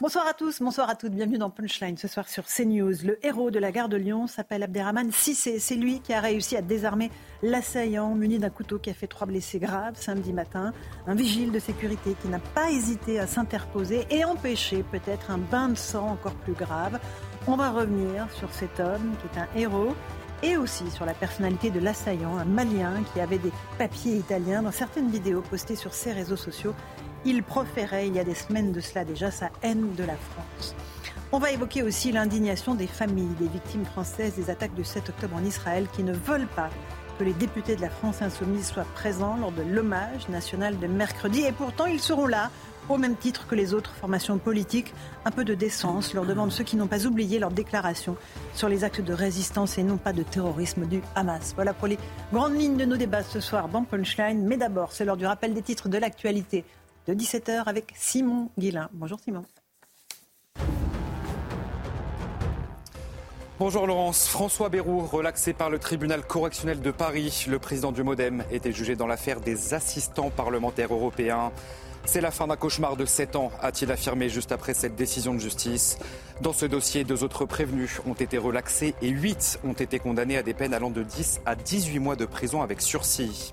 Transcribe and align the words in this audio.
Bonsoir 0.00 0.26
à 0.26 0.32
tous, 0.32 0.62
bonsoir 0.62 0.88
à 0.88 0.94
toutes. 0.94 1.12
Bienvenue 1.12 1.36
dans 1.36 1.50
Punchline 1.50 1.98
ce 1.98 2.08
soir 2.08 2.26
sur 2.26 2.46
CNews. 2.46 3.04
Le 3.04 3.18
héros 3.22 3.50
de 3.50 3.58
la 3.58 3.70
gare 3.70 3.90
de 3.90 3.98
Lyon 3.98 4.26
s'appelle 4.26 4.62
Abderrahman 4.62 5.12
Sissé. 5.12 5.58
C'est 5.58 5.74
lui 5.74 6.00
qui 6.00 6.14
a 6.14 6.22
réussi 6.22 6.56
à 6.56 6.62
désarmer 6.62 7.10
l'assaillant 7.42 8.14
muni 8.14 8.38
d'un 8.38 8.48
couteau 8.48 8.78
qui 8.78 8.88
a 8.88 8.94
fait 8.94 9.08
trois 9.08 9.26
blessés 9.26 9.58
graves 9.58 10.00
samedi 10.00 10.32
matin. 10.32 10.72
Un 11.06 11.14
vigile 11.14 11.52
de 11.52 11.58
sécurité 11.58 12.16
qui 12.22 12.28
n'a 12.28 12.38
pas 12.38 12.70
hésité 12.70 13.20
à 13.20 13.26
s'interposer 13.26 14.06
et 14.08 14.24
empêcher 14.24 14.84
peut-être 14.90 15.30
un 15.30 15.36
bain 15.36 15.68
de 15.68 15.76
sang 15.76 16.08
encore 16.08 16.34
plus 16.34 16.54
grave. 16.54 16.98
On 17.46 17.56
va 17.56 17.70
revenir 17.70 18.26
sur 18.32 18.50
cet 18.54 18.80
homme 18.80 19.14
qui 19.20 19.38
est 19.38 19.42
un 19.42 19.48
héros 19.54 19.94
et 20.42 20.56
aussi 20.56 20.90
sur 20.90 21.04
la 21.04 21.12
personnalité 21.12 21.70
de 21.70 21.78
l'assaillant, 21.78 22.38
un 22.38 22.46
Malien 22.46 23.02
qui 23.12 23.20
avait 23.20 23.36
des 23.36 23.52
papiers 23.76 24.16
italiens. 24.16 24.62
Dans 24.62 24.72
certaines 24.72 25.10
vidéos 25.10 25.42
postées 25.42 25.76
sur 25.76 25.92
ses 25.92 26.12
réseaux 26.12 26.36
sociaux, 26.36 26.74
il 27.24 27.42
proférait 27.42 28.08
il 28.08 28.14
y 28.14 28.18
a 28.18 28.24
des 28.24 28.34
semaines 28.34 28.72
de 28.72 28.80
cela 28.80 29.04
déjà 29.04 29.30
sa 29.30 29.50
haine 29.62 29.94
de 29.94 30.04
la 30.04 30.16
France. 30.16 30.74
On 31.32 31.38
va 31.38 31.52
évoquer 31.52 31.82
aussi 31.82 32.10
l'indignation 32.10 32.74
des 32.74 32.86
familles 32.86 33.34
des 33.38 33.46
victimes 33.46 33.84
françaises 33.84 34.34
des 34.34 34.50
attaques 34.50 34.74
du 34.74 34.84
7 34.84 35.10
octobre 35.10 35.36
en 35.36 35.44
Israël 35.44 35.86
qui 35.92 36.02
ne 36.02 36.12
veulent 36.12 36.48
pas 36.56 36.70
que 37.18 37.24
les 37.24 37.32
députés 37.34 37.76
de 37.76 37.82
la 37.82 37.90
France 37.90 38.22
insoumise 38.22 38.66
soient 38.66 38.86
présents 38.94 39.36
lors 39.36 39.52
de 39.52 39.62
l'hommage 39.62 40.28
national 40.28 40.78
de 40.78 40.86
mercredi. 40.86 41.42
Et 41.42 41.52
pourtant, 41.52 41.86
ils 41.86 42.00
seront 42.00 42.26
là 42.26 42.50
au 42.88 42.96
même 42.96 43.14
titre 43.14 43.46
que 43.46 43.54
les 43.54 43.74
autres 43.74 43.92
formations 43.94 44.38
politiques. 44.38 44.92
Un 45.24 45.30
peu 45.30 45.44
de 45.44 45.54
décence 45.54 46.14
leur 46.14 46.24
demande 46.24 46.50
ceux 46.50 46.64
qui 46.64 46.76
n'ont 46.76 46.86
pas 46.86 47.06
oublié 47.06 47.38
leur 47.38 47.50
déclaration 47.50 48.16
sur 48.54 48.68
les 48.68 48.82
actes 48.82 49.02
de 49.02 49.12
résistance 49.12 49.78
et 49.78 49.82
non 49.82 49.98
pas 49.98 50.12
de 50.12 50.22
terrorisme 50.22 50.86
du 50.86 51.00
Hamas. 51.14 51.52
Voilà 51.54 51.74
pour 51.74 51.86
les 51.86 51.98
grandes 52.32 52.58
lignes 52.58 52.76
de 52.76 52.86
nos 52.86 52.96
débats 52.96 53.22
ce 53.22 53.38
soir 53.38 53.68
dans 53.68 53.84
Punchline. 53.84 54.44
Mais 54.46 54.56
d'abord, 54.56 54.92
c'est 54.92 55.04
l'heure 55.04 55.16
du 55.16 55.26
rappel 55.26 55.54
des 55.54 55.62
titres 55.62 55.88
de 55.88 55.98
l'actualité 55.98 56.64
de 57.10 57.14
17h 57.14 57.64
avec 57.66 57.92
Simon 57.96 58.50
Guillain. 58.56 58.88
Bonjour 58.92 59.18
Simon. 59.18 59.44
Bonjour 63.58 63.86
Laurence. 63.88 64.28
François 64.28 64.68
Bayrou, 64.68 65.00
relaxé 65.00 65.52
par 65.52 65.70
le 65.70 65.80
tribunal 65.80 66.24
correctionnel 66.24 66.80
de 66.80 66.90
Paris. 66.92 67.46
Le 67.48 67.58
président 67.58 67.90
du 67.90 68.04
Modem 68.04 68.44
était 68.52 68.72
jugé 68.72 68.94
dans 68.94 69.08
l'affaire 69.08 69.40
des 69.40 69.74
assistants 69.74 70.30
parlementaires 70.30 70.94
européens. 70.94 71.50
C'est 72.04 72.20
la 72.20 72.30
fin 72.30 72.46
d'un 72.46 72.56
cauchemar 72.56 72.96
de 72.96 73.04
7 73.04 73.36
ans, 73.36 73.50
a-t-il 73.60 73.90
affirmé 73.90 74.28
juste 74.28 74.52
après 74.52 74.72
cette 74.72 74.94
décision 74.94 75.34
de 75.34 75.40
justice. 75.40 75.98
Dans 76.40 76.52
ce 76.52 76.64
dossier, 76.64 77.02
deux 77.02 77.24
autres 77.24 77.44
prévenus 77.44 78.00
ont 78.06 78.14
été 78.14 78.38
relaxés 78.38 78.94
et 79.02 79.08
8 79.08 79.60
ont 79.64 79.74
été 79.74 79.98
condamnés 79.98 80.38
à 80.38 80.42
des 80.42 80.54
peines 80.54 80.74
allant 80.74 80.90
de 80.90 81.02
10 81.02 81.40
à 81.44 81.56
18 81.56 81.98
mois 81.98 82.16
de 82.16 82.24
prison 82.24 82.62
avec 82.62 82.80
sursis. 82.80 83.52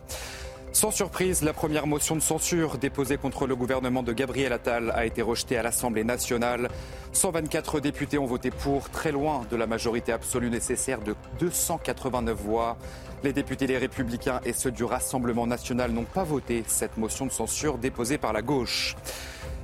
Sans 0.78 0.92
surprise, 0.92 1.42
la 1.42 1.54
première 1.54 1.88
motion 1.88 2.16
de 2.16 2.22
censure 2.22 2.78
déposée 2.78 3.18
contre 3.18 3.48
le 3.48 3.56
gouvernement 3.56 4.04
de 4.04 4.14
Gabriel 4.14 4.54
Attal 4.54 4.92
a 4.94 5.08
été 5.08 5.24
rejetée 5.24 5.58
à 5.58 5.64
l'Assemblée 5.64 6.04
nationale. 6.04 6.70
124 7.14 7.80
députés 7.80 8.20
ont 8.20 8.28
voté 8.28 8.52
pour, 8.52 8.92
très 8.92 9.12
loin 9.12 9.42
de 9.50 9.56
la 9.56 9.66
majorité 9.66 10.12
absolue 10.12 10.52
nécessaire 10.52 11.02
de 11.02 11.16
289 11.40 12.38
voix. 12.40 12.78
Les 13.24 13.34
députés 13.34 13.66
des 13.66 13.80
Républicains 13.80 14.40
et 14.46 14.54
ceux 14.54 14.70
du 14.70 14.84
Rassemblement 14.84 15.48
national 15.48 15.90
n'ont 15.90 16.04
pas 16.04 16.24
voté 16.24 16.64
cette 16.68 16.96
motion 16.98 17.26
de 17.26 17.32
censure 17.32 17.80
déposée 17.80 18.20
par 18.20 18.32
la 18.32 18.44
gauche. 18.44 18.96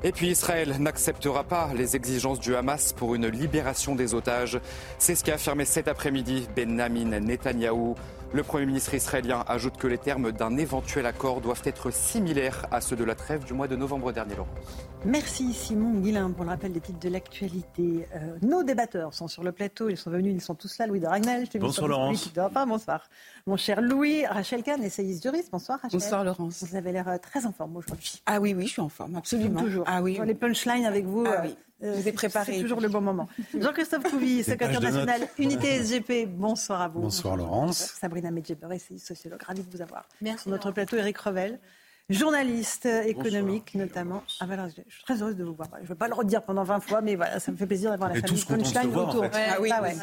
Et 0.03 0.11
puis 0.11 0.29
Israël 0.29 0.77
n'acceptera 0.79 1.43
pas 1.43 1.69
les 1.75 1.95
exigences 1.95 2.39
du 2.39 2.55
Hamas 2.55 2.91
pour 2.91 3.13
une 3.13 3.27
libération 3.27 3.93
des 3.93 4.15
otages. 4.15 4.59
C'est 4.97 5.13
ce 5.13 5.23
qu'a 5.23 5.35
affirmé 5.35 5.63
cet 5.65 5.87
après-midi 5.87 6.47
Benjamin 6.55 7.19
Netanyahou. 7.19 7.95
Le 8.33 8.41
Premier 8.41 8.65
ministre 8.65 8.95
israélien 8.95 9.43
ajoute 9.47 9.77
que 9.77 9.85
les 9.85 9.99
termes 9.99 10.31
d'un 10.31 10.57
éventuel 10.57 11.05
accord 11.05 11.39
doivent 11.39 11.61
être 11.65 11.93
similaires 11.93 12.65
à 12.71 12.81
ceux 12.81 12.95
de 12.95 13.03
la 13.03 13.13
trêve 13.13 13.45
du 13.45 13.53
mois 13.53 13.67
de 13.67 13.75
novembre 13.75 14.11
dernier. 14.11 14.33
Merci 15.05 15.53
Simon 15.53 15.99
Guillain 15.99 16.31
pour 16.31 16.43
le 16.43 16.49
rappel 16.49 16.73
des 16.73 16.79
titres 16.79 16.99
de 16.99 17.09
l'actualité. 17.09 18.07
Euh, 18.15 18.37
nos 18.41 18.63
débatteurs 18.63 19.13
sont 19.13 19.27
sur 19.27 19.43
le 19.43 19.51
plateau, 19.51 19.87
ils 19.87 19.97
sont 19.97 20.09
venus, 20.09 20.33
ils 20.33 20.41
sont 20.41 20.55
tous 20.55 20.79
là. 20.79 20.87
Louis 20.87 20.99
de 20.99 21.05
Ragnel, 21.05 21.45
je 21.53 21.59
bonsoir 21.59 21.87
Laurence. 21.87 22.33
bonsoir. 22.67 23.07
Mon 23.45 23.55
cher 23.55 23.81
Louis, 23.81 24.25
Rachel 24.25 24.63
Kahn, 24.63 24.81
essayiste 24.81 25.21
juriste, 25.21 25.51
bonsoir 25.51 25.79
Rachel. 25.83 25.99
Bonsoir 25.99 26.23
Laurence. 26.23 26.63
Vous 26.63 26.75
avez 26.75 26.91
l'air 26.91 27.07
euh, 27.09 27.17
très 27.19 27.45
en 27.45 27.51
forme 27.51 27.77
aujourd'hui. 27.77 28.19
Ah 28.25 28.39
oui, 28.39 28.55
oui, 28.57 28.65
je 28.65 28.71
suis 28.71 28.81
en 28.81 28.89
forme, 28.89 29.15
absolument. 29.15 29.61
toujours. 29.61 29.83
Ah 29.85 30.01
oui. 30.01 30.19
les 30.25 30.33
punchlines 30.33 30.85
avec 30.85 31.05
vous. 31.05 31.23
Ah, 31.27 31.41
oui. 31.43 31.55
Euh, 31.83 31.93
vous 31.95 32.07
êtes 32.07 32.15
préparé. 32.15 32.53
C'est 32.53 32.61
toujours 32.61 32.81
le 32.81 32.87
bon 32.87 33.01
moment. 33.01 33.27
Jean-Christophe 33.59 34.03
Couvi, 34.09 34.43
secrétaire 34.43 34.81
national 34.81 35.27
Unité 35.37 35.83
SGP, 35.83 36.27
bonsoir 36.27 36.81
à 36.81 36.87
vous. 36.87 37.01
Bonsoir 37.01 37.35
Laurence. 37.35 37.77
Sabrina 37.99 38.31
Medjeber, 38.31 38.77
sociologue, 38.97 39.41
ravi 39.43 39.63
de 39.63 39.71
vous 39.71 39.81
avoir. 39.81 40.07
Merci. 40.21 40.43
Sur 40.43 40.51
notre 40.51 40.71
plateau, 40.71 40.97
Eric 40.97 41.17
Revel 41.17 41.59
journaliste 42.09 42.85
économique 42.85 43.75
notamment. 43.75 44.23
Ah, 44.39 44.45
je 44.67 44.93
suis 44.93 45.03
très 45.03 45.21
heureuse 45.21 45.35
de 45.35 45.43
vous 45.43 45.53
voir. 45.53 45.69
Je 45.77 45.83
ne 45.83 45.87
vais 45.87 45.95
pas 45.95 46.07
le 46.07 46.13
redire 46.13 46.43
pendant 46.43 46.63
20 46.63 46.79
fois, 46.79 47.01
mais 47.01 47.15
voilà, 47.15 47.39
ça 47.39 47.51
me 47.51 47.57
fait 47.57 47.67
plaisir 47.67 47.91
d'avoir 47.91 48.13
la 48.13 48.21
famille 48.21 48.45
Punchline 48.45 48.95
autour. 48.95 49.25
Ah 49.33 49.57
oui, 49.59 49.71
ouais, 49.81 49.95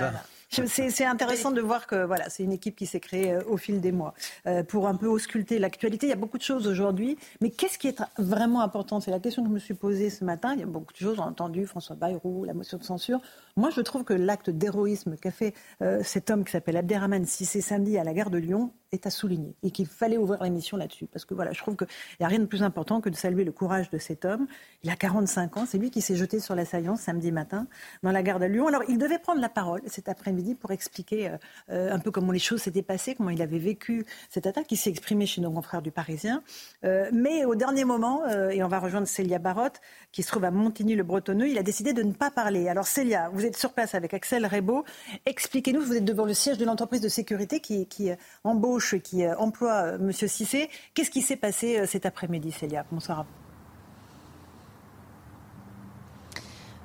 c'est 0.51 1.05
intéressant 1.05 1.53
de 1.53 1.61
voir 1.61 1.87
que 1.87 2.05
voilà, 2.05 2.29
c'est 2.29 2.43
une 2.43 2.53
équipe 2.53 2.75
qui 2.75 2.87
s'est 2.87 2.99
créée 2.99 3.35
euh, 3.35 3.43
au 3.47 3.57
fil 3.57 3.81
des 3.81 3.93
mois 3.93 4.15
euh, 4.47 4.65
pour 4.65 4.89
un 4.89 4.97
peu 4.97 5.07
ausculter 5.07 5.61
l'actualité. 5.61 6.07
Il 6.07 6.11
y 6.11 6.13
a 6.13 6.17
beaucoup 6.17 6.39
de 6.39 6.43
choses 6.43 6.67
aujourd'hui, 6.67 7.17
mais 7.41 7.51
qu'est-ce 7.51 7.79
qui 7.79 7.87
est 7.87 8.03
vraiment 8.19 8.61
important? 8.61 8.99
C'est 8.99 9.13
la 9.13 9.21
question 9.21 9.43
que 9.43 9.49
je 9.49 9.55
me 9.55 9.59
suis 9.61 9.75
posée 9.75 10.11
ce 10.11 10.25
matin. 10.25 10.55
Il 10.55 10.61
y 10.61 10.65
a 10.65 10.67
beaucoup 10.67 10.93
de 10.93 10.99
choses, 10.99 11.21
on 11.21 11.23
a 11.23 11.27
entendu 11.27 11.67
François 11.67 11.95
Bayrou, 11.95 12.45
la 12.45 12.55
motion 12.55 12.79
de 12.79 12.83
censure. 12.83 13.21
Moi, 13.57 13.71
je 13.71 13.81
trouve 13.81 14.03
que 14.03 14.13
l'acte 14.13 14.51
d'héroïsme 14.51 15.17
qu'a 15.17 15.31
fait 15.31 15.55
euh, 15.83 16.01
cet 16.03 16.31
homme 16.31 16.45
qui 16.45 16.51
s'appelle 16.51 16.77
Abderrahman 16.77 17.25
Sissé 17.27 17.61
samedi 17.61 17.97
à 17.97 18.05
la 18.05 18.13
gare 18.13 18.31
de 18.31 18.39
Lyon 18.39 18.73
est 18.93 19.07
à 19.07 19.11
souligner 19.11 19.55
et 19.63 19.71
qu'il 19.71 19.87
fallait 19.87 20.17
ouvrir 20.17 20.43
l'émission 20.43 20.77
là-dessus. 20.77 21.07
Parce 21.07 21.25
que 21.25 21.35
voilà, 21.35 21.53
je 21.53 21.61
trouve 21.61 21.77
qu'il 21.77 21.87
n'y 22.21 22.27
a 22.27 22.29
rien 22.29 22.39
de 22.39 22.47
plus 22.47 22.63
important 22.63 23.01
que 23.01 23.09
de 23.09 23.17
saluer 23.17 23.45
le 23.45 23.53
courage 23.53 23.91
de 23.91 23.99
cet 23.99 24.25
homme. 24.25 24.47
Il 24.83 24.91
a 24.91 24.97
45 24.97 25.57
ans, 25.59 25.67
c'est 25.67 25.77
lui 25.77 25.91
qui 25.91 26.01
s'est 26.01 26.17
jeté 26.17 26.41
sur 26.41 26.55
l'assaillant 26.55 26.97
samedi 26.97 27.33
matin 27.33 27.67
dans 28.03 28.13
la 28.13 28.23
gare 28.23 28.39
de 28.39 28.47
Lyon. 28.47 28.67
Alors, 28.67 28.83
il 28.89 28.97
devait 28.97 29.19
prendre 29.19 29.41
la 29.41 29.51
parole 29.51 29.83
cet 29.87 30.09
après-midi 30.09 30.55
pour 30.55 30.71
expliquer 30.71 31.29
euh, 31.29 31.37
euh, 31.71 31.93
un 31.93 31.99
peu 31.99 32.11
comment 32.11 32.33
les 32.33 32.39
choses 32.39 32.63
s'étaient 32.63 32.83
passées, 32.83 33.15
comment 33.15 33.31
il 33.31 33.43
avait 33.43 33.59
vécu 33.59 34.07
cette 34.31 34.47
attaque. 34.47 34.67
Il 34.71 34.77
s'est 34.77 34.91
exprimé 34.91 35.27
chez 35.27 35.43
nos 35.43 35.51
confrères 35.51 35.83
du 35.83 35.91
Parisien. 35.91 36.43
Euh, 36.85 37.11
mais 37.13 37.45
au 37.45 37.55
dernier 37.55 37.85
moment, 37.85 38.27
et 38.51 38.63
on 38.63 38.69
va 38.69 38.79
rejoindre 38.79 39.07
Célia 39.07 39.39
Barotte, 39.39 39.81
qui 40.13 40.23
se 40.23 40.29
trouve 40.29 40.45
à 40.45 40.51
Montigny-le-Bretonneux, 40.51 41.49
il 41.49 41.59
a 41.59 41.63
décidé 41.63 41.93
de 41.93 42.03
ne 42.03 42.13
pas 42.13 42.31
parler. 42.31 42.69
Alors, 42.69 42.87
Célia, 42.87 43.29
vous 43.33 43.45
êtes 43.45 43.57
sur 43.57 43.73
place 43.73 43.95
avec 43.95 44.15
Axel 44.15 44.47
Rebaud. 44.47 44.85
Expliquez-nous, 45.27 45.83
vous 45.83 45.97
êtes 45.97 46.05
devant 46.05 46.25
le 46.25 46.35
siège 46.35 46.59
de 46.59 46.65
l'entreprise 46.65 47.01
de 47.01 47.09
sécurité 47.09 47.61
qui, 47.61 47.87
qui 47.87 48.11
embauche 48.45 48.97
qui 48.99 49.27
emploie 49.27 49.95
M. 49.95 50.13
Cissé. 50.13 50.71
Qu'est-ce 50.95 51.11
qui 51.11 51.23
s'est 51.23 51.37
passé 51.37 51.80
cet 51.87 52.07
après-midi, 52.07 52.53
Célia. 52.53 52.85
Bonsoir 52.91 53.21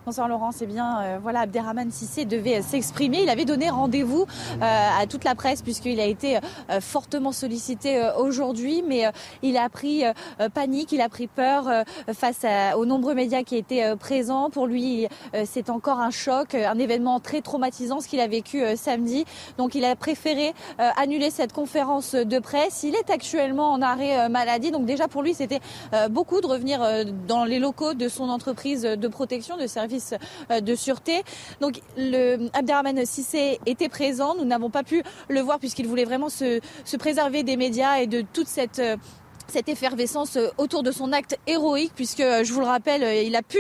Bonsoir 0.06 0.28
Laurence. 0.28 0.58
Eh 0.62 0.68
bien, 0.68 1.00
euh, 1.02 1.20
voilà, 1.20 1.40
Abderrahman 1.40 1.90
Sissé 1.90 2.26
devait 2.26 2.62
s'exprimer. 2.62 3.24
Il 3.24 3.30
avait 3.30 3.44
donné 3.44 3.72
rendez-vous 3.72 4.28
euh, 4.62 4.62
à 4.62 5.08
toute 5.08 5.24
la 5.24 5.34
presse 5.34 5.64
puisqu'il 5.64 6.00
a 6.00 6.06
été 6.06 6.38
euh, 6.38 6.80
fortement 6.80 7.32
sollicité 7.32 8.12
aujourd'hui, 8.20 8.84
mais 8.88 9.10
il 9.42 9.58
a 9.58 9.68
pris 9.68 10.04
panique, 10.54 10.92
il 10.92 11.02
a 11.02 11.10
pris 11.10 11.26
peur 11.26 11.66
face 12.14 12.46
aux 12.78 12.86
nombreux 12.86 13.16
médias 13.16 13.42
qui 13.42 13.56
étaient 13.56 13.96
présents. 13.96 14.52
Pour 14.52 14.68
lui, 14.68 15.08
c'est 15.46 15.70
encore 15.70 16.00
un 16.00 16.12
choc, 16.12 16.54
un 16.54 16.78
événement 16.78 17.20
très 17.20 17.42
traumatisant 17.42 18.00
ce 18.00 18.08
qu'il 18.08 18.20
a 18.20 18.28
vécu 18.28 18.64
samedi. 18.76 19.26
Donc, 19.58 19.76
il 19.76 19.86
a 19.86 19.96
préféré 19.96 20.54
annuler 20.78 21.32
cette 21.32 21.54
conférence 21.54 22.14
de 22.16 22.40
presse. 22.40 22.84
Il 22.84 22.96
est 22.96 23.10
actuellement 23.10 23.72
en 23.72 23.82
arrêt 23.82 24.30
maladie. 24.30 24.72
Donc, 24.72 24.86
déjà 24.86 25.08
pour 25.08 25.24
lui, 25.24 25.34
c'était 25.34 25.62
beaucoup 26.10 26.42
de 26.42 26.48
revenir 26.48 26.82
dans 27.28 27.46
les 27.46 27.60
locaux 27.60 27.94
de 27.94 28.08
son 28.08 28.30
entreprise 28.30 28.84
de 28.84 29.08
protection, 29.08 29.58
de 29.58 29.68
service 29.68 29.95
euh, 30.52 30.62
de 30.62 30.76
sûreté. 30.76 31.24
Donc 31.62 31.82
le 31.98 32.50
Sissé 33.06 33.60
était 33.66 33.90
présent. 33.90 34.36
Nous 34.36 34.46
n'avons 34.46 34.70
pas 34.70 34.84
pu 34.84 35.04
le 35.30 35.40
voir 35.42 35.60
puisqu'il 35.60 35.88
voulait 35.88 36.06
vraiment 36.06 36.30
se, 36.30 36.60
se, 36.84 36.98
préserver 36.98 37.44
des 37.44 37.58
médias 37.58 38.00
et 38.00 38.08
de 38.08 38.22
toute 38.22 38.48
cette 38.48 38.80
euh, 38.80 38.98
cette 39.48 39.70
effervescence 39.70 40.38
euh, 40.38 40.50
autour 40.58 40.84
de 40.84 40.92
son 40.92 41.12
acte 41.12 41.38
héroïque, 41.48 41.92
puisque 41.96 42.20
euh, 42.20 42.44
je 42.44 42.54
vous 42.54 42.60
le 42.60 42.66
rappelle, 42.66 43.04
euh, 43.04 43.22
il 43.22 43.36
a 43.36 43.42
pu 43.42 43.60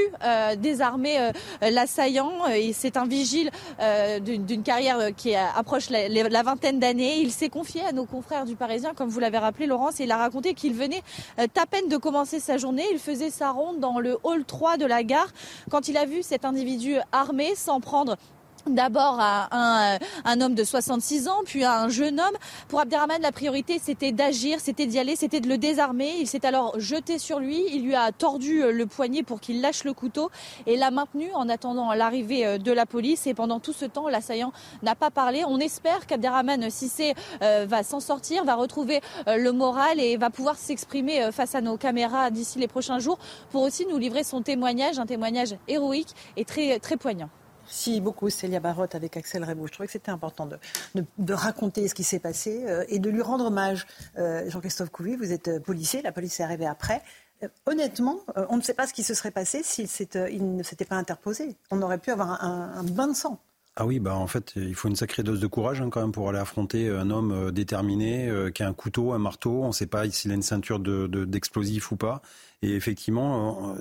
désarmer 0.57 1.31
l'assaillant. 1.61 2.31
C'est 2.73 2.97
un 2.97 3.05
vigile 3.05 3.49
d'une 4.21 4.63
carrière 4.63 5.13
qui 5.15 5.35
approche 5.35 5.89
la, 5.89 6.43
vingtaine 6.43 6.79
d'années. 6.79 7.19
Il 7.19 7.31
s'est 7.31 7.49
confié 7.49 7.81
à 7.81 7.91
nos 7.91 8.05
confrères 8.05 8.45
du 8.45 8.55
Parisien, 8.55 8.93
comme 8.93 9.09
vous 9.09 9.19
l'avez 9.19 9.37
rappelé, 9.37 9.65
Laurence, 9.65 9.99
et 9.99 10.03
il 10.03 10.11
a 10.11 10.17
raconté 10.17 10.53
qu'il 10.53 10.73
venait 10.73 11.01
à 11.37 11.65
peine 11.65 11.88
de 11.89 11.97
commencer 11.97 12.39
sa 12.39 12.57
journée. 12.57 12.85
Il 12.91 12.99
faisait 12.99 13.29
sa 13.29 13.51
ronde 13.51 13.79
dans 13.79 13.99
le 13.99 14.17
hall 14.23 14.45
3 14.45 14.77
de 14.77 14.85
la 14.85 15.03
gare 15.03 15.29
quand 15.69 15.88
il 15.88 15.97
a 15.97 16.05
vu 16.05 16.23
cet 16.23 16.45
individu 16.45 16.97
armé 17.11 17.55
s'en 17.55 17.79
prendre 17.79 18.17
D'abord 18.67 19.17
à 19.19 19.47
un, 19.51 20.00
un, 20.25 20.41
homme 20.41 20.56
de 20.56 20.63
66 20.63 21.27
ans, 21.27 21.41
puis 21.45 21.63
à 21.63 21.81
un 21.81 21.89
jeune 21.89 22.19
homme. 22.19 22.35
Pour 22.67 22.79
Abderrahman, 22.79 23.21
la 23.21 23.31
priorité, 23.31 23.79
c'était 23.79 24.12
d'agir, 24.12 24.59
c'était 24.59 24.88
d'y 24.88 24.97
aller, 24.97 25.15
c'était 25.15 25.39
de 25.39 25.47
le 25.47 25.59
désarmer. 25.59 26.15
Il 26.19 26.25
s'est 26.25 26.47
alors 26.47 26.73
jeté 26.79 27.19
sur 27.19 27.39
lui, 27.39 27.63
il 27.71 27.83
lui 27.83 27.94
a 27.94 28.12
tordu 28.12 28.63
euh, 28.63 28.71
le 28.71 28.88
poignet 28.88 29.21
pour 29.21 29.39
qu'il 29.39 29.62
lâche 29.62 29.83
le 29.83 29.94
couteau 29.94 30.31
et 30.65 30.77
l'a 30.77 30.89
maintenu 30.89 31.29
en 31.35 31.47
attendant 31.47 31.94
l'arrivée 31.94 32.44
euh, 32.44 32.57
de 32.57 32.71
la 32.71 32.88
police. 32.88 33.27
Et 33.27 33.35
pendant 33.35 33.59
tout 33.59 33.73
ce 33.73 33.85
temps, 33.85 34.07
l'assaillant 34.07 34.51
n'a 34.81 34.95
pas 34.95 35.12
parlé. 35.12 35.44
On 35.47 35.59
espère 35.59 36.07
qu'Abderrahman 36.07 36.71
Sissé 36.71 37.13
euh, 37.44 37.67
va 37.69 37.83
s'en 37.83 38.00
sortir, 38.00 38.45
va 38.45 38.56
retrouver 38.56 39.00
le 39.27 39.51
moral 39.51 40.00
et 40.00 40.17
va 40.17 40.31
pouvoir 40.31 40.57
s'exprimer 40.57 41.31
face 41.31 41.53
à 41.53 41.62
nos 41.62 41.77
caméras 41.77 42.31
d'ici 42.31 42.57
les 42.57 42.67
prochains 42.67 43.00
jours 43.00 43.19
pour 43.51 43.62
aussi 43.62 43.85
nous 43.85 43.97
livrer 43.97 44.23
son 44.23 44.41
témoignage, 44.41 44.97
un 44.97 45.06
témoignage 45.06 45.56
héroïque 45.67 46.15
et 46.35 46.45
très, 46.45 46.79
très 46.79 46.97
poignant. 46.97 47.29
Merci 47.65 48.00
beaucoup 48.00 48.29
Célia 48.29 48.59
Barotte 48.59 48.94
avec 48.94 49.17
Axel 49.17 49.44
Rebou. 49.44 49.65
Je 49.65 49.71
trouvais 49.71 49.88
que 49.88 49.94
c'était 49.94 50.12
important 50.12 50.47
de, 50.47 51.33
raconter 51.33 51.88
ce 51.88 51.95
qui 51.95 52.03
s'est 52.03 52.19
passé 52.19 52.63
euh, 52.67 52.85
et 52.89 53.00
de 53.00 53.09
lui 53.09 53.23
rendre 53.23 53.45
hommage. 53.45 53.88
Euh, 54.19 54.47
Jean-Christophe 54.51 54.91
Couvi, 54.91 55.15
vous 55.15 55.31
êtes 55.31 55.47
euh, 55.47 55.59
policier, 55.59 56.03
la 56.03 56.12
police 56.12 56.39
est 56.39 56.44
arrivée 56.44 56.67
après. 56.67 57.01
honnêtement, 57.65 58.19
on 58.50 58.57
ne 58.57 58.62
sait 58.62 58.75
pas 58.75 58.85
ce 58.85 58.94
qui 58.94 59.01
se 59.03 59.15
serait 59.15 59.31
passé 59.31 59.63
s'il 59.63 59.88
ne 59.88 60.63
s'était 60.63 60.85
pas 60.85 60.95
interposé. 60.95 61.56
On 61.71 61.81
aurait 61.81 61.97
pu 61.97 62.12
avoir 62.12 62.44
un, 62.44 62.83
bain 62.83 63.07
de 63.07 63.15
sang. 63.15 63.39
Ah 63.75 63.85
oui, 63.85 64.00
bah 64.00 64.15
en 64.15 64.27
fait, 64.27 64.53
il 64.56 64.75
faut 64.75 64.88
une 64.88 64.95
sacrée 64.95 65.23
dose 65.23 65.41
de 65.41 65.47
courage 65.47 65.81
hein, 65.81 65.89
quand 65.89 66.01
même 66.01 66.13
pour 66.13 66.29
aller 66.29 66.39
affronter 66.39 66.88
un 66.88 67.09
homme 67.09 67.51
déterminé 67.51 68.31
qui 68.53 68.63
a 68.63 68.67
un 68.69 68.73
couteau, 68.73 69.12
un 69.12 69.17
marteau. 69.17 69.63
On 69.63 69.67
ne 69.67 69.73
sait 69.73 69.88
pas 69.88 70.09
s'il 70.09 70.31
a 70.31 70.35
une 70.35 70.44
ceinture 70.44 70.79
d'explosifs 70.79 71.91
ou 71.91 71.97
pas. 71.97 72.21
Et 72.62 72.73
effectivement, 72.73 73.75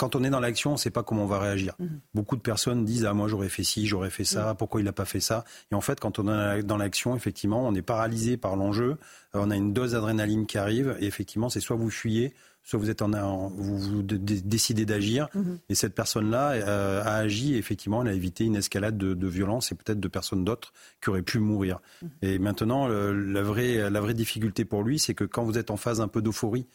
quand 0.00 0.16
on 0.16 0.24
est 0.24 0.30
dans 0.30 0.40
l'action, 0.40 0.70
on 0.70 0.74
ne 0.74 0.78
sait 0.78 0.90
pas 0.90 1.02
comment 1.02 1.24
on 1.24 1.26
va 1.26 1.38
réagir. 1.38 1.74
Mhm. 1.78 2.00
Beaucoup 2.14 2.34
de 2.34 2.40
personnes 2.40 2.86
disent 2.86 3.04
ah 3.04 3.12
moi 3.12 3.28
j'aurais 3.28 3.50
fait 3.50 3.64
ci, 3.64 3.86
j'aurais 3.86 4.08
fait 4.08 4.24
ça, 4.24 4.48
mhm. 4.48 4.56
pourquoi 4.56 4.80
il 4.80 4.84
n'a 4.84 4.94
pas 4.94 5.04
fait 5.04 5.20
ça? 5.20 5.44
Et 5.70 5.74
en 5.74 5.82
fait, 5.82 6.00
quand 6.00 6.18
on 6.18 6.26
est 6.26 6.62
dans 6.62 6.78
l'action, 6.78 7.14
effectivement, 7.14 7.68
on 7.68 7.74
est 7.74 7.82
paralysé 7.82 8.38
par 8.38 8.56
l'enjeu. 8.56 8.96
Euh, 9.34 9.40
on 9.42 9.50
a 9.50 9.56
une 9.56 9.74
dose 9.74 9.92
d'adrénaline 9.92 10.46
qui 10.46 10.56
arrive 10.56 10.96
et 11.00 11.06
effectivement, 11.06 11.50
c'est 11.50 11.60
soit 11.60 11.76
vous 11.76 11.90
fuyez, 11.90 12.32
soit 12.64 12.78
vous 12.78 12.88
êtes 12.88 13.02
en, 13.02 13.50
vous, 13.50 14.02
décidez 14.02 14.86
d'agir. 14.86 15.28
Mhm. 15.34 15.58
Et 15.68 15.74
cette 15.74 15.94
personne-là 15.94 16.52
euh, 16.52 17.02
a 17.04 17.16
agi. 17.16 17.54
Et 17.54 17.58
effectivement, 17.58 18.00
elle 18.00 18.08
a 18.08 18.14
évité 18.14 18.44
une 18.44 18.56
escalade 18.56 18.96
de, 18.96 19.26
violence 19.28 19.70
et 19.70 19.74
peut-être 19.74 20.00
de 20.00 20.08
personnes 20.08 20.46
d'autres 20.46 20.72
qui 21.02 21.10
auraient 21.10 21.20
pu 21.20 21.40
mourir. 21.40 21.78
Et 22.22 22.38
maintenant, 22.38 22.88
la 22.88 23.42
vraie 23.42 23.90
la 23.90 24.00
vraie 24.00 24.14
difficulté 24.14 24.64
pour 24.64 24.82
lui, 24.82 24.98
c'est 24.98 25.12
que 25.14 25.24
quand 25.24 25.44
vous 25.44 25.58
êtes 25.58 25.70
en 25.70 25.76
phase 25.76 26.00
un 26.00 26.08
peu 26.08 26.22
d'euphorie 26.22 26.66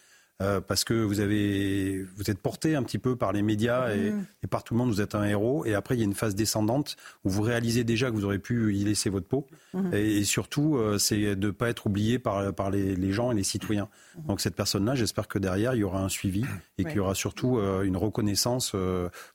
euh, 0.42 0.60
parce 0.60 0.84
que 0.84 0.92
vous 0.92 1.20
avez, 1.20 2.04
vous 2.16 2.30
êtes 2.30 2.38
porté 2.38 2.76
un 2.76 2.82
petit 2.82 2.98
peu 2.98 3.16
par 3.16 3.32
les 3.32 3.40
médias 3.40 3.94
et, 3.94 4.10
mm. 4.10 4.26
et, 4.44 4.46
par 4.46 4.64
tout 4.64 4.74
le 4.74 4.78
monde, 4.78 4.90
vous 4.90 5.00
êtes 5.00 5.14
un 5.14 5.24
héros. 5.24 5.64
Et 5.64 5.74
après, 5.74 5.94
il 5.94 5.98
y 5.98 6.02
a 6.02 6.04
une 6.04 6.14
phase 6.14 6.34
descendante 6.34 6.96
où 7.24 7.30
vous 7.30 7.40
réalisez 7.40 7.84
déjà 7.84 8.10
que 8.10 8.16
vous 8.16 8.26
aurez 8.26 8.38
pu 8.38 8.74
y 8.74 8.84
laisser 8.84 9.08
votre 9.08 9.26
peau. 9.26 9.46
Mm. 9.72 9.94
Et, 9.94 10.24
surtout, 10.24 10.76
euh, 10.76 10.98
c'est 10.98 11.36
de 11.36 11.46
ne 11.46 11.50
pas 11.52 11.70
être 11.70 11.86
oublié 11.86 12.18
par, 12.18 12.52
par 12.52 12.70
les, 12.70 12.96
les, 12.96 13.12
gens 13.12 13.32
et 13.32 13.34
les 13.34 13.44
citoyens. 13.44 13.88
Mm. 14.18 14.26
Donc 14.26 14.42
cette 14.42 14.54
personne-là, 14.54 14.94
j'espère 14.94 15.26
que 15.26 15.38
derrière, 15.38 15.74
il 15.74 15.78
y 15.78 15.84
aura 15.84 16.02
un 16.02 16.10
suivi 16.10 16.44
et 16.76 16.84
qu'il 16.84 16.96
y 16.96 17.00
aura 17.00 17.14
surtout 17.14 17.56
euh, 17.56 17.82
une 17.82 17.96
reconnaissance, 17.96 18.76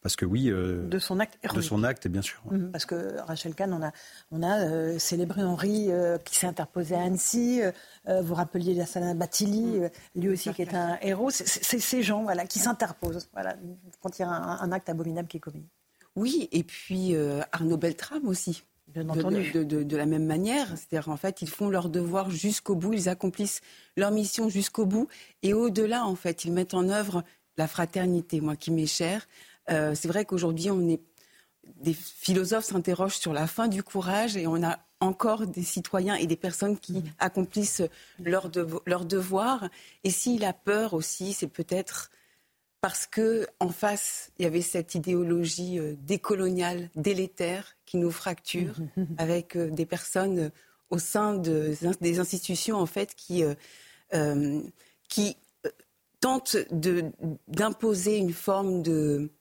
parce 0.04 0.16
que 0.16 0.26
oui, 0.26 0.50
de 0.52 1.00
son 1.00 1.20
acte, 1.20 1.38
de 1.54 1.62
son 1.62 1.84
acte, 1.84 2.08
bien 2.08 2.22
sûr. 2.22 2.42
Parce 2.72 2.86
que 2.86 3.20
Rachel 3.22 3.56
Kahn, 3.56 3.74
on 3.74 3.82
a, 3.82 3.92
on 4.32 4.44
a 4.44 5.00
célébré 5.00 5.44
Henri 5.44 5.90
qui 6.26 6.36
s'est 6.36 6.48
interposé 6.48 6.96
à 6.96 7.02
Annecy. 7.02 7.62
vous 8.08 8.36
rappeliez 8.36 8.76
Lassana 8.76 9.14
Batili, 9.14 9.80
lui 10.16 10.30
aussi 10.30 10.54
qui 10.54 10.62
est 10.62 10.76
un 10.76 10.91
héros, 11.02 11.30
c'est 11.30 11.80
ces 11.80 12.04
gens 12.04 12.24
voilà, 12.24 12.46
qui 12.46 12.60
s'interposent 12.60 13.30
voilà, 13.34 13.56
quand 14.02 14.18
il 14.18 14.24
y 14.24 14.26
a 14.26 14.30
un, 14.30 14.72
acte 14.72 14.90
abominable 14.90 15.28
qui 15.28 15.38
est 15.38 15.42
commis. 15.42 15.66
Oui, 16.16 16.50
et 16.52 16.64
puis 16.64 17.16
euh, 17.16 17.42
Arnaud 17.52 17.78
Beltrame 17.78 18.28
aussi. 18.28 18.64
Bien 18.88 19.08
entendu. 19.08 19.52
De, 19.52 19.98
la 19.98 20.06
même 20.06 20.26
manière, 20.26 20.68
c'est-à-dire 20.70 21.10
en 21.10 21.16
fait, 21.16 21.42
ils 21.42 21.50
font 21.50 21.70
leur 21.70 21.90
devoir 21.90 22.30
jusqu'au 22.30 22.76
bout, 22.76 22.94
ils 22.94 23.08
accomplissent 23.08 23.62
leur 23.96 24.12
mission 24.12 24.50
jusqu'au 24.50 24.86
bout, 24.86 25.08
et 25.44 25.54
au-delà, 25.54 26.06
en 26.06 26.16
fait, 26.16 26.44
ils 26.44 26.52
mettent 26.52 26.74
en 26.74 26.90
œuvre 26.90 27.24
la 27.58 27.68
fraternité, 27.68 28.42
moi 28.42 28.58
qui 28.58 28.72
m'est 28.72 28.88
chère. 28.88 29.28
Euh, 29.70 29.96
c'est 29.96 30.10
vrai 30.10 30.26
qu'aujourd'hui, 30.26 30.72
on 30.72 30.90
est 30.90 31.02
des 31.78 31.94
philosophes 31.94 32.66
s'interrogent 32.66 33.18
sur 33.18 33.34
la 33.34 33.48
fin 33.48 33.70
du 33.70 33.82
courage, 33.82 34.36
et 34.36 34.46
on 34.46 34.62
a 34.62 34.80
encore 35.02 35.48
des 35.48 35.64
citoyens 35.64 36.16
et 36.16 36.28
des 36.28 36.38
personnes 36.38 36.78
qui 36.78 36.94
mmh. 36.94 37.04
accomplissent 37.20 37.84
leur, 38.24 38.50
devoir. 38.50 39.70
Et 40.04 40.12
s'il 40.12 40.46
a 40.46 40.54
peur 40.54 40.94
aussi, 40.94 41.34
c'est 41.34 41.48
peut-être 41.48 42.12
parce 42.80 43.06
que 43.06 43.48
en 43.60 43.70
face, 43.70 44.32
il 44.38 44.44
y 44.44 44.46
avait 44.46 44.62
cette 44.62 44.96
idéologie 44.96 45.78
euh, 45.78 45.96
décoloniale, 46.00 46.90
délétère, 46.96 47.76
qui 47.86 47.98
nous 47.98 48.12
fracture, 48.12 48.76
mmh. 48.96 49.04
avec 49.18 49.56
euh, 49.58 49.70
des 49.70 49.86
personnes 49.86 50.40
euh, 50.40 50.50
au 50.90 51.00
sein 51.00 51.38
des 51.38 52.20
institutions 52.20 52.76
en 52.76 52.86
fait 52.86 53.16
qui, 53.16 53.46
qui 55.08 55.38
tentent 56.20 56.58
d'imposer 57.48 58.18
une 58.18 58.34
forme 58.34 58.84
de 58.84 59.32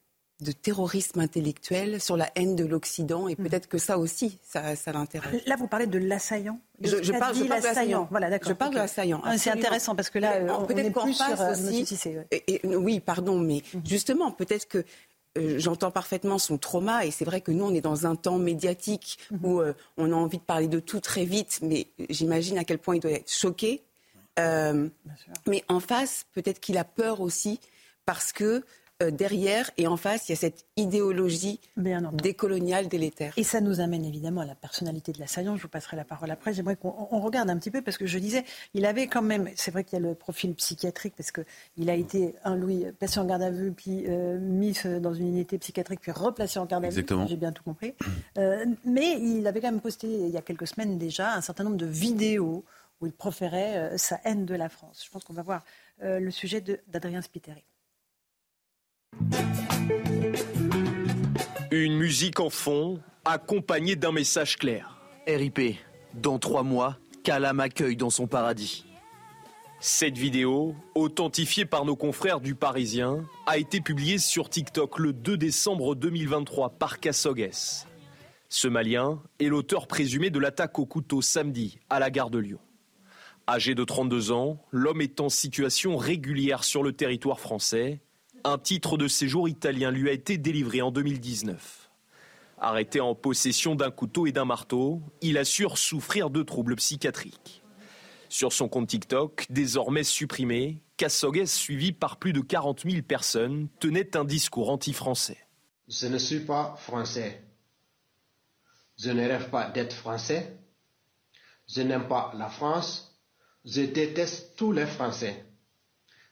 de 0.41 0.53
terrorisme 0.53 1.21
intellectuel 1.21 2.01
sur 2.01 2.17
la 2.17 2.31
haine 2.35 2.57
de 2.57 2.65
l'Occident 2.65 3.29
et 3.29 3.35
hmm. 3.35 3.45
peut-être 3.45 3.69
que 3.69 3.79
ça 3.79 3.99
aussi, 3.99 4.39
ça, 4.43 4.75
ça 4.75 4.93
l'intéresse. 4.93 5.43
Là, 5.47 5.57
vous 5.57 5.67
parlez 5.67 5.87
de 5.87 5.99
l'assaillant. 5.99 6.59
Je, 6.81 7.13
parle, 7.13 7.39
de 7.39 7.45
l'assaillant. 7.45 8.09
Voilà, 8.11 8.31
d'accord. 8.31 8.49
Je 8.49 8.55
parle 8.55 8.73
de 8.73 8.79
l'assaillant. 8.79 9.21
Ah, 9.25 9.37
c'est 9.37 9.51
intéressant 9.51 9.95
parce 9.95 10.09
que 10.09 10.19
là, 10.19 10.41
on, 10.59 10.67
est 10.69 10.91
plus 10.91 11.15
sur 11.15 11.41
euh, 11.41 11.53
aussi, 11.53 11.87
et, 12.31 12.61
oui, 12.65 13.01
pardon, 13.01 13.39
mais 13.39 13.63
hmm. 13.75 13.81
justement, 13.85 14.33
peut-être 14.33 14.67
que 14.67 14.85
euh, 15.39 15.59
j'entends 15.59 15.91
parfaitement 15.91 16.39
son 16.39 16.59
trauma 16.59 17.05
et 17.05 17.11
c'est 17.11 17.25
vrai 17.25 17.41
que 17.41 17.53
nous, 17.53 17.65
on 17.65 17.75
est 17.75 17.83
dans 17.83 18.07
un 18.07 18.17
temps 18.17 18.39
médiatique 18.39 19.19
hmm. 19.31 19.45
où 19.45 19.61
euh, 19.61 19.75
on 19.99 20.11
a 20.11 20.15
envie 20.15 20.39
de 20.39 20.43
parler 20.43 20.69
de 20.69 20.81
tout 20.81 21.01
très 21.01 21.25
vite, 21.25 21.61
mais 21.63 21.89
j'imagine 22.09 22.57
à 22.57 22.65
quel 22.65 22.79
point 22.79 22.97
il 22.97 23.01
doit 23.01 23.13
être 23.13 23.31
choqué. 23.31 23.83
mais 24.39 25.65
en 25.69 25.81
face, 25.81 26.25
peut-être 26.33 26.61
qu'il 26.61 26.79
a 26.79 26.85
peur 26.85 27.21
aussi 27.21 27.61
parce 28.07 28.33
que 28.33 28.65
euh, 29.03 29.11
derrière 29.11 29.71
et 29.79 29.87
en 29.87 29.97
face, 29.97 30.29
il 30.29 30.33
y 30.33 30.35
a 30.35 30.37
cette 30.37 30.67
idéologie 30.77 31.59
décoloniale 32.13 32.89
délétère. 32.89 33.33
Et 33.37 33.45
ça 33.45 33.61
nous 33.61 33.81
amène 33.81 34.05
évidemment 34.05 34.43
à 34.43 34.45
la 34.45 34.55
personnalité 34.55 35.13
de 35.13 35.19
l'assaillant. 35.19 35.57
Je 35.57 35.63
vous 35.63 35.69
passerai 35.69 35.97
la 35.97 36.05
parole 36.05 36.31
après. 36.31 36.53
J'aimerais 36.53 36.77
qu'on 36.77 37.21
regarde 37.21 37.49
un 37.49 37.57
petit 37.57 37.71
peu 37.71 37.81
parce 37.81 37.97
que 37.97 38.07
je 38.07 38.19
disais, 38.19 38.45
il 38.75 38.85
avait 38.85 39.07
quand 39.07 39.23
même, 39.23 39.49
c'est 39.57 39.71
vrai 39.71 39.85
qu'il 39.85 39.99
y 39.99 40.03
a 40.03 40.07
le 40.07 40.15
profil 40.15 40.55
psychiatrique 40.55 41.15
parce 41.17 41.33
qu'il 41.33 41.89
a 41.89 41.95
été, 41.95 42.35
un 42.45 42.57
Louis, 42.57 42.87
placé 42.99 43.21
en 43.21 43.25
garde 43.25 43.43
à 43.43 43.51
vue, 43.51 43.73
puis 43.73 44.05
euh, 44.07 44.39
mis 44.39 44.77
dans 45.01 45.15
une 45.15 45.29
unité 45.29 45.57
psychiatrique, 45.59 46.01
puis 46.01 46.13
replacé 46.13 46.59
en 46.59 46.67
garde 46.67 46.85
à 46.85 46.91
vue. 46.91 47.07
J'ai 47.27 47.37
bien 47.37 47.53
tout 47.53 47.63
compris. 47.63 47.95
Euh, 48.37 48.67
mais 48.85 49.19
il 49.19 49.47
avait 49.47 49.61
quand 49.61 49.71
même 49.71 49.81
posté 49.81 50.09
il 50.09 50.29
y 50.29 50.37
a 50.37 50.43
quelques 50.43 50.67
semaines 50.67 50.99
déjà 50.99 51.35
un 51.35 51.41
certain 51.41 51.65
nombre 51.65 51.77
de 51.77 51.87
vidéos 51.87 52.65
où 53.01 53.07
il 53.07 53.13
proférait 53.13 53.97
sa 53.97 54.21
haine 54.25 54.45
de 54.45 54.55
la 54.55 54.69
France. 54.69 55.03
Je 55.07 55.11
pense 55.11 55.25
qu'on 55.25 55.33
va 55.33 55.43
voir 55.43 55.65
le 56.03 56.31
sujet 56.31 56.63
d'Adrien 56.89 57.23
Spiteri. 57.23 57.65
Une 61.73 61.97
musique 61.97 62.41
en 62.41 62.51
fond, 62.51 63.01
accompagnée 63.25 63.95
d'un 63.95 64.11
message 64.11 64.57
clair. 64.57 64.99
RIP, 65.29 65.77
dans 66.15 66.39
trois 66.41 66.65
mois, 66.65 66.99
Kala 67.23 67.53
m'accueille 67.53 67.97
dans 67.97 68.11
son 68.11 68.27
paradis. 68.27 68.85
Cette 69.79 70.19
vidéo, 70.19 70.75
authentifiée 70.95 71.65
par 71.65 71.85
nos 71.85 71.97
confrères 71.97 72.41
du 72.41 72.55
Parisien, 72.55 73.25
a 73.47 73.57
été 73.57 73.81
publiée 73.81 74.19
sur 74.19 74.51
TikTok 74.51 74.99
le 74.99 75.13
2 75.13 75.37
décembre 75.37 75.95
2023 75.95 76.71
par 76.71 76.99
Kassogues. 76.99 77.51
Ce 78.49 78.69
Malien 78.69 79.23
est 79.39 79.47
l'auteur 79.47 79.87
présumé 79.87 80.31
de 80.31 80.41
l'attaque 80.41 80.79
au 80.79 80.87
couteau 80.87 81.23
samedi 81.23 81.79
à 81.89 82.01
la 82.01 82.11
gare 82.11 82.31
de 82.31 82.39
Lyon. 82.39 82.59
Âgé 83.49 83.75
de 83.75 83.85
32 83.85 84.33
ans, 84.33 84.61
l'homme 84.73 85.01
est 85.01 85.21
en 85.21 85.29
situation 85.29 85.97
régulière 85.97 86.65
sur 86.65 86.83
le 86.83 86.93
territoire 86.93 87.39
français 87.39 88.01
un 88.45 88.59
titre 88.59 88.97
de 88.97 89.09
séjour 89.09 89.49
italien 89.49 89.91
lui 89.91 90.09
a 90.09 90.13
été 90.13 90.39
délivré 90.39 90.83
en 90.83 90.91
2019. 90.91 91.91
Arrêté 92.59 93.01
en 93.01 93.15
possession 93.15 93.75
d'un 93.75 93.91
couteau 93.91 94.27
et 94.27 94.33
d'un 94.33 94.45
marteau, 94.45 95.03
il 95.23 95.39
assure 95.39 95.79
souffrir 95.79 96.31
de 96.31 96.43
troubles 96.43 96.77
psychiatriques. 96.77 97.63
Sur 98.29 98.53
son 98.53 98.69
compte 98.69 98.89
TikTok, 98.89 99.47
désormais 99.51 100.05
supprimé, 100.05 100.83
Kassogues, 100.97 101.47
suivi 101.47 101.93
par 101.93 102.19
plus 102.19 102.33
de 102.33 102.41
40 102.41 102.83
000 102.89 103.03
personnes, 103.03 103.69
tenait 103.81 104.17
un 104.17 104.25
discours 104.25 104.71
anti-français. 104.71 105.39
Je 105.89 106.07
ne 106.07 106.19
suis 106.19 106.41
pas 106.41 106.77
français. 106.79 107.43
Je 108.99 109.11
ne 109.11 109.27
rêve 109.27 109.49
pas 109.51 109.71
d'être 109.71 109.95
français. 109.95 110.59
Je 111.67 111.81
n'aime 111.83 112.07
pas 112.07 112.33
la 112.37 112.49
France. 112.49 113.19
Je 113.65 113.83
déteste 113.83 114.57
tous 114.57 114.73
les 114.73 114.87
Français. 114.87 115.45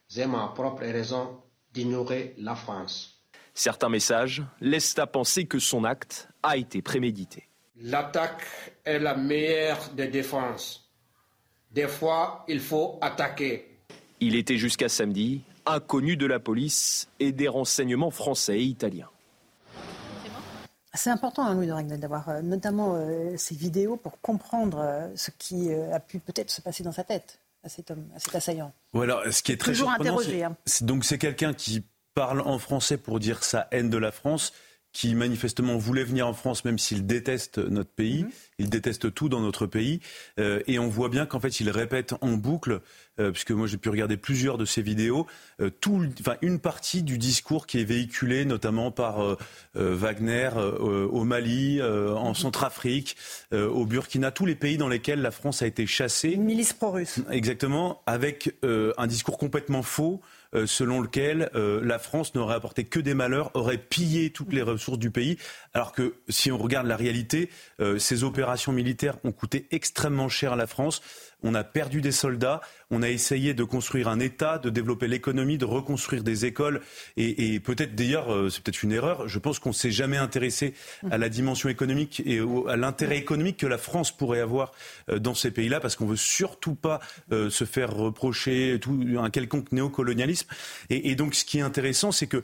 j'ai 0.09 0.25
ma 0.25 0.47
propre 0.49 0.81
raison 0.81 1.43
d'ignorer 1.73 2.33
la 2.37 2.55
France. 2.55 3.23
Certains 3.53 3.89
messages 3.89 4.43
laissent 4.61 4.97
à 4.97 5.07
penser 5.07 5.45
que 5.45 5.59
son 5.59 5.83
acte 5.83 6.29
a 6.43 6.57
été 6.57 6.81
prémédité. 6.81 7.49
L'attaque 7.81 8.43
est 8.85 8.99
la 8.99 9.15
meilleure 9.15 9.89
des 9.95 10.07
défenses. 10.07 10.89
Des 11.71 11.87
fois, 11.87 12.45
il 12.47 12.59
faut 12.59 12.97
attaquer. 13.01 13.79
Il 14.19 14.35
était 14.35 14.57
jusqu'à 14.57 14.89
samedi 14.89 15.41
inconnu 15.65 16.17
de 16.17 16.25
la 16.25 16.39
police 16.39 17.07
et 17.19 17.31
des 17.31 17.47
renseignements 17.47 18.11
français 18.11 18.59
et 18.59 18.63
italiens. 18.63 19.09
C'est 20.93 21.11
important, 21.11 21.45
hein, 21.45 21.53
Louis 21.53 21.67
de 21.67 21.95
d'avoir 21.97 22.29
euh, 22.29 22.41
notamment 22.41 22.95
euh, 22.95 23.35
ces 23.37 23.55
vidéos 23.55 23.95
pour 23.95 24.19
comprendre 24.21 24.79
euh, 24.79 25.07
ce 25.15 25.29
qui 25.31 25.71
a 25.71 25.99
pu 25.99 26.19
peut-être 26.19 26.49
se 26.49 26.61
passer 26.61 26.83
dans 26.83 26.91
sa 26.91 27.03
tête 27.03 27.39
à 27.63 27.69
cet 27.69 27.91
homme, 27.91 28.09
à 28.15 28.19
cet 28.19 28.35
assaillant. 28.35 28.73
Voilà, 28.93 29.31
ce 29.31 29.43
qui 29.43 29.51
est 29.51 29.57
très 29.57 29.71
Toujours 29.71 29.89
interrogé. 29.89 30.43
Hein. 30.43 30.55
donc 30.81 31.05
c'est 31.05 31.17
quelqu'un 31.17 31.53
qui 31.53 31.85
parle 32.13 32.41
en 32.41 32.59
français 32.59 32.97
pour 32.97 33.19
dire 33.19 33.43
sa 33.43 33.67
haine 33.71 33.89
de 33.89 33.97
la 33.97 34.11
France 34.11 34.53
qui 34.91 35.13
manifestement 35.13 35.77
voulait 35.77 36.03
venir 36.03 36.27
en 36.27 36.33
France, 36.33 36.65
même 36.65 36.79
s'il 36.79 37.05
déteste 37.05 37.59
notre 37.59 37.91
pays, 37.91 38.23
mhm. 38.23 38.29
il 38.57 38.69
déteste 38.69 39.13
tout 39.13 39.29
dans 39.29 39.39
notre 39.39 39.67
pays, 39.67 39.99
euh, 40.39 40.61
et 40.67 40.79
on 40.79 40.87
voit 40.87 41.09
bien 41.09 41.25
qu'en 41.25 41.39
fait 41.39 41.59
il 41.59 41.69
répète 41.69 42.15
en 42.21 42.31
boucle, 42.33 42.81
euh, 43.19 43.31
puisque 43.31 43.51
moi 43.51 43.67
j'ai 43.67 43.77
pu 43.77 43.89
regarder 43.89 44.17
plusieurs 44.17 44.57
de 44.57 44.65
ces 44.65 44.81
vidéos, 44.81 45.27
euh, 45.61 45.69
tout, 45.69 46.03
enfin 46.19 46.35
une 46.41 46.59
partie 46.59 47.03
du 47.03 47.17
discours 47.17 47.67
qui 47.67 47.79
est 47.79 47.83
véhiculé 47.83 48.45
notamment 48.45 48.91
par 48.91 49.37
Wagner 49.75 50.49
au 50.55 51.23
Mali, 51.23 51.81
en 51.81 52.29
mhm. 52.29 52.35
Centrafrique, 52.35 53.15
au 53.51 53.85
Burkina, 53.85 54.31
tous 54.31 54.45
les 54.45 54.55
pays 54.55 54.77
dans 54.77 54.87
lesquels 54.87 55.21
la 55.21 55.31
France 55.31 55.61
a 55.61 55.67
été 55.67 55.85
chassée. 55.85 56.29
Une 56.29 56.43
milice 56.43 56.73
pro-russe. 56.73 57.19
Exactement, 57.31 58.01
avec 58.05 58.55
un 58.63 59.07
discours 59.07 59.37
complètement 59.37 59.83
faux. 59.83 60.21
Euh, 60.55 60.65
selon 60.65 60.99
lequel 60.99 61.51
euh, 61.53 61.79
la 61.83 61.99
France 61.99 62.33
n'aurait 62.33 62.55
apporté 62.55 62.83
que 62.83 62.99
des 62.99 63.13
malheurs, 63.13 63.51
aurait 63.53 63.77
pillé 63.77 64.31
toutes 64.31 64.51
les 64.51 64.63
ressources 64.63 64.97
du 64.97 65.11
pays, 65.11 65.37
alors 65.75 65.91
que 65.91 66.15
si 66.27 66.51
on 66.51 66.57
regarde 66.57 66.87
la 66.87 66.95
réalité, 66.95 67.51
euh, 67.79 67.99
ces 67.99 68.23
opérations 68.23 68.71
militaires 68.71 69.17
ont 69.23 69.31
coûté 69.31 69.67
extrêmement 69.69 70.27
cher 70.27 70.53
à 70.53 70.55
la 70.55 70.65
France 70.65 71.01
on 71.43 71.55
a 71.55 71.63
perdu 71.63 72.01
des 72.01 72.11
soldats, 72.11 72.61
on 72.91 73.01
a 73.01 73.09
essayé 73.09 73.53
de 73.53 73.63
construire 73.63 74.07
un 74.07 74.19
État, 74.19 74.57
de 74.57 74.69
développer 74.69 75.07
l'économie, 75.07 75.57
de 75.57 75.65
reconstruire 75.65 76.23
des 76.23 76.45
écoles. 76.45 76.81
Et, 77.17 77.59
peut-être 77.59 77.95
d'ailleurs, 77.95 78.33
euh, 78.33 78.49
c'est 78.49 78.63
peut-être 78.63 78.83
une 78.83 78.91
erreur, 78.91 79.27
je 79.27 79.39
pense 79.39 79.59
qu'on 79.59 79.69
ne 79.69 79.73
s'est 79.73 79.91
jamais 79.91 80.17
intéressé 80.17 80.73
à 81.09 81.17
la 81.17 81.29
dimension 81.29 81.69
économique 81.69 82.21
et 82.25 82.41
à 82.67 82.75
l'intérêt 82.75 83.17
économique 83.17 83.57
que 83.57 83.67
la 83.67 83.77
France 83.77 84.11
pourrait 84.11 84.41
avoir 84.41 84.71
euh, 85.09 85.19
dans 85.19 85.33
ces 85.33 85.51
pays-là, 85.51 85.79
parce 85.79 85.95
qu'on 85.95 86.07
veut 86.07 86.15
surtout 86.15 86.75
pas 86.75 86.99
euh, 87.31 87.49
se 87.49 87.65
faire 87.65 87.93
reprocher 87.93 88.77
tout, 88.81 88.99
un 89.17 89.29
quelconque 89.29 89.71
néocolonialisme. 89.71 90.47
Et, 90.89 91.11
et, 91.11 91.15
donc, 91.15 91.35
ce 91.35 91.45
qui 91.45 91.59
est 91.59 91.61
intéressant, 91.61 92.11
c'est 92.11 92.27
que 92.27 92.43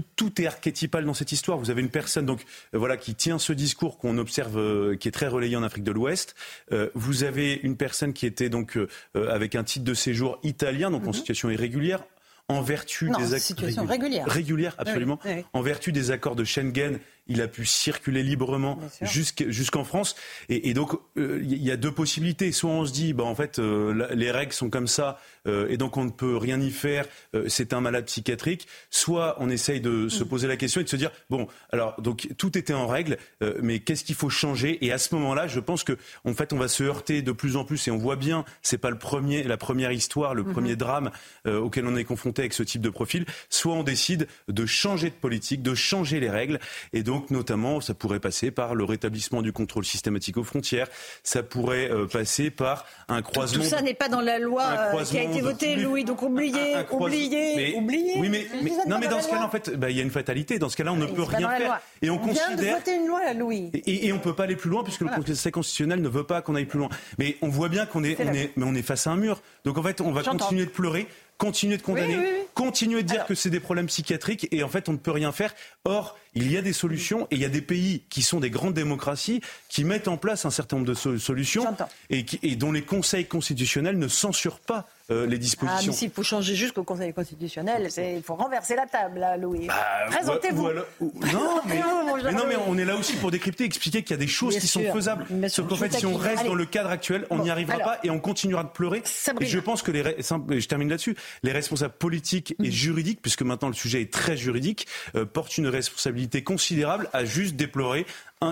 tout, 0.00 0.40
est 0.40 0.46
archétypal 0.46 1.04
dans 1.04 1.14
cette 1.14 1.32
histoire. 1.32 1.58
Vous 1.58 1.70
avez 1.70 1.82
une 1.82 1.90
personne 1.90 2.26
donc 2.26 2.44
euh, 2.74 2.78
voilà 2.78 2.96
qui 2.96 3.14
tient 3.14 3.38
ce 3.38 3.52
discours 3.52 3.98
qu'on 3.98 4.18
observe, 4.18 4.58
euh, 4.58 4.96
qui 4.96 5.08
est 5.08 5.12
très 5.12 5.28
relayé 5.28 5.56
en 5.56 5.62
Afrique 5.62 5.84
de 5.84 5.92
l'Ouest. 5.92 6.34
Euh, 6.72 6.90
vous 6.94 7.24
avez 7.24 7.60
une 7.62 7.76
personne 7.76 8.12
qui 8.12 8.26
était 8.26 8.48
donc 8.48 8.78
avec 9.14 9.54
un 9.54 9.64
titre 9.64 9.84
de 9.84 9.94
séjour 9.94 10.38
italien, 10.42 10.90
donc 10.90 11.04
en 11.04 11.08
mhm. 11.08 11.14
situation 11.14 11.50
irrégulière, 11.50 12.04
en 12.48 12.60
vertu 12.62 13.10
des 13.18 13.34
accords 13.34 13.88
régulière. 13.88 14.26
régulière, 14.26 14.74
absolument, 14.78 15.18
en 15.52 15.62
vertu 15.62 15.92
des 15.92 16.10
accords 16.10 16.36
de 16.36 16.44
Schengen 16.44 16.98
il 17.28 17.40
a 17.40 17.48
pu 17.48 17.64
circuler 17.64 18.22
librement 18.22 18.78
jusqu'en 19.00 19.84
France. 19.84 20.16
Et, 20.48 20.74
donc, 20.74 20.92
euh, 21.16 21.40
il 21.42 21.62
y 21.62 21.70
a 21.70 21.76
deux 21.76 21.92
possibilités. 21.92 22.50
Soit 22.52 22.70
on 22.70 22.84
se 22.84 22.92
dit, 22.92 23.12
bah, 23.12 23.24
en 23.24 23.34
fait, 23.34 23.58
euh, 23.58 24.08
les 24.14 24.30
règles 24.30 24.52
sont 24.52 24.70
comme 24.70 24.88
ça, 24.88 25.20
euh, 25.46 25.68
et 25.68 25.76
donc 25.76 25.96
on 25.96 26.04
ne 26.04 26.10
peut 26.10 26.36
rien 26.36 26.60
y 26.60 26.70
faire, 26.70 27.06
c'est 27.48 27.72
un 27.72 27.80
malade 27.80 28.06
psychiatrique. 28.06 28.66
Soit 28.90 29.36
on 29.38 29.48
essaye 29.50 29.80
de 29.80 30.08
se 30.08 30.24
mm. 30.24 30.28
poser 30.28 30.48
la 30.48 30.56
question 30.56 30.80
et 30.80 30.84
de 30.84 30.88
se 30.88 30.96
dire, 30.96 31.10
bon, 31.30 31.46
alors, 31.70 32.00
donc 32.00 32.28
tout 32.38 32.56
était 32.58 32.74
en 32.74 32.86
règle, 32.86 33.18
mais 33.62 33.80
qu'est-ce 33.80 34.04
qu'il 34.04 34.14
faut 34.14 34.30
changer? 34.30 34.84
Et 34.84 34.92
à 34.92 34.98
ce 34.98 35.14
moment-là, 35.14 35.46
je 35.46 35.60
pense 35.60 35.84
que, 35.84 35.96
en 36.24 36.34
fait, 36.34 36.52
on 36.52 36.58
va 36.58 36.68
se 36.68 36.82
heurter 36.82 37.22
de 37.22 37.32
plus 37.32 37.56
en 37.56 37.64
plus, 37.64 37.86
et 37.88 37.90
on 37.90 37.98
voit 37.98 38.16
bien, 38.16 38.44
c'est 38.62 38.78
pas 38.78 38.90
le 38.90 38.98
premier, 38.98 39.42
la 39.44 39.56
première 39.56 39.92
histoire, 39.92 40.34
le 40.34 40.42
mm-hmm. 40.42 40.52
premier 40.52 40.76
drame 40.76 41.10
auquel 41.46 41.86
on 41.86 41.96
est 41.96 42.04
confronté 42.04 42.42
avec 42.42 42.52
ce 42.52 42.62
type 42.62 42.82
de 42.82 42.90
profil. 42.90 43.24
Soit 43.48 43.74
on 43.74 43.82
décide 43.82 44.26
de 44.48 44.66
changer 44.66 45.10
de 45.10 45.14
politique, 45.14 45.62
de 45.62 45.74
changer 45.74 46.20
les 46.20 46.30
règles, 46.30 46.58
et 46.92 47.02
donc 47.02 47.11
notamment, 47.30 47.80
ça 47.80 47.94
pourrait 47.94 48.20
passer 48.20 48.50
par 48.50 48.74
le 48.74 48.84
rétablissement 48.84 49.42
du 49.42 49.52
contrôle 49.52 49.84
systématique 49.84 50.36
aux 50.36 50.44
frontières. 50.44 50.88
Ça 51.22 51.42
pourrait 51.42 51.90
euh, 51.90 52.06
passer 52.06 52.50
par 52.50 52.86
un 53.08 53.22
croisement. 53.22 53.62
Tout, 53.62 53.70
ça 53.70 53.82
n'est 53.82 53.94
pas 53.94 54.08
dans 54.08 54.20
la 54.20 54.38
loi 54.38 54.62
euh, 54.94 55.04
qui 55.04 55.18
a 55.18 55.22
été 55.22 55.40
votée, 55.40 55.76
Louis. 55.76 56.04
Donc 56.04 56.22
oubliez, 56.22 56.76
oubliez, 56.90 57.74
oubliez. 57.76 58.14
Oui, 58.16 58.28
mais, 58.28 58.46
non, 58.86 58.98
mais 58.98 59.08
dans, 59.08 59.20
ce 59.20 59.28
cas-là, 59.28 59.44
en 59.44 59.50
fait, 59.50 59.76
bah, 59.76 59.90
il 59.90 59.96
y 59.96 60.00
a 60.00 60.02
une 60.02 60.10
fatalité. 60.10 60.58
Dans 60.58 60.68
ce 60.68 60.76
cas-là, 60.76 60.92
on 60.92 60.96
ne 60.96 61.06
peut 61.06 61.22
rien 61.22 61.48
faire. 61.50 61.80
Et 62.02 62.10
on, 62.10 62.18
considère. 62.18 62.56
Vient 62.56 62.72
de 62.72 62.78
voter 62.78 62.96
une 62.96 63.06
loi, 63.06 63.32
Louis. 63.34 63.70
Et, 63.86 64.12
on 64.12 64.16
ne 64.16 64.20
peut 64.20 64.34
pas 64.34 64.44
aller 64.44 64.56
plus 64.56 64.70
loin 64.70 64.82
puisque 64.82 65.00
le 65.00 65.08
Conseil 65.08 65.52
constitutionnel 65.52 66.00
ne 66.00 66.08
veut 66.08 66.24
pas 66.24 66.42
qu'on 66.42 66.54
aille 66.54 66.66
plus 66.66 66.78
loin. 66.78 66.88
Mais 67.18 67.36
on 67.42 67.48
voit 67.48 67.68
bien 67.68 67.86
qu'on 67.86 68.04
est, 68.04 68.16
on 68.20 68.32
est, 68.32 68.52
mais 68.56 68.64
on 68.66 68.74
est 68.74 68.82
face 68.82 69.06
à 69.06 69.10
un 69.10 69.16
mur. 69.16 69.40
Donc 69.64 69.78
en 69.78 69.82
fait, 69.82 70.00
on 70.00 70.12
va 70.12 70.22
continuer 70.22 70.64
de 70.64 70.70
pleurer 70.70 71.06
continuer 71.42 71.76
de 71.76 71.82
condamner, 71.82 72.46
continuer 72.54 73.02
de 73.02 73.08
dire 73.08 73.26
que 73.26 73.34
c'est 73.34 73.50
des 73.50 73.58
problèmes 73.58 73.86
psychiatriques 73.86 74.46
et 74.52 74.62
en 74.62 74.68
fait 74.68 74.88
on 74.88 74.92
ne 74.92 74.98
peut 74.98 75.10
rien 75.10 75.32
faire. 75.32 75.52
Or, 75.84 76.16
il 76.34 76.50
y 76.50 76.56
a 76.56 76.62
des 76.62 76.72
solutions 76.72 77.26
et 77.30 77.36
il 77.36 77.40
y 77.40 77.44
a 77.44 77.50
des 77.50 77.60
pays 77.60 78.02
qui 78.08 78.22
sont 78.22 78.40
des 78.40 78.50
grandes 78.50 78.74
démocraties 78.74 79.40
qui 79.68 79.84
mettent 79.84 80.08
en 80.08 80.16
place 80.16 80.44
un 80.44 80.50
certain 80.50 80.76
nombre 80.76 80.88
de 80.88 81.18
solutions 81.18 81.64
et, 82.10 82.24
et 82.42 82.56
dont 82.56 82.72
les 82.72 82.82
conseils 82.82 83.26
constitutionnels 83.26 83.98
ne 83.98 84.08
censurent 84.08 84.60
pas 84.60 84.86
euh, 85.10 85.26
les 85.26 85.38
dispositions. 85.38 85.78
Ah, 85.78 85.86
mais 85.86 85.92
s'il 85.92 86.10
faut 86.10 86.22
changer 86.22 86.54
jusqu'au 86.54 86.84
Conseil 86.84 87.12
constitutionnel, 87.12 87.88
il 87.98 88.22
faut 88.22 88.34
renverser 88.34 88.76
la 88.76 88.86
table, 88.86 89.18
là, 89.18 89.36
Louis. 89.36 89.66
Bah, 89.66 89.74
Présentez-vous. 90.06 90.68
Non, 90.72 90.82
mais, 91.66 92.32
non, 92.32 92.44
mais 92.48 92.56
on 92.68 92.78
est 92.78 92.84
là 92.84 92.96
aussi 92.96 93.16
pour 93.16 93.30
décrypter, 93.30 93.64
expliquer 93.64 94.02
qu'il 94.02 94.12
y 94.12 94.18
a 94.18 94.22
des 94.22 94.28
choses 94.28 94.56
qui 94.58 94.66
sont 94.66 94.84
faisables. 94.92 95.26
Sauf 95.48 95.68
qu'en 95.68 95.76
fait, 95.76 95.92
si 95.92 96.06
on 96.06 96.16
reste 96.16 96.44
dans 96.46 96.54
le 96.54 96.66
cadre 96.66 96.90
actuel, 96.90 97.26
on 97.30 97.38
n'y 97.38 97.50
arrivera 97.50 97.78
pas 97.78 97.98
et 98.04 98.10
on 98.10 98.20
continuera 98.20 98.64
de 98.64 98.70
pleurer. 98.70 99.02
Et 99.40 99.46
je 99.46 99.58
pense 99.58 99.82
que 99.82 99.90
les, 99.90 100.02
je 100.02 100.68
termine 100.68 100.88
là-dessus, 100.88 101.16
les 101.42 101.52
responsables 101.52 101.94
politiques 101.94 102.54
et 102.62 102.68
mm. 102.68 102.70
juridiques, 102.70 103.22
puisque 103.22 103.42
maintenant 103.42 103.68
le 103.68 103.74
sujet 103.74 104.00
est 104.00 104.12
très 104.12 104.36
juridique, 104.36 104.86
euh, 105.16 105.24
portent 105.24 105.58
une 105.58 105.66
responsabilité 105.66 106.21
considérable 106.44 107.08
à 107.12 107.24
juste 107.24 107.56
déplorer 107.56 108.06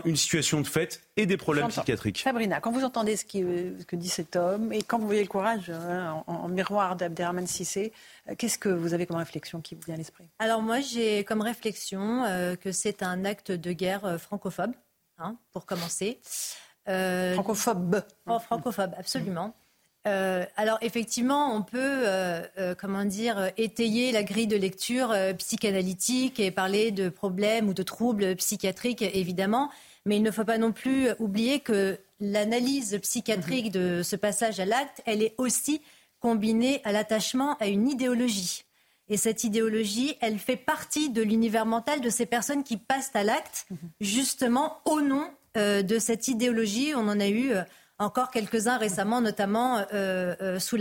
une 0.04 0.16
situation 0.16 0.60
de 0.60 0.66
fait 0.66 1.02
et 1.16 1.26
des 1.26 1.36
problèmes 1.36 1.68
psychiatriques. 1.68 2.18
Sabrina, 2.18 2.60
quand 2.60 2.70
vous 2.70 2.84
entendez 2.84 3.16
ce, 3.16 3.24
que 3.24 3.96
dit 3.96 4.08
cet 4.08 4.36
homme 4.36 4.72
et 4.72 4.82
quand 4.82 4.98
vous 4.98 5.06
voyez 5.06 5.22
le 5.22 5.28
courage 5.28 5.70
hein, 5.70 6.22
en, 6.26 6.48
miroir 6.48 6.96
d'Abderrahmane 6.96 7.46
Sissé, 7.46 7.92
euh, 8.28 8.34
qu'est-ce 8.36 8.58
que 8.58 8.68
vous 8.68 8.94
avez 8.94 9.06
comme 9.06 9.16
réflexion 9.16 9.60
qui 9.60 9.74
vous 9.74 9.82
vient 9.82 9.94
à 9.94 9.98
l'esprit? 9.98 10.24
Alors 10.38 10.62
moi, 10.62 10.80
j'ai 10.80 11.24
comme 11.24 11.40
réflexion 11.40 12.24
euh, 12.24 12.56
que 12.56 12.72
c'est 12.72 13.02
un 13.02 13.24
acte 13.24 13.50
de 13.50 13.72
guerre 13.72 14.04
euh, 14.04 14.18
francophobe, 14.18 14.72
hein, 15.18 15.36
pour 15.52 15.66
commencer. 15.66 16.20
francophobe 16.86 18.02
oh, 18.26 18.38
Francophobe, 18.38 18.94
absolument. 18.96 19.54
Alors 20.04 20.78
effectivement, 20.80 21.54
on 21.54 21.62
peut, 21.62 22.04
comment 22.78 23.04
dire, 23.04 23.50
étayer 23.56 24.12
la 24.12 24.22
grille 24.22 24.46
de 24.46 24.56
lecture 24.56 25.14
psychanalytique 25.38 26.40
et 26.40 26.50
parler 26.50 26.90
de 26.90 27.08
problèmes 27.08 27.68
ou 27.68 27.74
de 27.74 27.82
troubles 27.82 28.36
psychiatriques, 28.36 29.02
évidemment. 29.02 29.70
Mais 30.06 30.16
il 30.16 30.22
ne 30.22 30.30
faut 30.30 30.44
pas 30.44 30.58
non 30.58 30.72
plus 30.72 31.08
oublier 31.18 31.60
que 31.60 31.98
l'analyse 32.20 32.98
psychiatrique 33.02 33.72
de 33.72 34.02
ce 34.02 34.16
passage 34.16 34.60
à 34.60 34.64
l'acte, 34.64 35.02
elle 35.06 35.22
est 35.22 35.34
aussi 35.38 35.82
combinée 36.20 36.80
à 36.84 36.92
l'attachement 36.92 37.56
à 37.58 37.66
une 37.66 37.88
idéologie. 37.88 38.64
Et 39.08 39.16
cette 39.16 39.42
idéologie, 39.42 40.16
elle 40.20 40.38
fait 40.38 40.56
partie 40.56 41.10
de 41.10 41.22
l'univers 41.22 41.66
mental 41.66 42.00
de 42.00 42.10
ces 42.10 42.26
personnes 42.26 42.62
qui 42.62 42.76
passent 42.76 43.10
à 43.14 43.24
l'acte, 43.24 43.66
justement 44.00 44.78
au 44.84 45.00
nom 45.00 45.28
euh, 45.56 45.82
de 45.82 45.98
cette 45.98 46.28
idéologie. 46.28 46.92
On 46.94 47.08
en 47.08 47.18
a 47.18 47.26
eu 47.26 47.52
euh, 47.52 47.62
encore 48.00 48.30
quelques-uns 48.30 48.78
récemment, 48.78 49.20
notamment 49.20 49.84
euh, 49.92 50.58
sous, 50.58 50.78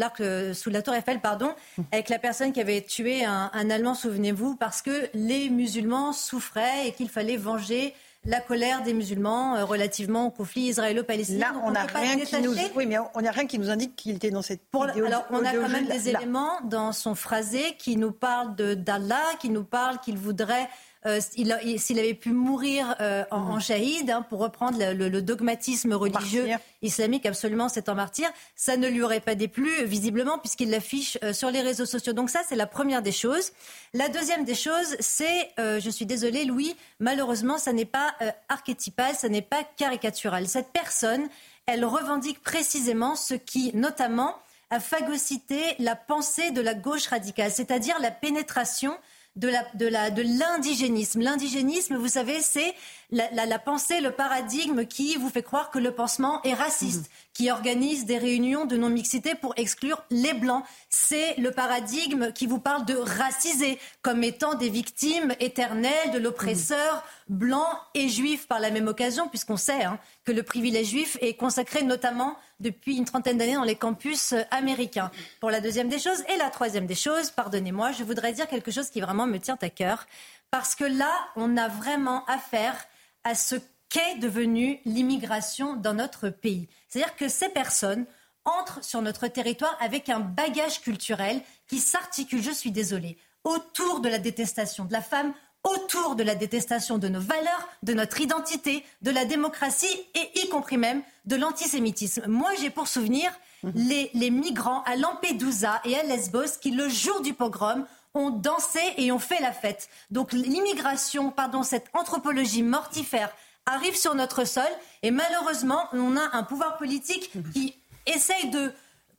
sous 0.53 0.69
la 0.69 0.81
tour 0.81 0.93
Eiffel, 0.93 1.19
pardon, 1.19 1.53
avec 1.91 2.09
la 2.09 2.17
personne 2.17 2.51
qui 2.51 2.61
avait 2.61 2.81
tué 2.81 3.25
un, 3.25 3.51
un 3.53 3.69
Allemand, 3.69 3.93
souvenez-vous, 3.93 4.55
parce 4.55 4.81
que 4.81 5.09
les 5.13 5.49
musulmans 5.49 6.13
souffraient 6.13 6.87
et 6.87 6.91
qu'il 6.93 7.09
fallait 7.09 7.37
venger 7.37 7.93
la 8.25 8.41
colère 8.41 8.83
des 8.83 8.93
musulmans 8.93 9.55
euh, 9.55 9.65
relativement 9.65 10.27
au 10.27 10.31
conflit 10.31 10.63
israélo-palestinien. 10.63 11.53
Là, 11.53 11.61
on 11.63 11.71
n'a 11.71 11.83
rien 11.83 12.19
qui 12.19 12.41
nous, 12.41 12.53
oui, 12.75 12.85
mais 12.85 12.97
on 13.13 13.21
n'a 13.21 13.31
rien 13.31 13.47
qui 13.47 13.57
nous 13.59 13.69
indique 13.69 13.95
qu'il 13.95 14.15
était 14.15 14.31
dans 14.31 14.41
cette 14.41 14.61
Pour, 14.71 14.83
Alors, 14.83 15.25
on 15.29 15.43
a 15.43 15.53
quand 15.53 15.69
même 15.69 15.87
des 15.87 16.09
éléments 16.09 16.59
dans 16.65 16.91
son 16.91 17.15
phrasé 17.15 17.75
qui 17.77 17.95
nous 17.95 18.11
parlent 18.11 18.55
d'Allah, 18.55 19.23
qui 19.39 19.49
nous 19.49 19.63
parlent 19.63 19.99
qu'il 19.99 20.17
voudrait 20.17 20.69
euh, 21.05 21.21
s'il 21.21 21.99
avait 21.99 22.13
pu 22.13 22.31
mourir 22.31 22.93
euh, 22.99 23.23
en, 23.31 23.55
mm. 23.55 23.61
shahid, 23.61 24.09
hein, 24.09 24.21
pour 24.21 24.39
reprendre 24.39 24.77
le, 24.77 25.21
dogmatisme 25.21 25.93
religieux 25.93 26.47
islamique, 26.81 27.25
absolument, 27.25 27.69
c'est 27.69 27.87
un 27.87 27.93
martyr, 27.93 28.29
ça 28.57 28.75
ne 28.75 28.87
lui 28.89 29.01
aurait 29.01 29.21
pas 29.21 29.35
déplu, 29.35 29.85
visiblement, 29.85 30.39
puisqu'il 30.39 30.69
l'affiche 30.69 31.17
euh, 31.23 31.31
sur 31.31 31.51
les 31.51 31.61
réseaux 31.61 31.85
sociaux. 31.85 32.11
Donc 32.11 32.29
ça, 32.29 32.41
c'est 32.47 32.57
la 32.57 32.67
première 32.67 33.01
des 33.01 33.13
choses. 33.13 33.53
La 33.93 34.09
deuxième 34.09 34.43
des 34.43 34.55
choses, 34.55 34.97
c'est, 34.99 35.51
je 35.57 35.89
suis 35.89 36.05
désolée, 36.05 36.45
Louis, 36.45 36.75
malheureusement, 36.99 37.57
ça 37.57 37.73
n'est 37.73 37.85
pas 37.85 38.13
archétypal, 38.47 39.15
ça 39.15 39.29
n'est 39.29 39.41
pas 39.41 39.63
caricatural. 39.77 40.47
Cette 40.47 40.71
personne, 40.71 41.27
elle 41.65 41.85
revendique 41.85 42.41
précisément 42.43 43.15
ce 43.15 43.33
qui, 43.33 43.71
notamment, 43.75 44.35
à 44.69 44.79
phagocyter 44.79 45.75
la 45.79 45.95
pensée 45.95 46.51
de 46.51 46.61
la 46.61 46.75
gauche 46.75 47.07
radicale, 47.07 47.51
c'est-à-dire 47.51 47.95
la 47.99 48.11
pénétration 48.11 48.95
de 49.39 50.21
l'indigénisme. 50.21 51.21
L'indigénisme, 51.21 51.95
vous 51.95 52.07
savez, 52.07 52.41
c'est 52.41 52.73
la, 53.11 53.59
pensée, 53.59 54.01
le 54.01 54.11
paradigme 54.11 54.85
qui 54.85 55.15
vous 55.15 55.29
fait 55.29 55.41
croire 55.41 55.71
que 55.71 55.79
le 55.79 55.91
pansement 55.91 56.41
est 56.43 56.53
raciste, 56.53 57.09
mhm. 57.09 57.15
qui 57.33 57.51
organise 57.51 58.05
des 58.05 58.17
réunions 58.17 58.65
de 58.65 58.77
non-mixité 58.77 59.35
pour 59.35 59.53
exclure 59.57 60.03
les 60.11 60.33
blancs. 60.33 60.63
C'est 60.89 61.35
le 61.37 61.51
paradigme 61.51 62.31
qui 62.31 62.45
vous 62.45 62.59
parle 62.59 62.85
de 62.85 62.95
raciser 62.95 63.79
comme 64.01 64.23
étant 64.23 64.53
des 64.53 64.69
victimes 64.69 65.33
éternelles 65.39 66.11
de 66.13 66.19
l'oppresseur 66.19 67.03
mhm. 67.29 67.37
blanc 67.37 67.67
et 67.95 68.09
juif 68.09 68.47
par 68.47 68.59
la 68.59 68.69
même 68.69 68.87
occasion, 68.87 69.27
puisqu'on 69.27 69.57
sait 69.57 69.83
hein, 69.83 69.99
que 70.23 70.31
le 70.31 70.43
privilège 70.43 70.87
juif 70.87 71.17
est 71.21 71.33
consacré 71.33 71.83
notamment 71.83 72.37
depuis 72.59 72.97
une 72.97 73.05
trentaine 73.05 73.37
d'années 73.37 73.55
dans 73.55 73.63
les 73.63 73.75
campus 73.75 74.33
euh, 74.33 74.41
américains. 74.51 75.09
Pour 75.39 75.49
la 75.49 75.61
deuxième 75.61 75.89
des 75.89 75.99
choses. 75.99 76.23
Et 76.33 76.37
la 76.37 76.49
troisième 76.49 76.85
des 76.85 76.95
choses, 76.95 77.31
pardonnez-moi, 77.31 77.91
je 77.93 78.03
voudrais 78.03 78.33
dire 78.33 78.47
quelque 78.47 78.69
chose 78.69 78.89
qui 78.89 79.01
vraiment 79.01 79.25
me 79.25 79.37
tient 79.39 79.57
à 79.61 79.69
cœur. 79.69 80.05
Parce 80.51 80.75
que 80.75 80.83
là, 80.83 81.11
on 81.35 81.57
a 81.57 81.67
vraiment 81.67 82.25
affaire 82.25 82.75
à 83.23 83.35
ce 83.35 83.55
qu'est 83.89 84.17
devenue 84.19 84.79
l'immigration 84.85 85.75
dans 85.75 85.93
notre 85.93 86.29
pays. 86.29 86.67
C'est-à-dire 86.87 87.15
que 87.15 87.27
ces 87.27 87.49
personnes 87.49 88.05
entrent 88.45 88.83
sur 88.83 89.01
notre 89.01 89.27
territoire 89.27 89.75
avec 89.79 90.09
un 90.09 90.19
bagage 90.19 90.81
culturel 90.81 91.41
qui 91.67 91.79
s'articule, 91.79 92.41
je 92.41 92.51
suis 92.51 92.71
désolée, 92.71 93.17
autour 93.43 93.99
de 93.99 94.09
la 94.09 94.19
détestation 94.19 94.85
de 94.85 94.93
la 94.93 95.01
femme, 95.01 95.33
autour 95.63 96.15
de 96.15 96.23
la 96.23 96.35
détestation 96.35 96.97
de 96.97 97.09
nos 97.09 97.19
valeurs, 97.19 97.67
de 97.83 97.93
notre 97.93 98.21
identité, 98.21 98.83
de 99.01 99.11
la 99.11 99.25
démocratie 99.25 100.05
et 100.15 100.39
y 100.39 100.49
compris 100.49 100.77
même 100.77 101.01
de 101.25 101.35
l'antisémitisme. 101.35 102.27
Moi, 102.27 102.51
j'ai 102.59 102.69
pour 102.69 102.87
souvenir 102.87 103.31
mhm. 103.63 103.71
les, 103.75 104.09
les, 104.13 104.29
migrants 104.29 104.83
à 104.83 104.95
Lampedusa 104.95 105.81
et 105.83 105.97
à 105.97 106.03
Lesbos 106.03 106.57
qui, 106.61 106.71
le 106.71 106.87
jour 106.87 107.21
du 107.21 107.33
pogrom, 107.33 107.85
ont 108.13 108.29
dansé 108.29 108.79
et 108.97 109.11
ont 109.11 109.19
fait 109.19 109.41
la 109.41 109.51
fête. 109.51 109.89
Donc 110.09 110.33
l'immigration, 110.33 111.31
pardon, 111.31 111.63
cette 111.63 111.87
anthropologie 111.93 112.63
mortifère 112.63 113.29
arrive 113.65 113.95
sur 113.95 114.15
notre 114.15 114.45
sol 114.45 114.63
et 115.03 115.11
malheureusement, 115.11 115.87
on 115.93 116.17
a 116.17 116.35
un 116.35 116.43
pouvoir 116.43 116.77
politique 116.77 117.31
qui 117.53 117.75
essaye 118.05 118.49
de 118.49 118.73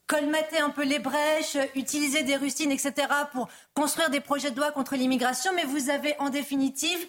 colmater 0.07 0.59
un 0.59 0.71
peu 0.71 0.85
les 0.85 0.99
brèches, 0.99 1.57
utiliser 1.77 2.25
des 2.25 2.35
rustines, 2.37 2.73
etc., 2.73 3.07
pour 3.31 3.49
construire 3.75 4.11
des 4.11 4.19
projets 4.19 4.51
de 4.51 4.57
loi 4.57 4.73
contre 4.73 4.97
l'immigration, 4.97 5.53
mais 5.55 5.65
vous 5.65 5.89
avez 5.89 6.17
en 6.19 6.31
définitive 6.31 7.07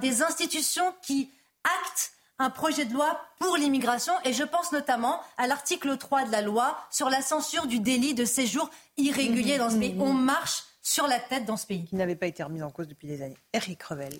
des 0.00 0.22
institutions 0.22 0.94
qui 1.02 1.30
actent 1.64 2.12
un 2.38 2.50
projet 2.50 2.84
de 2.84 2.94
loi 2.94 3.20
pour 3.40 3.56
l'immigration 3.56 4.12
et 4.24 4.32
je 4.32 4.44
pense 4.44 4.70
notamment 4.70 5.20
à 5.36 5.48
l'article 5.48 5.96
3 5.98 6.26
de 6.26 6.32
la 6.32 6.40
loi 6.40 6.78
sur 6.90 7.10
la 7.10 7.20
censure 7.20 7.66
du 7.66 7.80
délit 7.80 8.14
de 8.14 8.24
séjour 8.24 8.70
irrégulier 8.96 9.58
dans 9.58 9.70
ce 9.70 9.76
pays. 9.76 9.96
On 9.98 10.12
marche 10.12 10.62
sur 10.88 11.06
la 11.06 11.18
tête 11.18 11.44
dans 11.44 11.56
ce 11.56 11.66
pays. 11.66 11.84
Qui 11.84 11.96
n'avait 11.96 12.16
pas 12.16 12.26
été 12.26 12.42
remis 12.42 12.62
en 12.62 12.70
cause 12.70 12.88
depuis 12.88 13.08
des 13.08 13.22
années. 13.22 13.36
Eric 13.52 13.82
Revel. 13.82 14.14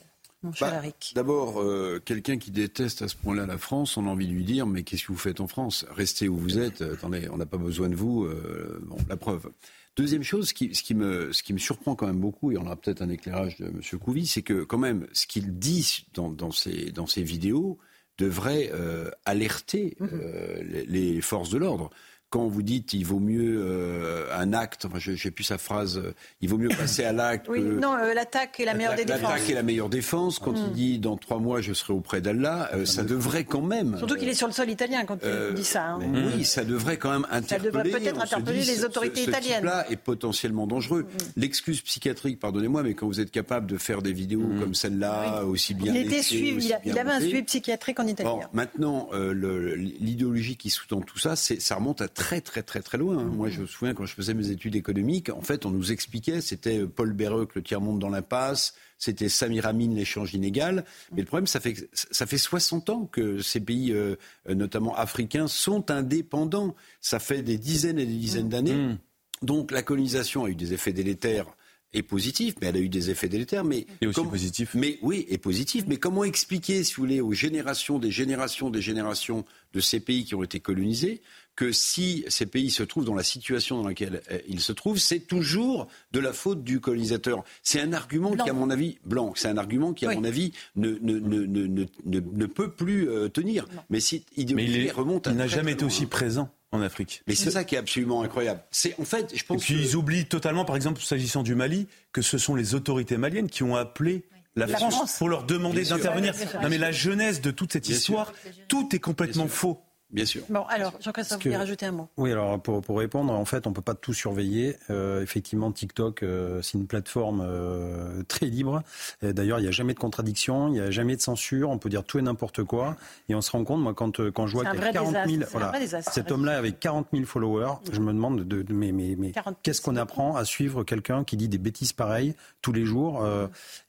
Bah, 0.61 0.81
d'abord, 1.17 1.61
euh, 1.61 2.01
quelqu'un 2.05 2.39
qui 2.39 2.53
déteste 2.53 3.03
à 3.03 3.09
ce 3.09 3.17
point-là 3.17 3.45
la 3.45 3.59
France, 3.59 3.97
on 3.97 4.07
a 4.07 4.09
envie 4.09 4.29
de 4.29 4.33
lui 4.33 4.45
dire 4.45 4.69
Mais 4.69 4.85
qu'est-ce 4.85 5.03
que 5.03 5.09
vous 5.09 5.19
faites 5.19 5.41
en 5.41 5.49
France? 5.49 5.85
Restez 5.91 6.29
où 6.29 6.37
vous 6.37 6.59
êtes. 6.59 6.81
Attendez, 6.83 7.29
on 7.33 7.39
n'a 7.39 7.47
pas 7.47 7.57
besoin 7.57 7.89
de 7.89 7.97
vous. 7.97 8.25
Euh, 8.25 8.81
bon, 8.87 8.97
la 9.09 9.17
preuve. 9.17 9.51
Deuxième 9.97 10.23
chose, 10.23 10.51
ce 10.51 10.55
qui, 10.55 10.95
me, 10.95 11.33
ce 11.33 11.43
qui 11.43 11.53
me 11.53 11.59
surprend 11.59 11.97
quand 11.97 12.07
même 12.07 12.21
beaucoup, 12.21 12.53
et 12.53 12.57
on 12.57 12.67
aura 12.67 12.77
peut-être 12.77 13.03
un 13.03 13.09
éclairage 13.09 13.57
de 13.57 13.67
M. 13.67 13.81
Couvi, 13.99 14.29
c'est 14.29 14.43
que 14.43 14.63
quand 14.63 14.79
même, 14.79 15.09
ce 15.13 15.27
qu'il 15.27 15.59
dit 15.59 16.07
dans, 16.15 16.31
dans, 16.31 16.53
ses, 16.53 16.93
dans 16.93 17.07
vidéos 17.17 17.79
devrait 18.17 18.71
euh, 18.73 19.11
alerter 19.25 19.97
mm-hmm. 20.01 20.87
les, 20.87 21.21
forces 21.21 21.51
de 21.51 21.59
l'ordre 21.59 21.91
quand 22.31 22.47
vous 22.47 22.63
dites 22.63 22.93
il 22.93 23.05
vaut 23.05 23.21
mieux 23.21 23.57
euh, 23.59 24.27
un 24.37 24.53
acte, 24.53 24.85
enfin 24.85 24.99
je 24.99 25.13
n'ai 25.13 25.31
plus 25.31 25.45
sa 25.45 25.57
phrase, 25.57 25.97
euh, 25.97 26.15
il 26.43 26.49
vaut 26.49 26.59
mieux 26.59 26.69
passer 26.69 27.05
à 27.05 27.13
l'acte. 27.13 27.49
Oui, 27.49 27.61
non, 27.61 27.95
euh, 27.95 28.13
l'attaque 28.13 28.61
est 28.61 28.67
la 28.67 28.75
meilleure 28.75 28.95
des 28.97 29.07
défenses. 29.07 29.23
L'attaque 29.23 29.51
est 29.51 29.55
la 29.55 29.63
meilleure 29.63 29.89
défense. 29.89 30.39
Quand 30.39 30.55
il 30.55 30.71
mm. 30.71 30.73
dit 30.73 30.99
dans 30.99 31.17
trois 31.17 31.39
mois 31.39 31.63
je 31.63 31.73
serai 31.73 31.95
auprès 31.95 32.21
d'Allah, 32.21 32.71
ça 32.85 33.03
devrait 33.03 33.45
quand 33.45 33.63
même. 33.63 33.97
Surtout 33.97 34.17
qu'il 34.17 34.29
est 34.29 34.35
sur 34.35 34.47
le 34.47 34.53
sol 34.53 34.69
italien 34.69 35.05
quand 35.05 35.19
il 35.23 35.55
dit 35.55 35.65
ça. 35.65 35.85
Hein. 35.85 36.01
Oui, 36.35 36.45
ça 36.45 36.65
devrait 36.65 36.99
quand 36.99 37.11
même 37.11 37.27
interpeller. 37.31 37.73
Ça 37.73 37.83
devrait 37.83 38.01
peut-être 38.01 38.23
interpeller 38.23 38.65
les 38.65 38.85
autorités 38.85 39.25
ce, 39.25 39.31
italiennes. 39.31 39.61
Ce 39.61 39.65
là 39.65 39.91
est 39.91 39.97
potentiellement 39.97 40.67
dangereux. 40.67 41.03
Mm. 41.03 41.41
L'excuse 41.41 41.81
psychiatrique, 41.81 42.39
pardonnez-moi, 42.39 42.83
mais 42.83 42.93
quand 42.93 43.07
vous 43.07 43.21
êtes 43.21 43.31
capable 43.31 43.67
de 43.67 43.79
faire 43.79 44.03
des 44.03 44.13
vidéos 44.13 44.47
mm. 44.47 44.61
comme 44.61 44.75
celle-là, 44.75 45.45
aussi 45.45 45.73
bien. 45.73 45.95
Il 45.95 46.07
était 46.07 46.23
suivi, 46.23 46.73
il, 46.85 46.99
avait 46.99 47.11
un 47.11 47.21
suivi 47.21 47.43
psychiatrique 47.43 47.99
en 48.01 48.07
Italie. 48.07 48.29
maintenant, 48.53 49.09
l'idéologie 49.15 50.57
qui 50.57 50.69
sous-tend 50.69 51.01
tout 51.01 51.19
ça, 51.19 51.37
ça 51.37 51.75
remonte 51.75 52.03
à 52.03 52.09
très 52.19 52.41
très 52.41 52.63
très 52.63 52.83
très 52.83 52.99
loin. 52.99 53.19
Hein. 53.19 53.25
Moi, 53.25 53.49
je 53.49 53.61
me 53.61 53.67
souviens 53.67 53.95
quand 53.95 54.05
je 54.05 54.15
faisais 54.15 54.35
mes 54.35 54.51
études 54.51 54.75
économiques, 54.75 55.31
en 55.31 55.41
fait, 55.41 55.65
on 55.65 55.71
nous 55.71 55.93
expliquait, 55.93 56.41
c'était 56.41 56.85
Paul 56.87 57.13
Béreuc, 57.13 57.55
le 57.55 57.63
tiers-monde 57.63 57.99
dans 57.99 58.09
l'impasse, 58.09 58.75
c'était 58.99 59.29
Samir 59.29 59.67
Amin, 59.67 59.95
l'échange 59.95 60.35
inégal. 60.35 60.85
Mais 61.13 61.23
le 61.23 61.27
problème, 61.27 61.47
ça 61.47 61.61
fait, 61.61 61.89
ça 61.93 62.27
fait 62.27 62.39
60 62.39 62.91
ans 62.91 63.07
que 63.07 63.41
ces 63.41 63.61
pays, 63.61 63.93
euh, 63.93 64.17
notamment 64.49 64.97
africains, 64.97 65.47
sont 65.47 65.91
indépendants. 65.91 66.75
Ça 67.01 67.21
fait 67.21 67.43
des 67.43 67.59
dizaines 67.59 67.99
et 67.99 68.07
des 68.07 68.17
dizaines 68.17 68.47
mmh. 68.47 68.51
d'années. 68.51 68.75
Mmh. 68.75 68.99
Donc 69.43 69.71
la 69.71 69.83
colonisation 69.83 70.45
a 70.45 70.49
eu 70.49 70.57
des 70.57 70.73
effets 70.73 70.93
délétères 70.93 71.47
et 71.93 72.03
positifs, 72.03 72.55
mais 72.61 72.67
elle 72.67 72.77
a 72.77 72.81
eu 72.81 72.89
des 72.89 73.11
effets 73.11 73.29
délétères. 73.29 73.65
Mais 73.65 73.87
et 74.01 74.07
aussi 74.07 74.23
positifs. 74.25 74.75
Mais 74.75 74.99
oui, 75.03 75.25
et 75.29 75.39
positifs. 75.39 75.85
Mais 75.87 75.97
comment 75.97 76.25
expliquer, 76.25 76.85
si 76.85 76.95
vous 76.95 77.03
voulez, 77.03 77.21
aux 77.21 77.33
générations, 77.33 77.99
des 77.99 78.11
générations, 78.11 78.71
des 78.71 78.83
générations 78.83 79.45
de 79.73 79.81
ces 79.81 80.01
pays 80.01 80.25
qui 80.25 80.35
ont 80.35 80.43
été 80.43 80.61
colonisés, 80.61 81.23
que 81.59 81.73
si 81.73 82.25
ces 82.29 82.47
pays 82.47 82.71
se 82.71 82.85
trouvent 82.85 83.05
dans 83.05 83.17
la 83.17 83.25
situation 83.25 83.83
dans 83.83 83.89
laquelle 83.89 84.23
euh, 84.31 84.39
ils 84.47 84.61
se 84.61 84.71
trouvent, 84.71 84.99
c'est 84.99 85.19
toujours 85.19 85.89
de 86.13 86.21
la 86.21 86.33
faute 86.33 86.63
du 86.63 86.79
colonisateur. 86.79 87.43
C'est 87.65 87.81
un 87.81 87.93
argument 87.93 88.37
qui, 88.37 88.49
à 88.49 88.53
mon 88.53 88.71
avis, 88.71 89.01
blanc, 89.05 89.33
c'est 89.35 89.49
un 89.49 89.59
argument 89.59 89.93
qui, 89.93 90.07
à 90.07 90.15
mon 90.15 90.23
avis, 90.23 90.53
ne, 90.77 90.91
ne, 91.03 91.19
ne, 91.19 91.47
ne, 91.47 91.87
ne 92.05 92.47
peut 92.47 92.71
plus 92.71 93.09
euh, 93.09 93.29
tenir. 93.29 93.67
Mais 93.91 93.99
si 93.99 94.25
il 94.37 94.93
remonte 94.93 95.27
Il 95.29 95.37
n'a 95.37 95.49
jamais 95.49 95.73
été 95.73 95.85
aussi 95.85 96.07
présent 96.07 96.49
en 96.71 96.81
Afrique. 96.81 97.25
Mais 97.27 97.35
c'est 97.35 97.51
ça 97.51 97.65
qui 97.65 97.75
est 97.75 97.79
absolument 97.79 98.23
incroyable. 98.23 98.63
C'est 98.71 98.95
en 99.01 99.05
fait, 99.05 99.37
je 99.37 99.43
pense. 99.43 99.61
Et 99.61 99.65
puis 99.65 99.83
ils 99.83 99.97
oublient 99.97 100.27
totalement, 100.27 100.65
par 100.65 100.77
exemple, 100.77 101.03
s'agissant 101.03 101.43
du 101.43 101.57
Mali, 101.57 101.89
que 102.13 102.23
ce 102.23 102.39
sont 102.39 102.55
les 102.55 102.77
autorités 102.77 103.17
maliennes 103.17 103.51
qui 103.51 103.65
ont 103.65 103.75
appelé 103.75 104.23
la, 104.55 104.69
France, 104.69 105.19
pour 105.19 105.29
leur 105.29 105.43
demander 105.43 105.83
d'intervenir. 105.83 106.35
Non 106.63 106.69
mais 106.69 106.79
la 106.79 106.93
jeunesse 106.93 107.41
de 107.41 107.51
toute 107.51 107.73
cette 107.73 107.89
histoire, 107.89 108.33
tout 108.69 108.95
est 108.95 109.01
complètement 109.01 109.49
faux. 109.49 109.83
Bien 110.11 110.25
sûr. 110.25 110.43
Bon, 110.49 110.63
alors, 110.71 110.95
Jean-Christophe, 111.03 111.37
vous 111.37 111.45
voulez 111.45 111.57
rajouter 111.57 111.85
un 111.85 111.93
mot? 111.93 112.09
Oui, 112.17 112.33
alors 112.33 112.59
pour, 112.63 112.81
pour 112.81 112.99
répondre, 112.99 113.31
en 113.31 113.45
fait, 113.45 113.67
on 113.67 113.71
ne 113.71 113.75
peut 113.75 113.83
pas 113.83 113.95
tout 113.95 114.15
surveiller. 114.15 114.77
Euh, 114.89 115.23
effectivement, 115.23 115.71
TikTok, 115.71 116.23
euh, 116.23 116.63
c'est 116.63 116.79
une 116.79 116.87
plateforme 116.87 117.45
euh, 117.47 118.23
très 118.29 118.47
libre. 118.47 118.83
D'ailleurs, 119.21 119.59
il 119.59 119.63
n'y 119.63 119.69
a 119.69 119.73
jamais 119.73 119.93
de 119.93 119.99
contradiction, 119.99 120.69
il 120.69 120.75
n'y 120.75 120.81
a 120.81 120.91
jamais 120.91 121.15
de 121.15 121.21
censure, 121.21 121.69
on 121.69 121.77
peut 121.77 121.91
dire 121.91 122.05
tout 122.05 122.19
et 122.19 122.23
n'importe 122.23 122.65
quoi. 122.65 122.97
Et 123.29 123.35
on 123.35 123.43
se 123.43 123.51
rend 123.51 123.65
compte, 123.65 123.83
moi, 123.83 123.93
quand, 123.93 124.31
quand 124.31 124.47
je 124.47 124.55
vois 124.55 124.65
qu'il 124.65 124.81
y 124.81 124.83
a 124.83 124.93
40 124.93 125.15
000... 125.29 125.43
Voilà, 125.53 125.73
cet 126.01 126.33
homme-là 126.33 126.57
avec 126.57 126.81
40 126.81 127.09
000 127.13 127.27
followers, 127.27 127.75
je 127.93 128.01
me 128.01 128.13
demande, 128.13 128.49
de, 128.49 128.63
de 128.63 128.73
mais, 128.73 128.93
mais, 128.93 129.15
mais 129.19 129.33
qu'est-ce 129.63 129.83
qu'on 129.83 129.97
apprend 129.97 130.37
à 130.37 130.47
suivre 130.47 130.85
quelqu'un 130.85 131.23
qui 131.25 131.37
dit 131.37 131.49
des 131.49 131.59
bêtises 131.59 131.93
pareilles 131.93 132.35
tous 132.63 132.73
les 132.73 132.87
jours 132.87 133.27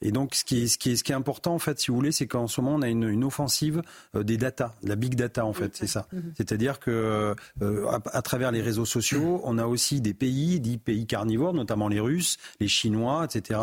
Et 0.01 0.11
donc, 0.11 0.35
ce 0.35 0.43
qui, 0.43 0.63
est, 0.63 0.67
ce, 0.67 0.77
qui 0.77 0.91
est, 0.91 0.95
ce 0.97 1.05
qui 1.05 1.13
est 1.13 1.15
important, 1.15 1.53
en 1.53 1.59
fait, 1.59 1.79
si 1.79 1.91
vous 1.91 1.95
voulez, 1.95 2.11
c'est 2.11 2.27
qu'en 2.27 2.47
ce 2.47 2.59
moment, 2.59 2.75
on 2.75 2.81
a 2.81 2.89
une, 2.89 3.07
une 3.07 3.23
offensive 3.23 3.83
des 4.13 4.35
data, 4.35 4.73
la 4.83 4.97
big 4.97 5.15
data, 5.15 5.45
en 5.45 5.53
fait, 5.53 5.77
c'est 5.77 5.87
ça. 5.87 6.08
Mhm. 6.11 6.33
C'est-à-dire 6.35 6.79
que 6.79 7.35
euh, 7.61 7.85
à, 8.11 8.21
travers 8.21 8.51
les 8.51 8.61
réseaux 8.61 8.85
sociaux, 8.85 9.41
on 9.43 9.57
a 9.57 9.65
aussi 9.65 10.01
des 10.01 10.13
pays, 10.13 10.59
dits 10.59 10.77
pays 10.77 11.05
carnivores, 11.05 11.53
notamment 11.53 11.87
les 11.87 11.99
Russes, 11.99 12.37
les 12.59 12.67
Chinois, 12.67 13.25
etc., 13.25 13.59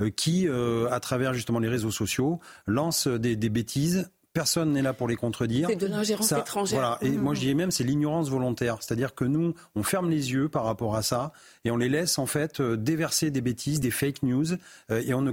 euh, 0.00 0.10
qui, 0.10 0.48
euh, 0.48 0.90
à 0.90 1.00
travers 1.00 1.34
justement 1.34 1.58
les 1.58 1.68
réseaux 1.68 1.90
sociaux, 1.90 2.40
lancent 2.66 3.08
des 3.08 3.36
bêtises 3.48 4.10
personne 4.32 4.72
n'est 4.72 4.82
là 4.82 4.92
pour 4.92 5.08
les 5.08 5.16
contredire. 5.16 5.68
C'est 5.68 5.76
de 5.76 5.86
l'ingérence 5.86 6.32
étrangère. 6.32 6.78
Voilà. 6.78 6.98
Et 7.02 7.10
moi, 7.10 7.34
je 7.34 7.40
dis 7.40 7.54
même, 7.54 7.70
c'est 7.70 7.84
l'ignorance 7.84 8.30
volontaire. 8.30 8.76
C'est-à-dire 8.80 9.14
que 9.14 9.24
nous, 9.24 9.54
on 9.74 9.82
ferme 9.82 10.08
les 10.08 10.32
yeux 10.32 10.48
par 10.48 10.64
rapport 10.64 10.94
à 10.94 11.02
ça 11.02 11.32
et 11.64 11.70
on 11.70 11.76
les 11.76 11.88
laisse, 11.88 12.18
en 12.18 12.26
fait, 12.26 12.60
euh, 12.60 12.76
déverser 12.76 13.30
des 13.30 13.40
bêtises, 13.40 13.80
des 13.80 13.90
fake 13.90 14.22
news 14.22 14.46
euh, 14.90 15.02
et 15.04 15.14
on 15.14 15.22
ne 15.22 15.32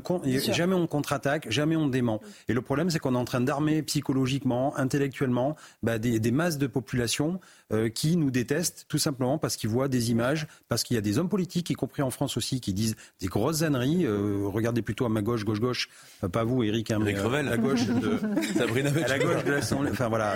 jamais 0.51 0.73
on 0.73 0.87
contre-attaque, 0.87 1.49
jamais 1.51 1.75
on 1.75 1.87
dément. 1.87 2.21
Et 2.47 2.53
le 2.53 2.61
problème, 2.61 2.89
c'est 2.89 2.99
qu'on 2.99 3.13
est 3.13 3.19
en 3.19 3.25
train 3.25 3.41
d'armer 3.41 3.83
psychologiquement, 3.83 4.75
intellectuellement, 4.77 5.55
bah, 5.83 5.99
des, 5.99 6.19
des, 6.19 6.31
masses 6.31 6.57
de 6.57 6.67
population 6.67 7.39
euh, 7.71 7.89
qui 7.89 8.17
nous 8.17 8.31
détestent 8.31 8.85
tout 8.87 8.97
simplement 8.97 9.37
parce 9.37 9.57
qu'ils 9.57 9.69
voient 9.69 9.87
des 9.87 10.11
images, 10.11 10.47
parce 10.69 10.83
qu'il 10.83 10.95
y 10.95 10.97
a 10.97 11.01
des 11.01 11.19
hommes 11.19 11.29
politiques, 11.29 11.69
y 11.69 11.73
compris 11.73 12.01
en 12.01 12.09
France 12.09 12.37
aussi, 12.37 12.61
qui 12.61 12.73
disent 12.73 12.95
des 13.21 13.27
grosses 13.27 13.61
âneries. 13.61 14.07
regardez 14.07 14.81
plutôt 14.81 15.05
à 15.05 15.09
ma 15.09 15.21
gauche, 15.21 15.45
gauche, 15.45 15.59
gauche. 15.59 15.89
pas 16.31 16.43
vous, 16.43 16.63
Eric, 16.63 16.91
hein, 16.91 16.99
mais 17.01 17.15
à 17.15 17.57
gauche 17.57 17.85
de 17.85 18.19
Sabrina 18.57 18.86
à 18.87 19.07
la 19.07 19.19
gauche 19.19 19.43
de 19.43 19.51
l'Assemblée. 19.51 19.91
Enfin 19.91 20.09
voilà. 20.09 20.35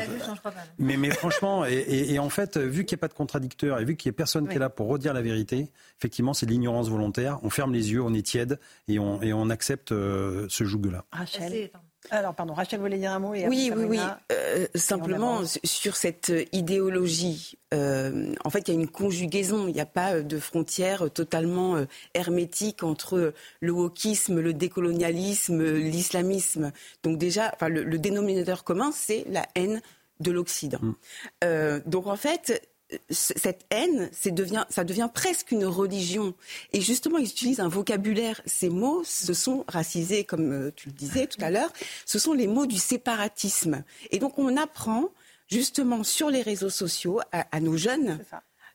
Mais, 0.78 0.98
mais 0.98 1.12
franchement, 1.12 1.66
et, 1.66 2.20
en 2.20 2.30
fait, 2.30 2.58
vu 2.58 2.86
qu'il 2.86 2.96
n'y 2.96 3.00
a 3.00 3.02
pas 3.02 3.08
de 3.08 3.14
contradicteur 3.14 3.80
et 3.80 3.86
vu 3.86 3.96
qu'il 3.96 4.10
n'y 4.10 4.16
a 4.16 4.18
personne 4.18 4.48
qui 4.48 4.56
est 4.56 4.60
là 4.60 4.70
pour 4.70 4.88
redire 4.88 5.14
la 5.14 5.22
vérité, 5.22 5.70
effectivement, 5.98 6.34
c'est 6.34 6.46
de 6.46 6.52
l'ignorance 6.52 6.90
volontaire. 6.90 7.40
On 7.44 7.50
ferme 7.50 7.74
les 7.74 7.92
yeux, 7.92 8.02
on 8.02 8.14
est 8.14 8.26
tiède 8.26 8.60
et 8.88 9.00
on, 9.00 9.22
et 9.22 9.34
on 9.34 9.50
accepte 9.50 9.92
euh, 9.92 10.46
ce 10.50 10.64
joug-là. 10.64 11.06
Rachel. 11.12 11.72
Alors, 12.10 12.34
pardon, 12.34 12.54
Rachel 12.54 12.80
voulait 12.80 12.98
dire 12.98 13.12
un 13.12 13.20
mot. 13.20 13.34
Et 13.36 13.48
oui, 13.48 13.72
oui, 13.76 13.84
oui, 13.84 14.00
euh, 14.32 14.66
simplement, 14.74 15.42
sur 15.64 15.96
cette 15.96 16.32
idéologie, 16.52 17.60
euh, 17.74 18.34
en 18.44 18.50
fait, 18.50 18.68
il 18.68 18.74
y 18.74 18.78
a 18.78 18.80
une 18.80 18.90
conjugaison. 18.90 19.68
Il 19.68 19.74
n'y 19.74 19.82
a 19.82 19.86
pas 19.86 20.22
de 20.22 20.40
frontière 20.40 21.12
totalement 21.12 21.76
euh, 21.76 21.86
hermétique 22.14 22.84
entre 22.84 23.34
le 23.60 23.72
wokisme, 23.72 24.40
le 24.40 24.54
décolonialisme, 24.54 25.64
l'islamisme. 25.64 26.72
Donc 27.04 27.18
déjà, 27.18 27.52
enfin, 27.54 27.70
le, 27.70 28.00
dénominateur 28.00 28.64
commun, 28.64 28.92
c'est 28.92 29.26
la 29.30 29.46
haine 29.56 29.82
de 30.20 30.32
l'Occident. 30.32 30.80
Mm. 30.82 31.80
donc 31.86 32.08
en 32.08 32.16
fait, 32.16 32.71
cette 33.10 33.66
haine, 33.70 34.10
devient, 34.26 34.66
ça 34.70 34.84
devient 34.84 35.10
presque 35.14 35.52
une 35.52 35.66
religion. 35.66 36.34
Et 36.74 36.82
justement, 36.82 37.18
ils 37.18 37.30
utilisent 37.30 37.60
un 37.60 37.68
vocabulaire. 37.68 38.42
Ces 38.46 38.70
mots, 38.70 39.04
ce 39.04 39.34
sont 39.34 39.66
racisés, 39.68 40.24
comme 40.24 40.52
euh, 40.52 40.72
tu 40.76 40.90
le 40.90 40.94
disais 40.94 41.28
tout 41.28 41.40
à 41.42 41.50
l'heure, 41.50 41.72
ce 42.06 42.20
sont 42.20 42.34
les 42.34 42.48
mots 42.48 42.66
du 42.66 42.78
séparatisme. 42.78 43.84
Et 44.12 44.20
donc, 44.20 44.38
on 44.38 44.58
apprend 44.58 45.10
justement 45.50 46.04
sur 46.04 46.30
les 46.30 46.42
réseaux 46.42 46.70
sociaux 46.70 47.20
à, 47.32 47.60
nos 47.60 47.78
jeunes 47.78 48.24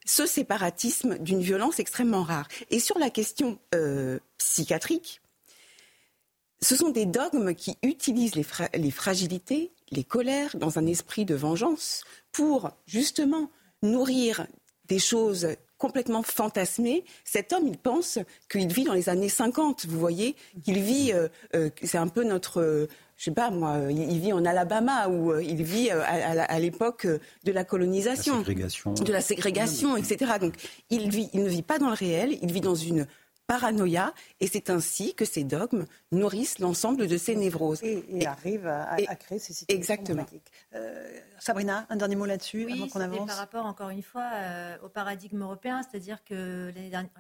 ce 0.05 0.24
séparatisme 0.24 1.18
d'une 1.18 1.40
violence 1.40 1.81
extrêmement 1.81 2.22
rare. 2.22 2.46
Et 2.70 2.79
sur 2.79 2.98
la 2.98 3.11
question 3.11 3.59
euh, 3.74 4.20
psychiatrique, 4.38 5.20
ce 6.62 6.76
sont 6.76 6.90
des 6.90 7.07
dogmes 7.07 7.55
qui 7.55 7.76
utilisent 7.83 8.37
les 8.37 8.90
fragilités, 8.90 9.72
les 9.90 10.05
colères, 10.05 10.57
dans 10.57 10.79
un 10.79 10.87
esprit 10.87 11.24
de 11.24 11.35
vengeance, 11.35 12.05
pour 12.33 12.70
justement 12.87 13.50
nourrir 13.82 14.46
des 14.86 14.98
choses 14.98 15.48
complètement 15.78 16.22
fantasmées. 16.22 17.04
Cet 17.24 17.52
homme, 17.52 17.66
il 17.66 17.76
pense 17.76 18.18
qu'il 18.50 18.72
vit 18.72 18.84
dans 18.84 18.94
les 18.94 19.08
années 19.08 19.28
50, 19.28 19.86
vous 19.86 19.98
voyez, 19.98 20.36
qu'il 20.64 20.80
vit, 20.80 21.12
euh, 21.12 21.28
euh, 21.54 21.70
c'est 21.82 21.98
un 21.98 22.08
peu 22.08 22.24
notre, 22.24 22.60
euh, 22.60 22.88
je 23.16 23.24
sais 23.24 23.30
pas 23.30 23.50
moi, 23.50 23.78
il 23.90 24.18
vit 24.20 24.32
en 24.32 24.44
Alabama 24.44 25.08
ou 25.08 25.38
il 25.40 25.62
vit 25.62 25.90
à, 25.90 26.58
l'époque 26.58 27.06
de 27.06 27.52
la 27.52 27.64
colonisation, 27.64 28.42
de 28.42 29.12
la 29.12 29.20
ségrégation, 29.20 29.96
etc. 29.96 30.32
Donc 30.40 30.54
il, 30.90 31.08
vit, 31.10 31.30
il 31.32 31.42
ne 31.42 31.48
vit 31.48 31.62
pas 31.62 31.78
dans 31.78 31.88
le 31.88 31.94
réel, 31.94 32.38
il 32.42 32.52
vit 32.52 32.60
dans 32.60 32.74
une 32.74 33.06
paranoïa, 33.46 34.12
et 34.40 34.46
c'est 34.46 34.70
ainsi 34.70 35.14
que 35.14 35.24
ces 35.24 35.44
dogmes 35.44 35.87
nourrissent 36.11 36.59
l'ensemble 36.59 37.06
de 37.06 37.16
ces 37.16 37.37
névroses. 37.37 37.82
Et, 37.82 38.04
et, 38.11 38.26
arrivent 38.26 38.66
à, 38.66 38.96
créer 39.16 39.38
ces 39.38 39.52
situations 39.52 39.78
exactement. 39.78 40.26
Euh, 40.74 41.20
Sabrina, 41.38 41.87
un 41.88 41.96
dernier 41.96 42.16
mot 42.16 42.26
là-dessus 42.26 42.70
avant 42.72 42.88
qu'on 42.88 43.00
avance 43.00 43.28
par 43.28 43.37
rapport, 43.37 43.66
encore 43.66 43.90
une 43.90 44.02
fois, 44.02 44.28
euh, 44.35 44.76
au 44.82 44.88
paradigme 44.88 45.42
européen, 45.42 45.82
c'est-à-dire 45.82 46.24
que 46.24 46.72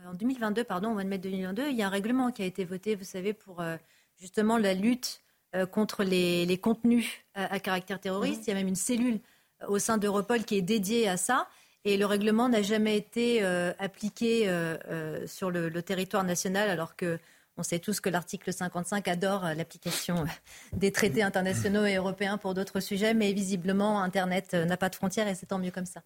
en 0.06 0.14
2022, 0.14 0.64
pardon, 0.64 0.90
au 0.90 0.94
mois 0.94 1.04
de 1.04 1.08
mai 1.08 1.18
2022, 1.18 1.68
il 1.70 1.76
y 1.76 1.82
a 1.82 1.86
un 1.86 1.90
règlement 1.90 2.32
qui 2.32 2.42
a 2.42 2.46
été 2.46 2.64
voté, 2.64 2.94
vous 2.96 3.04
savez, 3.04 3.32
pour 3.32 3.60
euh, 3.60 3.76
justement 4.18 4.58
la 4.58 4.74
lutte 4.74 5.22
contre 5.70 6.04
les, 6.04 6.58
contenus 6.58 7.08
à, 7.32 7.58
caractère 7.60 7.98
terroriste. 7.98 8.40
Mhm. 8.40 8.44
Il 8.46 8.48
y 8.48 8.52
a 8.52 8.54
même 8.56 8.68
une 8.68 8.74
cellule 8.74 9.20
au 9.68 9.78
sein 9.78 9.96
d'Europol 9.96 10.44
qui 10.44 10.58
est 10.58 10.62
dédiée 10.62 11.08
à 11.08 11.16
ça. 11.16 11.48
Et 11.86 11.96
le 11.96 12.04
règlement 12.04 12.48
n'a 12.48 12.62
jamais 12.62 12.96
été 12.96 13.44
euh, 13.44 13.72
appliqué 13.78 14.48
euh, 14.48 14.76
euh, 14.90 15.24
sur 15.28 15.52
le, 15.52 15.70
territoire 15.82 16.24
national, 16.24 16.68
alors 16.68 16.96
que 16.96 17.16
on 17.58 17.62
sait 17.62 17.78
tous 17.78 18.00
que 18.00 18.10
l'article 18.10 18.52
55 18.52 19.06
adore 19.06 19.44
l'application 19.56 20.26
des 20.72 20.90
traités 20.90 21.22
internationaux 21.22 21.86
et 21.86 21.94
européens 21.94 22.38
pour 22.38 22.54
d'autres 22.54 22.80
sujets, 22.80 23.14
mais 23.14 23.32
visiblement, 23.32 24.02
Internet 24.02 24.52
n'a 24.52 24.76
pas 24.76 24.90
de 24.90 24.96
frontières 24.96 25.26
et 25.28 25.34
c'est 25.34 25.46
tant 25.46 25.58
mieux 25.58 25.70
comme 25.70 25.86
ça. 25.86 26.02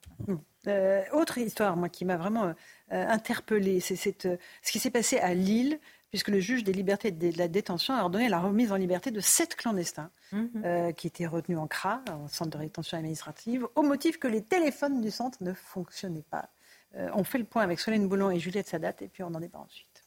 autre 1.12 1.38
histoire, 1.38 1.76
moi, 1.76 1.88
qui 1.88 2.04
m'a 2.04 2.16
vraiment 2.16 2.54
interpellée, 2.90 3.80
c'est 3.80 3.96
ce 3.96 4.70
qui 4.70 4.78
s'est 4.78 4.92
passé 4.92 5.18
à 5.18 5.34
Lille 5.34 5.80
puisque 6.10 6.28
le 6.28 6.40
juge 6.40 6.64
des 6.64 6.72
libertés 6.72 7.08
et 7.08 7.12
de 7.12 7.38
la 7.38 7.48
détention 7.48 7.94
a 7.94 8.02
ordonné 8.02 8.28
la 8.28 8.40
remise 8.40 8.72
en 8.72 8.76
liberté 8.76 9.10
de 9.10 9.20
sept 9.20 9.54
clandestins 9.54 10.10
mhm. 10.32 10.62
euh, 10.64 10.92
qui 10.92 11.06
étaient 11.06 11.26
retenus 11.26 11.58
en 11.58 11.66
CRA, 11.66 12.02
en 12.10 12.28
centre 12.28 12.50
de 12.50 12.58
rétention 12.58 12.98
administrative, 12.98 13.66
au 13.76 13.82
motif 13.82 14.18
que 14.18 14.28
les 14.28 14.42
téléphones 14.42 15.00
du 15.00 15.10
centre 15.10 15.38
ne 15.42 15.52
fonctionnaient 15.52 16.24
pas. 16.30 16.50
Euh, 16.96 17.08
on 17.14 17.24
fait 17.24 17.38
le 17.38 17.44
point 17.44 17.62
avec 17.62 17.78
Solène 17.78 18.08
Boulon 18.08 18.30
et 18.30 18.40
Juliette 18.40 18.68
Sadat, 18.68 18.94
et 19.00 19.08
puis 19.08 19.22
on 19.22 19.28
en 19.28 19.40
débat 19.40 19.60
ensuite. 19.60 20.04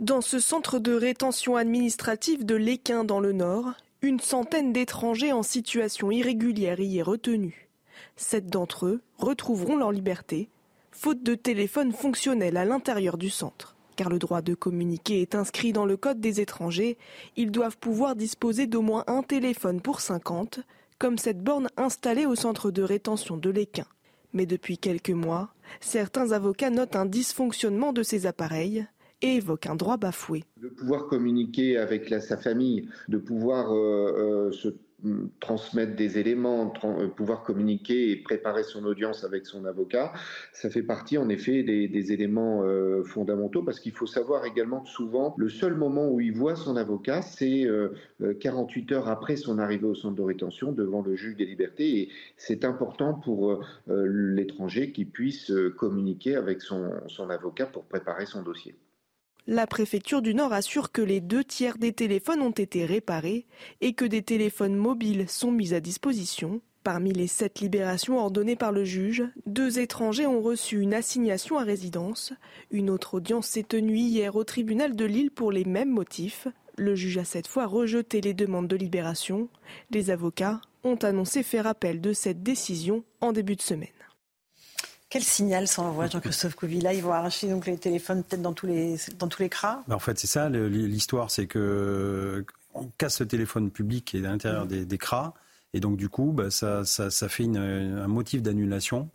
Dans 0.00 0.20
ce 0.20 0.38
centre 0.38 0.78
de 0.78 0.92
rétention 0.92 1.56
administrative 1.56 2.46
de 2.46 2.54
l'Équin 2.54 3.04
dans 3.04 3.20
le 3.20 3.32
Nord, 3.32 3.74
une 4.00 4.20
centaine 4.20 4.72
d'étrangers 4.72 5.32
en 5.32 5.42
situation 5.42 6.10
irrégulière 6.10 6.78
y 6.78 6.98
est 6.98 7.02
retenue. 7.02 7.68
Sept 8.16 8.46
d'entre 8.46 8.86
eux 8.86 9.02
retrouveront 9.18 9.76
leur 9.76 9.90
liberté 9.90 10.48
faute 11.00 11.22
de 11.22 11.36
téléphone 11.36 11.92
fonctionnel 11.92 12.56
à 12.56 12.64
l'intérieur 12.64 13.18
du 13.18 13.30
centre. 13.30 13.76
Car 13.94 14.08
le 14.08 14.18
droit 14.18 14.42
de 14.42 14.54
communiquer 14.54 15.22
est 15.22 15.36
inscrit 15.36 15.72
dans 15.72 15.86
le 15.86 15.96
Code 15.96 16.20
des 16.20 16.40
étrangers, 16.40 16.98
ils 17.36 17.52
doivent 17.52 17.78
pouvoir 17.78 18.16
disposer 18.16 18.66
d'au 18.66 18.82
moins 18.82 19.04
un 19.06 19.22
téléphone 19.22 19.80
pour 19.80 20.00
50, 20.00 20.58
comme 20.98 21.16
cette 21.16 21.40
borne 21.40 21.68
installée 21.76 22.26
au 22.26 22.34
centre 22.34 22.72
de 22.72 22.82
rétention 22.82 23.36
de 23.36 23.48
l'Équin. 23.48 23.86
Mais 24.32 24.44
depuis 24.44 24.76
quelques 24.76 25.10
mois, 25.10 25.54
certains 25.80 26.32
avocats 26.32 26.70
notent 26.70 26.96
un 26.96 27.06
dysfonctionnement 27.06 27.92
de 27.92 28.02
ces 28.02 28.26
appareils 28.26 28.84
et 29.22 29.36
évoquent 29.36 29.66
un 29.66 29.76
droit 29.76 29.98
bafoué. 29.98 30.42
De 30.60 30.68
pouvoir 30.68 31.06
communiquer 31.06 31.78
avec 31.78 32.08
sa 32.08 32.36
famille, 32.36 32.88
de 33.06 33.18
pouvoir 33.18 33.72
euh, 33.72 34.48
euh, 34.48 34.52
se 34.52 34.68
transmettre 35.38 35.94
des 35.94 36.18
éléments, 36.18 36.72
euh, 36.84 37.08
pouvoir 37.08 37.44
communiquer 37.44 38.10
et 38.10 38.16
préparer 38.16 38.64
son 38.64 38.84
audience 38.84 39.22
avec 39.22 39.46
son 39.46 39.64
avocat, 39.64 40.12
ça 40.52 40.70
fait 40.70 40.82
partie 40.82 41.18
en 41.18 41.28
effet 41.28 41.62
des, 41.62 42.12
éléments 42.12 42.62
euh, 42.64 43.04
fondamentaux 43.04 43.62
parce 43.62 43.80
qu'il 43.80 43.92
faut 43.92 44.06
savoir 44.06 44.44
également 44.44 44.80
que 44.80 44.88
souvent 44.88 45.34
le 45.38 45.48
seul 45.48 45.74
moment 45.74 46.08
où 46.08 46.20
il 46.20 46.32
voit 46.32 46.56
son 46.56 46.76
avocat, 46.76 47.22
c'est 47.22 47.68
48 48.40 48.92
euh, 48.92 48.94
heures 48.96 49.08
après 49.08 49.36
son 49.36 49.58
arrivée 49.58 49.86
au 49.86 49.94
centre 49.94 50.16
de 50.16 50.22
rétention 50.22 50.72
devant 50.72 51.02
le 51.02 51.14
juge 51.14 51.36
des 51.36 51.46
libertés 51.46 51.98
et 52.00 52.08
c'est 52.36 52.64
important 52.64 53.14
pour 53.14 53.60
l'étranger 53.86 54.92
qu'il 54.92 55.10
puisse 55.10 55.52
communiquer 55.76 56.34
avec 56.36 56.62
son 56.62 57.30
avocat 57.30 57.66
pour 57.66 57.84
préparer 57.84 58.26
son 58.26 58.42
dossier. 58.42 58.74
La 59.50 59.66
préfecture 59.66 60.20
du 60.20 60.34
Nord 60.34 60.52
assure 60.52 60.92
que 60.92 61.00
les 61.00 61.22
deux 61.22 61.42
tiers 61.42 61.78
des 61.78 61.94
téléphones 61.94 62.42
ont 62.42 62.50
été 62.50 62.84
réparés 62.84 63.46
et 63.80 63.94
que 63.94 64.04
des 64.04 64.20
téléphones 64.20 64.76
mobiles 64.76 65.26
sont 65.26 65.50
mis 65.50 65.72
à 65.72 65.80
disposition. 65.80 66.60
Parmi 66.84 67.14
les 67.14 67.28
sept 67.28 67.60
libérations 67.60 68.18
ordonnées 68.18 68.56
par 68.56 68.72
le 68.72 68.84
juge, 68.84 69.24
deux 69.46 69.78
étrangers 69.78 70.26
ont 70.26 70.42
reçu 70.42 70.82
une 70.82 70.92
assignation 70.92 71.56
à 71.56 71.62
résidence. 71.62 72.34
Une 72.70 72.90
autre 72.90 73.14
audience 73.14 73.46
s'est 73.46 73.62
tenue 73.62 73.96
hier 73.96 74.36
au 74.36 74.44
tribunal 74.44 74.94
de 74.94 75.06
Lille 75.06 75.30
pour 75.30 75.50
les 75.50 75.64
mêmes 75.64 75.92
motifs. 75.92 76.46
Le 76.76 76.94
juge 76.94 77.16
a 77.16 77.24
cette 77.24 77.48
fois 77.48 77.64
rejeté 77.64 78.20
les 78.20 78.34
demandes 78.34 78.68
de 78.68 78.76
libération. 78.76 79.48
Les 79.90 80.10
avocats 80.10 80.60
ont 80.84 80.96
annoncé 80.96 81.42
faire 81.42 81.66
appel 81.66 82.02
de 82.02 82.12
cette 82.12 82.42
décision 82.42 83.02
en 83.22 83.32
début 83.32 83.56
de 83.56 83.62
semaine. 83.62 83.88
Quel 85.10 85.22
signal 85.22 85.66
s'envoie 85.66 86.06
Jean-Christophe 86.06 86.56
Là, 86.62 86.92
Ils 86.92 87.02
vont 87.02 87.12
arracher 87.12 87.48
donc 87.48 87.66
les 87.66 87.78
téléphones 87.78 88.22
peut-être 88.22 88.42
dans 88.42 88.52
tous 88.52 88.66
les, 88.66 88.96
dans 89.18 89.28
tous 89.28 89.42
les 89.42 89.48
cras 89.48 89.82
bah, 89.88 89.96
En 89.96 89.98
fait, 89.98 90.18
c'est 90.18 90.26
ça 90.26 90.48
l'histoire, 90.50 91.30
c'est 91.30 91.46
que 91.46 92.44
on 92.74 92.90
casse 92.98 93.20
le 93.20 93.26
téléphone 93.26 93.70
public 93.70 94.04
qui 94.04 94.18
est 94.18 94.26
à 94.26 94.30
l'intérieur 94.30 94.66
des, 94.66 94.84
des, 94.84 94.98
cras, 94.98 95.32
et 95.72 95.80
donc 95.80 95.96
du 95.96 96.08
coup, 96.08 96.32
bah, 96.32 96.50
ça, 96.50 96.84
ça, 96.84 97.10
ça, 97.10 97.28
fait 97.28 97.44
un 97.44 98.06
motif 98.06 98.42
d'annulation 98.42 99.08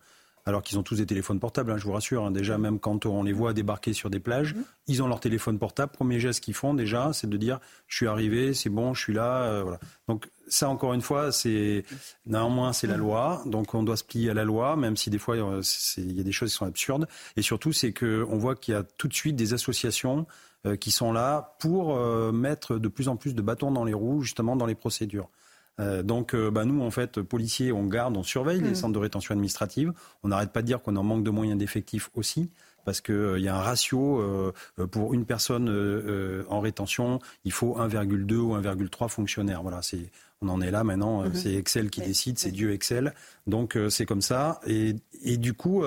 alors 0.45 0.61
qu'ils 0.61 0.77
ont 0.77 0.83
tous 0.83 0.97
des 0.97 1.05
téléphones 1.05 1.39
portables, 1.39 1.71
hein, 1.71 1.77
je 1.77 1.85
vous 1.85 1.93
rassure. 1.93 2.25
Hein. 2.25 2.31
déjà, 2.31 2.57
même 2.57 2.79
quand 2.79 3.05
on 3.05 3.23
les 3.23 3.33
voit 3.33 3.53
débarquer 3.53 3.93
sur 3.93 4.09
des 4.09 4.19
plages, 4.19 4.53
mhm. 4.53 4.63
ils 4.87 5.03
ont 5.03 5.07
leur 5.07 5.19
téléphone 5.19 5.57
portable. 5.57 5.91
Premier 5.91 6.19
geste 6.19 6.43
qu'ils 6.43 6.53
font 6.53 6.73
déjà, 6.73 7.11
c'est 7.13 7.29
de 7.29 7.37
dire 7.37 7.59
je 7.87 7.97
suis 7.97 8.07
arrivé, 8.07 8.53
c'est 8.53 8.69
bon, 8.69 8.93
je 8.93 9.01
suis 9.01 9.13
là. 9.13 9.43
Euh, 9.43 9.63
voilà. 9.63 9.79
Donc 10.07 10.29
ça, 10.47 10.69
encore 10.69 10.93
une 10.93 11.01
fois, 11.01 11.31
c'est 11.31 11.85
néanmoins 12.25 12.73
c'est 12.73 12.87
la 12.87 12.97
loi, 12.97 13.41
donc 13.45 13.73
on 13.73 13.83
doit 13.83 13.97
se 13.97 14.03
plier 14.03 14.31
à 14.31 14.33
la 14.33 14.43
loi, 14.43 14.75
même 14.75 14.97
si 14.97 15.09
des 15.09 15.17
fois 15.19 15.35
euh, 15.35 15.61
il 15.97 16.11
y 16.11 16.19
a 16.19 16.23
des 16.23 16.31
choses 16.31 16.51
qui 16.51 16.57
sont 16.57 16.65
absurdes. 16.65 17.07
Et 17.37 17.41
surtout, 17.41 17.71
c'est 17.71 17.93
que 17.93 18.25
on 18.29 18.37
voit 18.37 18.55
qu'il 18.55 18.73
y 18.73 18.77
a 18.77 18.83
tout 18.83 19.07
de 19.07 19.13
suite 19.13 19.35
des 19.35 19.53
associations 19.53 20.27
euh, 20.65 20.75
qui 20.75 20.91
sont 20.91 21.13
là 21.13 21.55
pour 21.59 21.97
mettre 22.33 22.77
de 22.77 22.87
plus 22.89 23.07
en 23.07 23.15
plus 23.15 23.33
de 23.33 23.41
bâtons 23.41 23.71
dans 23.71 23.85
les 23.85 23.93
roues, 23.93 24.21
justement 24.21 24.55
dans 24.55 24.65
les 24.65 24.75
procédures. 24.75 25.29
Euh, 25.79 26.03
donc, 26.03 26.35
euh, 26.35 26.51
bah, 26.51 26.65
nous, 26.65 26.81
en 26.81 26.91
fait, 26.91 27.21
policiers, 27.21 27.71
on 27.71 27.85
garde, 27.85 28.15
on 28.15 28.23
surveille 28.23 28.61
les 28.61 28.71
mm. 28.71 28.75
centres 28.75 28.93
de 28.93 28.99
rétention 28.99 29.33
administrative. 29.33 29.93
On 30.23 30.29
n'arrête 30.29 30.51
pas 30.51 30.61
de 30.61 30.67
dire 30.67 30.81
qu'on 30.81 30.95
en 30.95 31.03
manque 31.03 31.23
de 31.23 31.29
moyens 31.29 31.57
d'effectifs 31.57 32.09
aussi 32.13 32.49
parce 32.85 32.99
qu'il 32.99 33.15
euh, 33.15 33.39
y 33.39 33.47
a 33.47 33.55
un 33.55 33.61
ratio 33.61 34.21
pour 34.91 35.13
une 35.13 35.25
personne 35.25 35.69
en 36.49 36.59
rétention, 36.59 37.19
il 37.45 37.53
faut 37.53 37.77
1,2 37.77 38.35
ou 38.35 38.55
1,3 38.55 39.07
fonctionnaires. 39.07 39.61
Voilà, 39.61 39.81
c'est 39.81 40.11
on 40.41 40.49
en 40.49 40.59
est 40.59 40.71
là 40.71 40.83
maintenant. 40.83 41.23
Mm-hmm. 41.23 41.35
C'est 41.35 41.53
Excel 41.53 41.89
qui 41.89 42.01
décide, 42.01 42.37
c'est 42.37 42.51
Dieu 42.51 42.73
Excel. 42.73 43.13
Donc 43.47 43.77
c'est 43.89 44.05
comme 44.05 44.21
ça. 44.21 44.59
Et, 44.67 44.95
et 45.21 45.37
du 45.37 45.53
coup, 45.53 45.83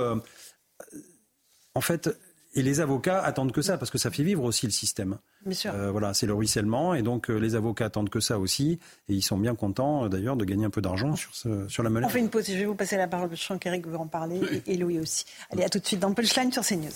en 1.75 1.81
fait, 1.83 2.19
et 2.57 2.63
les 2.63 2.81
avocats 2.81 3.23
attendent 3.23 3.53
que 3.53 3.61
ça, 3.63 3.77
parce 3.77 3.91
que 3.91 3.99
ça 3.99 4.11
fait 4.11 4.23
vivre 4.23 4.43
aussi 4.43 4.67
le 4.67 4.73
système. 4.73 5.19
Bien 5.45 5.55
sûr. 5.55 5.73
Euh, 5.75 5.91
voilà, 5.91 6.15
c'est 6.15 6.27
le 6.27 6.33
ruissellement, 6.33 6.95
et 6.95 7.03
donc 7.03 7.31
euh, 7.31 7.37
les 7.37 7.55
avocats 7.55 7.85
attendent 7.85 8.09
que 8.09 8.19
ça 8.19 8.39
aussi, 8.39 8.81
et 9.09 9.15
ils 9.15 9.23
sont 9.23 9.37
bien 9.37 9.55
contents 9.55 10.07
euh, 10.07 10.09
d'ailleurs 10.09 10.37
de 10.37 10.45
gagner 10.45 10.65
un 10.65 10.71
peu 10.71 10.81
d'argent 10.81 11.15
sur, 11.17 11.35
ce, 11.35 11.69
sur 11.69 11.83
la 11.83 11.91
monnaie. 11.91 12.07
On 12.07 12.09
fait 12.09 12.19
une 12.19 12.31
pause, 12.31 12.47
je 12.49 12.57
vais 12.57 12.65
vous 12.65 12.75
passer 12.75 12.97
la 12.97 13.07
parole, 13.07 13.29
je 13.31 13.37
sens 13.37 13.59
qu'Eric 13.61 13.87
veut 13.87 13.99
en 13.99 14.07
parler, 14.07 14.41
et, 14.67 14.77
Louis 14.79 14.99
aussi. 14.99 15.27
Allez, 15.51 15.65
à 15.65 15.69
tout 15.69 15.79
de 15.79 15.87
suite 15.87 16.01
dans 16.01 16.13
Punchline 16.15 16.51
sur 16.51 16.65
CNews. 16.65 16.89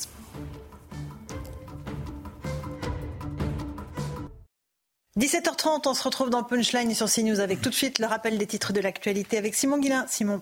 17h30, 5.18 5.82
on 5.86 5.92
se 5.92 6.02
retrouve 6.02 6.30
dans 6.30 6.42
Punchline 6.42 6.94
sur 6.94 7.10
CNews 7.10 7.40
avec 7.40 7.60
tout 7.60 7.68
de 7.68 7.74
suite 7.74 7.98
le 7.98 8.06
rappel 8.06 8.38
des 8.38 8.46
titres 8.46 8.72
de 8.72 8.80
l'actualité 8.80 9.36
avec 9.36 9.54
Simon 9.54 9.78
Guillain. 9.78 10.06
Simon. 10.08 10.40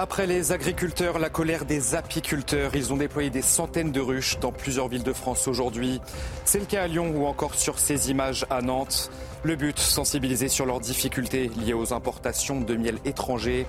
Après 0.00 0.28
les 0.28 0.52
agriculteurs, 0.52 1.18
la 1.18 1.28
colère 1.28 1.64
des 1.64 1.96
apiculteurs. 1.96 2.76
Ils 2.76 2.92
ont 2.92 2.96
déployé 2.96 3.30
des 3.30 3.42
centaines 3.42 3.90
de 3.90 3.98
ruches 3.98 4.38
dans 4.38 4.52
plusieurs 4.52 4.86
villes 4.86 5.02
de 5.02 5.12
France 5.12 5.48
aujourd'hui. 5.48 6.00
C'est 6.44 6.60
le 6.60 6.66
cas 6.66 6.84
à 6.84 6.86
Lyon 6.86 7.12
ou 7.16 7.26
encore 7.26 7.56
sur 7.56 7.80
ces 7.80 8.08
images 8.08 8.46
à 8.48 8.62
Nantes. 8.62 9.10
Le 9.42 9.56
but, 9.56 9.76
sensibiliser 9.76 10.46
sur 10.46 10.66
leurs 10.66 10.78
difficultés 10.78 11.50
liées 11.60 11.74
aux 11.74 11.92
importations 11.92 12.60
de 12.60 12.76
miel 12.76 13.00
étranger 13.04 13.66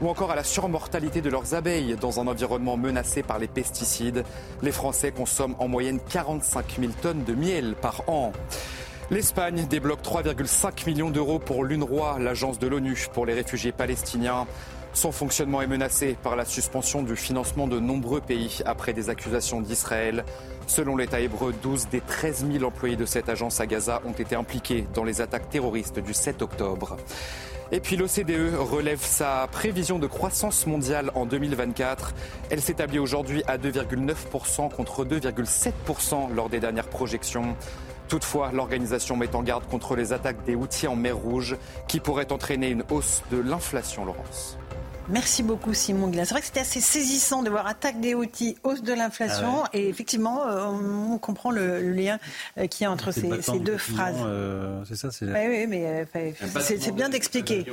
ou 0.00 0.08
encore 0.08 0.30
à 0.30 0.36
la 0.36 0.44
surmortalité 0.44 1.20
de 1.20 1.30
leurs 1.30 1.54
abeilles 1.54 1.96
dans 2.00 2.20
un 2.20 2.28
environnement 2.28 2.76
menacé 2.76 3.24
par 3.24 3.40
les 3.40 3.48
pesticides. 3.48 4.22
Les 4.62 4.70
Français 4.70 5.10
consomment 5.10 5.56
en 5.58 5.66
moyenne 5.66 5.98
45 6.10 6.76
000 6.78 6.92
tonnes 7.02 7.24
de 7.24 7.34
miel 7.34 7.74
par 7.74 8.08
an. 8.08 8.30
L'Espagne 9.10 9.66
débloque 9.68 10.00
3,5 10.02 10.86
millions 10.86 11.10
d'euros 11.10 11.38
pour 11.38 11.64
l'UNRWA, 11.64 12.18
l'agence 12.18 12.58
de 12.58 12.66
l'ONU 12.66 12.96
pour 13.12 13.26
les 13.26 13.34
réfugiés 13.34 13.72
palestiniens. 13.72 14.46
Son 14.94 15.10
fonctionnement 15.10 15.62
est 15.62 15.66
menacé 15.66 16.16
par 16.22 16.36
la 16.36 16.44
suspension 16.44 17.02
du 17.02 17.16
financement 17.16 17.66
de 17.66 17.78
nombreux 17.78 18.20
pays 18.20 18.60
après 18.66 18.92
des 18.92 19.08
accusations 19.08 19.62
d'Israël. 19.62 20.22
Selon 20.66 20.96
l'État 20.96 21.18
hébreu, 21.20 21.54
12 21.62 21.88
des 21.88 22.02
13 22.02 22.46
000 22.52 22.64
employés 22.64 22.96
de 22.96 23.06
cette 23.06 23.30
agence 23.30 23.58
à 23.60 23.66
Gaza 23.66 24.02
ont 24.04 24.12
été 24.12 24.36
impliqués 24.36 24.86
dans 24.94 25.04
les 25.04 25.22
attaques 25.22 25.48
terroristes 25.48 25.98
du 25.98 26.12
7 26.12 26.42
octobre. 26.42 26.98
Et 27.72 27.80
puis 27.80 27.96
l'OCDE 27.96 28.54
relève 28.54 29.00
sa 29.00 29.48
prévision 29.50 29.98
de 29.98 30.06
croissance 30.06 30.66
mondiale 30.66 31.10
en 31.14 31.24
2024. 31.24 32.12
Elle 32.50 32.60
s'établit 32.60 32.98
aujourd'hui 32.98 33.42
à 33.46 33.56
2,9% 33.56 34.70
contre 34.70 35.06
2,7% 35.06 36.34
lors 36.34 36.50
des 36.50 36.60
dernières 36.60 36.88
projections. 36.88 37.56
Toutefois, 38.08 38.50
l'organisation 38.52 39.16
met 39.16 39.34
en 39.34 39.42
garde 39.42 39.66
contre 39.66 39.96
les 39.96 40.12
attaques 40.12 40.44
des 40.44 40.54
outils 40.54 40.86
en 40.86 40.96
mer 40.96 41.16
Rouge 41.16 41.56
qui 41.88 41.98
pourraient 41.98 42.30
entraîner 42.30 42.68
une 42.68 42.84
hausse 42.90 43.22
de 43.30 43.38
l'inflation, 43.38 44.04
Laurence. 44.04 44.58
Merci 45.08 45.42
beaucoup 45.42 45.74
Simon 45.74 46.08
Guillain. 46.08 46.24
C'est 46.24 46.34
vrai 46.34 46.40
que 46.40 46.46
c'était 46.46 46.60
assez 46.60 46.80
saisissant 46.80 47.42
de 47.42 47.50
voir 47.50 47.66
attaque 47.66 48.00
des 48.00 48.14
outils, 48.14 48.56
hausse 48.62 48.82
de 48.82 48.92
l'inflation. 48.92 49.64
Ah 49.64 49.70
et 49.72 49.88
effectivement, 49.88 50.46
euh, 50.46 50.66
on, 50.66 51.18
comprend 51.18 51.50
le, 51.50 51.80
lien 51.92 52.18
euh, 52.56 52.66
qu'il 52.66 52.84
y 52.84 52.86
a 52.86 52.90
entre 52.90 53.10
ces, 53.10 53.28
deux 53.58 53.78
phrases. 53.78 54.16
Euh, 54.24 54.82
c'est 54.86 54.94
ça 54.94 55.10
c'est 55.10 55.26
Oui, 55.26 55.66
mais 55.66 56.06
c'est 56.60 56.94
bien 56.94 57.08
d'expliquer. 57.08 57.66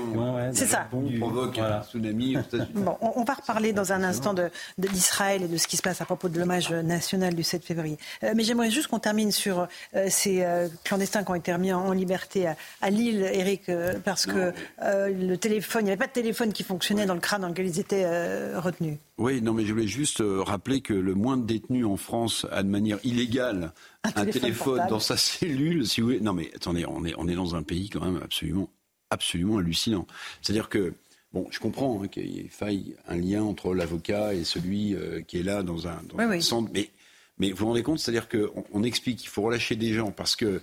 c'est 0.54 0.66
ça. 0.66 0.88
provoque 1.20 1.60
un 1.60 1.84
tsunami 1.84 2.38
bon, 2.74 2.98
on, 3.02 3.24
va 3.24 3.34
reparler 3.36 3.74
dans 3.74 3.94
un 3.94 4.04
instant 4.04 4.34
d'Israël 4.78 5.42
de, 5.42 5.46
et 5.46 5.48
de 5.48 5.58
ce 5.58 5.68
qui 5.68 5.78
se 5.78 5.82
passe 5.82 6.02
à 6.02 6.06
propos 6.06 6.30
de 6.30 6.40
l'hommage 6.40 6.72
national 6.72 7.36
du 7.36 7.44
7 7.44 7.64
février. 7.64 7.98
mais 8.36 8.44
j'aimerais 8.44 8.72
juste 8.72 8.88
qu'on 8.88 9.00
termine 9.00 9.32
sur 9.32 9.68
ces 10.10 10.46
clandestins 10.84 11.24
qui 11.24 11.32
ont 11.32 11.36
été 11.36 11.54
remis 11.54 11.74
en, 11.74 11.92
liberté 11.92 12.48
à, 12.82 12.90
Lille, 12.90 13.22
Eric, 13.32 13.70
parce 14.04 14.26
que 14.26 14.52
le 14.82 15.36
téléphone, 15.36 15.84
il 15.84 15.86
n'y 15.86 15.92
avait 15.92 15.98
pas 15.98 16.08
de 16.08 16.12
téléphone 16.12 16.54
qui 16.54 16.64
fonctionnait 16.64 17.06
dans 17.06 17.14
le 17.14 17.20
dans 17.38 17.50
lequel 17.50 17.68
ils 17.68 17.80
étaient 17.80 18.06
euh, 18.06 18.60
retenus. 18.60 18.98
Oui, 19.18 19.42
non, 19.42 19.54
mais 19.54 19.66
je 19.66 19.74
voulais 19.74 19.88
juste 19.88 20.22
euh, 20.22 20.42
rappeler 20.42 20.82
que 20.82 20.94
le 20.94 21.14
moins 21.14 21.38
de 21.38 21.44
détenus 21.44 21.86
en 21.86 21.98
France 21.98 22.48
a 22.52 22.64
de 22.64 22.70
manière 22.70 22.98
illégale 23.04 23.74
un, 24.04 24.26
téléphone, 24.26 24.88
dans 24.90 25.00
sa 25.00 25.18
cellule. 25.18 25.86
Si 25.86 26.02
vous 26.02 26.14
Non, 26.20 26.34
mais 26.34 26.50
attendez, 26.56 26.86
on 26.88 27.06
est, 27.06 27.14
on 27.18 27.28
est 27.28 27.36
dans 27.36 27.56
un 27.56 27.62
pays 27.62 27.90
quand 27.90 28.04
même 28.04 28.20
absolument, 28.24 28.70
absolument 29.12 29.58
hallucinant. 29.58 30.08
C'est-à-dire 30.42 30.70
que 30.70 30.94
Bon, 31.32 31.48
je 31.52 31.60
comprends 31.60 32.02
hein, 32.02 32.08
qu'il 32.08 32.50
faille 32.50 32.96
un 33.08 33.16
lien 33.16 33.44
entre 33.44 33.76
l'avocat 33.76 34.34
et 34.34 34.44
celui 34.44 34.96
euh, 34.96 35.22
qui 35.22 35.38
est 35.38 35.44
là 35.44 35.62
dans 35.62 35.88
un, 35.88 36.02
centre, 36.42 36.72
mais, 36.74 36.90
mais 37.38 37.52
vous 37.52 37.58
vous 37.58 37.66
rendez 37.68 37.84
compte, 37.84 38.00
c'est-à-dire 38.00 38.28
qu'on 38.28 38.66
on 38.74 38.82
explique 38.82 39.20
qu'il 39.20 39.30
faut 39.30 39.44
relâcher 39.44 39.76
des 39.76 39.94
gens 39.94 40.10
parce 40.10 40.36
que 40.36 40.60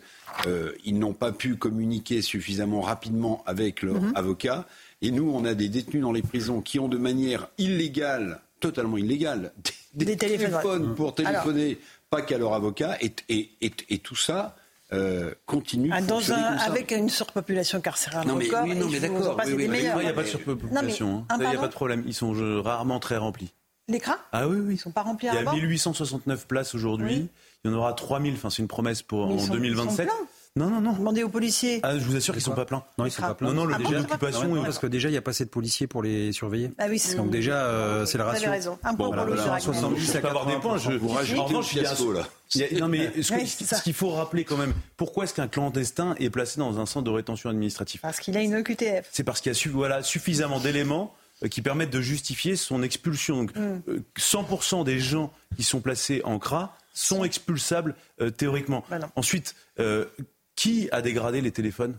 ils 0.85 0.99
n'ont 0.99 1.13
pas 1.13 1.31
pu 1.31 1.55
communiquer 1.55 2.21
suffisamment 2.21 2.81
rapidement 2.81 3.45
avec 3.47 3.83
leur 3.83 4.01
mhm. 4.01 4.13
avocat. 4.17 4.67
Et 5.07 5.13
nous, 5.13 5.31
on 5.33 5.45
a 5.45 5.55
des 5.55 5.69
détenus 5.69 6.03
dans 6.03 6.11
les 6.11 6.23
prisons 6.23 6.61
qui 6.61 6.81
ont 6.81 6.89
de 6.89 6.99
manière 6.99 7.47
illégale, 7.59 8.41
totalement 8.59 8.97
illégale, 8.97 9.53
des, 9.95 10.17
téléphones, 10.17 10.97
pour 10.97 11.15
téléphoner, 11.15 11.79
pas 12.11 12.23
qu'à 12.23 12.39
leur 12.39 12.55
avocat. 12.55 12.99
Et, 13.01 13.13
et, 13.29 13.51
et, 13.89 13.99
tout 13.99 14.17
ça. 14.17 14.57
Euh, 14.93 15.33
continue 15.47 15.91
ah, 15.93 16.01
dans 16.01 16.33
un, 16.33 16.37
avec 16.59 16.93
une 16.93 17.09
surpopulation 17.09 17.81
carcérale 17.81 18.25
non 18.25 18.37
mais, 18.37 18.45
oui, 18.45 18.77
non, 18.77 18.89
mais 18.89 19.01
d'accord. 19.01 19.41
il 19.45 19.57
n'y 19.67 20.07
a 20.07 20.13
pas 20.13 20.23
de 20.23 20.29
surpopulation. 20.29 21.27
Hein. 21.29 21.39
Il 21.41 21.49
n'y 21.49 21.57
a 21.57 21.59
pas 21.59 21.67
de 21.67 21.73
problème. 21.73 22.05
Ils 22.07 22.15
sont 22.15 22.33
rarement 22.63 23.01
très 23.01 23.17
remplis. 23.17 23.53
Les 23.89 23.99
cras 23.99 24.19
Ah 24.31 24.47
oui, 24.47 24.59
oui. 24.61 24.75
Ils 24.75 24.79
sont 24.79 24.93
pas 24.93 25.03
remplis 25.03 25.29
Il 25.33 25.35
y 25.35 25.47
a 25.47 25.53
1869 25.53 26.47
places 26.47 26.75
aujourd'hui. 26.77 27.29
Il 27.65 27.71
y 27.71 27.75
en 27.75 27.77
aura 27.77 27.93
3000. 27.95 28.35
Enfin, 28.35 28.51
c'est 28.51 28.63
une 28.63 28.69
promesse 28.69 29.03
pour 29.03 29.27
en 29.27 29.47
2027. 29.47 30.09
Non, 30.57 30.71
non, 30.71 30.81
non. 30.81 30.95
Demandez 30.95 31.23
aux 31.23 31.29
policiers. 31.29 31.81
Ah, 31.83 31.99
je 31.99 32.05
vous 32.05 32.17
assure 32.17 32.33
qu'ils 32.33 32.43
sont 32.43 32.55
pas 32.55 32.65
pleins. 32.65 32.83
Non, 32.97 33.05
ils 33.05 33.11
sont 33.11 33.21
pas 33.21 33.35
pleins. 33.35 33.49
Non, 33.49 33.55
non, 33.55 33.65
le 33.67 33.77
déjà 33.77 33.99
l'occupation, 33.99 34.63
parce 34.63 34.79
que 34.79 34.87
déjà 34.87 35.09
il 35.09 35.13
n'y 35.13 35.19
a 35.19 35.23
pas 35.23 35.33
assez 35.33 35.45
de 35.45 35.51
policiers 35.51 35.87
pour 35.87 36.03
les 36.03 36.33
surveiller. 36.33 36.73
Ah 36.79 36.87
oui, 36.89 37.01
Donc 37.17 37.31
déjà, 37.31 37.67
euh, 37.67 38.07
c'est 38.07 38.17
la 38.17 38.25
ratio. 38.25 38.41
Vous 38.41 38.47
avez 38.47 38.57
raison. 38.57 38.79
Un 38.83 38.95
point 38.95 39.11
pour 39.11 39.25
le 39.25 39.37
70 39.37 40.17
à 40.17 40.29
avoir 40.29 40.47
des 40.47 40.57
points. 40.57 40.79
Je, 40.79 40.93
vous 40.93 41.09
rajoutez 41.09 41.39
en 41.39 41.45
revanche, 41.45 41.75
là. 41.75 41.95
non 42.81 42.89
mais 42.89 43.23
ce, 43.23 43.83
qu'il 43.83 43.95
faut 43.95 44.11
rappeler 44.11 44.45
quand 44.45 44.57
même, 44.57 44.73
pourquoi 44.97 45.25
est-ce 45.25 45.35
qu'un 45.35 45.49
clandestin 45.49 46.15
est 46.19 46.31
placé 46.31 46.59
dans 46.59 46.81
un 46.81 46.87
centre 46.87 47.05
de 47.05 47.11
rétention 47.11 47.51
administrative? 47.51 48.01
Parce 48.01 48.21
qu'il 48.21 48.37
a 48.37 48.41
une 48.41 48.57
OQTF. 48.57 49.09
C'est 49.13 49.25
parce 49.25 49.41
qu'il 49.43 49.53
y 49.53 49.55
a 49.55 49.71
voilà, 49.73 50.03
suffisamment 50.03 50.59
d'éléments 50.59 51.15
euh, 51.43 51.49
qui 51.49 51.61
permettent 51.61 51.91
de 51.91 52.01
justifier 52.01 52.57
son 52.57 52.83
expulsion. 52.83 53.45
Donc, 53.45 53.53
100% 54.17 54.77
mm. 54.77 54.81
euh, 54.81 54.85
des 54.85 54.99
gens 54.99 55.33
qui 55.57 55.65
sont 55.65 55.81
placés 55.81 56.23
en 56.25 56.39
CRA 56.39 56.77
sont 56.95 57.25
expulsables 57.25 57.95
théoriquement. 58.39 58.83
Bah 58.89 58.99
Ensuite, 59.17 59.55
qui 60.57 60.89
a 60.91 61.03
dégradé 61.03 61.41
les 61.41 61.53
téléphones 61.53 61.99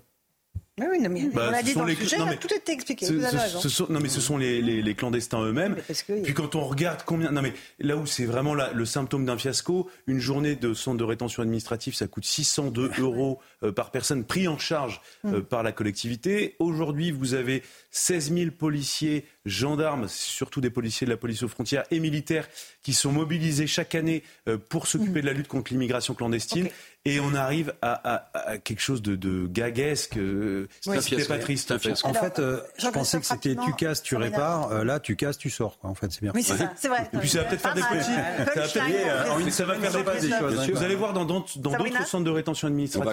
oui, 0.80 1.02
non, 1.02 1.10
mais 1.10 1.28
bah, 1.34 1.46
on 1.48 1.52
l'a 1.52 1.64
dit 1.64 1.74
dans 1.74 1.86
le 1.86 1.96
sujet, 1.96 2.18
tout 2.40 2.54
est 2.54 2.70
expliqué. 2.70 3.08
non, 3.10 4.00
mais 4.00 4.10
ce 4.10 4.22
sont 4.22 4.38
les, 4.38 4.62
les, 4.62 4.84
les 4.84 4.96
clandestins 4.96 5.42
eux-mêmes. 5.44 5.76
Puis 6.24 6.34
quand 6.36 6.54
on 6.54 6.66
regarde 6.66 7.02
combien... 7.04 7.32
Non, 7.32 7.42
mais 7.42 7.54
là 7.80 7.98
où 7.98 8.06
c'est 8.06 8.26
vraiment 8.26 8.54
le 8.54 8.86
symptôme 8.86 9.26
d'un 9.26 9.40
fiasco, 9.40 9.90
une 10.06 10.20
journée 10.20 10.56
de 10.56 10.76
centre 10.76 10.98
de 10.98 11.04
rétention 11.04 11.42
administrative, 11.42 11.96
ça 11.96 12.08
coûte 12.08 12.26
602 12.26 12.92
euros 13.00 13.40
euh, 13.64 13.72
par 13.72 13.90
personne 13.90 14.24
pris 14.24 14.48
en 14.48 14.60
charge 14.60 15.02
euh, 15.26 15.40
mm. 15.40 15.44
par 15.46 15.64
la 15.64 15.72
collectivité. 15.72 16.56
Aujourd'hui, 16.60 17.10
vous 17.10 17.34
avez 17.34 17.64
16 17.90 18.34
000 18.34 18.52
policiers, 18.52 19.26
gendarmes, 19.48 20.08
surtout 20.08 20.62
des 20.62 20.70
policiers 20.70 21.06
de 21.06 21.12
la 21.12 21.18
police 21.18 21.44
aux 21.44 21.48
frontières 21.48 21.84
et 21.92 22.00
militaires 22.00 22.48
qui 22.84 22.94
sont 22.94 23.12
mobilisés 23.12 23.68
chaque 23.68 23.96
année 23.96 24.24
euh, 24.48 24.58
pour 24.58 24.88
s'occuper 24.88 25.20
mm. 25.20 25.22
de 25.22 25.28
la 25.28 25.34
lutte 25.34 25.48
contre 25.48 25.72
l'immigration 25.72 26.14
clandestine. 26.14 26.70
Et 27.06 27.22
on 27.22 27.34
arrive 27.36 27.74
à, 27.82 28.26
quelque 28.66 28.82
chose 28.82 29.02
de, 29.02 29.16
de 29.16 29.48
gaguesque. 29.48 30.20
C'était 30.82 31.24
pas 31.24 31.38
triste. 31.38 31.72
En 31.72 31.80
fait, 32.14 32.36
fait 32.36 32.42
je 32.78 32.90
pensais 32.90 33.22
que 33.22 33.26
c'était 33.26 33.56
tu 33.56 33.74
casses, 33.76 34.04
tu 34.04 34.18
répares. 34.18 34.84
là, 34.84 35.00
tu 35.00 35.16
casses, 35.16 35.38
tu 35.38 35.50
sors. 35.50 35.78
En 35.84 35.96
fait, 35.96 36.12
c'est 36.12 36.22
bien. 36.22 36.34
Oui, 36.36 36.44
c'est 36.44 36.58
ça. 36.58 36.74
C'est 36.76 36.90
vrai. 36.90 37.10
Et 37.14 37.18
puis 37.18 37.30
ça 37.30 37.40
va 37.40 37.44
peut-être 37.46 37.62
faire 37.62 37.76
des 37.76 37.82
petits. 37.82 39.52
Ça 39.52 39.64
va 39.64 39.76
faire 39.76 39.92
des 39.92 40.04
petits. 40.04 40.72
Vous 40.72 40.84
allez 40.84 40.96
voir 40.96 41.14
dans 41.14 41.24
d'autres 41.24 41.48
centres 42.06 42.26
de 42.26 42.30
rétention 42.30 42.68
administrative 42.68 43.08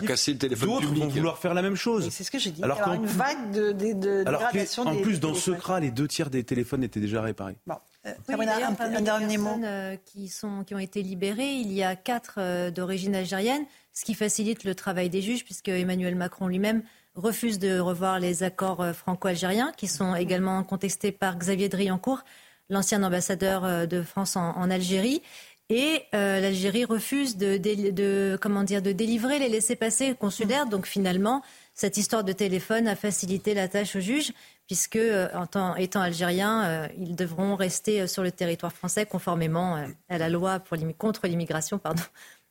D'autres 0.61 0.95
vont 0.95 1.09
vouloir 1.09 1.39
faire 1.39 1.55
la 1.55 1.63
même 1.63 1.77
chose. 1.77 2.09
C'est 2.11 2.25
ce 2.25 2.31
que 2.31 2.39
j'ai 2.39 2.51
dit. 2.51 2.63
Alors, 2.63 2.81
une 2.93 3.07
vague 3.07 3.53
de, 3.53 3.73
dégradation. 3.73 4.85
En 4.85 4.97
plus, 4.97 5.21
dans 5.21 5.35
ce 5.35 5.51
CRA, 5.51 5.81
les 5.81 5.91
deux 5.91 6.09
tiers 6.09 6.24
des 6.31 6.45
téléphones 6.45 6.85
étaient 6.85 7.01
déjà 7.01 7.23
réparés. 7.23 7.57
Bon. 7.67 7.77
Euh, 8.07 8.13
oui, 8.29 8.47
un, 8.47 8.77
un 8.79 9.01
dernier 9.01 9.39
mot. 9.39 9.59
Euh, 9.63 9.97
qui, 10.05 10.29
sont, 10.29 10.65
qui 10.65 10.75
ont 10.75 10.79
été 10.79 11.03
libérées, 11.03 11.53
il 11.53 11.73
y 11.73 11.83
a 11.83 11.97
quatre 11.97 12.35
euh, 12.39 12.71
d'origine 12.71 13.15
algérienne, 13.15 13.65
ce 13.93 14.05
qui 14.05 14.15
facilite 14.15 14.65
le 14.65 14.75
travail 14.75 15.09
des 15.11 15.23
juges, 15.23 15.45
puisque 15.45 15.69
Emmanuel 15.69 16.15
Macron 16.15 16.49
lui-même 16.49 16.83
refuse 17.15 17.59
de 17.59 17.79
revoir 17.79 18.19
les 18.19 18.43
accords 18.43 18.85
franco-algériens, 18.95 19.73
qui 19.77 19.87
sont 19.87 20.15
également 20.15 20.63
contestés 20.65 21.13
par 21.13 21.39
Xavier 21.39 21.69
Driancourt, 21.69 22.25
l'ancien 22.69 23.03
ambassadeur 23.03 23.87
de 23.87 24.03
France 24.03 24.37
en 24.37 24.71
Algérie. 24.71 25.23
Et 25.71 26.03
euh, 26.15 26.41
l'Algérie 26.41 26.85
refuse 26.85 27.39
de, 27.39 28.37
comment 28.37 28.65
dire, 28.65 28.83
de 28.83 28.93
délivrer 28.93 29.39
les 29.39 29.49
laissés-passer 29.49 30.15
consulaires. 30.15 30.67
Donc 30.67 30.87
finalement, 30.87 31.43
cette 31.73 31.97
histoire 31.97 32.23
de 32.23 32.33
téléphone 32.33 32.87
a 32.87 32.97
facilité 32.97 33.55
la 33.55 33.69
tâche 33.69 33.97
aux 33.97 34.01
juges, 34.01 34.33
puisque, 34.67 34.97
euh, 34.97 35.29
en 35.35 35.47
tant, 35.47 35.77
étant 35.77 36.01
algériens, 36.01 36.65
euh, 36.65 36.89
ils 36.99 37.17
devront 37.17 37.57
rester 37.57 38.07
sur 38.07 38.23
le 38.23 38.33
territoire 38.33 38.73
français 38.73 39.07
conformément 39.07 39.87
à 40.09 40.19
la 40.19 40.29
loi 40.29 40.63
contre 40.99 41.27
l'immigration. 41.27 41.81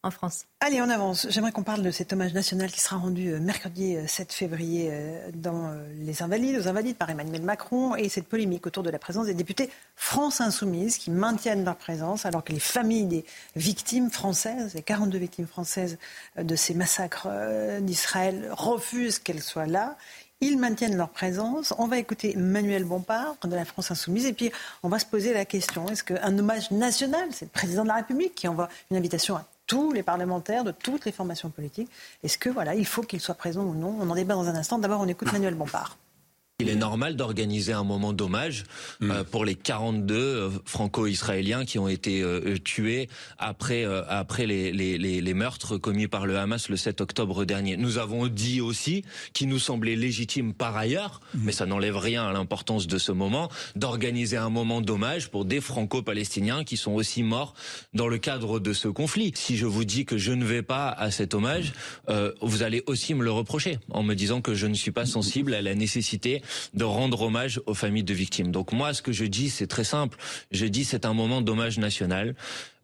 En 0.05 0.11
France. 0.11 0.47
Allez, 0.59 0.81
on 0.81 0.89
avance. 0.89 1.27
J'aimerais 1.29 1.53
qu'on 1.53 1.63
parle 1.63 1.81
de 1.81 1.89
cet 1.89 2.11
hommage 2.11 2.33
national 2.33 2.69
qui 2.69 2.81
sera 2.81 2.97
rendu 2.97 3.29
euh, 3.29 3.39
mercredi 3.39 3.95
7 4.05 4.29
euh, 4.29 4.33
février 4.33 4.89
euh, 4.91 5.29
dans 5.33 5.73
les 5.97 6.21
Invalides, 6.21 6.57
aux 6.57 6.67
Invalides 6.67 6.97
par 6.97 7.09
Emmanuel 7.09 7.41
Macron 7.41 7.95
et 7.95 8.09
cette 8.09 8.27
polémique 8.27 8.67
autour 8.67 8.83
de 8.83 8.89
la 8.89 8.99
présence 8.99 9.27
des 9.27 9.33
députés 9.33 9.69
France 9.95 10.41
Insoumise 10.41 10.97
qui 10.97 11.09
maintiennent 11.09 11.63
leur 11.63 11.77
présence 11.77 12.25
alors 12.25 12.43
que 12.43 12.51
les 12.51 12.59
familles 12.59 13.05
des 13.05 13.25
victimes 13.55 14.11
françaises, 14.11 14.73
les 14.73 14.81
42 14.81 15.17
victimes 15.17 15.47
françaises 15.47 15.97
de 16.35 16.55
ces 16.57 16.73
massacres 16.73 17.29
d'Israël 17.79 18.49
refusent 18.51 19.19
qu'elles 19.19 19.41
soient 19.41 19.67
là 19.67 19.95
ils 20.43 20.57
maintiennent 20.57 20.97
leur 20.97 21.09
présence. 21.09 21.73
On 21.77 21.87
va 21.87 21.97
écouter 21.97 22.35
Manuel 22.35 22.83
Bompard 22.83 23.35
de 23.43 23.55
la 23.55 23.63
France 23.65 23.91
Insoumise 23.91 24.25
et 24.25 24.33
puis 24.33 24.51
on 24.83 24.89
va 24.89 24.99
se 24.99 25.05
poser 25.05 25.33
la 25.33 25.45
question 25.45 25.87
est-ce 25.87 26.03
qu'un 26.03 26.37
hommage 26.37 26.69
national, 26.71 27.29
c'est 27.31 27.45
le 27.45 27.51
président 27.51 27.83
de 27.83 27.87
la 27.87 27.95
République 27.95 28.35
qui 28.35 28.47
envoie 28.47 28.67
une 28.91 28.97
invitation 28.97 29.37
à 29.37 29.45
tous 29.67 29.93
les 29.93 30.03
parlementaires, 30.03 30.65
de 30.65 30.71
toutes 30.71 31.05
les 31.05 31.13
formations 31.13 31.49
politiques. 31.49 31.89
Est-ce 32.23 32.37
que 32.37 32.49
voilà, 32.49 32.75
il 32.75 32.85
faut 32.85 33.03
qu'ils 33.03 33.21
soient 33.21 33.35
présents 33.35 33.63
ou 33.63 33.73
non? 33.73 33.95
On 34.01 34.09
en 34.09 34.15
débat 34.15 34.33
dans 34.33 34.47
un 34.47 34.55
instant. 34.55 34.77
D'abord, 34.77 34.99
on 34.99 35.07
écoute 35.07 35.31
Manuel 35.31 35.55
Bompard. 35.55 35.97
Il 36.63 36.69
est 36.69 36.75
normal 36.75 37.17
d'organiser 37.17 37.73
un 37.73 37.83
moment 37.83 38.13
d'hommage 38.13 38.63
mm. 39.01 39.11
euh, 39.11 39.23
pour 39.25 39.43
les 39.43 39.55
42 39.55 40.15
euh, 40.15 40.49
franco-israéliens 40.63 41.65
qui 41.65 41.77
ont 41.77 41.89
été 41.89 42.21
euh, 42.21 42.57
tués 42.63 43.09
après 43.37 43.83
après 44.07 44.45
les, 44.45 44.71
les, 44.71 44.97
les, 44.97 45.33
meurtres 45.33 45.77
commis 45.77 46.07
par 46.07 46.25
le 46.25 46.37
Hamas 46.37 46.69
le 46.69 46.77
7 46.77 47.01
octobre 47.01 47.43
dernier. 47.43 47.75
Nous 47.75 47.97
avons 47.97 48.27
dit 48.27 48.61
aussi 48.61 49.03
qu'il 49.33 49.49
nous 49.49 49.59
semblait 49.59 49.97
légitime 49.97 50.53
par 50.53 50.77
ailleurs, 50.77 51.19
mm. 51.33 51.39
mais 51.43 51.51
ça 51.51 51.65
n'enlève 51.65 51.97
rien 51.97 52.23
à 52.23 52.31
l'importance 52.31 52.87
de 52.87 52.97
ce 52.97 53.11
moment, 53.11 53.49
d'organiser 53.75 54.37
un 54.37 54.49
moment 54.49 54.79
d'hommage 54.79 55.29
pour 55.29 55.43
des 55.43 55.59
franco-palestiniens 55.59 56.63
qui 56.63 56.77
sont 56.77 56.93
aussi 56.93 57.23
morts 57.23 57.55
dans 57.93 58.07
le 58.07 58.19
cadre 58.19 58.61
de 58.61 58.71
ce 58.71 58.87
conflit. 58.87 59.33
Si 59.35 59.57
je 59.57 59.65
vous 59.65 59.83
dis 59.83 60.05
que 60.05 60.17
je 60.17 60.31
ne 60.31 60.45
vais 60.45 60.61
pas 60.63 60.87
à 60.89 61.11
cet 61.11 61.33
hommage, 61.33 61.73
vous 62.41 62.63
allez 62.63 62.83
aussi 62.87 63.13
me 63.15 63.23
le 63.23 63.31
reprocher 63.31 63.79
en 63.89 64.03
me 64.03 64.13
disant 64.13 64.41
que 64.41 64.53
je 64.53 64.67
ne 64.67 64.75
suis 64.75 64.91
pas 64.91 65.05
sensible 65.05 65.53
à 65.53 65.61
la 65.61 65.75
nécessité 65.75 66.41
de 66.73 66.83
rendre 66.83 67.21
hommage 67.21 67.61
aux 67.65 67.73
familles 67.73 68.03
de 68.03 68.13
victimes. 68.13 68.51
Donc 68.51 68.71
moi, 68.71 68.93
ce 68.93 69.01
que 69.01 69.11
je 69.11 69.25
dis, 69.25 69.49
c'est 69.49 69.67
très 69.67 69.83
simple. 69.83 70.17
Je 70.51 70.65
dis 70.65 70.85
c'est 70.85 71.05
un 71.05 71.13
moment 71.13 71.41
d'hommage 71.41 71.77
national. 71.77 72.35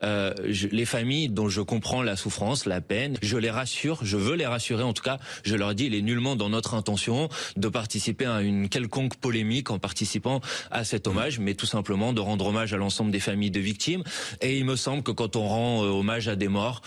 Euh, 0.01 0.33
les 0.71 0.85
familles 0.85 1.27
dont 1.27 1.49
je 1.49 1.61
comprends 1.61 2.01
la 2.01 2.15
souffrance, 2.15 2.65
la 2.65 2.79
peine, 2.79 3.17
je 3.21 3.37
les 3.37 3.49
rassure, 3.49 3.99
je 4.03 4.15
veux 4.15 4.35
les 4.35 4.45
rassurer 4.45 4.83
en 4.83 4.93
tout 4.93 5.03
cas, 5.03 5.19
je 5.43 5.55
leur 5.55 5.75
dis 5.75 5.85
il 5.85 5.95
est 5.95 6.01
nullement 6.01 6.37
dans 6.37 6.47
notre 6.47 6.73
intention 6.73 7.27
de 7.57 7.67
participer 7.67 8.25
à 8.25 8.41
une 8.41 8.69
quelconque 8.69 9.17
polémique 9.17 9.71
en 9.71 9.79
participant 9.79 10.39
à 10.71 10.85
cet 10.85 11.07
hommage, 11.07 11.39
mais 11.39 11.53
tout 11.53 11.65
simplement 11.65 12.13
de 12.13 12.21
rendre 12.21 12.45
hommage 12.45 12.73
à 12.73 12.77
l'ensemble 12.77 13.11
des 13.11 13.19
familles 13.19 13.51
de 13.51 13.59
victimes. 13.59 14.03
Et 14.41 14.57
il 14.57 14.63
me 14.63 14.77
semble 14.77 15.03
que 15.03 15.11
quand 15.11 15.35
on 15.35 15.47
rend 15.47 15.83
euh, 15.83 15.87
hommage 15.87 16.29
à 16.29 16.37
des 16.37 16.47
morts, 16.47 16.81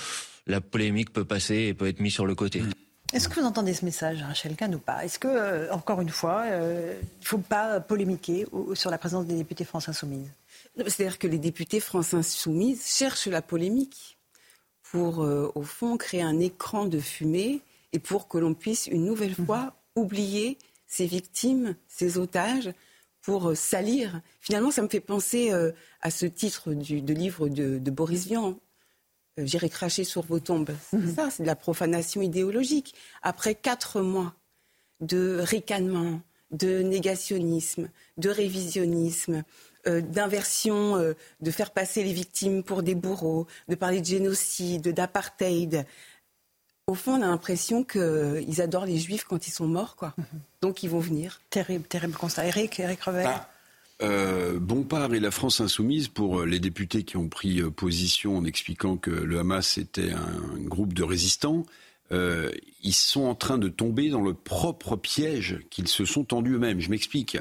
la 0.47 0.61
polémique 0.61 1.13
peut 1.13 1.25
passer 1.25 1.57
et 1.57 1.75
peut 1.75 1.89
être 1.89 2.01
mise 2.01 2.15
sur 2.15 2.27
le 2.27 2.35
côté. 2.35 2.63
Est-ce 3.13 3.29
que 3.29 3.41
vous 3.41 3.47
entendez 3.47 3.75
ce 3.75 3.85
message, 3.85 4.23
Rachel 4.23 4.57
Kahn, 4.57 4.75
ou 4.75 4.79
pas? 4.79 5.05
Est-ce 5.05 5.19
que, 5.19 5.29
euh, 5.29 5.71
encore 5.71 6.01
une 6.01 6.09
fois, 6.09 6.45
euh, 6.47 6.99
il 6.99 7.23
ne 7.23 7.27
faut 7.27 7.37
pas 7.37 7.79
polémiquer 7.79 8.47
sur 8.73 8.91
la 8.91 8.97
présence 8.97 9.27
des 9.27 9.35
députés 9.35 9.65
France 9.65 9.87
Insoumise? 9.91 10.31
C'est-à-dire 10.77 11.19
que 11.19 11.27
les 11.27 11.37
députés 11.37 11.81
France 11.81 12.15
Insoumise 12.15 12.87
cherchent 12.87 13.27
la 13.27 13.43
polémique 13.43 14.17
pour, 14.83 15.23
euh, 15.23 15.53
au 15.55 15.63
fond, 15.63 15.99
créer 15.99 16.23
un 16.23 16.41
écran 16.41 16.87
de 16.87 16.99
fumée 16.99 17.61
et 17.93 17.99
pour 17.99 18.29
que 18.29 18.39
l'on 18.39 18.55
puisse 18.55 18.87
une 18.87 19.05
nouvelle 19.05 19.35
fois 19.35 19.75
mhm. 19.97 20.05
oublier 20.05 20.59
ces 20.87 21.05
victimes, 21.05 21.77
ces 21.89 22.17
otages, 22.17 22.73
pour 23.21 23.55
salir. 23.55 24.23
Finalement, 24.41 24.71
ça 24.71 24.81
me 24.81 24.89
fait 24.89 25.01
penser 25.01 25.53
à 26.01 26.11
ce 26.11 26.27
titre 26.27 26.73
du, 26.73 27.03
de 27.03 27.15
livre 27.15 27.49
de, 27.49 27.79
de 27.79 27.91
Boris 27.93 28.27
Vian, 28.27 28.49
euh, 28.51 28.55
j'irai 29.39 29.69
cracher 29.69 30.05
sur 30.05 30.23
vos 30.23 30.41
tombes. 30.41 30.75
C'est 30.91 30.97
mhm. 30.97 31.15
ça, 31.15 31.31
c'est 31.31 31.43
de 31.43 31.49
la 31.49 31.57
profanation 31.57 32.23
idéologique. 32.23 32.95
Après 33.23 33.55
quatre 33.55 34.01
mois 34.01 34.35
de 35.01 35.39
ricanement, 35.41 36.21
de 36.51 36.83
négationnisme, 36.83 37.89
de 38.19 38.29
révisionnisme, 38.29 39.43
euh, 39.89 40.01
d'inversion, 40.01 40.97
euh, 40.97 41.15
de 41.41 41.51
faire 41.51 41.71
passer 41.71 42.05
les 42.05 42.13
victimes 42.13 42.63
pour 42.63 42.83
des 42.83 42.95
bourreaux, 42.95 43.47
de 43.69 43.75
parler 43.75 44.01
de 44.01 44.07
génocide, 44.07 44.89
d'apartheid. 44.89 45.87
Au 46.87 46.95
fond, 46.95 47.15
on 47.15 47.23
a 47.23 47.27
l'impression 47.27 47.83
qu'ils 47.85 48.61
adorent 48.61 48.87
les 48.87 48.99
juifs 48.99 49.25
quand 49.25 49.49
ils 49.49 49.51
sont 49.51 49.67
morts, 49.67 49.97
quoi. 49.97 50.15
Mhm. 50.17 50.25
Donc 50.61 50.83
ils 50.83 50.91
vont 50.91 51.01
venir. 51.01 51.41
Terrible, 51.51 51.85
terrible 51.87 52.15
constat. 52.15 52.47
Eric, 52.47 52.79
Eric 52.79 53.03
Revel. 53.03 53.25
Bah, 53.25 53.49
euh, 54.03 54.59
Bompard 54.59 55.15
et 55.15 55.21
la 55.21 55.31
France 55.31 55.61
insoumise, 55.61 56.09
pour 56.09 56.41
euh, 56.41 56.47
les 56.47 56.59
députés 56.59 57.05
qui 57.05 57.17
ont 57.17 57.29
pris 57.29 57.61
euh, 57.61 57.71
position 57.71 58.37
en 58.37 58.45
expliquant 58.45 58.97
que 58.97 59.11
le 59.11 59.39
Hamas 59.39 59.79
était 59.79 60.13
un 60.13 60.59
groupe 60.59 60.93
de 60.93 61.03
résistants, 61.03 61.65
ils 62.83 62.93
sont 62.93 63.23
en 63.23 63.35
train 63.35 63.57
de 63.57 63.69
tomber 63.69 64.11
dans 64.11 64.21
le 64.21 64.35
propre 64.35 64.97
piège 64.97 65.61
qu'ils 65.71 65.89
se 65.89 66.05
sont 66.05 66.25
tendus 66.25 66.53
eux-mêmes. 66.53 66.79
Je 66.79 66.91
m'explique. 66.91 67.39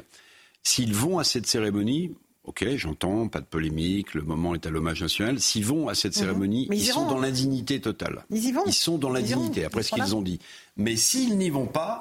S'ils 0.62 0.94
vont 0.94 1.18
à 1.18 1.24
cette 1.24 1.46
cérémonie, 1.46 2.14
ok, 2.44 2.66
j'entends, 2.76 3.28
pas 3.28 3.40
de 3.40 3.46
polémique, 3.46 4.14
le 4.14 4.22
moment 4.22 4.54
est 4.54 4.64
à 4.64 4.70
l'hommage 4.70 5.02
national. 5.02 5.40
S'ils 5.40 5.66
vont 5.66 5.88
à 5.88 5.94
cette 5.94 6.16
mhm. 6.16 6.22
cérémonie, 6.22 6.68
ils, 6.72 6.84
sont 6.84 7.06
dans 7.06 7.20
l'indignité 7.20 7.82
totale. 7.82 8.24
Ils 8.30 8.46
y 8.46 8.52
vont. 8.52 8.62
Ils 8.66 8.72
sont 8.72 8.96
dans 8.96 9.10
l'indignité, 9.10 9.66
après 9.66 9.82
ce 9.82 9.92
qu'ils 9.92 10.16
ont 10.16 10.22
dit. 10.22 10.38
Mais 10.78 10.96
s'ils 10.96 11.36
n'y 11.36 11.50
vont 11.50 11.66
pas, 11.66 11.98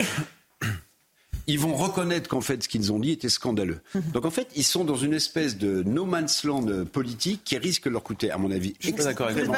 ils 1.47 1.59
vont 1.59 1.75
reconnaître 1.75 2.29
qu'en 2.29 2.41
fait, 2.41 2.63
ce 2.63 2.69
qu'ils 2.69 2.91
ont 2.91 2.99
dit 2.99 3.11
était 3.11 3.29
scandaleux. 3.29 3.79
Mhm. 3.95 4.11
Donc 4.13 4.25
en 4.25 4.31
fait, 4.31 4.47
ils 4.55 4.63
sont 4.63 4.83
dans 4.83 4.95
une 4.95 5.13
espèce 5.13 5.57
de 5.57 5.83
no 5.83 6.05
man's 6.05 6.43
land 6.43 6.85
politique 6.91 7.41
qui 7.43 7.57
risque 7.57 7.85
de 7.85 7.89
leur 7.89 8.03
coûter, 8.03 8.31
à 8.31 8.37
mon 8.37 8.51
avis. 8.51 8.75
Je 8.79 8.87
suis 8.87 8.95
pas 8.95 9.03
d'accord 9.03 9.27
avec 9.27 9.45
vous. 9.45 9.53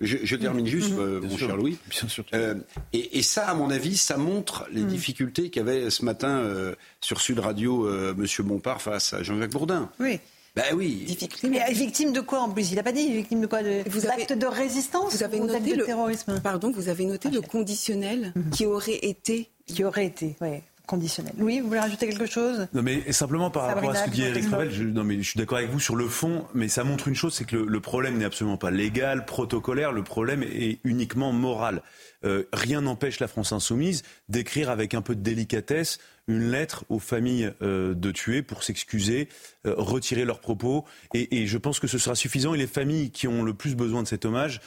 Je, 0.00 0.36
termine 0.36 0.66
juste, 0.66 0.92
mhm. 0.92 1.00
euh, 1.00 1.20
mon 1.20 1.36
cher 1.36 1.56
Louis. 1.56 1.78
Bien 1.88 2.08
sûr. 2.08 2.24
Euh, 2.34 2.54
et, 2.92 3.22
ça, 3.22 3.46
à 3.46 3.54
mon 3.54 3.70
avis, 3.70 3.96
ça 3.96 4.16
montre 4.16 4.66
les 4.72 4.82
mhm. 4.82 4.88
difficultés 4.88 5.50
qu'avait 5.50 5.90
ce 5.90 6.04
matin 6.04 6.28
euh, 6.28 6.74
sur 7.00 7.20
Sud 7.20 7.38
Radio 7.38 7.88
Monsieur 8.16 8.42
Bompard 8.42 8.82
face 8.82 9.12
à 9.14 9.22
Jean-Jacques 9.22 9.52
Bourdin. 9.52 9.90
Oui. 10.00 10.18
Ben 10.54 10.64
oui. 10.74 11.16
Mais 11.44 11.72
victime 11.72 12.12
de 12.12 12.20
quoi 12.20 12.40
en 12.40 12.50
plus? 12.50 12.72
Il 12.72 12.74
n'a 12.74 12.82
pas 12.82 12.92
dit 12.92 13.10
victime 13.10 13.40
de 13.40 13.46
quoi? 13.46 13.62
De, 13.62 13.88
vous 13.88 14.06
avez, 14.06 14.26
de 14.26 14.46
résistance 14.46 15.14
Vous 15.14 15.22
avez 15.22 15.40
noté 15.40 15.74
le 15.74 15.84
terrorisme? 15.84 16.40
Pardon, 16.42 16.70
vous 16.70 16.90
avez 16.90 17.06
noté 17.06 17.30
le 17.30 17.40
conditionnel 17.40 18.34
qui 18.52 18.66
aurait 18.66 18.98
été. 19.02 19.48
Qui 19.66 19.84
aurait 19.84 20.06
été, 20.06 20.36
oui 20.42 20.60
conditionnel. 20.86 21.32
Oui, 21.38 21.60
vous 21.60 21.68
voulez 21.68 21.80
rajouter 21.80 22.08
quelque 22.08 22.26
chose? 22.26 22.66
Non, 22.72 22.82
mais 22.82 23.12
simplement 23.12 23.50
par 23.50 23.66
rapport 23.66 23.90
à 23.90 23.94
ce 23.94 24.04
que 24.04 24.10
dit 24.10 24.22
Eric 24.22 24.44
Revel, 24.44 24.70
je, 24.70 24.82
non, 24.84 25.04
mais 25.04 25.18
je 25.22 25.28
suis 25.30 25.38
d'accord 25.38 25.58
avec 25.58 25.70
vous 25.70 25.80
sur 25.80 25.96
le 25.96 26.08
fond, 26.08 26.44
mais 26.54 26.68
ça 26.68 26.84
montre 26.84 27.08
une 27.08 27.14
chose, 27.14 27.34
c'est 27.34 27.44
que 27.44 27.56
le, 27.56 27.80
problème 27.80 28.18
n'est 28.18 28.24
absolument 28.24 28.56
pas 28.56 28.70
légal, 28.70 29.24
protocolaire, 29.24 29.92
le 29.92 30.02
problème 30.02 30.42
est 30.42 30.80
uniquement 30.84 31.32
moral. 31.32 31.82
Euh, 32.24 32.44
rien 32.52 32.80
n'empêche 32.80 33.20
la 33.20 33.28
France 33.28 33.52
insoumise 33.52 34.02
d'écrire 34.28 34.70
avec 34.70 34.94
un 34.94 35.02
peu 35.02 35.14
de 35.14 35.22
délicatesse 35.22 35.98
une 36.28 36.50
lettre 36.50 36.84
aux 36.88 37.00
familles 37.00 37.52
euh, 37.62 37.94
de 37.94 38.10
tués 38.12 38.42
pour 38.42 38.62
s'excuser, 38.62 39.28
euh, 39.66 39.74
retirer 39.76 40.24
leurs 40.24 40.40
propos, 40.40 40.84
et, 41.14 41.42
et, 41.42 41.46
je 41.46 41.58
pense 41.58 41.80
que 41.80 41.88
ce 41.88 41.98
sera 41.98 42.14
suffisant. 42.14 42.54
Et 42.54 42.58
les 42.58 42.66
familles 42.66 43.10
qui 43.10 43.26
ont 43.26 43.42
le 43.42 43.54
plus 43.54 43.74
besoin 43.74 44.02
de 44.02 44.08
cet 44.08 44.24
hommage 44.24 44.60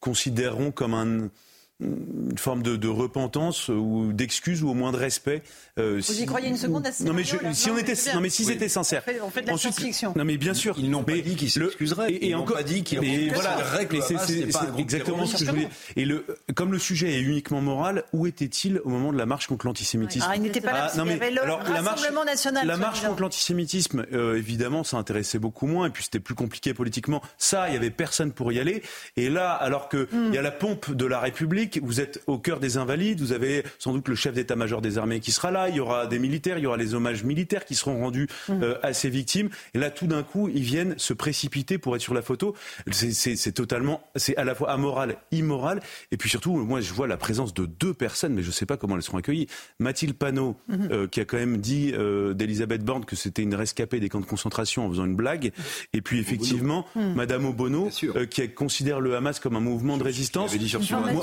considéreront 0.00 0.70
comme 0.70 0.94
un 0.94 1.30
une 1.80 2.38
forme 2.38 2.62
de, 2.62 2.76
de 2.76 2.88
repentance 2.88 3.68
ou 3.68 4.12
d'excuse 4.12 4.62
ou 4.62 4.70
au 4.70 4.74
moins 4.74 4.90
de 4.90 4.96
respect. 4.96 5.42
Euh, 5.78 6.00
Vous 6.04 6.20
y 6.20 6.26
croyez 6.26 6.48
une 6.48 6.56
seconde 6.56 6.86
à 6.86 6.90
Non 7.04 7.12
mais 7.12 7.22
je, 7.22 7.36
si 7.52 7.70
on 7.70 7.78
était, 7.78 7.94
non 8.14 8.20
mais 8.20 8.30
si 8.30 8.44
c'était 8.44 8.68
sincère. 8.68 9.04
On 9.22 9.30
fait, 9.30 9.42
de 9.42 9.46
la 9.46 9.56
science-fiction. 9.56 10.12
Non 10.16 10.24
mais 10.24 10.36
bien 10.38 10.54
sûr. 10.54 10.74
Ils 10.78 10.90
n'ont 10.90 11.04
pas 11.04 11.18
dit 11.18 11.36
qu'ils 11.36 11.50
s'excuseraient. 11.50 12.12
Et, 12.12 12.30
et 12.30 12.34
encore 12.34 12.56
pas 12.56 12.62
dit 12.62 12.82
qu'ils. 12.82 13.04
Et 13.04 13.30
voilà. 13.30 13.58
C'est 13.88 14.78
exactement 14.78 15.26
ce 15.26 15.36
que 15.36 15.44
je 15.44 15.50
voulais. 15.50 15.68
Et 15.96 16.04
le, 16.04 16.24
comme 16.54 16.72
le 16.72 16.78
sujet 16.78 17.12
est 17.14 17.20
uniquement 17.20 17.60
moral, 17.60 18.04
où 18.12 18.26
était-il 18.26 18.80
au 18.84 18.88
moment 18.88 19.12
de 19.12 19.18
la 19.18 19.26
marche 19.26 19.46
contre 19.46 19.66
l'antisémitisme 19.66 20.26
ah, 20.28 20.36
il 20.36 20.42
n'était 20.42 20.60
pas 20.60 20.72
là. 20.72 20.90
Ah, 20.92 20.96
non, 20.96 21.04
mais, 21.04 21.18
il 21.20 21.34
y 21.34 21.38
alors, 21.38 21.62
le 21.64 21.72
la 21.72 21.82
marche, 21.82 22.02
national. 22.26 22.66
La 22.66 22.76
marche 22.76 23.02
contre 23.02 23.22
l'antisémitisme, 23.22 24.04
euh, 24.12 24.36
évidemment, 24.36 24.84
ça 24.84 24.96
intéressait 24.96 25.38
beaucoup 25.38 25.66
moins. 25.66 25.86
Et 25.86 25.90
puis 25.90 26.04
c'était 26.04 26.20
plus 26.20 26.34
compliqué 26.34 26.74
politiquement. 26.74 27.22
Ça, 27.38 27.68
il 27.68 27.74
y 27.74 27.76
avait 27.76 27.90
personne 27.90 28.32
pour 28.32 28.52
y 28.52 28.60
aller. 28.60 28.82
Et 29.16 29.28
là, 29.30 29.52
alors 29.52 29.88
que 29.88 30.08
hmm. 30.10 30.28
il 30.28 30.34
y 30.34 30.38
a 30.38 30.42
la 30.42 30.50
pompe 30.50 30.92
de 30.92 31.06
la 31.06 31.20
République, 31.20 31.67
vous 31.82 32.00
êtes 32.00 32.22
au 32.26 32.38
des 32.56 32.76
invalides. 32.76 33.20
Vous 33.20 33.32
avez 33.32 33.64
sans 33.78 33.92
doute 33.92 34.08
le 34.08 34.14
chef 34.14 34.34
d'état-major 34.34 34.80
des 34.80 34.96
armées 34.96 35.20
qui 35.20 35.32
sera 35.32 35.50
là. 35.50 35.68
Il 35.68 35.76
y 35.76 35.80
aura 35.80 36.06
des 36.06 36.18
militaires, 36.18 36.58
il 36.58 36.64
y 36.64 36.66
aura 36.66 36.76
les 36.76 36.94
hommages 36.94 37.24
militaires 37.24 37.64
qui 37.64 37.74
seront 37.74 38.00
rendus 38.00 38.28
mmh. 38.48 38.62
euh, 38.62 38.74
à 38.82 38.92
ces 38.92 39.10
victimes. 39.10 39.50
Et 39.74 39.78
là, 39.78 39.90
tout 39.90 40.06
d'un 40.06 40.22
coup, 40.22 40.48
ils 40.48 40.62
viennent 40.62 40.94
se 40.98 41.12
précipiter 41.12 41.78
pour 41.78 41.94
être 41.96 42.02
sur 42.02 42.14
la 42.14 42.22
photo. 42.22 42.54
C'est 42.90 43.52
totalement, 43.52 44.00
c'est 44.16 44.36
à 44.36 44.44
la 44.44 44.54
fois 44.54 44.70
amoral, 44.70 45.16
immoral. 45.32 45.80
Et 46.10 46.16
puis 46.16 46.30
surtout, 46.30 46.56
moi, 46.56 46.80
je 46.80 46.92
vois 46.92 47.06
la 47.06 47.16
présence 47.16 47.52
de 47.52 47.66
deux 47.66 47.92
personnes, 47.92 48.34
mais 48.34 48.42
je 48.42 48.48
ne 48.48 48.52
sais 48.52 48.66
pas 48.66 48.76
comment 48.76 48.96
elles 48.96 49.02
seront 49.02 49.18
accueillies. 49.18 49.48
Mathilde 49.78 50.14
Panot, 50.14 50.56
mmh. 50.68 50.74
euh, 50.90 51.06
qui 51.06 51.20
a 51.20 51.24
quand 51.24 51.38
même 51.38 51.58
dit 51.58 51.92
euh, 51.94 52.34
d'Elisabeth 52.34 52.84
Borne 52.84 53.04
que 53.04 53.16
c'était 53.16 53.42
une 53.42 53.54
rescapée 53.54 54.00
des 54.00 54.08
camps 54.08 54.20
de 54.20 54.26
concentration 54.26 54.86
en 54.86 54.90
faisant 54.90 55.04
une 55.04 55.16
blague. 55.16 55.52
Et 55.92 56.00
puis 56.00 56.18
effectivement, 56.20 56.86
Mme 56.94 57.12
mmh. 57.12 57.16
Madame 57.16 57.44
Obono, 57.46 57.90
qui 58.30 58.48
considère 58.50 59.00
le 59.00 59.16
Hamas 59.16 59.40
comme 59.40 59.56
un 59.56 59.60
mouvement 59.60 59.98
de 59.98 60.04
résistance. 60.04 60.54
Moi, 60.54 61.22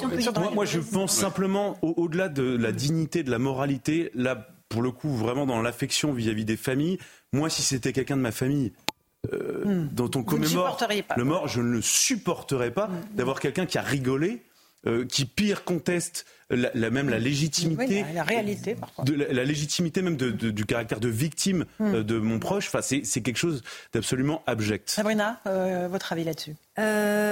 moi, 0.53 0.65
je 0.65 0.79
pense 0.79 1.13
simplement, 1.13 1.77
au-delà 1.81 2.29
de 2.29 2.43
la 2.43 2.71
dignité, 2.71 3.23
de 3.23 3.31
la 3.31 3.39
moralité, 3.39 4.11
là, 4.15 4.47
pour 4.69 4.81
le 4.81 4.91
coup, 4.91 5.13
vraiment 5.13 5.45
dans 5.45 5.61
l'affection 5.61 6.13
vis-à-vis 6.13 6.45
des 6.45 6.57
familles, 6.57 6.97
moi, 7.31 7.49
si 7.49 7.61
c'était 7.61 7.93
quelqu'un 7.93 8.17
de 8.17 8.21
ma 8.21 8.31
famille, 8.31 8.71
euh, 9.33 9.63
hmm. 9.65 9.89
dont 9.91 10.11
on 10.15 10.23
commémore 10.23 10.77
le 11.15 11.23
mort, 11.23 11.47
je 11.47 11.61
ne 11.61 11.69
le 11.69 11.81
supporterais 11.81 12.71
pas 12.71 12.87
hmm. 12.87 13.15
d'avoir 13.15 13.39
quelqu'un 13.39 13.65
qui 13.65 13.77
a 13.77 13.81
rigolé, 13.81 14.43
euh, 14.87 15.05
qui 15.05 15.25
pire 15.25 15.63
conteste 15.63 16.25
la, 16.51 16.89
même 16.91 17.09
la 17.09 17.17
légitimité, 17.17 18.05
la, 18.13 18.23
réalité, 18.23 18.75
de 19.03 19.13
la, 19.15 19.43
légitimité 19.43 20.03
même 20.03 20.15
du 20.15 20.65
caractère 20.65 20.99
de 20.99 21.09
victime 21.09 21.65
hmm. 21.79 21.95
euh, 21.95 22.03
de 22.03 22.19
mon 22.19 22.39
proche. 22.39 22.67
Enfin, 22.67 22.81
c'est 22.81 23.21
quelque 23.21 23.37
chose 23.37 23.63
d'absolument 23.93 24.43
abject. 24.45 24.89
Sabrina, 24.89 25.41
votre 25.89 26.13
avis 26.13 26.23
là-dessus? 26.23 26.55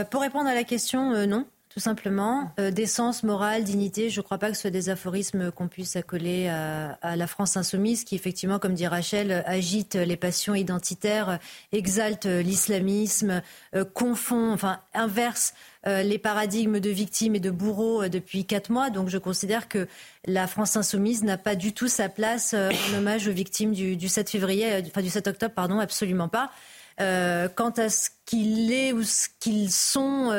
Pour 0.10 0.22
répondre 0.22 0.49
à 0.49 0.56
la 0.56 0.64
question, 0.64 1.28
non 1.28 1.45
tout 1.74 1.80
simplement. 1.80 2.51
Euh, 2.59 2.69
décence, 2.69 3.24
morale, 3.24 3.63
dignité, 3.63 4.11
je 4.11 4.19
ne 4.19 4.24
crois 4.24 4.38
pas 4.38 4.49
que 4.49 4.55
ce 4.55 4.61
soit 4.61 4.69
des 4.69 4.89
aphorismes 4.89 5.49
qu'on 5.49 5.67
puisse 5.67 5.95
accoler 5.95 6.47
à, 6.47 7.15
la 7.15 7.26
France 7.26 7.57
insoumise, 7.57 8.03
qui 8.03 8.13
effectivement, 8.15 8.59
comme 8.59 8.76
dit 8.76 8.86
Rachel, 8.86 9.43
agite 9.47 9.95
les 9.95 10.15
passions 10.15 10.53
identitaires, 10.53 11.39
exalte 11.71 12.26
l'islamisme, 12.26 13.41
euh, 13.76 13.86
confond, 13.86 14.53
enfin 14.53 14.82
inverse 14.93 15.55
euh, 15.88 16.03
les 16.03 16.19
paradigmes 16.19 16.80
de 16.80 16.91
victimes 16.91 17.36
et 17.36 17.39
de 17.39 17.49
bourreaux 17.49 18.07
depuis 18.07 18.45
quatre 18.45 18.69
mois. 18.69 18.91
Donc 18.91 19.09
je 19.09 19.17
considère 19.17 19.67
que 19.67 19.88
la 20.26 20.45
France 20.45 20.78
insoumise 20.78 21.24
n'a 21.24 21.38
pas 21.39 21.55
du 21.55 21.74
tout 21.74 21.88
sa 21.88 22.07
place 22.07 22.53
en 22.53 22.97
hommage 22.97 23.28
aux 23.28 23.34
victimes 23.34 23.71
du, 23.71 23.97
du 23.97 24.09
7 24.09 24.30
février, 24.30 24.84
enfin 24.86 25.01
du 25.01 25.09
7 25.09 25.28
octobre, 25.28 25.55
pardon, 25.55 25.80
absolument 25.80 26.30
pas. 26.30 26.51
quant 26.99 27.74
à 27.78 27.89
ce 27.89 28.09
qu'il 28.26 28.71
est 28.71 28.93
ou 28.93 29.01
ce 29.01 29.28
qu'ils 29.39 29.71
sont 29.71 30.32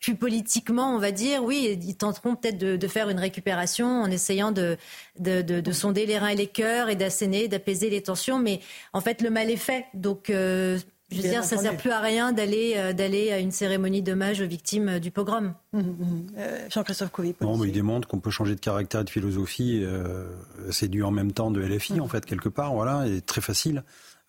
plus 0.00 0.14
politiquement, 0.14 0.94
on 0.94 0.98
va 0.98 1.10
dire, 1.10 1.42
oui, 1.42 1.78
ils 1.82 1.96
tenteront 1.96 2.36
peut-être 2.36 2.58
de, 2.58 2.88
faire 2.88 3.10
une 3.10 3.18
récupération 3.18 4.02
en 4.02 4.10
essayant 4.10 4.52
de, 4.52 4.76
de, 5.18 5.72
sonder 5.72 6.06
les 6.06 6.18
reins 6.18 6.28
et 6.28 6.36
les 6.36 6.46
cœurs 6.46 6.88
et 6.88 6.96
d'asséner, 6.96 7.48
d'apaiser 7.48 7.90
les 7.90 8.02
tensions. 8.02 8.38
Mais 8.38 8.60
en 8.92 9.00
fait, 9.00 9.22
le 9.22 9.30
mal 9.30 9.50
est 9.50 9.56
fait. 9.56 9.86
Donc, 9.94 10.30
euh, 10.30 10.78
je 11.10 11.16
veux 11.16 11.28
dire, 11.28 11.42
ça 11.42 11.56
ne 11.56 11.62
sert 11.62 11.76
plus 11.76 11.90
à 11.90 12.00
rien 12.00 12.32
d'aller 12.32 12.74
euh, 12.76 12.92
d'aller 12.92 13.32
à 13.32 13.38
une 13.38 13.50
cérémonie 13.50 14.02
d'hommage 14.02 14.40
aux 14.40 14.46
victimes 14.46 15.00
du 15.00 15.10
pogrom. 15.10 15.54
Mmh, 15.72 15.80
mmh, 15.80 15.82
mmh. 15.82 16.26
Euh, 16.36 16.68
Jean-Christophe 16.70 17.10
Couvi. 17.10 17.34
Non, 17.40 17.56
mais 17.56 17.68
il 17.68 17.72
démontre 17.72 18.06
qu'on 18.06 18.20
peut 18.20 18.30
changer 18.30 18.54
de 18.54 18.60
caractère 18.60 19.00
et 19.00 19.04
de 19.04 19.10
philosophie. 19.10 19.84
c'est 20.70 20.88
dû 20.88 21.02
en 21.02 21.10
même 21.10 21.32
temps 21.32 21.50
de 21.50 21.60
LFI, 21.60 22.00
en 22.00 22.08
fait, 22.08 22.24
quelque 22.24 22.48
part. 22.48 22.72
Voilà, 22.72 23.06
et 23.08 23.20
très 23.20 23.40
facile. 23.40 23.82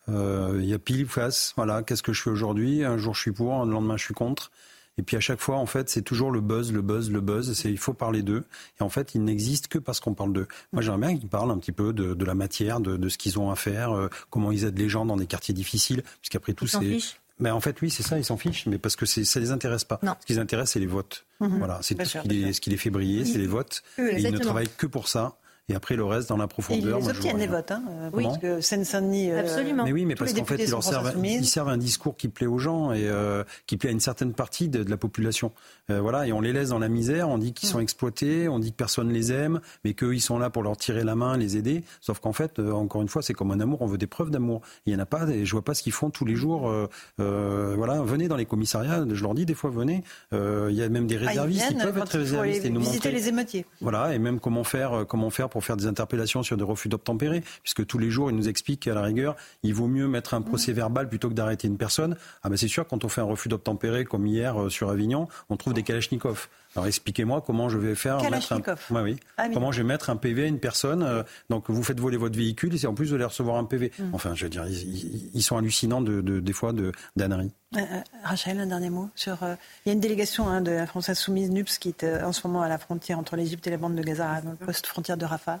Il 0.08 0.64
y 0.64 0.74
a 0.74 0.78
pile 0.80 1.04
ou 1.04 1.08
face. 1.08 1.52
Voilà, 1.54 1.84
qu'est-ce 1.84 2.02
que 2.02 2.12
je 2.12 2.22
fais 2.22 2.30
aujourd'hui? 2.30 2.84
Un 2.84 2.98
jour, 2.98 3.14
je 3.14 3.20
suis 3.20 3.32
pour, 3.32 3.64
le 3.64 3.70
lendemain, 3.70 3.96
je 3.96 4.04
suis 4.04 4.14
contre. 4.14 4.50
Et 4.98 5.02
puis 5.02 5.16
à 5.16 5.20
chaque 5.20 5.40
fois, 5.40 5.56
en 5.56 5.66
fait, 5.66 5.88
c'est 5.88 6.02
toujours 6.02 6.30
le 6.30 6.40
buzz, 6.40 6.72
le 6.72 6.82
buzz, 6.82 7.10
le 7.10 7.20
buzz. 7.20 7.52
C'est 7.54 7.70
il 7.70 7.78
faut 7.78 7.94
parler 7.94 8.22
d'eux. 8.22 8.44
Et 8.78 8.82
en 8.82 8.90
fait, 8.90 9.14
ils 9.14 9.24
n'existent 9.24 9.68
que 9.70 9.78
parce 9.78 10.00
qu'on 10.00 10.14
parle 10.14 10.32
d'eux. 10.32 10.48
Moi, 10.72 10.82
j'aimerais 10.82 11.08
bien 11.08 11.16
qu'ils 11.16 11.28
parlent 11.28 11.50
un 11.50 11.58
petit 11.58 11.72
peu 11.72 11.92
de, 11.92 12.24
la 12.24 12.34
matière, 12.34 12.80
de, 12.80 13.08
ce 13.08 13.18
qu'ils 13.18 13.38
ont 13.38 13.50
à 13.50 13.56
faire, 13.56 13.92
euh, 13.92 14.08
comment 14.28 14.52
ils 14.52 14.64
aident 14.64 14.78
les 14.78 14.88
gens 14.88 15.06
dans 15.06 15.16
des 15.16 15.26
quartiers 15.26 15.54
difficiles, 15.54 16.02
puisqu'après 16.20 16.52
tout, 16.52 16.66
c'est. 16.66 16.98
Mais 17.40 17.50
en 17.50 17.60
fait, 17.60 17.80
oui, 17.80 17.88
c'est 17.88 18.02
ça, 18.02 18.18
ils 18.18 18.24
s'en 18.24 18.36
fichent, 18.36 18.66
mais 18.66 18.76
parce 18.76 18.96
que 18.96 19.06
ça 19.06 19.40
les 19.40 19.50
intéresse 19.50 19.84
pas. 19.84 19.98
Ce 20.20 20.26
qui 20.26 20.34
les 20.34 20.38
intéresse, 20.38 20.72
c'est 20.72 20.78
les 20.78 20.86
votes. 20.86 21.24
Mhm. 21.40 21.56
Voilà, 21.56 21.78
c'est 21.80 21.94
tout 21.94 22.04
ce 22.04 22.18
qui, 22.18 22.28
les, 22.28 22.52
ce 22.52 22.60
qui, 22.60 22.68
les, 22.68 22.76
fait 22.76 22.90
briller, 22.90 23.24
c'est 23.24 23.38
les 23.38 23.46
votes. 23.46 23.82
et 23.98 24.20
ils 24.20 24.30
ne 24.30 24.38
travaillent 24.38 24.68
que 24.76 24.86
pour 24.86 25.08
ça. 25.08 25.36
Et 25.70 25.74
après, 25.74 25.94
le 25.94 26.04
reste, 26.04 26.28
dans 26.28 26.36
la 26.36 26.48
profondeur. 26.48 26.98
Et 26.98 27.02
ils 27.02 27.10
obtiennent 27.10 27.38
les 27.38 27.46
votes, 27.46 27.70
hein, 27.70 27.82
oui. 28.12 28.24
parce 28.24 28.38
que 28.38 28.60
Seine-Saint-Denis. 28.60 29.30
Euh, 29.30 29.40
Absolument. 29.40 29.84
Mais 29.84 29.92
oui, 29.92 30.04
mais 30.04 30.16
parce 30.16 30.32
qu'en 30.32 30.44
fait, 30.44 30.56
ils, 30.56 30.70
leur 30.70 30.82
servent, 30.82 31.14
ils 31.22 31.46
servent 31.46 31.68
un 31.68 31.76
discours 31.76 32.16
qui 32.16 32.28
plaît 32.28 32.48
aux 32.48 32.58
gens 32.58 32.92
et 32.92 33.08
euh, 33.08 33.44
qui 33.66 33.76
plaît 33.76 33.90
à 33.90 33.92
une 33.92 34.00
certaine 34.00 34.32
partie 34.32 34.68
de, 34.68 34.88
la 34.88 34.96
population. 34.96 35.52
Euh, 35.90 36.00
voilà, 36.00 36.26
et 36.26 36.32
on 36.32 36.40
les 36.40 36.52
laisse 36.52 36.70
dans 36.70 36.80
la 36.80 36.88
misère, 36.88 37.28
on 37.28 37.38
dit 37.38 37.52
qu'ils 37.52 37.68
sont 37.68 37.78
mm. 37.78 37.82
exploités, 37.82 38.48
on 38.48 38.58
dit 38.58 38.72
que 38.72 38.76
personne 38.76 39.10
les 39.12 39.30
aime, 39.30 39.60
mais 39.84 39.94
qu'eux, 39.94 40.14
ils 40.14 40.20
sont 40.20 40.40
là 40.40 40.50
pour 40.50 40.64
leur 40.64 40.76
tirer 40.76 41.04
la 41.04 41.14
main, 41.14 41.36
les 41.36 41.56
aider. 41.56 41.84
Sauf 42.00 42.18
qu'en 42.18 42.32
fait, 42.32 42.58
encore 42.58 43.02
une 43.02 43.08
fois, 43.08 43.22
c'est 43.22 43.34
comme 43.34 43.52
un 43.52 43.60
amour, 43.60 43.82
on 43.82 43.86
veut 43.86 43.98
des 43.98 44.08
preuves 44.08 44.30
d'amour. 44.30 44.62
Il 44.86 44.92
n'y 44.92 44.98
en 44.98 45.02
a 45.02 45.06
pas, 45.06 45.28
et 45.28 45.44
je 45.44 45.52
vois 45.52 45.62
pas 45.62 45.74
ce 45.74 45.84
qu'ils 45.84 45.92
font 45.92 46.10
tous 46.10 46.24
les 46.24 46.34
jours. 46.34 46.72
voilà, 47.18 48.02
venez 48.02 48.26
dans 48.26 48.36
les 48.36 48.46
commissariats, 48.46 49.04
je 49.08 49.22
leur 49.22 49.34
dis 49.34 49.46
des 49.46 49.54
fois, 49.54 49.70
venez. 49.70 50.02
Il 50.32 50.74
y 50.74 50.82
a 50.82 50.88
même 50.88 51.06
des 51.06 51.16
ah, 51.16 51.28
réservistes, 51.28 51.66
ils, 51.70 51.76
peuvent 51.76 51.98
être 51.98 52.18
réservistes 52.18 52.64
et 52.64 52.70
nous 52.70 52.80
visiter 52.80 53.12
les 53.12 53.28
émeutiers. 53.28 53.66
Voilà, 53.80 54.14
et 54.14 54.18
même 54.18 54.40
comment 54.40 54.64
faire, 54.64 55.04
comment 55.06 55.30
faire 55.30 55.48
pour 55.48 55.59
faire 55.60 55.76
des 55.76 55.86
interpellations 55.86 56.42
sur 56.42 56.56
des 56.56 56.64
refus 56.64 56.88
d'obtempérer, 56.88 57.42
puisque 57.62 57.86
tous 57.86 57.98
les 57.98 58.10
jours, 58.10 58.30
il 58.30 58.36
nous 58.36 58.48
explique 58.48 58.80
qu'à 58.80 58.94
la 58.94 59.02
rigueur, 59.02 59.36
il 59.62 59.74
vaut 59.74 59.88
mieux 59.88 60.08
mettre 60.08 60.34
un 60.34 60.42
procès 60.42 60.72
verbal 60.72 61.08
plutôt 61.08 61.28
que 61.28 61.34
d'arrêter 61.34 61.68
une 61.68 61.78
personne. 61.78 62.16
Ah 62.42 62.48
ben 62.48 62.56
c'est 62.56 62.68
sûr, 62.68 62.86
quand 62.86 63.04
on 63.04 63.08
fait 63.08 63.20
un 63.20 63.24
refus 63.24 63.48
d'obtempérer, 63.48 64.04
comme 64.04 64.26
hier 64.26 64.60
euh, 64.60 64.68
sur 64.68 64.90
Avignon, 64.90 65.28
on 65.48 65.56
trouve 65.56 65.74
des 65.74 65.82
kalachnikovs. 65.82 66.48
Alors 66.76 66.86
expliquez-moi 66.86 67.42
comment 67.44 67.68
je 67.68 67.78
vais 67.78 67.94
faire 67.94 68.22
mettre 68.30 68.52
un... 68.52 69.02
oui. 69.02 69.16
Ah 69.36 69.48
comment 69.52 69.72
je 69.72 69.82
vais 69.82 69.88
mettre 69.88 70.10
un 70.10 70.16
PV 70.16 70.44
à 70.44 70.46
une 70.46 70.60
personne. 70.60 71.02
Euh, 71.02 71.22
donc 71.48 71.68
vous 71.68 71.82
faites 71.82 71.98
voler 71.98 72.16
votre 72.16 72.36
véhicule 72.36 72.74
et 72.80 72.86
en 72.86 72.94
plus 72.94 73.08
vous 73.08 73.14
allez 73.14 73.24
recevoir 73.24 73.56
un 73.56 73.64
PV. 73.64 73.92
Mm. 73.98 74.14
Enfin, 74.14 74.34
je 74.34 74.44
veux 74.44 74.50
dire, 74.50 74.64
ils, 74.66 75.42
sont 75.42 75.56
hallucinants 75.56 76.00
de, 76.00 76.20
des 76.20 76.52
fois 76.52 76.72
de 76.72 76.92
d'ânerie. 77.16 77.52
Euh, 77.76 77.80
Rachel, 78.24 78.60
un 78.60 78.66
dernier 78.66 78.90
mot 78.90 79.08
sur. 79.14 79.38
il 79.42 79.88
y 79.88 79.90
a 79.90 79.92
une 79.92 80.00
délégation 80.00 80.48
hein, 80.48 80.60
de 80.60 80.70
la 80.70 80.86
France 80.86 81.08
Insoumise 81.08 81.50
NUPS 81.50 81.78
qui 81.78 81.88
est 81.88 82.22
en 82.22 82.32
ce 82.32 82.46
moment 82.46 82.62
à 82.62 82.68
la 82.68 82.78
frontière 82.78 83.18
entre 83.18 83.36
l'Égypte 83.36 83.66
et 83.66 83.70
la 83.70 83.76
bande 83.76 83.96
de 83.96 84.02
Gaza, 84.02 84.40
le 84.40 84.54
poste 84.54 84.86
frontière 84.86 85.16
de 85.16 85.24
Rafah. 85.24 85.60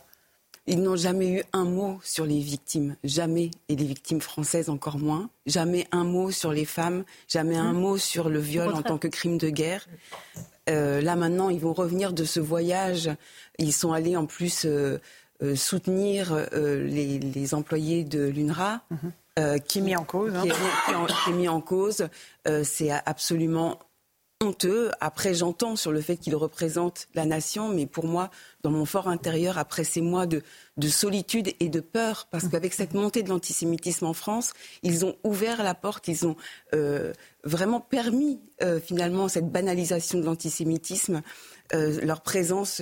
Ils 0.70 0.80
n'ont 0.80 0.94
jamais 0.94 1.28
eu 1.28 1.42
un 1.52 1.64
mot 1.64 1.98
sur 2.04 2.24
les 2.24 2.38
victimes, 2.38 2.94
jamais, 3.02 3.50
et 3.68 3.74
les 3.74 3.84
victimes 3.84 4.20
françaises 4.20 4.70
encore 4.70 4.98
moins. 4.98 5.28
Jamais 5.44 5.88
un 5.90 6.04
mot 6.04 6.30
sur 6.30 6.52
les 6.52 6.64
femmes, 6.64 7.02
jamais 7.26 7.56
un 7.56 7.72
mmh. 7.72 7.80
mot 7.80 7.98
sur 7.98 8.28
le 8.28 8.38
viol 8.38 8.72
en 8.72 8.82
tant 8.82 8.96
que 8.96 9.08
crime 9.08 9.36
de 9.36 9.48
guerre. 9.48 9.88
Euh, 10.68 11.00
là 11.00 11.16
maintenant, 11.16 11.50
ils 11.50 11.58
vont 11.58 11.72
revenir 11.72 12.12
de 12.12 12.22
ce 12.22 12.38
voyage. 12.38 13.10
Ils 13.58 13.72
sont 13.72 13.92
allés 13.92 14.16
en 14.16 14.26
plus 14.26 14.64
euh, 14.64 15.00
euh, 15.42 15.56
soutenir 15.56 16.46
les, 16.52 17.54
employés 17.54 18.04
de 18.04 18.28
l'UNRWA. 18.28 18.82
Mmh. 18.90 19.58
qui 19.66 19.78
est 19.80 19.82
mis 19.82 19.96
en 19.96 20.04
cause. 20.04 20.36
Hein. 20.36 20.44
qui 21.24 21.30
est 21.30 21.34
mis 21.34 21.48
en 21.48 21.60
cause. 21.60 22.06
C'est 22.62 22.90
absolument 22.90 23.80
honteux. 24.42 24.90
Après, 25.00 25.34
j'entends 25.34 25.76
sur 25.76 25.92
le 25.92 26.00
fait 26.00 26.16
qu'il 26.16 26.34
représente 26.34 27.08
la 27.14 27.26
nation, 27.26 27.68
mais 27.68 27.86
pour 27.86 28.06
moi, 28.06 28.30
dans 28.62 28.70
mon 28.70 28.86
fort 28.86 29.08
intérieur, 29.08 29.58
après 29.58 29.84
ces 29.84 30.00
mois 30.00 30.26
de, 30.26 30.42
solitude 30.88 31.52
et 31.60 31.68
de 31.68 31.80
peur, 31.80 32.26
parce 32.30 32.48
qu'avec 32.48 32.72
cette 32.72 32.94
montée 32.94 33.22
de 33.22 33.28
l'antisémitisme 33.28 34.06
en 34.06 34.14
France, 34.14 34.52
ils 34.82 35.04
ont 35.04 35.16
ouvert 35.24 35.62
la 35.62 35.74
porte, 35.74 36.08
ils 36.08 36.26
ont 36.26 36.36
euh, 36.74 37.12
vraiment 37.44 37.80
permis 37.80 38.40
euh, 38.62 38.80
finalement 38.80 39.28
cette 39.28 39.50
banalisation 39.50 40.18
de 40.20 40.24
l'antisémitisme. 40.24 41.20
Euh, 41.74 42.00
leur 42.02 42.22
présence 42.22 42.80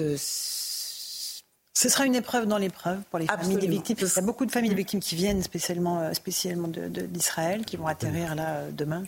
ce 1.79 1.89
sera 1.89 2.07
une 2.07 2.17
épreuve 2.17 2.47
dans 2.47 2.59
l'épreuve 2.59 2.99
pour 3.09 3.21
les 3.21 3.27
familles 3.27 3.57
des 3.57 3.69
victimes. 3.69 3.97
Il 4.01 4.09
y 4.09 4.19
a 4.19 4.23
beaucoup 4.23 4.45
de 4.45 4.51
familles 4.51 4.71
de 4.71 4.75
victimes 4.75 4.99
qui 4.99 5.15
viennent 5.15 5.45
spécialement, 5.45 6.01
euh, 6.01 6.13
spécialement 6.13 6.67
d'Israël, 6.67 7.65
qui 7.65 7.77
vont 7.77 7.87
atterrir 7.87 8.35
là 8.35 8.57
euh, 8.57 8.71
demain. 8.73 9.05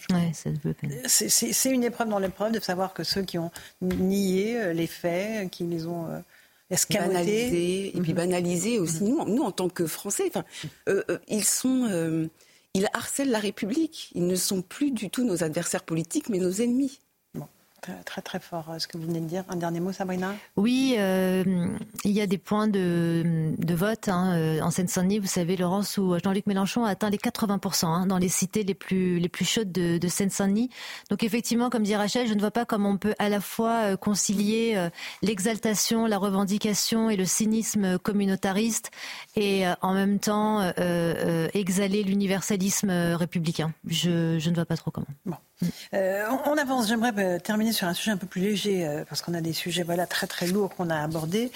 C'est 1.08 1.70
une 1.72 1.82
épreuve 1.82 2.08
dans 2.08 2.20
l'épreuve 2.20 2.52
de 2.52 2.60
savoir 2.60 2.94
que 2.94 3.02
ceux 3.02 3.22
qui 3.22 3.38
ont 3.38 3.50
nié 3.80 4.56
euh, 4.56 4.72
les 4.72 4.86
faits, 4.86 5.50
qui 5.50 5.64
les 5.64 5.86
ont 5.86 6.06
escamotés. 6.70 7.88
et 7.88 8.00
puis 8.00 8.12
mhm. 8.12 8.18
banalisés 8.18 8.78
aussi. 8.78 9.02
Nous, 9.02 9.24
nous, 9.24 9.42
en 9.42 9.50
tant 9.50 9.68
que 9.68 9.88
Français, 9.88 10.30
enfin, 10.32 10.44
ils 11.26 11.44
sont, 11.44 12.30
ils 12.74 12.86
harcèlent 12.92 13.32
la 13.32 13.40
République. 13.40 14.12
Ils 14.14 14.28
ne 14.28 14.36
sont 14.36 14.62
plus 14.62 14.92
du 14.92 15.10
tout 15.10 15.24
nos 15.24 15.42
adversaires 15.42 15.82
politiques, 15.82 16.28
mais 16.28 16.38
nos 16.38 16.52
ennemis. 16.52 17.00
Très, 17.80 18.20
très, 18.20 18.40
fort 18.40 18.74
ce 18.78 18.86
que 18.86 18.98
vous 18.98 19.06
venez 19.06 19.20
de 19.20 19.26
dire. 19.26 19.44
Un 19.48 19.56
dernier 19.56 19.80
mot, 19.80 19.92
Sabrina? 19.92 20.34
Oui, 20.56 20.96
euh, 20.98 21.44
il 22.04 22.10
y 22.10 22.20
a 22.20 22.26
des 22.26 22.36
points 22.36 22.68
de, 22.68 23.54
de 23.56 23.74
vote 23.74 24.08
hein, 24.08 24.34
euh, 24.36 24.60
en 24.60 24.70
Seine-Saint-Denis. 24.70 25.18
Vous 25.18 25.26
savez, 25.26 25.56
Laurence, 25.56 25.96
où 25.96 26.14
Jean-Luc 26.22 26.46
Mélenchon 26.46 26.84
a 26.84 26.90
atteint 26.90 27.08
les 27.08 27.16
80% 27.16 27.86
hein, 27.86 28.06
dans 28.06 28.18
les 28.18 28.28
cités 28.28 28.64
les 28.64 28.74
plus, 28.74 29.18
les 29.18 29.28
plus 29.28 29.46
chaudes 29.46 29.72
de, 29.72 29.98
de 29.98 30.08
Seine-Saint-Denis. 30.08 30.68
Donc 31.08 31.22
effectivement, 31.22 31.70
comme 31.70 31.82
dit 31.82 31.96
Rachel, 31.96 32.28
je 32.28 32.34
ne 32.34 32.40
vois 32.40 32.50
pas 32.50 32.66
comment 32.66 32.90
on 32.90 32.98
peut 32.98 33.14
à 33.18 33.28
la 33.28 33.40
fois 33.40 33.92
euh, 33.92 33.96
concilier 33.96 34.88
l'exaltation, 35.22 36.06
la 36.06 36.18
revendication 36.18 37.08
et 37.08 37.16
le 37.16 37.24
cynisme 37.24 37.98
communautariste 37.98 38.90
et 39.36 39.64
en 39.82 39.94
même 39.94 40.18
temps 40.18 40.70
exhaler 41.54 42.02
l'universalisme 42.02 42.90
républicain. 42.90 43.72
Je, 43.86 44.38
je, 44.38 44.50
ne 44.50 44.54
vois 44.54 44.64
pas 44.64 44.76
trop 44.76 44.90
comment. 44.90 45.06
Bon. 45.24 45.36
Euh, 45.94 46.26
on, 46.46 46.56
avance. 46.56 46.88
J'aimerais 46.88 47.12
euh, 47.18 47.38
terminer 47.38 47.72
sur 47.72 47.86
un 47.86 47.94
sujet 47.94 48.10
un 48.10 48.16
peu 48.16 48.26
plus 48.26 48.40
léger, 48.40 48.86
euh, 48.86 49.04
parce 49.08 49.22
qu'on 49.22 49.34
a 49.34 49.40
des 49.40 49.52
sujets 49.52 49.82
voilà, 49.82 50.06
très 50.06 50.26
très 50.26 50.46
lourds 50.46 50.74
qu'on 50.74 50.90
a 50.90 50.96
abordés. 50.96 51.50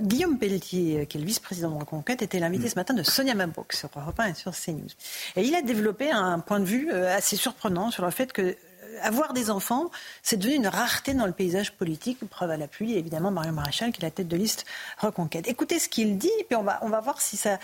Guillaume 0.00 0.38
Pelletier, 0.38 1.06
qui 1.06 1.16
est 1.16 1.20
le 1.20 1.26
vice-président 1.26 1.70
de 1.70 1.78
Reconquête, 1.78 2.22
était 2.22 2.38
l'invité 2.38 2.68
ce 2.68 2.76
matin 2.76 2.94
de 2.94 3.02
Sonia 3.02 3.34
Mabrouk 3.34 3.72
sur 3.72 3.88
Europe 3.96 4.18
1 4.18 4.26
et 4.26 4.34
sur 4.34 4.52
CNews. 4.52 4.88
Et 5.36 5.42
il 5.42 5.54
a 5.54 5.62
développé 5.62 6.10
un 6.10 6.38
point 6.38 6.60
de 6.60 6.64
vue 6.64 6.92
assez 6.92 7.36
surprenant 7.36 7.90
sur 7.90 8.04
le 8.04 8.10
fait 8.10 8.32
que 8.32 8.56
avoir 9.02 9.32
des 9.32 9.50
enfants, 9.50 9.90
c'est 10.22 10.36
devenu 10.36 10.54
une 10.54 10.68
rareté 10.68 11.14
dans 11.14 11.26
le 11.26 11.32
paysage 11.32 11.72
politique. 11.72 12.18
Preuve 12.28 12.50
à 12.50 12.56
l'appui, 12.56 12.94
évidemment, 12.96 13.30
Marion 13.30 13.52
Maréchal, 13.52 13.92
qui 13.92 14.00
est 14.00 14.04
la 14.04 14.10
tête 14.10 14.28
de 14.28 14.36
liste 14.36 14.66
Reconquête. 14.98 15.48
Écoutez 15.48 15.78
ce 15.78 15.88
qu'il 15.88 16.16
dit, 16.16 16.30
et 16.40 16.44
puis 16.44 16.56
on 16.56 16.62
va, 16.62 16.78
on 16.82 16.88
va 16.88 17.00
voir 17.00 17.20
si 17.20 17.36
ça 17.36 17.58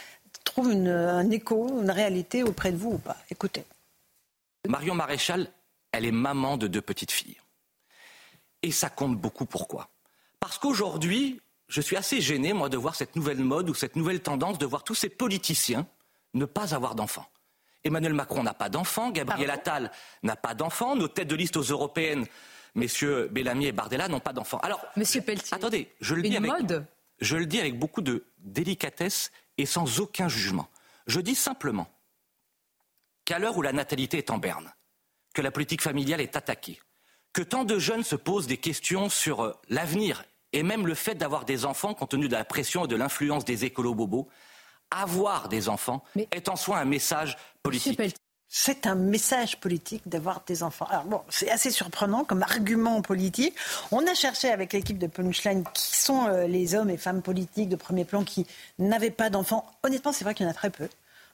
trouve 0.44 0.70
un 0.70 1.30
écho, 1.30 1.80
une 1.80 1.90
réalité 1.90 2.42
auprès 2.42 2.72
de 2.72 2.76
vous 2.76 2.92
ou 2.92 2.98
pas. 2.98 3.16
Écoutez. 3.30 3.64
Marion 4.68 4.94
Maréchal 4.94 5.48
elle 5.92 6.04
est 6.04 6.12
maman 6.12 6.56
de 6.56 6.66
deux 6.66 6.82
petites 6.82 7.12
filles. 7.12 7.40
Et 8.62 8.72
ça 8.72 8.90
compte 8.90 9.16
beaucoup 9.16 9.46
pourquoi 9.46 9.88
Parce 10.38 10.58
qu'aujourd'hui, 10.58 11.40
je 11.68 11.80
suis 11.80 11.96
assez 11.96 12.20
gêné, 12.20 12.52
moi, 12.52 12.68
de 12.68 12.76
voir 12.76 12.94
cette 12.94 13.16
nouvelle 13.16 13.38
mode 13.38 13.70
ou 13.70 13.74
cette 13.74 13.96
nouvelle 13.96 14.20
tendance 14.20 14.58
de 14.58 14.66
voir 14.66 14.84
tous 14.84 14.94
ces 14.94 15.08
politiciens 15.08 15.86
ne 16.34 16.44
pas 16.44 16.74
avoir 16.74 16.94
d'enfants. 16.94 17.26
Emmanuel 17.84 18.12
Macron 18.12 18.42
n'a 18.42 18.54
pas 18.54 18.68
d'enfants, 18.68 19.10
Gabriel 19.10 19.50
Attal 19.50 19.90
n'a 20.22 20.36
pas 20.36 20.54
d'enfants, 20.54 20.96
nos 20.96 21.08
têtes 21.08 21.28
de 21.28 21.34
liste 21.34 21.56
aux 21.56 21.62
européennes, 21.62 22.26
messieurs 22.74 23.28
Bellamy 23.28 23.66
et 23.66 23.72
Bardella, 23.72 24.08
n'ont 24.08 24.20
pas 24.20 24.32
d'enfants. 24.32 24.58
Alors, 24.58 24.84
Monsieur 24.96 25.22
Pelletier, 25.22 25.54
attendez, 25.54 25.90
je 26.00 26.14
le, 26.14 26.22
dis 26.22 26.36
avec, 26.36 26.52
je 27.20 27.36
le 27.36 27.46
dis 27.46 27.58
avec 27.58 27.78
beaucoup 27.78 28.02
de 28.02 28.26
délicatesse 28.38 29.30
et 29.56 29.64
sans 29.64 30.00
aucun 30.00 30.28
jugement. 30.28 30.68
Je 31.06 31.20
dis 31.20 31.34
simplement 31.34 31.88
qu'à 33.24 33.38
l'heure 33.38 33.56
où 33.56 33.62
la 33.62 33.72
natalité 33.72 34.18
est 34.18 34.30
en 34.30 34.38
berne, 34.38 34.72
que 35.34 35.42
la 35.42 35.50
politique 35.50 35.82
familiale 35.82 36.20
est 36.20 36.36
attaquée, 36.36 36.80
que 37.32 37.42
tant 37.42 37.64
de 37.64 37.78
jeunes 37.78 38.04
se 38.04 38.16
posent 38.16 38.46
des 38.46 38.56
questions 38.56 39.08
sur 39.08 39.42
euh, 39.42 39.52
l'avenir 39.68 40.24
et 40.52 40.62
même 40.62 40.86
le 40.86 40.94
fait 40.94 41.14
d'avoir 41.14 41.44
des 41.44 41.64
enfants 41.64 41.94
compte 41.94 42.10
tenu 42.10 42.28
de 42.28 42.34
la 42.34 42.44
pression 42.44 42.84
et 42.84 42.88
de 42.88 42.96
l'influence 42.96 43.44
des 43.44 43.64
écolos 43.64 43.94
bobos. 43.94 44.28
Avoir 44.90 45.48
des 45.48 45.68
enfants 45.68 46.02
est 46.32 46.48
en 46.48 46.56
soi 46.56 46.78
un 46.78 46.84
message 46.84 47.36
politique. 47.62 48.00
C'est 48.52 48.88
un 48.88 48.96
message 48.96 49.60
politique 49.60 50.02
d'avoir 50.06 50.42
des 50.44 50.64
enfants. 50.64 50.86
Alors 50.90 51.04
bon, 51.04 51.22
c'est 51.28 51.48
assez 51.48 51.70
surprenant 51.70 52.24
comme 52.24 52.42
argument 52.42 53.00
politique. 53.00 53.54
On 53.92 54.04
a 54.08 54.14
cherché 54.14 54.50
avec 54.50 54.72
l'équipe 54.72 54.98
de 54.98 55.06
Punchline 55.06 55.62
qui 55.72 55.96
sont 55.96 56.26
euh, 56.26 56.48
les 56.48 56.74
hommes 56.74 56.90
et 56.90 56.96
femmes 56.96 57.22
politiques 57.22 57.68
de 57.68 57.76
premier 57.76 58.04
plan 58.04 58.24
qui 58.24 58.48
n'avaient 58.80 59.12
pas 59.12 59.30
d'enfants. 59.30 59.64
Honnêtement, 59.84 60.12
c'est 60.12 60.24
vrai 60.24 60.34
qu'il 60.34 60.46
y 60.46 60.48
en 60.48 60.50
a 60.50 60.54
très 60.54 60.70
peu. 60.70 60.88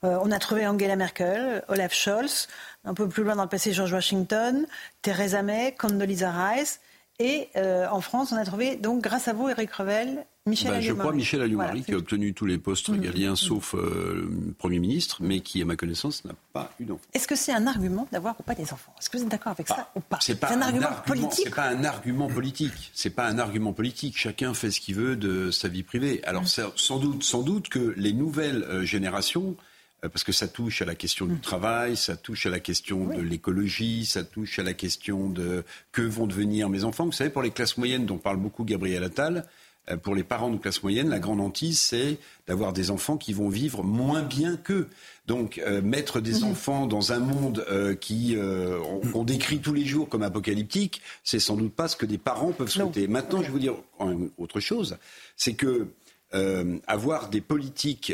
Euh, 0.07 0.19
on 0.23 0.31
a 0.31 0.39
trouvé 0.39 0.67
Angela 0.67 0.97
Merkel, 0.97 1.63
Olaf 1.69 1.93
Scholz, 1.93 2.49
un 2.85 2.95
peu 2.95 3.09
plus 3.09 3.25
loin 3.25 3.37
dans 3.37 3.43
le 3.43 3.49
passé 3.49 3.73
George 3.73 3.93
Washington, 3.93 4.67
Theresa 5.03 5.43
May, 5.43 5.75
Condoleezza 5.77 6.31
Rice. 6.31 6.81
Et 7.19 7.49
euh, 7.57 7.87
en 7.91 8.01
France, 8.01 8.33
on 8.33 8.37
a 8.37 8.45
trouvé, 8.45 8.77
donc 8.77 9.03
grâce 9.03 9.27
à 9.27 9.33
vous, 9.33 9.49
Eric 9.49 9.73
Revel, 9.73 10.27
Michel 10.45 10.71
bah, 10.71 10.81
Je 10.81 10.93
crois 10.93 11.13
Michel 11.13 11.41
Alliot-Marie 11.43 11.83
qui 11.83 11.93
a 11.93 11.97
obtenu 11.97 12.35
tous 12.35 12.47
les 12.47 12.59
postes 12.59 12.89
mm. 12.89 12.93
régaliens 12.93 13.37
sauf 13.37 13.75
euh, 13.75 14.29
Premier 14.59 14.79
ministre, 14.79 15.19
mais 15.21 15.41
qui, 15.41 15.61
à 15.61 15.65
ma 15.65 15.77
connaissance, 15.77 16.25
n'a 16.25 16.35
pas 16.53 16.73
eu 16.79 16.85
d'enfant. 16.85 17.03
Est-ce 17.15 17.27
que 17.27 17.35
c'est 17.35 17.53
un 17.53 17.67
argument 17.67 18.07
d'avoir 18.13 18.39
ou 18.39 18.43
pas 18.43 18.55
des 18.55 18.71
enfants? 18.73 18.95
Est-ce 19.01 19.11
que 19.11 19.17
vous 19.17 19.25
êtes 19.25 19.31
d'accord 19.31 19.53
avec 19.53 19.67
ça 19.67 19.91
ou 19.97 20.01
pas? 20.01 20.19
C'est 20.21 20.39
pas 20.39 20.53
un, 20.53 20.61
argument, 20.61 20.89
politique. 21.05 21.45
C'est 21.45 21.55
pas 21.55 21.69
un 21.69 21.85
argument 21.85 22.29
politique. 22.29 22.91
C'est 22.95 23.11
pas 23.11 23.27
un 23.27 23.39
argument 23.39 23.73
politique. 23.73 24.17
Chacun 24.17 24.55
fait 24.55 24.71
ce 24.71 24.81
qu'il 24.81 24.95
veut 24.95 25.17
de 25.17 25.51
sa 25.51 25.69
vie 25.69 25.83
privée. 25.83 26.23
Alors 26.25 26.43
mm. 26.43 26.73
sans 26.77 26.99
doute, 26.99 27.25
sans 27.25 27.43
doute 27.43 27.69
que 27.69 27.95
les 27.97 28.13
nouvelles 28.13 28.63
euh, 28.65 28.85
générations 28.85 29.57
parce 30.03 30.25
que 30.25 30.33
ça 30.33 30.49
touche 30.49 30.83
à 30.83 30.85
la 30.85 30.95
question 30.95 31.27
du 31.27 31.35
mm. 31.35 31.41
travail, 31.41 31.97
ça 31.97 32.17
touche 32.17 32.47
à 32.47 32.51
la 32.51 32.61
question 32.61 33.07
de 33.07 33.21
l'écologie, 33.21 34.05
ça 34.05 34.25
touche 34.25 34.59
à 34.59 34.63
la 34.63 34.75
question 34.75 35.31
de 35.31 35.65
que 35.93 36.03
vont 36.03 36.27
devenir 36.27 36.69
mes 36.69 36.85
enfants. 36.85 37.07
Vous 37.07 37.13
savez, 37.13 37.31
pour 37.31 37.43
les 37.43 37.51
classes 37.51 37.79
moyennes 37.79 38.07
dont 38.07 38.19
parle 38.19 38.37
beaucoup 38.37 38.65
Gabriel 38.65 39.05
Attal, 39.05 39.47
euh, 39.91 39.97
pour 39.97 40.15
les 40.15 40.23
parents 40.25 40.51
de 40.51 40.59
classe 40.59 40.83
moyenne, 40.83 41.09
la 41.09 41.19
grande 41.19 41.41
hantise, 41.41 41.81
c'est 41.81 42.19
d'avoir 42.47 42.73
des 42.73 42.91
enfants 42.91 43.17
qui 43.17 43.33
vont 43.33 43.49
vivre 43.49 43.83
moins 43.83 44.23
bien 44.23 44.57
qu'eux. 44.57 44.89
Donc, 45.27 45.59
euh, 45.59 45.81
mettre 45.81 46.21
des 46.21 46.41
mm-hmm. 46.41 46.51
enfants 46.51 46.87
dans 46.87 47.13
un 47.13 47.19
monde 47.19 47.65
qui 48.01 48.37
qu'on 49.13 49.25
décrit 49.25 49.61
tous 49.61 49.73
les 49.73 49.85
jours 49.85 50.09
comme 50.09 50.23
apocalyptique, 50.23 51.01
c'est 51.25 51.41
sans 51.41 51.57
doute 51.57 51.75
pas 51.75 51.89
ce 51.89 51.97
que 51.97 52.07
des 52.07 52.19
parents 52.19 52.53
peuvent 52.53 52.71
souhaiter. 52.71 53.09
Maintenant, 53.09 53.41
je 53.41 53.47
vais 53.47 53.53
vous 53.53 53.59
dire 53.59 53.75
autre 54.37 54.61
chose, 54.61 54.99
c'est 55.37 55.55
que 55.55 55.89
avoir 56.87 57.31
des 57.31 57.41
politiques 57.41 58.13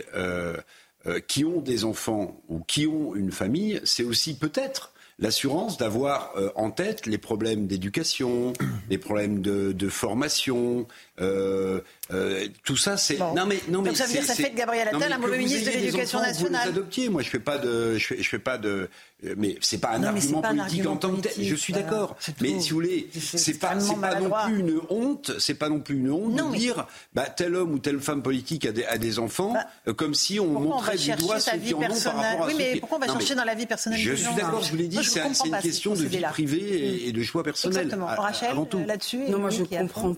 euh, 1.07 1.20
qui 1.20 1.44
ont 1.44 1.61
des 1.61 1.84
enfants 1.84 2.40
ou 2.48 2.61
qui 2.61 2.86
ont 2.86 3.14
une 3.14 3.32
famille, 3.32 3.80
c'est 3.84 4.05
aussi 4.05 4.36
peut-être 4.36 4.92
l'assurance 5.18 5.78
d'avoir 5.78 6.32
euh, 6.36 6.50
en 6.57 6.70
tête 6.70 7.07
les 7.07 7.18
problèmes 7.18 7.66
d'éducation, 7.66 8.53
les 8.90 8.98
problèmes 8.98 9.40
de, 9.40 9.72
de 9.72 9.88
formation, 9.88 10.86
euh, 11.20 11.80
euh, 12.12 12.46
tout 12.64 12.76
ça, 12.76 12.96
c'est. 12.96 13.18
Non 13.18 13.46
mais 13.46 13.61
non 13.68 13.82
mais. 13.82 13.90
Donc 13.90 13.96
ça 13.96 14.07
veut 14.07 14.12
dire 14.12 14.24
ça 14.24 14.34
fait 14.34 14.50
de 14.50 14.57
Gabriel 14.57 14.88
Attal 14.88 15.12
un 15.12 15.18
mauvais 15.18 15.38
ministre 15.38 15.70
de 15.70 15.76
l'Éducation 15.76 16.20
nationale. 16.20 16.62
Vous 16.64 16.78
adoptiez. 16.78 17.09
Moi, 17.09 17.22
je 17.22 17.30
fais 17.30 17.38
pas 17.38 17.59
de, 17.59 17.96
je 17.96 18.07
fais, 18.07 18.22
je 18.22 18.28
fais 18.28 18.38
pas 18.38 18.59
de. 18.59 18.88
Mais 19.37 19.57
c'est 19.61 19.79
pas 19.79 19.91
un 19.91 20.03
argument 20.03 20.43
politique 20.43 20.87
en 20.87 20.97
tant 20.97 21.14
que 21.14 21.20
tel. 21.20 21.33
Je 21.45 21.55
suis 21.55 21.73
d'accord. 21.73 22.16
Mais 22.41 22.61
si 22.61 22.70
vous 22.70 22.77
voulez, 22.77 23.09
c'est 23.12 23.59
pas, 23.59 23.75
pas 24.01 24.20
non 24.20 24.31
plus 24.45 24.59
une 24.59 24.81
honte. 24.91 25.33
C'est 25.39 25.55
pas 25.55 25.68
non 25.68 25.81
plus 25.81 25.97
une 25.97 26.11
honte 26.11 26.35
de 26.35 26.57
dire, 26.57 26.87
bah, 27.14 27.27
tel 27.29 27.55
homme 27.55 27.73
ou 27.73 27.79
telle 27.79 28.01
femme 28.01 28.23
politique 28.23 28.66
a 28.66 28.73
des, 28.73 28.85
a 28.85 28.99
des 28.99 29.18
enfants, 29.18 29.53
bah, 29.53 29.66
euh, 29.89 29.95
comme 29.95 30.14
si 30.14 30.41
on 30.41 30.47
montrait 30.47 30.97
du 30.97 31.11
doigt 31.12 31.41
ceux 31.41 31.59
qui 31.59 31.75
en 31.75 31.79
ont 31.79 32.01
par 32.03 32.16
rapport 32.16 32.45
à 32.45 32.47
Oui, 32.49 32.55
mais 32.57 32.77
pourquoi 32.81 32.99
on 32.99 33.01
va 33.01 33.07
chercher 33.07 33.35
dans 33.35 33.45
la 33.45 33.55
vie 33.55 33.66
personnelle 33.66 33.99
Je 33.99 34.14
suis 34.14 34.35
d'accord. 34.35 34.62
Je 34.62 34.70
vous 34.70 34.77
l'ai 34.77 34.89
dit, 34.89 35.05
c'est 35.05 35.20
une 35.20 35.59
question 35.61 35.95
de 35.95 36.05
vie 36.05 36.20
privée 36.20 37.09
et 37.09 37.12
de 37.12 37.23
choix 37.23 37.43
personnel. 37.43 37.85
Exactement. 37.85 38.07
Rachel, 38.07 38.57
là-dessus. 38.87 39.20
Non, 39.29 39.39
moi 39.39 39.51
je 39.51 39.62
comprends 39.62 40.16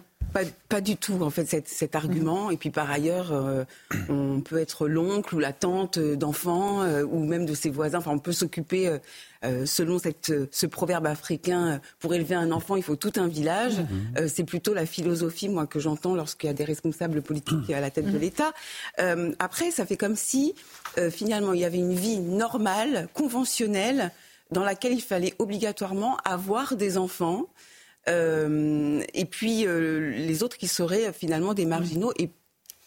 pas, 0.68 0.80
du 0.80 0.97
tout, 0.97 1.22
en 1.22 1.30
fait, 1.30 1.47
cet, 1.66 1.95
argument. 1.95 2.51
Et 2.51 2.57
puis, 2.57 2.70
par 2.70 2.91
ailleurs, 2.91 3.32
euh, 3.32 3.64
on 4.09 4.41
peut 4.41 4.59
être 4.59 4.89
l'oncle 4.89 5.35
ou 5.37 5.39
la 5.39 5.53
tante 5.53 5.99
d'enfants 5.99 6.82
euh, 6.82 7.05
ou 7.05 7.24
même 7.24 7.47
de 7.47 7.55
ses 7.55 7.70
voisins. 7.70 7.99
Enfin, 7.99 8.11
on 8.11 8.18
peut 8.18 8.32
s'occuper, 8.32 8.99
euh, 9.45 9.64
selon 9.66 9.99
cette, 9.99 10.32
ce 10.51 10.66
proverbe 10.66 11.07
africain, 11.07 11.80
pour 12.01 12.14
élever 12.14 12.35
un 12.35 12.51
enfant, 12.51 12.74
il 12.74 12.82
faut 12.82 12.97
tout 12.97 13.12
un 13.16 13.28
village. 13.28 13.78
Mhm. 13.78 14.28
c'est 14.28 14.45
plutôt 14.45 14.74
la 14.74 14.87
philosophie, 14.87 15.49
moi, 15.49 15.66
que 15.66 15.78
j'entends 15.78 16.14
lorsqu'il 16.14 16.49
y 16.49 16.51
a 16.51 16.55
des 16.55 16.64
responsables 16.64 17.22
politiques 17.22 17.70
à 17.70 17.80
la 17.80 17.91
tête 17.91 18.07
de 18.07 18.11
mhm. 18.11 18.20
l'État. 18.20 18.53
après, 19.39 19.70
ça 19.70 19.87
fait 19.87 19.97
comme 19.97 20.16
si, 20.16 20.55
finalement, 21.11 21.53
il 21.53 21.61
y 21.61 21.64
avait 21.64 21.78
une 21.78 21.95
vie 21.95 22.18
normale, 22.18 23.09
conventionnelle, 23.14 24.11
dans 24.51 24.64
laquelle 24.64 24.93
il 24.93 25.03
fallait 25.03 25.35
obligatoirement 25.39 26.16
avoir 26.24 26.76
des 26.76 26.99
enfants. 26.99 27.47
Euh, 28.09 29.03
et 29.15 29.25
puis 29.25 29.67
euh, 29.67 30.11
les 30.11 30.43
autres 30.43 30.59
qui 30.59 30.69
seraient 30.69 31.13
finalement 31.13 31.55
des 31.55 31.65
marginaux 31.65 32.13
et 32.19 32.31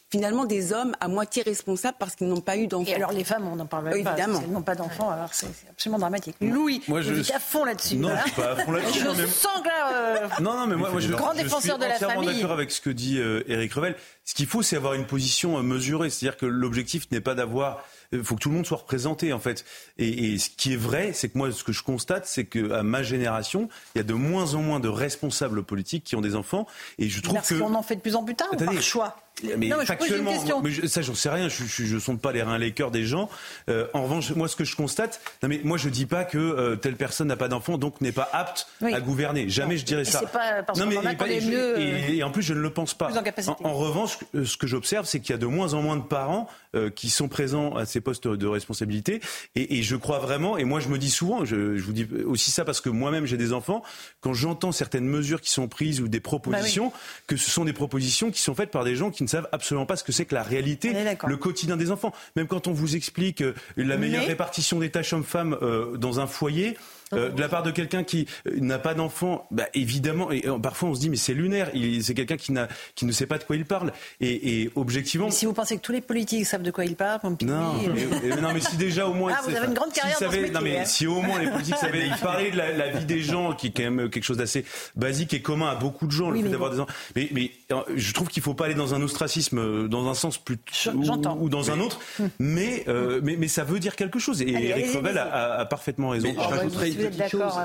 finalement 0.10 0.46
des 0.46 0.74
hommes 0.74 0.96
à 1.00 1.08
moitié 1.08 1.44
responsables 1.44 1.98
parce 2.00 2.16
qu'ils 2.16 2.28
n'ont 2.28 2.42
pas 2.42 2.58
eu 2.58 2.68
d'enfants. 2.68 2.92
Et 2.92 2.96
alors 2.96 3.12
les 3.12 3.24
femmes, 3.24 3.48
on 3.48 3.56
n'en 3.56 3.66
parle 3.66 3.90
pas. 3.90 3.98
Évidemment. 3.98 4.42
Elles 4.44 4.52
n'ont 4.52 4.62
pas 4.62 4.76
d'enfants, 4.76 5.10
alors 5.10 5.34
c'est 5.34 5.48
absolument 5.70 6.00
dramatique. 6.00 6.36
Louis, 6.40 6.82
moi, 6.88 7.02
je 7.02 7.22
suis 7.22 7.34
à 7.34 7.40
fond 7.40 7.66
là-dessus. 7.66 7.98
Non, 7.98 8.10
je 8.16 8.32
suis 8.32 8.42
pas 8.42 8.52
à 8.52 8.56
fond 8.56 8.72
là-dessus. 8.72 9.00
je 9.00 9.26
sens 9.26 9.62
là. 9.66 9.94
Euh... 9.94 10.28
Non, 10.40 10.54
non, 10.56 10.68
mais 10.68 10.76
moi, 10.76 10.92
moi 10.92 11.02
je, 11.02 11.12
grand 11.12 11.34
défenseur 11.34 11.78
de 11.78 11.86
la 11.86 11.96
famille. 11.96 12.28
Je 12.28 12.34
suis 12.34 12.42
d'accord 12.42 12.54
avec 12.54 12.72
ce 12.72 12.80
que 12.80 12.90
dit 12.90 13.20
euh, 13.20 13.44
Éric 13.48 13.74
Revel. 13.74 13.96
Ce 14.24 14.34
qu'il 14.34 14.48
faut, 14.48 14.62
c'est 14.62 14.76
avoir 14.76 14.94
une 14.94 15.06
position 15.06 15.62
mesurée. 15.62 16.10
C'est-à-dire 16.10 16.38
que 16.38 16.46
l'objectif 16.46 17.10
n'est 17.12 17.22
pas 17.22 17.36
d'avoir 17.36 17.84
il 18.12 18.24
faut 18.24 18.36
que 18.36 18.42
tout 18.42 18.50
le 18.50 18.56
monde 18.56 18.66
soit 18.66 18.78
représenté 18.78 19.34
en 19.34 19.40
fait. 19.40 19.66
Et, 19.98 20.34
et 20.34 20.38
ce 20.38 20.50
qui 20.50 20.74
est 20.74 20.78
vrai, 20.78 21.14
c'est 21.14 21.30
que 21.30 21.38
moi, 21.38 21.52
ce 21.52 21.64
que 21.64 21.72
je 21.72 21.84
constate, 21.84 22.26
c'est 22.26 22.46
qu'à 22.46 22.84
ma 22.84 23.04
génération, 23.04 23.70
il 23.96 24.00
y 24.00 24.02
a 24.02 24.04
de 24.04 24.14
moins 24.14 24.54
en 24.54 24.62
moins 24.62 24.80
de 24.80 24.90
responsables 24.90 25.64
politiques 25.64 26.04
qui 26.04 26.16
ont 26.16 26.22
des 26.22 26.36
enfants. 26.36 26.68
Et 26.98 27.10
je 27.10 27.22
trouve 27.22 27.36
Parce 27.36 27.54
qu'on 27.54 27.76
en 27.76 27.84
fait 27.84 27.98
de 27.98 28.02
plus 28.02 28.16
en 28.16 28.24
plus 28.24 28.36
tard, 28.36 28.50
ou 28.54 28.58
par 28.58 28.82
choix? 28.82 29.18
Mais 29.44 29.68
non, 29.68 29.78
mais 29.80 29.86
factuellement, 29.86 30.32
mais 30.64 30.72
je, 30.72 30.88
ça 30.88 31.02
j'en 31.02 31.16
sais 31.16 31.30
rien, 31.30 31.50
je, 31.50 31.64
je, 31.64 31.86
je, 31.86 32.00
sonde 32.00 32.20
pas 32.20 32.32
les 32.32 32.42
reins 32.42 32.58
les 32.58 32.72
cœurs 32.72 32.92
des 32.92 33.04
gens. 33.04 33.30
Euh, 33.70 33.88
en 33.94 34.04
revanche, 34.04 34.32
moi 34.32 34.48
ce 34.48 34.56
que 34.56 34.64
je 34.64 34.76
constate, 34.76 35.22
non 35.44 35.50
mais 35.50 35.62
moi 35.64 35.78
je 35.78 35.90
dis 35.90 36.06
pas 36.06 36.24
que 36.24 36.38
euh, 36.38 36.76
telle 36.76 36.96
personne 36.96 37.28
n'a 37.28 37.36
pas 37.36 37.48
d'enfant 37.48 37.78
donc 37.78 38.02
n'est 38.02 38.12
pas 38.12 38.30
apte 38.34 38.68
à 38.82 39.00
gouverner. 39.00 39.50
Jamais 39.50 39.78
je 39.78 39.86
dirais 39.86 40.06
ça. 40.06 40.22
Pas 40.22 40.64
parce 40.64 40.80
non 40.80 40.88
mais 40.88 40.96
et, 40.96 41.42
mieux, 41.42 41.80
et, 41.80 42.18
et, 42.18 42.24
en 42.24 42.32
plus 42.32 42.42
je 42.42 42.54
ne 42.54 42.60
le 42.60 42.72
pense 42.72 42.94
pas. 42.94 43.12
En, 43.12 43.70
en, 43.70 43.74
revanche, 43.74 44.18
ce 44.34 44.58
que 44.58 44.68
j'observe, 44.68 45.06
c'est 45.06 45.20
qu'il 45.20 45.32
y 45.32 45.36
a 45.36 45.38
de 45.38 45.46
moins 45.46 45.74
en 45.74 45.82
moins 45.82 45.98
de 45.98 46.04
parents 46.04 46.50
euh, 46.78 46.90
qui 46.90 47.10
sont 47.10 47.28
présents 47.28 47.76
à 47.76 47.86
ces 47.86 48.02
postes 48.02 48.28
de 48.28 48.48
responsabilité. 48.48 49.22
Et, 49.56 49.82
je 49.84 49.96
crois 49.96 50.20
vraiment, 50.20 50.58
et 50.58 50.64
moi 50.64 50.80
je 50.80 50.90
me 50.90 50.98
dis 50.98 51.10
souvent, 51.10 51.46
je, 51.46 51.56
vous 51.80 51.94
dis 51.94 52.08
aussi 52.26 52.52
ça 52.52 52.66
parce 52.66 52.82
que 52.82 52.90
moi-même 52.90 53.26
j'ai 53.26 53.38
des 53.38 53.54
enfants, 53.54 53.84
quand 54.22 54.34
j'entends 54.34 54.72
certaines 54.72 55.06
mesures 55.06 55.42
qui 55.42 55.50
sont 55.50 55.68
prises 55.68 56.02
ou 56.02 56.08
des 56.08 56.20
propositions, 56.20 56.90
bah 56.90 56.98
que 57.28 57.38
ce 57.38 57.50
sont 57.50 57.66
des 57.66 57.74
propositions 57.74 58.32
qui 58.32 58.42
sont 58.42 58.54
faites 58.54 58.70
par 58.70 58.84
des 58.84 58.96
gens 58.96 59.12
qui 59.12 59.24
ne 59.24 59.27
savent 59.28 59.48
absolument 59.52 59.86
pas 59.86 59.96
ce 59.96 60.04
que 60.04 60.12
c'est 60.12 60.26
que 60.26 60.36
la 60.36 60.44
réalité, 60.44 60.94
le 61.28 61.38
quotidien 61.38 61.78
des 61.78 61.92
enfants. 61.92 62.14
Même 62.36 62.48
quand 62.48 62.68
on 62.68 62.74
vous 62.74 62.96
explique 62.96 63.42
euh, 63.42 63.54
la 63.78 63.98
meilleure 63.98 64.26
répartition 64.26 64.80
des 64.80 64.90
tâches 64.90 65.14
hommes-femmes 65.14 65.58
euh, 65.62 65.98
dans 65.98 66.20
un 66.20 66.28
foyer, 66.28 66.78
euh, 67.14 67.30
de 67.30 67.40
la 67.40 67.48
part 67.48 67.64
de 67.64 67.72
quelqu'un 67.72 68.04
qui 68.04 68.28
euh, 68.48 68.60
n'a 68.60 68.80
pas 68.80 68.94
d'enfant, 68.94 69.48
bah, 69.52 69.68
évidemment, 69.74 70.30
et 70.32 70.46
euh, 70.46 70.60
parfois 70.60 70.90
on 70.90 70.96
se 70.96 71.00
dit 71.00 71.10
mais 71.10 71.16
c'est 71.16 71.34
lunaire, 71.34 71.72
c'est 72.02 72.14
quelqu'un 72.14 72.36
qui, 72.36 72.52
ne 72.52 73.12
sait 73.12 73.28
pas 73.28 73.38
de 73.38 73.44
quoi 73.46 73.56
il 73.56 73.66
parle. 73.66 73.94
Et, 74.20 74.62
et 74.62 74.70
objectivement. 74.76 75.28
Mais 75.28 75.32
si 75.32 75.46
vous 75.46 75.54
pensez 75.54 75.78
que 75.78 75.82
tous 75.82 75.94
les 75.94 76.02
politiques 76.02 76.46
savent 76.46 76.64
de 76.64 76.72
quoi 76.72 76.86
ils 76.86 76.96
parlent, 76.96 77.20
comme 77.22 77.38
non, 77.42 77.74
mais, 77.94 78.42
non, 78.42 78.54
mais 78.54 78.60
si 78.60 78.76
déjà 78.76 79.08
au 79.08 79.14
moins. 79.14 79.34
Ah, 79.38 79.42
vous 79.44 79.56
avez 79.56 79.68
une 79.68 79.74
grande 79.74 79.94
carrière 79.94 80.18
si, 80.18 80.52
non, 80.52 80.60
mais 80.62 80.86
si 80.86 81.08
au 81.08 81.22
moins 81.22 81.40
les 81.40 81.50
politiques 81.50 81.78
savaient 81.78 82.10
parler 82.22 82.52
de 82.52 82.58
la, 82.58 82.90
vie 82.90 83.06
des 83.06 83.22
gens, 83.22 83.54
qui 83.54 83.68
est 83.68 83.72
quand 83.72 83.84
même 83.84 84.10
quelque 84.10 84.24
chose 84.24 84.38
d'assez 84.38 84.66
basique 84.96 85.34
et 85.34 85.42
commun 85.42 85.70
à 85.70 85.76
beaucoup 85.76 86.08
de 86.08 86.12
gens, 86.12 86.30
le 86.30 86.42
fait 86.42 86.50
d'avoir 86.50 86.72
des 86.72 86.80
enfants. 86.80 86.94
Mais, 87.16 87.30
mais 87.32 87.52
je 87.96 88.14
trouve 88.14 88.28
qu'il 88.28 88.42
ne 88.42 88.46
faut 88.46 88.54
pas 88.54 88.66
aller 88.66 88.74
dans 88.74 88.94
un 88.94 89.02
ostracisme, 89.02 89.88
dans 89.88 90.10
un 90.10 90.14
sens 90.14 90.38
plus 90.38 90.58
ou, 90.94 91.04
ou, 91.40 91.50
dans 91.50 91.72
un 91.72 91.80
autre. 91.80 92.00
Hum. 92.20 92.30
Mais, 92.40 92.86
mais, 93.24 93.38
mais 93.38 93.48
ça 93.48 93.64
veut 93.64 93.80
dire 93.80 93.96
quelque 93.96 94.20
chose. 94.20 94.42
Et 94.42 94.52
Eric 94.52 94.94
Revel 94.94 95.18
a, 95.18 95.66
parfaitement 95.66 96.10
raison 96.10 96.36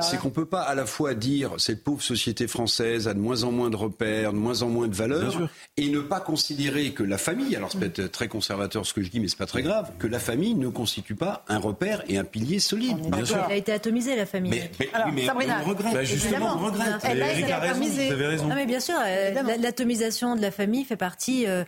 c'est 0.03 0.19
qu'on 0.19 0.31
peut 0.31 0.47
pas 0.47 0.63
à 0.63 0.75
la 0.75 0.87
fois 0.87 1.15
dire 1.15 1.53
cette 1.59 1.83
pauvre 1.85 2.03
société 2.03 2.47
française 2.47 3.09
a 3.09 3.15
de 3.15 3.19
moins 3.19 3.45
en 3.45 3.53
moins 3.53 3.71
de 3.71 3.77
repères, 3.77 4.33
de 4.33 4.39
moins 4.39 4.63
en 4.63 4.69
moins 4.69 4.89
de 4.89 4.95
valeurs, 4.95 5.49
et 5.77 5.89
ne 5.89 6.01
pas 6.01 6.21
considérer 6.21 6.93
que 6.93 7.03
la 7.03 7.19
famille, 7.19 7.55
alors 7.57 7.71
c'est 7.73 7.79
peut-être 7.79 8.11
très 8.11 8.29
conservateur 8.29 8.87
ce 8.87 8.95
que 8.95 9.03
je 9.03 9.11
dis, 9.11 9.21
mais 9.21 9.29
c'est 9.29 9.39
pas 9.39 9.47
très 9.47 9.63
grave, 9.63 9.93
que 9.99 10.07
la 10.07 10.19
famille 10.19 10.55
ne 10.55 10.69
constitue 10.69 11.15
pas 11.15 11.45
un 11.49 11.59
repère 11.59 12.03
et 12.09 12.19
un 12.19 12.25
pilier 12.25 12.59
solide. 12.59 12.99
Bien 13.11 13.25
sûr. 13.25 13.45
Elle 13.47 13.53
a 13.53 13.57
été 13.57 13.73
atomisée 13.73 14.17
la 14.17 14.27
famille. 14.27 14.51
Mais, 14.51 14.71
mais, 14.79 14.89
alors, 14.93 15.13
mais 15.13 15.27
on 15.65 15.69
regrette. 15.69 15.95
Bah, 15.95 16.05
justement, 16.05 16.57
on 16.57 16.67
regrette. 16.67 17.01
Elle, 17.05 17.23
a 17.23 17.33
été 17.33 17.53
atomisée. 17.53 18.07
Vous 18.09 18.13
avez 18.13 18.27
raison. 18.27 18.49
Non, 18.49 18.55
mais 18.55 18.67
bien 18.67 18.81
sûr, 18.81 18.95
euh, 19.05 19.57
l'atomisation 19.59 20.37
de 20.37 20.43
la 20.43 20.51
famille 20.51 20.85
fait 20.85 20.97
partie. 20.97 21.47
Euh, 21.47 21.65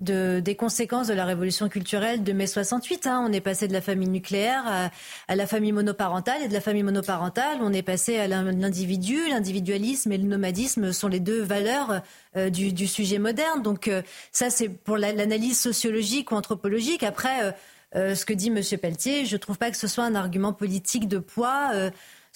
de, 0.00 0.40
des 0.40 0.54
conséquences 0.54 1.08
de 1.08 1.14
la 1.14 1.24
révolution 1.24 1.68
culturelle 1.68 2.22
de 2.22 2.32
mai 2.32 2.46
68. 2.46 3.06
Hein. 3.06 3.24
On 3.26 3.32
est 3.32 3.40
passé 3.40 3.66
de 3.66 3.72
la 3.72 3.80
famille 3.80 4.08
nucléaire 4.08 4.90
à, 5.28 5.36
la 5.36 5.46
famille 5.46 5.72
monoparentale 5.72 6.42
et 6.42 6.48
de 6.48 6.52
la 6.52 6.60
famille 6.60 6.82
monoparentale, 6.84 7.58
on 7.60 7.72
est 7.72 7.82
passé 7.82 8.18
à 8.18 8.28
l'individu. 8.28 9.18
L'individualisme 9.28 10.12
et 10.12 10.18
le 10.18 10.24
nomadisme 10.24 10.92
sont 10.92 11.08
les 11.08 11.20
deux 11.20 11.42
valeurs 11.42 12.02
euh, 12.36 12.50
du, 12.50 12.72
du, 12.72 12.86
sujet 12.86 13.18
moderne. 13.18 13.62
Donc 13.62 13.88
euh, 13.88 14.02
ça, 14.30 14.50
c'est 14.50 14.68
pour 14.68 14.96
l'analyse 14.96 15.58
sociologique 15.58 16.30
ou 16.30 16.36
anthropologique. 16.36 17.02
Après, 17.02 17.54
euh, 17.96 18.14
ce 18.14 18.24
que 18.24 18.32
dit 18.32 18.48
M. 18.48 18.62
Pelletier, 18.80 19.26
je 19.26 19.34
ne 19.34 19.38
trouve 19.38 19.58
pas 19.58 19.70
que 19.70 19.76
ce 19.76 19.88
soit 19.88 20.04
un 20.04 20.14
argument 20.14 20.52
politique 20.52 21.08
de 21.08 21.18
poids 21.18 21.72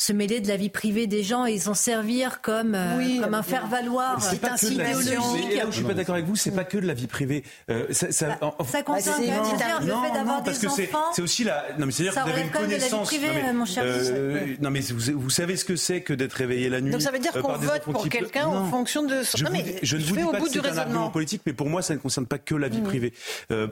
se 0.03 0.12
mêler 0.12 0.40
de 0.40 0.48
la 0.48 0.57
vie 0.57 0.68
privée 0.68 1.07
des 1.07 1.22
gens 1.22 1.46
et 1.46 1.61
s'en 1.61 1.74
servir 1.74 2.40
comme, 2.40 2.74
euh, 2.74 3.20
comme 3.22 3.34
un 3.34 3.42
faire-valoir 3.44 4.20
C'est 4.20 4.44
un 4.44 4.57
idéologique. 4.57 5.57
Là 5.57 5.66
où 5.68 5.70
je 5.70 5.76
suis 5.76 5.84
pas 5.84 5.94
d'accord 5.94 6.16
avec 6.16 6.26
vous, 6.26 6.34
c'est 6.34 6.50
pas 6.50 6.64
que 6.64 6.76
de 6.76 6.86
la 6.86 6.94
vie 6.94 7.07
privée. 7.07 7.44
Euh, 7.70 7.86
ça, 7.90 8.11
ça, 8.11 8.36
bah, 8.40 8.57
ça 8.68 8.82
concerne 8.82 9.22
le 9.22 9.92
fait 9.92 10.12
d'avoir 10.12 10.42
des 10.42 10.66
enfants. 10.66 11.12
C'est 11.14 11.22
aussi 11.22 11.44
la. 11.44 11.66
Non, 11.78 11.86
mais 11.86 11.92
c'est-à-dire 11.92 12.14
que 12.14 12.28
vous 12.28 12.34
avez 12.34 12.42
une 12.42 12.50
connaissance. 12.50 13.07
Privée, 13.07 13.28
non, 13.28 13.34
mais, 13.34 13.53
mon 13.53 13.64
cher 13.64 13.84
euh, 13.86 14.57
non, 14.61 14.70
mais 14.70 14.80
vous, 14.80 15.20
vous, 15.20 15.30
savez 15.30 15.57
ce 15.57 15.64
que 15.64 15.76
c'est 15.76 16.00
que 16.00 16.12
d'être 16.12 16.32
réveillé 16.32 16.68
la 16.68 16.80
nuit. 16.80 16.90
Donc 16.90 17.03
ça 17.03 17.12
veut 17.12 17.20
dire 17.20 17.36
euh, 17.36 17.40
qu'on 17.40 17.53
vote 17.53 17.82
pour 17.82 18.09
quelqu'un 18.09 18.46
en 18.46 18.68
fonction 18.68 19.05
de. 19.05 19.22
Je, 19.36 19.44
non, 19.44 19.50
mais 19.53 19.76
je 19.84 19.96
ne 19.96 20.03
vous 20.03 20.16
dis 20.16 20.22
pas 20.24 20.40
que 20.40 20.50
c'est 20.50 20.66
un 20.66 20.78
argument 20.78 21.11
politique, 21.11 21.42
mais 21.46 21.53
pour 21.53 21.68
moi, 21.68 21.80
ça 21.80 21.94
ne 21.94 22.00
concerne 22.00 22.26
pas 22.26 22.38
que 22.38 22.57
la 22.57 22.68
vie 22.68 22.80
mm. 22.80 22.84
privée, 22.84 23.12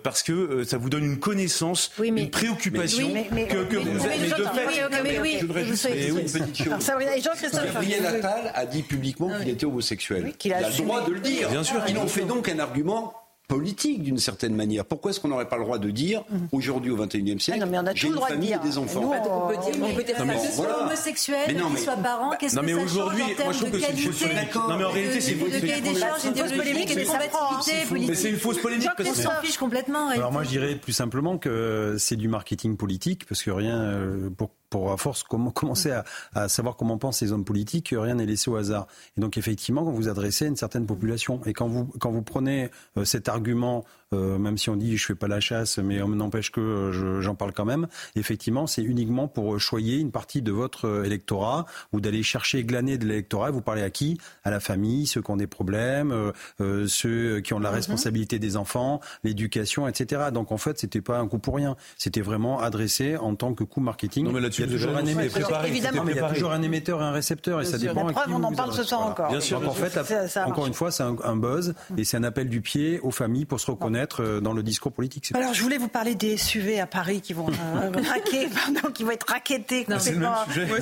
parce 0.05 0.23
que 0.23 0.63
ça 0.63 0.79
vous 0.79 0.91
donne 0.91 1.05
une 1.05 1.19
connaissance, 1.19 1.91
une 2.01 2.31
préoccupation 2.31 3.09
que 3.09 3.77
vous 3.77 4.07
avez. 4.07 5.19
Mais 5.19 5.43
de 5.43 5.75
fait, 5.75 6.20
je 6.27 6.39
une 6.39 6.45
petite 6.45 6.65
chose. 6.65 7.63
Gabriel 7.65 8.07
Attal 8.07 8.53
a 8.55 8.67
dit 8.67 8.83
publiquement 8.83 9.31
qu'il 9.39 9.49
était 9.49 9.67
homosexuel. 9.67 10.33
Il 10.45 10.53
a 10.53 10.69
le 10.69 10.77
droit 10.77 11.07
de 11.07 11.13
le 11.13 11.21
dire. 11.21 11.49
Bien 11.51 11.63
sûr. 11.63 11.83
Il 11.89 11.99
en 11.99 12.07
fait 12.07 12.25
donc 12.25 12.49
un 12.49 12.59
argument 12.59 13.15
politique 13.51 14.03
d'une 14.03 14.19
certaine 14.19 14.55
manière. 14.55 14.85
Pourquoi 14.85 15.11
est-ce 15.11 15.19
qu'on 15.19 15.29
n'aurait 15.29 15.49
pas 15.49 15.57
le 15.57 15.65
droit 15.65 15.79
de 15.79 15.91
dire 15.91 16.23
mhm. 16.31 16.49
aujourd'hui 16.53 16.93
au 16.93 16.97
XXIe 16.97 17.41
siècle 17.41 17.65
ah 17.65 17.91
j'ai 17.95 18.09
une 18.09 18.21
famille 18.21 18.53
et 18.53 18.59
des 18.67 18.79
enfants 18.79 19.01
nous, 19.01 19.09
on 19.09 19.49
peut 19.49 19.57
dire, 19.57 19.83
on 19.83 19.95
peut 19.95 20.05
dire 20.05 20.25
non, 20.25 20.39
qu'il 20.39 20.51
soit 20.51 20.83
homosexuel, 20.83 21.57
qu'il 21.57 21.79
soit 21.79 21.97
parent, 21.97 22.31
qu'est-ce 22.39 22.57
que 22.57 22.65
mais 22.65 22.75
ça 22.75 22.87
change 22.87 23.23
en 23.23 23.35
termes 23.35 23.71
de 23.71 23.79
qualité 23.79 24.27
Non 24.55 24.77
mais 24.79 24.85
en 24.85 24.91
réalité 24.91 25.21
c'est 25.21 25.33
une 25.33 25.51
cahier 25.51 25.81
des 25.81 25.95
charges, 25.99 26.25
une 26.25 26.37
fausse 26.37 26.53
polémique 26.53 26.91
et 26.91 26.95
de 26.95 27.05
combativité 27.05 27.87
politique. 27.89 28.09
Mais 28.09 28.15
c'est 28.15 28.31
une 28.31 28.37
fausse 28.39 28.59
polémique 28.59 28.91
parce 28.97 29.11
que 29.11 29.17
s'en 29.17 29.43
fiche 29.43 29.59
complètement. 29.59 30.09
Alors 30.09 30.33
moi 30.33 30.45
je 30.45 30.49
dirais 30.49 30.77
plus 30.77 30.93
simplement 30.93 31.37
que 31.37 31.97
c'est 31.99 32.17
du 32.17 32.29
marketing 32.29 32.77
politique 32.77 33.27
parce 33.27 33.43
que 33.43 33.51
rien 33.51 33.81
euh, 33.81 34.31
pour 34.71 34.93
à 34.93 34.97
force 34.97 35.23
commencer 35.55 35.91
à, 35.91 36.05
à, 36.35 36.49
savoir 36.49 36.77
comment 36.77 36.97
pensent 36.99 37.21
les 37.21 37.33
hommes 37.33 37.45
politiques, 37.45 37.95
rien 37.97 38.15
n'est 38.15 38.27
laissé 38.27 38.51
au 38.51 38.57
hasard. 38.57 38.87
Et 39.17 39.21
donc 39.21 39.37
effectivement, 39.37 39.85
quand 39.85 39.93
vous 39.93 40.09
adressez 40.09 40.47
à 40.47 40.49
une 40.49 40.57
certaine 40.57 40.87
population, 40.87 41.41
et 41.45 41.53
quand 41.53 41.69
vous 41.69 41.87
quand 41.99 42.11
vous 42.11 42.23
prenez 42.23 42.71
euh, 42.97 43.05
cet 43.05 43.29
argument 43.29 43.85
euh, 44.13 44.39
même 44.39 44.59
si 44.59 44.71
on 44.71 44.77
dit 44.77 44.97
je 44.97 45.07
fais 45.07 45.15
pas 45.15 45.29
la 45.29 45.39
chasse, 45.39 45.79
mais 45.79 46.03
on 46.03 46.09
n'empêche 46.09 46.51
que 46.51 46.61
euh, 46.61 47.21
j'en 47.21 47.37
parle 47.37 47.53
quand 47.53 47.65
même. 47.65 47.87
Effectivement, 48.17 48.67
c'est 48.67 48.83
uniquement 48.83 49.29
pour 49.29 49.61
choyer 49.61 49.99
une 49.99 50.11
partie 50.11 50.43
de 50.43 50.51
votre 50.51 50.87
euh, 50.87 51.05
électorat 51.05 51.65
ou 51.93 52.01
d'aller 52.01 52.25
chercher 52.25 52.65
glaner 52.65 52.99
de 52.99 53.07
l'électorat. 53.07 53.53
Vous 53.53 53.61
parlez 53.61 53.83
à 53.83 53.91
qui? 53.91 54.19
À 54.43 54.51
la 54.51 54.59
famille, 54.59 55.07
ceux 55.07 55.23
qui 55.23 55.31
ont 55.31 55.37
des 55.37 55.47
problèmes, 55.47 56.33
ceux 56.59 57.41
qui 57.41 57.55
ont 57.55 57.61
la 57.61 57.69
mhm. 57.69 57.75
responsabilité 57.77 58.39
des 58.39 58.57
enfants, 58.57 59.01
l'éducation, 59.23 59.87
etc. 59.87 60.31
Donc 60.33 60.51
en 60.51 60.59
fait, 60.59 60.79
c'était 60.79 61.01
pas 61.01 61.19
un 61.19 61.29
coup 61.29 61.39
pour 61.39 61.55
rien. 61.55 61.77
C'était 61.97 62.21
vraiment 62.21 62.61
adressé 62.61 63.17
en 63.17 63.35
tant 63.37 63.55
que 63.55 63.65
coup 63.65 63.81
marketing. 63.81 64.25
Non 64.25 64.33
mais 64.33 64.41
là-dessus, 64.41 64.63
il 64.63 64.71
y 64.71 64.75
a 64.75 64.77
toujours 64.77 64.97
un 64.97 65.07
émetteur. 65.07 65.53
Un 65.53 66.63
et 66.63 66.91
un 66.91 67.13
récepteur, 67.13 67.61
et 67.61 67.65
ça 67.65 67.79
dépend. 67.79 68.07
La 68.07 68.13
preuve, 68.13 68.35
on 68.35 68.43
en 68.43 68.53
parle 68.53 68.73
ce 68.73 68.83
soir 68.83 69.03
encore. 69.03 69.31
Bien 69.31 69.41
sûr. 69.41 69.61
Donc 69.61 69.71
en 69.71 69.75
fait, 69.75 70.39
encore 70.39 70.67
une 70.67 70.75
fois, 70.75 70.91
c'est 70.91 71.05
un, 71.05 71.37
buzz 71.37 71.75
et 71.97 72.05
c'est 72.05 72.17
un 72.17 72.25
appel 72.25 72.49
du 72.49 72.61
pied 72.61 72.99
aux 73.01 73.11
familles 73.11 73.45
pour 73.45 73.61
se 73.61 73.71
reconnaître 73.71 74.00
euh, 74.21 74.41
dans 74.41 74.53
le 74.53 74.63
discours 74.63 74.93
politique. 74.93 75.33
Alors, 75.35 75.55
je 75.55 75.63
voulais 75.63 75.79
vous 75.79 75.89
parler 75.89 76.15
des 76.15 76.37
SUV 76.37 76.81
à 76.81 76.87
Paris 76.87 77.21
qui 77.21 77.33
vont 77.33 77.49
euh, 77.49 77.91
pardon, 77.93 78.93
qui 78.93 79.05
vont 79.05 79.11
être 79.11 79.27
raquettés. 79.29 79.87
C'est 79.99 80.13
le 80.13 80.19
même 80.21 80.35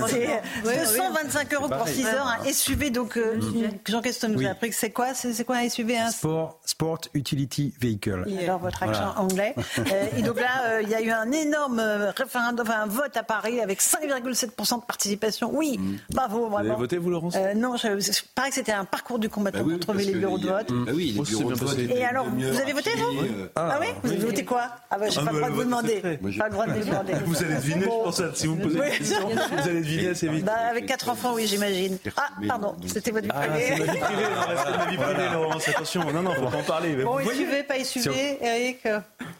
sujet. 0.08 0.40
225 0.64 1.54
euros 1.54 1.68
pour 1.68 1.88
6 1.88 2.06
heures, 2.06 2.26
un 2.26 2.52
SUV. 2.52 2.90
Donc, 2.90 3.16
euh, 3.16 3.40
Jean 3.86 4.00
Queston 4.00 4.28
nous 4.28 4.46
a 4.46 4.50
appris 4.50 4.70
que 4.70 4.76
c'est 4.76 4.90
quoi 4.90 5.14
C'est 5.14 5.44
quoi 5.44 5.56
un 5.56 5.68
SUV 5.68 5.96
Sport, 6.10 6.60
Sport 6.64 7.00
Utility 7.14 7.74
Vehicle. 7.80 8.24
Alors, 8.42 8.58
votre 8.58 8.82
accent 8.82 9.14
anglais. 9.16 9.54
et 10.16 10.22
donc 10.22 10.40
là, 10.40 10.80
il 10.80 10.88
y 10.88 10.94
a 10.94 11.00
eu 11.00 11.10
un 11.10 11.30
énorme 11.32 11.80
référendum, 12.16 12.66
enfin, 12.66 12.82
un 12.82 12.86
vote 12.86 13.16
à 13.16 13.22
Paris 13.22 13.60
avec 13.60 13.80
5,7% 13.80 14.80
de 14.80 14.86
participation. 14.86 15.50
Oui, 15.52 15.78
mm. 15.78 15.96
bravo. 16.10 16.48
Vous 16.48 16.56
avez 16.56 16.70
voté, 16.70 16.98
vous, 16.98 17.10
Laurence? 17.10 17.36
Non, 17.56 17.76
je, 17.76 17.88
pareil 18.34 18.50
que 18.50 18.56
c'était 18.56 18.72
un 18.72 18.84
parcours 18.84 19.18
du 19.18 19.28
combattant 19.28 19.64
bah 19.64 19.72
pour 19.72 19.80
trouver 19.80 20.04
les 20.04 20.14
bureaux 20.14 20.38
de 20.38 20.46
vote. 20.46 20.72
Bah 20.72 20.92
oui, 20.94 21.14
les 21.16 21.22
bureaux 21.22 21.52
de 21.52 21.58
vote. 21.58 21.78
Et 21.78 22.04
alors, 22.04 22.26
vous 22.28 22.60
avez 22.60 22.72
voté, 22.72 22.90
vous? 22.96 23.07
Ah, 23.56 23.78
oui 23.80 23.86
Vous 24.02 24.10
avez 24.10 24.18
voté 24.18 24.44
quoi 24.44 24.62
Ah 24.90 24.98
bah 24.98 25.08
j'ai 25.08 25.22
pas 25.22 25.32
le 25.32 25.38
droit 25.38 25.50
de 25.50 25.54
vous 25.54 25.64
demander. 25.64 26.00
Pas 26.00 26.46
le 26.46 26.52
droit 26.52 26.66
de 26.66 26.72
vous 26.72 26.88
demander. 26.88 27.12
Vous 27.24 27.42
allez 27.42 27.54
deviner, 27.54 27.84
je 27.84 27.88
pense, 27.88 28.22
si 28.34 28.46
vous 28.46 28.56
me 28.56 28.62
posez 28.62 28.78
une 28.78 28.90
question, 28.90 29.28
vous 29.28 29.68
allez 29.68 29.80
deviner 29.80 30.08
assez 30.08 30.28
vite. 30.28 30.44
Bah, 30.44 30.52
avec 30.70 30.86
quatre 30.86 31.08
enfants, 31.08 31.34
oui, 31.34 31.46
j'imagine. 31.46 31.98
Ah, 32.16 32.28
pardon, 32.46 32.76
c'était 32.86 33.10
votre 33.10 33.24
vie 33.24 33.32
ah, 33.34 33.46
privée. 33.46 33.64
C'est 33.68 33.86
ma 33.86 33.92
vie 33.92 33.98
privée, 34.00 34.22
non, 34.22 34.42
c'est 34.46 34.78
ma 34.78 34.90
vie 34.90 34.96
privée, 34.96 35.28
Laurence, 35.32 35.68
attention. 35.68 36.12
Non, 36.12 36.22
non, 36.22 36.34
faut 36.34 36.46
pas 36.46 36.56
en 36.56 36.62
parler. 36.62 36.96
Bon, 36.96 37.18
SUV, 37.20 37.62
pas 37.64 37.82
SUV, 37.84 38.38
Eric 38.40 38.88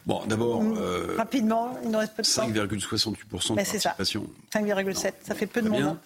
Bon, 0.05 0.21
d'abord. 0.25 0.61
Mm. 0.61 0.77
Euh, 0.77 1.15
rapidement, 1.17 1.77
il 1.83 1.91
nous 1.91 1.99
reste 1.99 2.13
peu 2.15 2.23
de 2.23 2.27
temps. 2.27 2.47
5,68% 2.47 3.51
de 3.51 3.55
participation. 3.55 4.27
5,7, 4.53 5.13
ça 5.23 5.35
fait 5.35 5.45
peu 5.45 5.61
de 5.61 5.69
monde. 5.69 5.97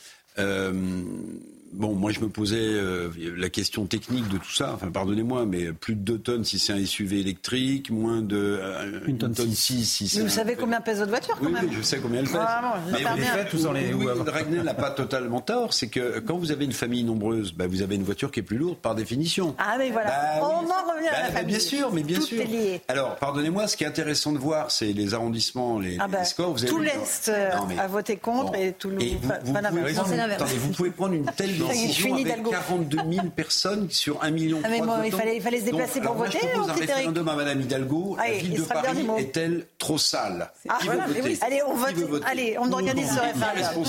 Euh, 1.73 1.77
bon, 1.77 1.93
moi 1.93 2.11
je 2.11 2.19
me 2.19 2.29
posais 2.29 2.57
euh, 2.59 3.09
la 3.37 3.49
question 3.49 3.85
technique 3.85 4.27
de 4.29 4.37
tout 4.37 4.51
ça. 4.51 4.71
Enfin, 4.73 4.89
pardonnez-moi, 4.91 5.45
mais 5.45 5.73
plus 5.73 5.95
de 5.95 6.01
2 6.01 6.17
tonnes 6.19 6.43
si 6.43 6.59
c'est 6.59 6.73
un 6.73 6.85
SUV 6.85 7.19
électrique, 7.19 7.89
moins 7.89 8.21
de 8.21 8.37
euh, 8.37 8.99
une, 9.07 9.17
tonne 9.17 9.33
6 9.35 9.85
si 9.85 10.07
c'est. 10.07 10.21
Vous 10.21 10.29
savez 10.29 10.55
combien 10.55 10.81
pèse 10.81 10.99
votre 10.99 11.09
voiture 11.09 11.35
quand 11.37 11.45
oui, 11.45 11.53
même 11.53 11.65
Oui, 11.69 11.75
je 11.77 11.81
sais 11.81 11.99
combien 11.99 12.21
elle 12.21 12.27
pèse. 12.27 12.37
Ah, 12.39 12.79
mais 12.91 13.03
vous 13.03 13.21
fait, 13.21 13.45
tous 13.49 13.73
les. 13.73 13.93
Oui, 13.93 14.05
Dragnel 14.25 14.63
n'a 14.63 14.73
pas 14.73 14.91
totalement 14.91 15.41
tort. 15.41 15.73
C'est 15.73 15.87
que 15.87 16.19
quand 16.19 16.37
vous 16.37 16.51
avez 16.51 16.65
une 16.65 16.73
famille 16.73 17.03
nombreuse, 17.03 17.53
bah, 17.53 17.67
vous 17.67 17.81
avez 17.81 17.95
une 17.95 18.03
voiture 18.03 18.31
qui 18.31 18.39
est 18.39 18.43
plus 18.43 18.57
lourde 18.57 18.77
par 18.77 18.95
définition. 18.95 19.55
Ah 19.57 19.75
mais 19.77 19.91
voilà. 19.91 20.09
Bah 20.09 20.39
On 20.41 20.45
en 20.45 20.95
revient 20.95 21.07
à 21.07 21.21
la 21.21 21.27
bah, 21.27 21.33
famille. 21.33 21.55
Bien 21.55 21.59
sûr, 21.59 21.91
mais 21.91 22.03
bien 22.03 22.19
tout 22.19 22.25
sûr. 22.25 22.41
Est 22.41 22.45
lié. 22.45 22.81
Alors, 22.87 23.15
pardonnez-moi, 23.15 23.67
ce 23.67 23.77
qui 23.77 23.83
est 23.83 23.87
intéressant 23.87 24.31
de 24.31 24.37
voir, 24.37 24.71
c'est 24.71 24.93
les 24.93 25.13
arrondissements, 25.13 25.79
les, 25.79 25.97
ah 25.99 26.07
les 26.07 26.25
scores. 26.25 26.53
Vous 26.53 26.63
avez 26.63 26.71
tout 26.71 26.79
l'est 26.79 27.29
euh, 27.29 27.51
a 27.79 27.87
voté 27.87 28.17
contre 28.17 28.55
et 28.55 28.73
tout 28.73 28.89
le. 28.89 28.97
Vous 29.43 30.73
pouvez 30.73 30.91
prendre 30.91 31.13
une 31.13 31.25
telle 31.25 31.57
décision 31.67 32.15
avec 32.15 32.43
42 32.43 32.97
000 33.11 33.27
personnes 33.35 33.89
sur 33.89 34.23
1 34.23 34.31
million 34.31 34.59
ah, 34.63 34.69
mais 34.69 34.81
bon, 34.81 35.03
il, 35.03 35.11
fallait, 35.11 35.37
il 35.37 35.41
fallait 35.41 35.59
se 35.59 35.65
déplacer 35.65 36.01
pour 36.01 36.13
voter. 36.13 36.39
je 36.41 36.47
propose 36.47 36.69
un 36.69 36.73
référendum 36.73 37.27
à 37.27 37.35
Mme 37.35 37.61
Hidalgo. 37.61 38.17
la 38.17 38.31
ville 38.31 38.53
de 38.53 38.61
Paris 38.61 39.07
est-elle 39.17 39.65
trop 39.77 39.97
sale 39.97 40.51
ah, 40.69 40.77
voilà, 40.83 41.05
oui. 41.23 41.37
Allez, 41.41 41.61
on 41.67 41.75
vote. 41.75 42.23
Allez, 42.25 42.55
on 42.59 42.71
organise 42.71 43.09
ce 43.09 43.19
référendum. 43.19 43.85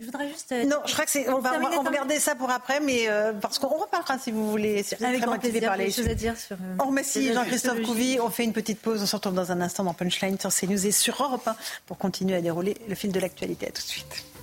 Je 0.00 0.06
voudrais 0.06 0.28
juste. 0.28 0.50
Euh, 0.50 0.64
non, 0.64 0.78
je 0.86 0.92
crois 0.92 1.04
que 1.04 1.10
c'est. 1.10 1.28
On 1.30 1.38
va, 1.38 1.52
on 1.78 1.82
va 1.82 1.90
garder 1.90 2.18
ça 2.18 2.34
pour 2.34 2.50
après, 2.50 2.80
mais 2.80 3.08
euh, 3.08 3.32
parce 3.32 3.58
qu'on 3.58 3.68
reparlera 3.68 4.18
si 4.18 4.32
vous 4.32 4.50
voulez. 4.50 4.82
C'est 4.82 4.96
très 4.96 5.26
motivé 5.26 5.60
par 5.60 5.76
les 5.76 5.90
choses 5.90 6.08
à 6.08 6.14
dire 6.14 6.36
sur. 6.36 6.56
Euh, 6.56 6.76
on 6.80 6.88
remercie 6.88 7.32
Jean-Christophe 7.32 7.82
Couvi. 7.82 8.18
On 8.20 8.30
fait 8.30 8.44
une 8.44 8.52
petite 8.52 8.80
pause. 8.80 9.02
On 9.02 9.06
se 9.06 9.14
retrouve 9.14 9.34
dans 9.34 9.52
un 9.52 9.60
instant 9.60 9.84
dans 9.84 9.94
Punchline 9.94 10.38
sur 10.38 10.52
CNews 10.52 10.86
et 10.86 10.92
sur 10.92 11.22
Europe 11.22 11.46
1 11.46 11.56
pour 11.86 11.96
continuer 11.96 12.36
à 12.36 12.40
dérouler 12.40 12.76
le 12.88 12.94
fil 12.94 13.12
de 13.12 13.20
l'actualité. 13.20 13.68
À 13.68 13.70
tout 13.70 13.82
de 13.82 13.86
suite. 13.86 14.33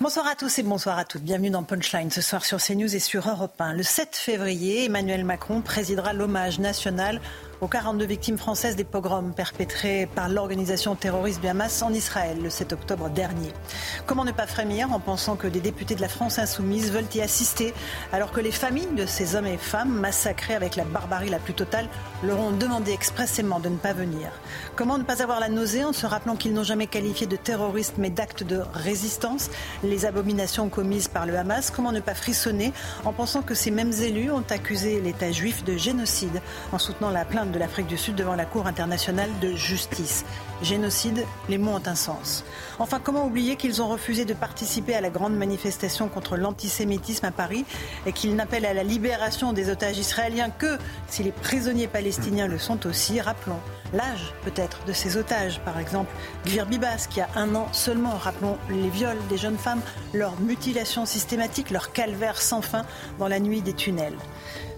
Bonsoir 0.00 0.26
à 0.26 0.34
tous 0.34 0.58
et 0.58 0.62
bonsoir 0.62 0.98
à 0.98 1.04
toutes. 1.04 1.22
Bienvenue 1.22 1.50
dans 1.50 1.62
Punchline 1.62 2.10
ce 2.10 2.22
soir 2.22 2.44
sur 2.44 2.58
CNews 2.58 2.96
et 2.96 2.98
sur 2.98 3.28
Europe 3.28 3.60
1. 3.60 3.74
Le 3.74 3.82
7 3.82 4.16
février, 4.16 4.86
Emmanuel 4.86 5.24
Macron 5.24 5.60
présidera 5.60 6.14
l'hommage 6.14 6.58
national 6.58 7.20
aux 7.60 7.68
42 7.68 8.06
victimes 8.06 8.38
françaises 8.38 8.76
des 8.76 8.84
pogroms 8.84 9.32
perpétrés 9.34 10.08
par 10.14 10.28
l'organisation 10.28 10.94
terroriste 10.94 11.44
Hamas 11.44 11.82
en 11.82 11.92
Israël 11.92 12.38
le 12.42 12.48
7 12.48 12.72
octobre 12.72 13.10
dernier. 13.10 13.52
Comment 14.06 14.24
ne 14.24 14.32
pas 14.32 14.46
frémir 14.46 14.92
en 14.92 15.00
pensant 15.00 15.36
que 15.36 15.46
des 15.46 15.60
députés 15.60 15.94
de 15.94 16.00
la 16.00 16.08
France 16.08 16.38
insoumise 16.38 16.92
veulent 16.92 17.04
y 17.14 17.20
assister 17.20 17.74
alors 18.12 18.32
que 18.32 18.40
les 18.40 18.52
familles 18.52 18.94
de 18.96 19.04
ces 19.04 19.34
hommes 19.34 19.46
et 19.46 19.58
femmes 19.58 19.92
massacrés 19.92 20.54
avec 20.54 20.76
la 20.76 20.84
barbarie 20.84 21.28
la 21.28 21.38
plus 21.38 21.54
totale 21.54 21.88
leur 22.22 22.38
ont 22.38 22.52
demandé 22.52 22.92
expressément 22.92 23.60
de 23.60 23.68
ne 23.68 23.76
pas 23.76 23.92
venir? 23.92 24.30
Comment 24.76 24.96
ne 24.96 25.02
pas 25.02 25.22
avoir 25.22 25.40
la 25.40 25.48
nausée 25.48 25.84
en 25.84 25.92
se 25.92 26.06
rappelant 26.06 26.36
qu'ils 26.36 26.54
n'ont 26.54 26.62
jamais 26.62 26.86
qualifié 26.86 27.26
de 27.26 27.36
terroristes 27.36 27.96
mais 27.98 28.10
d'actes 28.10 28.44
de 28.44 28.62
résistance? 28.72 29.50
Les 29.82 30.06
abominations 30.06 30.68
commises 30.68 31.08
par 31.08 31.26
le 31.26 31.36
Hamas 31.36 31.70
Comment 31.70 31.92
ne 31.92 32.00
pas 32.00 32.14
frissonner 32.14 32.72
en 33.04 33.12
pensant 33.12 33.42
que 33.42 33.54
ces 33.54 33.70
mêmes 33.70 33.92
élus 33.92 34.30
ont 34.30 34.44
accusé 34.48 35.00
l'État 35.00 35.30
juif 35.30 35.64
de 35.64 35.76
génocide 35.76 36.40
en 36.72 36.78
soutenant 36.78 37.10
la 37.10 37.24
plainte 37.24 37.49
de 37.50 37.58
l'Afrique 37.58 37.86
du 37.86 37.96
Sud 37.96 38.14
devant 38.14 38.34
la 38.34 38.44
Cour 38.44 38.66
internationale 38.66 39.30
de 39.40 39.52
justice. 39.54 40.24
Génocide, 40.62 41.24
les 41.48 41.58
mots 41.58 41.72
ont 41.72 41.82
un 41.86 41.94
sens. 41.94 42.44
Enfin, 42.78 43.00
comment 43.02 43.26
oublier 43.26 43.56
qu'ils 43.56 43.80
ont 43.80 43.88
refusé 43.88 44.24
de 44.24 44.34
participer 44.34 44.94
à 44.94 45.00
la 45.00 45.10
grande 45.10 45.34
manifestation 45.34 46.08
contre 46.08 46.36
l'antisémitisme 46.36 47.26
à 47.26 47.30
Paris 47.30 47.64
et 48.06 48.12
qu'ils 48.12 48.36
n'appellent 48.36 48.66
à 48.66 48.74
la 48.74 48.82
libération 48.82 49.52
des 49.52 49.70
otages 49.70 49.98
israéliens 49.98 50.50
que 50.50 50.78
si 51.08 51.22
les 51.22 51.32
prisonniers 51.32 51.88
palestiniens 51.88 52.46
le 52.46 52.58
sont 52.58 52.86
aussi? 52.86 53.20
Rappelons 53.20 53.60
l'âge 53.92 54.34
peut-être 54.44 54.84
de 54.86 54.92
ces 54.92 55.16
otages. 55.16 55.60
Par 55.64 55.78
exemple, 55.78 56.12
Gvir 56.44 56.66
Bibas, 56.66 57.06
qui 57.08 57.20
a 57.20 57.28
un 57.36 57.54
an 57.54 57.68
seulement. 57.72 58.16
Rappelons 58.16 58.58
les 58.68 58.90
viols 58.90 59.18
des 59.28 59.38
jeunes 59.38 59.58
femmes, 59.58 59.80
leur 60.12 60.38
mutilation 60.40 61.06
systématique, 61.06 61.70
leur 61.70 61.92
calvaire 61.92 62.40
sans 62.40 62.62
fin 62.62 62.84
dans 63.18 63.28
la 63.28 63.40
nuit 63.40 63.62
des 63.62 63.72
tunnels. 63.72 64.16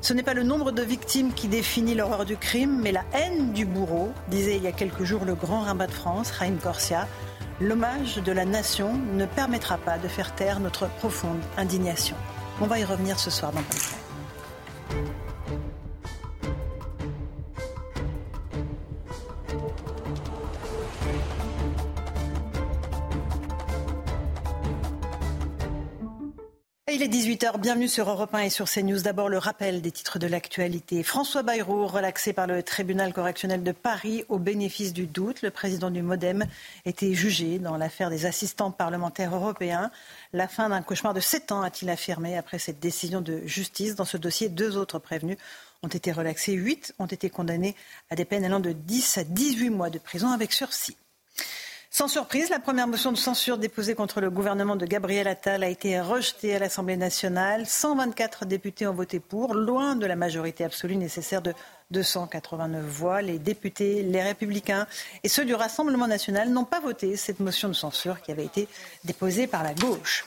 Ce 0.02 0.12
n'est 0.12 0.24
pas 0.24 0.34
le 0.34 0.42
nombre 0.42 0.72
de 0.72 0.82
victimes 0.82 1.32
qui 1.32 1.46
définit 1.46 1.94
l'horreur 1.94 2.24
du 2.24 2.36
crime, 2.36 2.80
mais 2.82 2.90
la 2.90 3.04
haine 3.12 3.52
du 3.52 3.64
bourreau, 3.64 4.12
disait 4.26 4.56
il 4.56 4.64
y 4.64 4.66
a 4.66 4.72
quelques 4.72 5.04
jours 5.04 5.24
le 5.24 5.36
grand 5.36 5.60
rabbin 5.60 5.86
de 5.86 5.92
France, 5.92 6.32
Raïm 6.32 6.58
Corsia. 6.58 7.06
L'hommage 7.60 8.16
de 8.16 8.32
la 8.32 8.44
nation 8.44 8.94
ne 9.14 9.26
permettra 9.26 9.78
pas 9.78 9.98
de 9.98 10.08
faire 10.08 10.34
taire 10.34 10.58
notre 10.58 10.88
profonde 10.88 11.38
indignation. 11.56 12.16
On 12.60 12.66
va 12.66 12.80
y 12.80 12.84
revenir 12.84 13.20
ce 13.20 13.30
soir 13.30 13.52
dans 13.52 13.62
Punchline. 13.62 15.21
Il 26.94 27.02
est 27.02 27.08
18h, 27.08 27.58
bienvenue 27.58 27.88
sur 27.88 28.10
Europe 28.10 28.34
1 28.34 28.40
et 28.40 28.50
sur 28.50 28.68
CNews. 28.68 29.00
D'abord 29.00 29.30
le 29.30 29.38
rappel 29.38 29.80
des 29.80 29.90
titres 29.90 30.18
de 30.18 30.26
l'actualité. 30.26 31.02
François 31.02 31.42
Bayrou, 31.42 31.86
relaxé 31.86 32.34
par 32.34 32.46
le 32.46 32.62
tribunal 32.62 33.14
correctionnel 33.14 33.62
de 33.62 33.72
Paris 33.72 34.26
au 34.28 34.38
bénéfice 34.38 34.92
du 34.92 35.06
doute. 35.06 35.40
Le 35.40 35.50
président 35.50 35.90
du 35.90 36.02
Modem 36.02 36.44
était 36.84 37.14
jugé 37.14 37.58
dans 37.58 37.78
l'affaire 37.78 38.10
des 38.10 38.26
assistants 38.26 38.70
parlementaires 38.70 39.34
européens. 39.34 39.90
La 40.34 40.48
fin 40.48 40.68
d'un 40.68 40.82
cauchemar 40.82 41.14
de 41.14 41.20
7 41.20 41.52
ans, 41.52 41.62
a-t-il 41.62 41.88
affirmé, 41.88 42.36
après 42.36 42.58
cette 42.58 42.78
décision 42.78 43.22
de 43.22 43.40
justice. 43.46 43.94
Dans 43.94 44.04
ce 44.04 44.18
dossier, 44.18 44.50
deux 44.50 44.76
autres 44.76 44.98
prévenus 44.98 45.38
ont 45.82 45.88
été 45.88 46.12
relaxés. 46.12 46.52
Huit 46.52 46.94
ont 46.98 47.06
été 47.06 47.30
condamnés 47.30 47.74
à 48.10 48.16
des 48.16 48.26
peines 48.26 48.44
allant 48.44 48.60
de 48.60 48.72
10 48.72 49.16
à 49.16 49.24
18 49.24 49.70
mois 49.70 49.88
de 49.88 49.98
prison 49.98 50.28
avec 50.28 50.52
sursis. 50.52 50.98
Sans 51.94 52.08
surprise, 52.08 52.48
la 52.48 52.58
première 52.58 52.88
motion 52.88 53.12
de 53.12 53.18
censure 53.18 53.58
déposée 53.58 53.94
contre 53.94 54.22
le 54.22 54.30
gouvernement 54.30 54.76
de 54.76 54.86
Gabriel 54.86 55.28
Attal 55.28 55.62
a 55.62 55.68
été 55.68 56.00
rejetée 56.00 56.56
à 56.56 56.58
l'Assemblée 56.58 56.96
nationale. 56.96 57.66
124 57.66 58.46
députés 58.46 58.86
ont 58.86 58.94
voté 58.94 59.20
pour, 59.20 59.52
loin 59.52 59.94
de 59.94 60.06
la 60.06 60.16
majorité 60.16 60.64
absolue 60.64 60.96
nécessaire 60.96 61.42
de 61.42 61.52
289 61.90 62.82
voix. 62.82 63.20
Les 63.20 63.38
députés, 63.38 64.02
les 64.02 64.22
républicains 64.22 64.86
et 65.22 65.28
ceux 65.28 65.44
du 65.44 65.52
Rassemblement 65.52 66.06
national 66.06 66.48
n'ont 66.48 66.64
pas 66.64 66.80
voté 66.80 67.14
cette 67.18 67.40
motion 67.40 67.68
de 67.68 67.74
censure 67.74 68.22
qui 68.22 68.32
avait 68.32 68.46
été 68.46 68.68
déposée 69.04 69.46
par 69.46 69.62
la 69.62 69.74
gauche. 69.74 70.24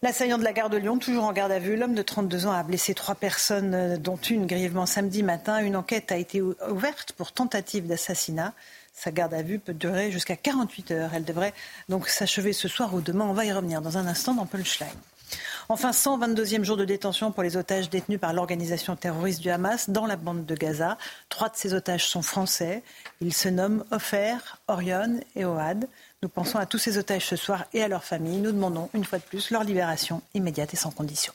L'assaillant 0.00 0.38
de 0.38 0.44
la 0.44 0.52
gare 0.52 0.70
de 0.70 0.76
Lyon, 0.76 0.98
toujours 0.98 1.24
en 1.24 1.32
garde 1.32 1.50
à 1.50 1.58
vue, 1.58 1.76
l'homme 1.76 1.96
de 1.96 2.02
32 2.02 2.46
ans 2.46 2.52
a 2.52 2.62
blessé 2.62 2.94
trois 2.94 3.16
personnes, 3.16 3.96
dont 3.96 4.14
une 4.14 4.46
grièvement 4.46 4.86
samedi 4.86 5.24
matin. 5.24 5.58
Une 5.58 5.74
enquête 5.74 6.12
a 6.12 6.16
été 6.16 6.40
ouverte 6.40 7.14
pour 7.14 7.32
tentative 7.32 7.88
d'assassinat. 7.88 8.54
Sa 8.98 9.12
garde 9.12 9.32
à 9.32 9.42
vue 9.42 9.60
peut 9.60 9.74
durer 9.74 10.10
jusqu'à 10.10 10.34
48 10.34 10.90
heures. 10.90 11.10
Elle 11.14 11.24
devrait 11.24 11.54
donc 11.88 12.08
s'achever 12.08 12.52
ce 12.52 12.66
soir 12.66 12.92
ou 12.94 13.00
demain. 13.00 13.26
On 13.26 13.32
va 13.32 13.44
y 13.44 13.52
revenir 13.52 13.80
dans 13.80 13.96
un 13.96 14.08
instant 14.08 14.34
dans 14.34 14.44
Punchline. 14.44 14.88
Enfin, 15.68 15.92
122e 15.92 16.64
jour 16.64 16.76
de 16.76 16.84
détention 16.84 17.30
pour 17.30 17.44
les 17.44 17.56
otages 17.56 17.90
détenus 17.90 18.18
par 18.18 18.32
l'organisation 18.32 18.96
terroriste 18.96 19.40
du 19.40 19.50
Hamas 19.50 19.88
dans 19.88 20.04
la 20.04 20.16
bande 20.16 20.46
de 20.46 20.54
Gaza. 20.56 20.98
Trois 21.28 21.48
de 21.48 21.54
ces 21.54 21.74
otages 21.74 22.08
sont 22.08 22.22
français. 22.22 22.82
Ils 23.20 23.34
se 23.34 23.48
nomment 23.48 23.84
Ofer, 23.92 24.36
Orion 24.66 25.20
et 25.36 25.44
Oad. 25.44 25.86
Nous 26.22 26.28
pensons 26.28 26.58
à 26.58 26.66
tous 26.66 26.78
ces 26.78 26.98
otages 26.98 27.26
ce 27.26 27.36
soir 27.36 27.66
et 27.72 27.84
à 27.84 27.86
leurs 27.86 28.02
familles. 28.02 28.38
Nous 28.38 28.50
demandons 28.50 28.90
une 28.94 29.04
fois 29.04 29.18
de 29.18 29.24
plus 29.24 29.52
leur 29.52 29.62
libération 29.62 30.22
immédiate 30.34 30.74
et 30.74 30.76
sans 30.76 30.90
condition. 30.90 31.32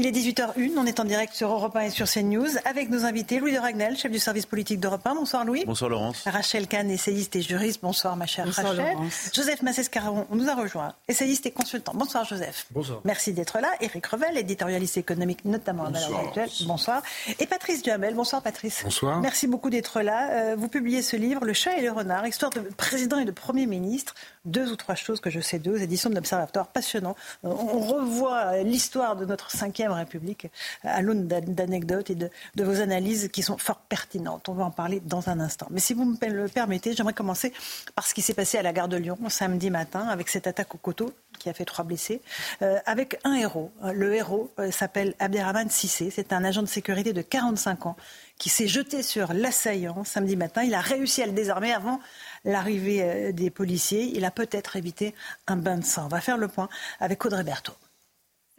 Il 0.00 0.06
est 0.06 0.12
18h01, 0.12 0.74
on 0.76 0.86
est 0.86 1.00
en 1.00 1.04
direct 1.04 1.34
sur 1.34 1.50
Europe 1.50 1.74
1 1.74 1.80
et 1.80 1.90
sur 1.90 2.06
CNews 2.08 2.46
avec 2.64 2.88
nos 2.88 3.04
invités 3.04 3.40
Louis 3.40 3.52
de 3.52 3.58
Ragnel, 3.58 3.96
chef 3.96 4.12
du 4.12 4.20
service 4.20 4.46
politique 4.46 4.78
d'Europe 4.78 5.04
1. 5.04 5.16
Bonsoir 5.16 5.44
Louis. 5.44 5.64
Bonsoir 5.66 5.90
Laurence. 5.90 6.22
Rachel 6.24 6.68
Kahn, 6.68 6.88
essayiste 6.88 7.34
et 7.34 7.42
juriste. 7.42 7.80
Bonsoir 7.82 8.14
ma 8.14 8.26
chère 8.26 8.44
Bonsoir, 8.44 8.68
Rachel. 8.68 8.92
Laurence. 8.92 9.30
Joseph 9.34 9.60
Massescaron 9.62 10.28
nous 10.30 10.48
a 10.48 10.54
rejoint, 10.54 10.94
essayiste 11.08 11.46
et 11.46 11.50
consultant. 11.50 11.90
Bonsoir 11.96 12.24
Joseph. 12.24 12.66
Bonsoir. 12.70 13.00
Merci 13.02 13.32
d'être 13.32 13.58
là. 13.58 13.72
Éric 13.80 14.06
Revel, 14.06 14.38
éditorialiste 14.38 14.98
économique 14.98 15.44
notamment 15.44 15.86
à 15.86 15.90
Valeurs 15.90 16.20
Actuelles. 16.28 16.50
Bonsoir. 16.68 17.02
Et 17.40 17.46
Patrice 17.46 17.82
Duhamel. 17.82 18.14
Bonsoir 18.14 18.40
Patrice. 18.40 18.82
Bonsoir. 18.84 19.20
Merci 19.20 19.48
beaucoup 19.48 19.68
d'être 19.68 20.00
là. 20.02 20.30
Euh, 20.30 20.54
vous 20.56 20.68
publiez 20.68 21.02
ce 21.02 21.16
livre, 21.16 21.44
Le 21.44 21.54
chat 21.54 21.76
et 21.76 21.82
le 21.82 21.90
renard, 21.90 22.24
histoire 22.24 22.52
de 22.52 22.60
président 22.60 23.18
et 23.18 23.24
de 23.24 23.32
premier 23.32 23.66
ministre. 23.66 24.14
Deux 24.44 24.70
ou 24.70 24.76
trois 24.76 24.94
choses 24.94 25.20
que 25.20 25.30
je 25.30 25.40
sais 25.40 25.58
d'eux, 25.58 25.74
aux 25.74 25.78
éditions 25.78 26.10
de 26.10 26.14
l'Observatoire. 26.14 26.68
Passionnant. 26.68 27.16
Euh, 27.44 27.48
on 27.48 27.80
revoit 27.80 28.58
l'histoire 28.58 29.16
de 29.16 29.24
notre 29.24 29.50
cinquième 29.50 29.92
République 29.92 30.48
à 30.82 31.02
l'aune 31.02 31.26
d'anecdotes 31.26 32.10
et 32.10 32.14
de, 32.14 32.30
vos 32.56 32.80
analyses 32.80 33.28
qui 33.32 33.42
sont 33.42 33.58
fort 33.58 33.78
pertinentes. 33.78 34.48
On 34.48 34.54
va 34.54 34.64
en 34.64 34.70
parler 34.70 35.00
dans 35.00 35.28
un 35.28 35.40
instant. 35.40 35.66
Mais 35.70 35.80
si 35.80 35.94
vous 35.94 36.04
me 36.04 36.16
le 36.26 36.48
permettez, 36.48 36.94
j'aimerais 36.94 37.14
commencer 37.14 37.52
par 37.94 38.06
ce 38.06 38.14
qui 38.14 38.22
s'est 38.22 38.34
passé 38.34 38.58
à 38.58 38.62
la 38.62 38.72
gare 38.72 38.88
de 38.88 38.96
Lyon 38.96 39.18
samedi 39.28 39.70
matin 39.70 40.06
avec 40.08 40.28
cette 40.28 40.46
attaque 40.46 40.74
au 40.74 40.78
couteau 40.78 41.12
qui 41.38 41.48
a 41.48 41.54
fait 41.54 41.64
trois 41.64 41.84
blessés, 41.84 42.20
euh, 42.62 42.78
avec 42.84 43.18
un 43.24 43.34
héros. 43.34 43.70
Le 43.82 44.14
héros 44.14 44.52
euh, 44.58 44.70
s'appelle 44.70 45.14
Abderrahman 45.18 45.70
Sissé. 45.70 46.10
C'est 46.10 46.32
un 46.32 46.44
agent 46.44 46.62
de 46.62 46.66
sécurité 46.66 47.12
de 47.12 47.22
45 47.22 47.86
ans 47.86 47.96
qui 48.38 48.48
s'est 48.48 48.68
jeté 48.68 49.02
sur 49.02 49.32
l'assaillant 49.32 50.04
samedi 50.04 50.36
matin. 50.36 50.62
Il 50.62 50.74
a 50.74 50.80
réussi 50.80 51.22
à 51.22 51.26
le 51.26 51.32
désarmer 51.32 51.72
avant 51.72 52.00
l'arrivée 52.44 53.02
euh, 53.02 53.32
des 53.32 53.50
policiers. 53.50 54.10
Il 54.14 54.24
a 54.24 54.30
peut-être 54.30 54.76
évité 54.76 55.14
un 55.46 55.56
bain 55.56 55.78
de 55.78 55.84
sang. 55.84 56.06
On 56.06 56.08
va 56.08 56.20
faire 56.20 56.38
le 56.38 56.48
point 56.48 56.68
avec 57.00 57.24
Audrey 57.24 57.44
Berthaud 57.44 57.74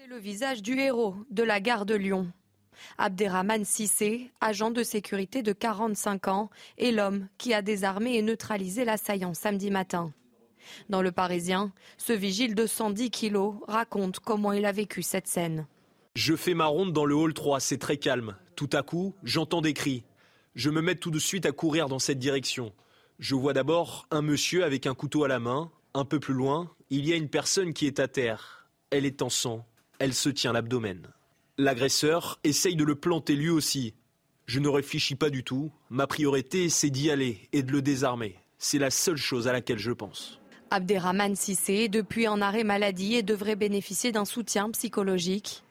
le 0.09 0.17
visage 0.17 0.63
du 0.63 0.79
héros 0.79 1.15
de 1.29 1.43
la 1.43 1.59
gare 1.59 1.85
de 1.85 1.93
Lyon. 1.93 2.31
Abderrahman 2.97 3.63
Sissé, 3.63 4.31
agent 4.41 4.71
de 4.71 4.81
sécurité 4.81 5.43
de 5.43 5.53
45 5.53 6.27
ans, 6.29 6.49
est 6.79 6.89
l'homme 6.89 7.27
qui 7.37 7.53
a 7.53 7.61
désarmé 7.61 8.15
et 8.15 8.23
neutralisé 8.23 8.85
l'assaillant 8.85 9.35
samedi 9.35 9.69
matin. 9.69 10.11
Dans 10.89 11.03
le 11.03 11.11
Parisien, 11.11 11.71
ce 11.99 12.11
vigile 12.11 12.55
de 12.55 12.65
110 12.65 13.11
kilos 13.11 13.53
raconte 13.67 14.19
comment 14.19 14.51
il 14.51 14.65
a 14.65 14.71
vécu 14.71 15.03
cette 15.03 15.27
scène. 15.27 15.67
Je 16.15 16.35
fais 16.35 16.55
ma 16.55 16.65
ronde 16.65 16.91
dans 16.91 17.05
le 17.05 17.13
hall 17.13 17.35
3, 17.35 17.59
c'est 17.59 17.77
très 17.77 17.97
calme. 17.97 18.35
Tout 18.55 18.69
à 18.73 18.81
coup, 18.81 19.13
j'entends 19.23 19.61
des 19.61 19.73
cris. 19.73 20.05
Je 20.55 20.71
me 20.71 20.81
mets 20.81 20.95
tout 20.95 21.11
de 21.11 21.19
suite 21.19 21.45
à 21.45 21.51
courir 21.51 21.87
dans 21.87 21.99
cette 21.99 22.19
direction. 22.19 22.73
Je 23.19 23.35
vois 23.35 23.53
d'abord 23.53 24.07
un 24.11 24.21
monsieur 24.21 24.63
avec 24.63 24.87
un 24.87 24.95
couteau 24.95 25.23
à 25.23 25.27
la 25.27 25.39
main. 25.39 25.71
Un 25.93 26.05
peu 26.05 26.19
plus 26.19 26.33
loin, 26.33 26.71
il 26.89 27.05
y 27.05 27.13
a 27.13 27.15
une 27.15 27.29
personne 27.29 27.73
qui 27.73 27.85
est 27.85 27.99
à 27.99 28.07
terre. 28.07 28.67
Elle 28.91 29.05
est 29.05 29.21
en 29.21 29.29
sang 29.29 29.65
elle 29.99 30.13
se 30.13 30.29
tient 30.29 30.53
l'abdomen. 30.53 31.07
L'agresseur 31.57 32.39
essaye 32.45 32.77
de 32.77 32.85
le 32.85 32.95
planter 32.95 33.35
lui 33.35 33.49
aussi. 33.49 33.93
Je 34.45 34.59
ne 34.59 34.69
réfléchis 34.69 35.15
pas 35.15 35.29
du 35.29 35.43
tout. 35.43 35.71
Ma 35.89 36.07
priorité, 36.07 36.69
c'est 36.69 36.89
d'y 36.89 37.11
aller 37.11 37.49
et 37.51 37.61
de 37.61 37.71
le 37.71 37.81
désarmer. 37.81 38.35
C'est 38.57 38.79
la 38.79 38.89
seule 38.89 39.17
chose 39.17 39.47
à 39.47 39.53
laquelle 39.53 39.77
je 39.77 39.91
pense. 39.91 40.39
Abderrahman 40.71 41.35
Sissé 41.35 41.73
est 41.73 41.89
depuis 41.89 42.27
en 42.27 42.41
arrêt 42.41 42.63
maladie 42.63 43.15
et 43.15 43.23
devrait 43.23 43.55
bénéficier 43.55 44.11
d'un 44.11 44.25
soutien 44.25 44.69
psychologique. 44.71 45.63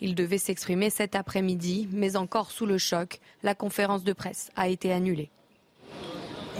Il 0.00 0.14
devait 0.14 0.38
s'exprimer 0.38 0.88
cet 0.88 1.16
après-midi, 1.16 1.88
mais 1.92 2.16
encore 2.16 2.50
sous 2.50 2.66
le 2.66 2.78
choc, 2.78 3.18
la 3.42 3.54
conférence 3.54 4.04
de 4.04 4.12
presse 4.12 4.50
a 4.54 4.68
été 4.68 4.92
annulée. 4.92 5.30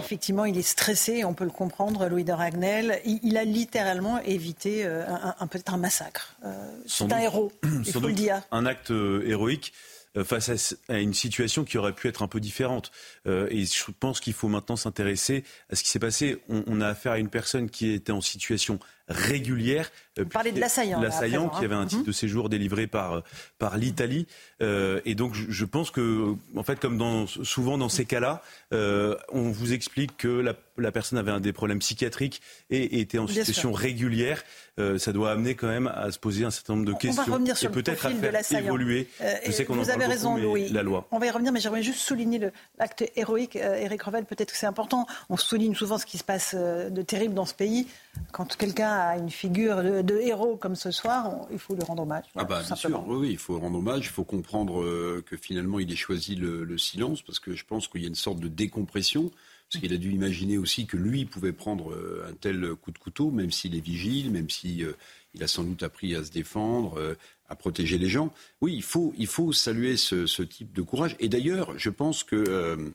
Effectivement, 0.05 0.45
il 0.45 0.59
est 0.59 0.63
stressé, 0.63 1.25
on 1.25 1.33
peut 1.33 1.45
le 1.45 1.51
comprendre, 1.51 2.09
Louis 2.09 2.25
de 2.25 2.33
Ragnel. 2.33 3.01
Il, 3.05 3.39
a 3.39 3.45
littéralement 3.45 4.21
évité 4.21 4.85
euh, 4.85 5.03
un, 5.39 5.47
peut-être 5.47 5.73
un 5.73 5.79
massacre. 5.79 6.37
Euh, 6.45 6.53
c'est 6.87 7.11
un 7.11 7.19
héros, 7.19 7.51
il 7.87 7.93
faut 7.93 8.01
le 8.01 8.13
dire. 8.13 8.43
Un 8.51 8.67
acte 8.67 8.91
euh, 8.91 9.23
héroïque 9.27 9.73
face 10.23 10.77
à, 10.89 11.01
une 11.01 11.15
situation 11.15 11.65
qui 11.65 11.77
aurait 11.77 11.95
pu 11.95 12.07
être 12.07 12.23
un 12.23 12.29
peu 12.29 12.39
différente. 12.39 12.93
et 13.27 13.65
je 13.65 13.91
pense 13.99 14.21
qu'il 14.21 14.33
faut 14.33 14.47
maintenant 14.47 14.77
s'intéresser 14.77 15.43
à 15.71 15.75
ce 15.75 15.83
qui 15.83 15.89
s'est 15.89 15.99
passé. 15.99 16.41
On, 16.49 16.81
a 16.81 16.87
affaire 16.87 17.13
à 17.13 17.19
une 17.19 17.31
personne 17.31 17.69
qui 17.69 17.91
était 17.91 18.13
en 18.13 18.21
situation 18.21 18.79
régulière. 19.09 19.91
Vous 20.17 20.25
parlez 20.27 20.53
de 20.53 20.61
l'assaillant. 20.61 21.01
L'assaillant 21.01 21.49
qui 21.49 21.65
avait 21.65 21.75
un 21.75 21.87
titre 21.87 22.03
mhm. 22.03 22.07
de 22.07 22.13
séjour 22.13 22.49
délivré 22.49 22.87
par, 22.87 23.23
par 23.59 23.77
l'Italie. 23.77 24.27
et 24.61 25.15
donc 25.15 25.35
je, 25.35 25.65
pense 25.65 25.91
que, 25.91 26.35
en 26.57 26.63
fait, 26.63 26.79
comme 26.81 26.99
dans, 26.99 27.27
souvent 27.27 27.79
dans 27.79 27.89
ces 27.89 28.05
cas-là, 28.05 28.43
on 28.71 29.51
vous 29.51 29.73
explique 29.73 30.17
que 30.17 30.29
la 30.29 30.55
la 30.79 30.93
personne 30.93 31.19
avait 31.19 31.31
un 31.31 31.41
des 31.41 31.53
problèmes 31.53 31.79
psychiatriques 31.79 32.41
et 32.71 33.01
était 33.01 33.19
en 33.19 33.27
situation 33.27 33.73
régulière, 33.73 34.43
euh, 34.79 34.99
ça 34.99 35.13
doit 35.13 35.31
amener 35.31 35.55
quand 35.55 35.69
même 35.69 35.87
à 35.87 36.11
se 36.11 36.19
poser 36.19 36.45
un 36.45 36.51
certain 36.51 36.75
nombre 36.75 36.87
de 36.87 36.93
questions 36.93 37.23
on 37.23 37.27
va 37.27 37.33
revenir 37.35 37.57
sur 37.57 37.71
et 37.71 37.73
peut-être 37.73 38.07
à 38.07 38.11
faire 38.11 38.65
évoluer. 38.65 39.09
Euh, 39.21 39.35
Je 39.47 39.53
sais 39.53 39.65
qu'on 39.65 39.75
vous 39.75 39.91
avez 39.91 40.07
raison, 40.07 40.37
Louis. 40.37 40.69
La 40.71 40.83
loi. 40.83 41.07
On 41.13 41.19
va 41.19 41.27
y 41.27 41.31
revenir, 41.31 41.53
mais 41.53 41.61
j'aimerais 41.61 41.83
juste 41.83 42.01
souligner 42.01 42.51
l'acte 42.79 43.05
héroïque. 43.15 43.57
Eric 43.57 44.03
euh, 44.03 44.07
Revel, 44.07 44.25
peut-être 44.25 44.51
que 44.53 44.59
c'est 44.59 44.67
important. 44.67 45.07
On 45.31 45.37
souligne 45.37 45.75
souvent 45.75 45.99
ce 45.99 46.07
qui 46.07 46.19
se 46.19 46.25
passe 46.25 46.55
de 46.55 47.03
terrible 47.03 47.35
dans 47.35 47.47
ce 47.47 47.55
pays. 47.55 47.87
Quand 48.33 48.57
quelqu'un 48.57 48.91
a 48.95 49.17
une 49.17 49.31
figure 49.31 49.83
de, 50.03 50.19
héros 50.19 50.57
comme 50.57 50.77
ce 50.77 50.91
soir, 50.91 51.47
il 51.51 51.59
faut 51.59 51.75
lui 51.75 51.83
rendre 51.85 52.03
hommage. 52.03 52.25
ah 52.37 52.45
bah, 52.45 52.63
bien 52.67 52.77
sûr, 52.77 53.05
oui, 53.09 53.31
il 53.31 53.39
faut 53.39 53.59
rendre 53.59 53.79
hommage. 53.79 54.07
Il 54.07 54.11
faut 54.11 54.25
comprendre 54.25 54.83
que 55.23 55.37
finalement 55.37 55.79
il 55.79 55.91
ait 55.93 55.97
choisi 55.97 56.35
le, 56.35 56.65
le 56.65 56.79
silence 56.79 57.23
parce 57.23 57.39
que 57.39 57.55
je 57.55 57.65
pense 57.65 57.89
qu'il 57.89 58.03
y 58.03 58.05
a 58.05 58.09
une 58.09 58.15
sorte 58.15 58.41
de 58.41 58.49
décompression. 58.49 59.31
Parce 59.71 59.83
qu'il 59.83 59.93
a 59.93 59.97
dû 59.97 60.13
imaginer 60.13 60.59
aussi 60.59 60.87
que 60.87 60.97
lui 60.97 61.25
pouvait 61.25 61.53
prendre 61.53 61.93
euh, 61.93 62.29
un 62.29 62.35
tel 62.35 62.75
coup 62.77 62.91
de 62.91 62.99
couteau, 62.99 63.31
même 63.31 63.51
s'il 63.51 63.75
est 63.75 63.81
vigile, 63.81 64.31
même 64.31 64.49
s'il 64.51 64.77
si, 64.77 64.85
euh, 64.85 64.93
a 65.41 65.49
sans 65.49 65.65
doute 65.65 65.83
appris 65.83 66.15
à 66.15 66.23
se 66.23 66.31
défendre, 66.31 66.99
euh, 66.99 67.15
à 67.49 67.57
protéger 67.57 67.99
les 67.99 68.09
gens. 68.09 68.33
Oui, 68.61 68.75
il 68.75 68.83
faut, 68.83 69.13
il 69.19 69.27
faut 69.27 69.53
saluer 69.53 69.97
ce, 69.97 70.43
type 70.43 70.73
de 70.73 70.83
courage. 70.83 71.17
Et 71.19 71.29
d'ailleurs, 71.29 71.77
je 71.79 71.91
pense 71.91 72.25
que 72.25 72.93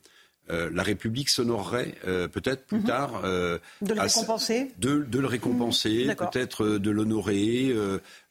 la 0.49 0.83
République 0.83 1.29
s'honorerait 1.29 1.95
peut-être 2.03 2.65
plus 2.65 2.79
mhm. 2.79 2.85
tard 2.85 3.21
de 3.21 3.93
le 3.93 4.01
récompenser, 4.01 4.71
de, 4.79 5.05
le 5.11 5.27
récompenser, 5.27 6.05
mhm. 6.07 6.15
peut-être 6.15 6.65
de 6.65 6.89
l'honorer. 6.89 7.73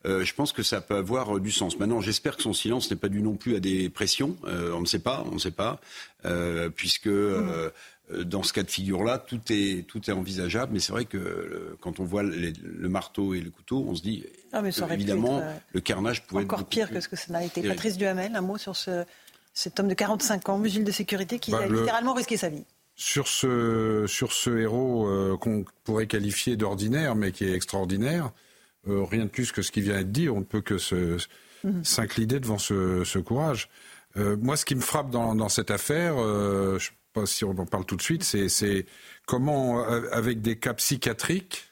je 0.05 0.35
pense 0.35 0.53
que 0.53 0.63
ça 0.63 0.81
peut 0.81 0.97
avoir 0.97 1.39
du 1.39 1.51
sens. 1.51 1.79
Maintenant, 1.79 2.01
j'espère 2.01 2.37
que 2.37 2.43
son 2.43 2.53
silence 2.53 2.91
n'est 2.91 2.97
pas 2.97 3.09
dû 3.09 3.23
non 3.23 3.35
plus 3.35 3.57
à 3.57 3.61
des 3.61 3.89
pressions. 3.89 4.37
on 4.45 4.81
ne 4.81 4.87
sait 4.87 4.99
pas, 4.99 5.25
on 5.31 5.35
ne 5.35 5.39
sait 5.39 5.53
pas, 5.53 5.81
puisque. 6.75 7.07
Mhm. 7.07 7.71
Euh, 8.13 8.25
dans 8.25 8.43
ce 8.43 8.53
cas 8.53 8.63
de 8.63 8.71
figure-là, 8.71 9.19
tout 9.19 9.41
est, 9.51 9.87
tout 9.87 10.11
est 10.11 10.13
envisageable. 10.13 10.73
Mais 10.73 10.81
c'est 10.81 10.93
vrai 10.93 11.05
que 11.05 11.19
euh, 11.19 11.77
quand 11.81 12.01
on 12.01 12.05
voit 12.05 12.23
le 12.23 12.89
marteau 12.89 13.35
et 13.35 13.41
le 13.41 13.51
couteau, 13.51 13.85
on 13.87 13.95
se 13.95 14.03
dit 14.03 14.25
ah, 14.53 14.63
évidemment 14.91 15.41
euh, 15.41 15.55
le 15.73 15.81
carnage 15.81 16.27
pouvait 16.27 16.45
encore 16.45 16.65
pire 16.65 16.91
que 16.91 17.01
ce 17.01 17.09
que 17.09 17.17
ça 17.17 17.33
n'a 17.33 17.45
été. 17.45 17.63
Patrice 17.63 17.97
Duhamel, 17.97 18.35
un 18.35 18.41
mot 18.41 18.59
sur 18.59 18.77
ce, 18.77 19.05
cet 19.59 19.81
homme 19.81 19.89
de 19.89 19.95
45 19.95 20.49
ans, 20.51 20.61
vigile 20.61 20.85
de 20.85 20.93
sécurité, 20.93 21.41
qui 21.41 21.51
bah, 21.51 21.63
a 21.63 21.67
littéralement 21.67 22.15
risqué 22.15 22.37
sa 22.37 22.49
vie. 22.49 22.65
Sur 22.95 23.27
ce, 23.27 24.05
sur 24.07 24.33
ce 24.33 24.51
héros 24.51 25.37
qu'on 25.39 25.65
pourrait 25.83 26.07
qualifier 26.07 26.57
d'ordinaire, 26.57 27.17
mais 27.17 27.33
qui 27.33 27.45
est 27.45 27.55
extraordinaire, 27.55 28.31
rien 28.87 29.25
de 29.25 29.31
plus 29.31 29.51
que 29.51 29.63
ce 29.63 29.73
qui 29.73 29.81
vient 29.81 29.97
d'être 29.97 30.13
dit. 30.13 30.29
On 30.29 30.41
ne 30.41 30.45
peut 30.45 30.61
que 30.61 30.75
mhm. 31.65 31.85
s'incliner 31.85 32.39
devant 32.39 32.59
ce, 32.59 33.19
courage. 33.19 33.69
moi, 34.17 34.57
ce 34.57 34.65
qui 34.65 34.77
me 34.77 34.81
frappe 34.81 35.11
dans, 35.11 35.49
cette 35.49 35.73
affaire, 35.73 36.17
je 36.19 36.75
ne 36.75 36.79
sais 36.79 36.91
pas 37.13 37.27
si 37.27 37.45
on 37.45 37.51
en 37.51 37.67
parle 37.67 37.85
tout 37.85 37.97
de 37.97 38.03
suite, 38.03 38.23
c'est 38.23 38.87
comment, 39.27 39.83
avec 40.13 40.41
des 40.41 40.57
cas 40.57 40.75
psychiatriques, 40.75 41.68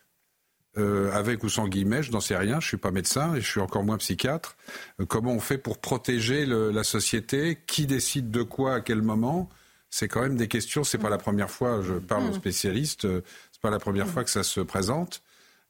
euh, 0.79 1.11
avec 1.13 1.43
ou 1.43 1.49
sans 1.49 1.69
guillemets, 1.69 2.03
je 2.03 2.13
n'en 2.13 2.21
sais 2.21 2.37
rien, 2.37 2.61
je 2.61 2.69
suis 2.69 2.77
pas 2.77 2.91
médecin 2.91 3.35
et 3.35 3.41
je 3.41 3.51
suis 3.51 3.61
encore 3.61 3.83
moins 3.85 3.97
psychiatre. 3.97 4.57
Euh, 5.01 5.07
comment 5.07 5.33
on 5.33 5.41
fait 5.41 5.59
pour 5.59 5.79
protéger 5.79 6.45
la 6.47 6.85
société? 6.85 7.59
Qui 7.67 7.87
décide 7.87 8.31
de 8.31 8.43
quoi 8.43 8.75
à 8.75 8.81
quel 8.81 9.01
moment? 9.01 9.49
C'est 9.89 10.09
quand 10.09 10.21
même 10.21 10.37
des 10.37 10.49
questions. 10.49 10.85
C'est 10.85 10.99
pas 10.99 11.09
la 11.09 11.19
première 11.19 11.51
fois. 11.51 11.81
Je 11.83 11.95
parle 11.95 12.25
aux 12.25 12.31
mm. 12.31 12.35
spécialistes. 12.35 13.05
Euh, 13.07 13.23
c'est 13.53 13.63
pas 13.63 13.71
la 13.71 13.79
première 13.79 14.07
fois 14.07 14.23
que 14.23 14.31
ça 14.31 14.43
se 14.43 14.61
présente. 14.61 15.23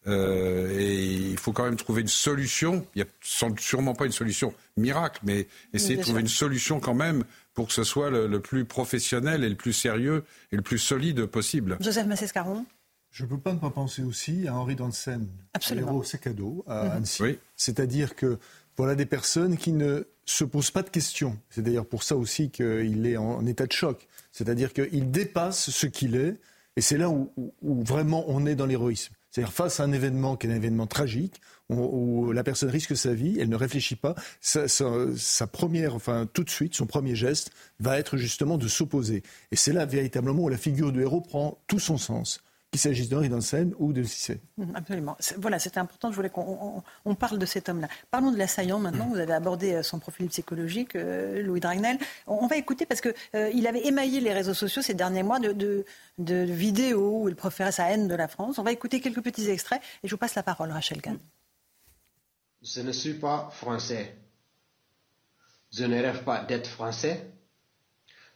et 0.08 0.94
il 0.94 1.38
faut 1.38 1.52
quand 1.52 1.64
même 1.64 1.76
trouver 1.76 2.02
une 2.02 2.08
solution. 2.08 2.84
Il 2.94 3.02
n'y 3.02 3.08
a 3.08 3.12
sûrement 3.58 3.94
pas 3.94 4.06
une 4.06 4.12
solution 4.12 4.54
miracle, 4.76 5.20
mais 5.24 5.46
essayer 5.72 5.96
de 5.96 6.02
trouver 6.02 6.20
une 6.20 6.28
solution 6.28 6.80
quand 6.80 6.94
même 6.94 7.24
pour 7.54 7.68
que 7.68 7.72
ce 7.72 7.84
soit 7.84 8.10
le, 8.10 8.40
plus 8.40 8.64
professionnel 8.64 9.44
et 9.44 9.48
le 9.48 9.54
plus 9.54 9.72
sérieux 9.72 10.24
et 10.52 10.56
le 10.56 10.62
plus 10.62 10.78
solide 10.78 11.26
possible. 11.26 11.78
Joseph 11.80 12.06
Massescaron 12.06 12.66
je 13.16 13.24
ne 13.24 13.30
peux 13.30 13.38
pas 13.38 13.54
ne 13.54 13.58
pas 13.58 13.70
penser 13.70 14.02
aussi 14.02 14.46
à 14.46 14.54
Henri 14.54 14.76
Dansen, 14.76 15.26
héros 15.74 16.02
Secado 16.02 16.62
à 16.66 16.84
mhm. 16.84 16.90
Annecy. 16.90 17.22
C'est-à-dire 17.56 18.14
que 18.14 18.38
voilà 18.76 18.94
des 18.94 19.06
personnes 19.06 19.56
qui 19.56 19.72
ne 19.72 20.06
se 20.26 20.44
posent 20.44 20.70
pas 20.70 20.82
de 20.82 20.90
questions. 20.90 21.38
C'est 21.48 21.62
d'ailleurs 21.62 21.86
pour 21.86 22.02
ça 22.02 22.14
aussi 22.14 22.50
qu'il 22.50 23.06
est 23.06 23.16
en 23.16 23.46
état 23.46 23.64
de 23.64 23.72
choc. 23.72 24.06
C'est-à-dire 24.32 24.74
qu'il 24.74 25.10
dépasse 25.10 25.70
ce 25.70 25.86
qu'il 25.86 26.14
est, 26.14 26.34
et 26.76 26.82
c'est 26.82 26.98
là 26.98 27.08
où, 27.08 27.32
vraiment 27.62 28.26
on 28.28 28.44
est 28.44 28.54
dans 28.54 28.66
l'héroïsme. 28.66 29.14
C'est-à-dire 29.30 29.54
face 29.54 29.80
à 29.80 29.84
un 29.84 29.92
événement 29.92 30.36
qui 30.36 30.46
est 30.46 30.50
un 30.50 30.56
événement 30.56 30.86
tragique, 30.86 31.40
où, 31.70 32.32
la 32.32 32.44
personne 32.44 32.68
risque 32.68 32.94
sa 32.98 33.14
vie, 33.14 33.38
elle 33.40 33.48
ne 33.48 33.56
réfléchit 33.56 33.96
pas, 33.96 34.14
sa, 34.42 34.68
sa, 34.68 35.46
première, 35.46 35.94
enfin 35.94 36.28
tout 36.30 36.44
de 36.44 36.50
suite, 36.50 36.74
son 36.74 36.84
premier 36.84 37.14
geste 37.14 37.50
va 37.80 37.98
être 37.98 38.18
justement 38.18 38.58
de 38.58 38.68
s'opposer. 38.68 39.22
Et 39.52 39.56
c'est 39.56 39.72
là 39.72 39.86
véritablement 39.86 40.42
où 40.42 40.48
la 40.50 40.58
figure 40.58 40.92
du 40.92 41.00
héros 41.00 41.22
prend 41.22 41.58
tout 41.66 41.78
son 41.78 41.96
sens 41.96 42.42
qu'il 42.76 42.90
s'agisse 42.90 43.08
d'Henri 43.08 43.30
Dansen 43.30 43.74
ou 43.78 43.94
de 43.94 44.02
Cissé. 44.02 44.40
Mmh, 44.58 44.74
absolument. 44.74 45.16
Voilà, 45.38 45.58
c'était 45.58 45.78
important. 45.78 46.10
Je 46.10 46.16
voulais 46.16 46.28
qu'on 46.28 47.14
parle 47.18 47.38
de 47.38 47.46
cet 47.46 47.70
homme-là. 47.70 47.88
Parlons 48.10 48.30
de 48.30 48.36
l'assaillant 48.36 48.78
maintenant. 48.78 49.06
Vous 49.08 49.18
avez 49.18 49.32
abordé 49.32 49.72
euh, 49.72 49.82
son 49.82 49.98
profil 49.98 50.28
psychologique, 50.28 50.94
euh, 50.94 51.42
Louis 51.42 51.60
Dragnel. 51.60 51.98
On, 52.26 52.46
va 52.46 52.56
écouter 52.56 52.84
parce 52.84 53.00
qu'il 53.00 53.14
euh, 53.34 53.50
il 53.54 53.66
avait 53.66 53.86
émaillé 53.86 54.20
les 54.20 54.32
réseaux 54.32 54.52
sociaux 54.52 54.82
ces 54.82 54.92
derniers 54.92 55.22
mois 55.22 55.40
de, 55.40 55.84
de, 56.18 56.34
vidéos 56.44 57.22
où 57.22 57.28
il 57.30 57.34
proférait 57.34 57.72
sa 57.72 57.90
haine 57.90 58.08
de 58.08 58.14
la 58.14 58.28
France. 58.28 58.58
On 58.58 58.62
va 58.62 58.72
écouter 58.72 59.00
quelques 59.00 59.22
petits 59.22 59.48
extraits 59.48 59.80
et 60.02 60.08
je 60.08 60.14
vous 60.14 60.18
passe 60.18 60.34
la 60.34 60.42
parole, 60.42 60.70
Rachel 60.70 61.00
Kahn. 61.00 61.18
Je 62.62 62.82
ne 62.82 62.92
suis 62.92 63.14
pas 63.14 63.48
français. 63.52 64.16
Je 65.72 65.84
ne 65.84 65.94
rêve 65.94 66.24
pas 66.24 66.44
d'être 66.44 66.68
français. 66.68 67.30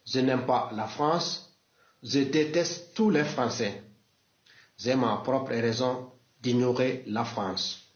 Je 0.07 0.21
n'aime 0.21 0.47
pas 0.47 0.71
la 0.75 0.87
France. 0.87 1.59
Je 2.03 2.21
déteste 2.21 2.95
tous 2.95 3.11
les 3.11 3.25
Français 3.25 3.83
j'ai 4.83 4.95
ma 4.95 5.17
propre 5.19 5.53
raison 5.53 6.11
d'ignorer 6.43 7.05
la 7.07 7.25
France. 7.25 7.93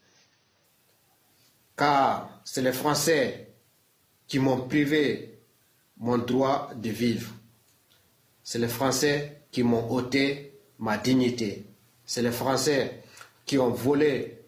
Car 1.75 2.41
c'est 2.43 2.61
les 2.61 2.71
Français 2.71 3.49
qui 4.27 4.37
m'ont 4.37 4.67
privé 4.67 5.39
mon 5.97 6.19
droit 6.19 6.69
de 6.75 6.89
vivre. 6.89 7.31
C'est 8.43 8.59
les 8.59 8.67
Français 8.67 9.41
qui 9.51 9.63
m'ont 9.63 9.91
ôté 9.91 10.59
ma 10.77 10.97
dignité. 10.97 11.65
C'est 12.05 12.21
les 12.21 12.31
Français 12.31 13.03
qui 13.45 13.57
ont 13.57 13.71
volé 13.71 14.43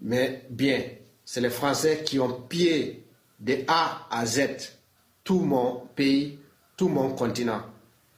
mes 0.00 0.42
biens. 0.50 0.82
C'est 1.24 1.40
les 1.40 1.50
Français 1.50 2.02
qui 2.04 2.18
ont 2.20 2.42
pillé 2.42 3.06
de 3.40 3.64
A 3.66 4.06
à 4.10 4.26
Z 4.26 4.76
tout 5.24 5.40
mon 5.40 5.86
pays, 5.94 6.38
tout 6.76 6.88
mon 6.88 7.14
continent. 7.14 7.62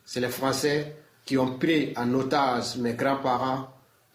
C'est 0.04 0.20
les 0.20 0.28
Français 0.28 0.96
qui 1.24 1.38
ont 1.38 1.58
pris 1.58 1.92
en 1.96 2.12
otage 2.14 2.76
mes 2.76 2.94
grands-parents 2.94 3.68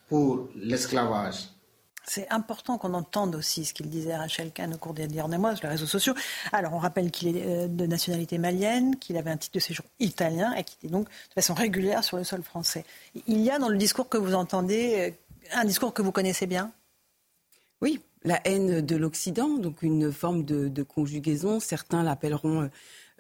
pour 0.08 0.50
l'esclavage. 0.56 1.50
C'est 2.08 2.30
important 2.30 2.78
qu'on 2.78 2.94
entende 2.94 3.36
aussi 3.36 3.66
ce 3.66 3.74
qu'il 3.74 3.90
disait 3.90 4.16
Rachel 4.16 4.52
Kahn 4.52 4.74
au 4.76 4.78
cours 4.78 4.94
des 4.94 5.08
derniers 5.08 5.40
mois 5.40 5.56
sur 5.56 5.66
les 5.66 5.72
réseaux 5.72 5.88
sociaux. 5.88 6.14
Alors, 6.52 6.74
on 6.74 6.78
rappelle 6.78 7.10
qu'il 7.10 7.36
est 7.36 7.46
euh, 7.46 7.68
de 7.68 7.88
nationalité 7.88 8.38
malienne, 8.38 8.98
qu'il 8.98 9.18
avait 9.18 9.32
un 9.32 9.38
titre 9.38 9.56
de 9.56 9.60
séjour 9.60 9.86
italien 10.00 10.54
et 10.54 10.64
qu'il 10.64 10.78
était 10.84 10.94
donc 10.94 11.10
de 11.10 11.34
façon 11.34 11.56
régulière 11.56 12.04
sur 12.04 12.18
le 12.18 12.24
sol 12.24 12.44
français. 12.44 12.86
Il 13.28 13.42
y 13.42 13.50
a 13.50 13.58
dans 13.58 13.70
le 13.70 13.78
discours 13.78 14.08
que 14.08 14.18
vous 14.18 14.36
entendez 14.36 14.96
euh, 15.00 15.12
un 15.54 15.66
discours 15.66 15.94
que 15.94 16.02
vous 16.02 16.12
connaissez 16.12 16.46
bien? 16.46 16.72
Oui, 17.82 18.02
la 18.24 18.40
haine 18.46 18.82
de 18.82 18.96
l'Occident, 18.96 19.58
donc 19.58 19.82
une 19.82 20.12
forme 20.12 20.44
de, 20.44 20.84
conjugaison. 20.84 21.60
Certains 21.60 22.04
l'appelleront 22.04 22.64
euh, 22.64 22.68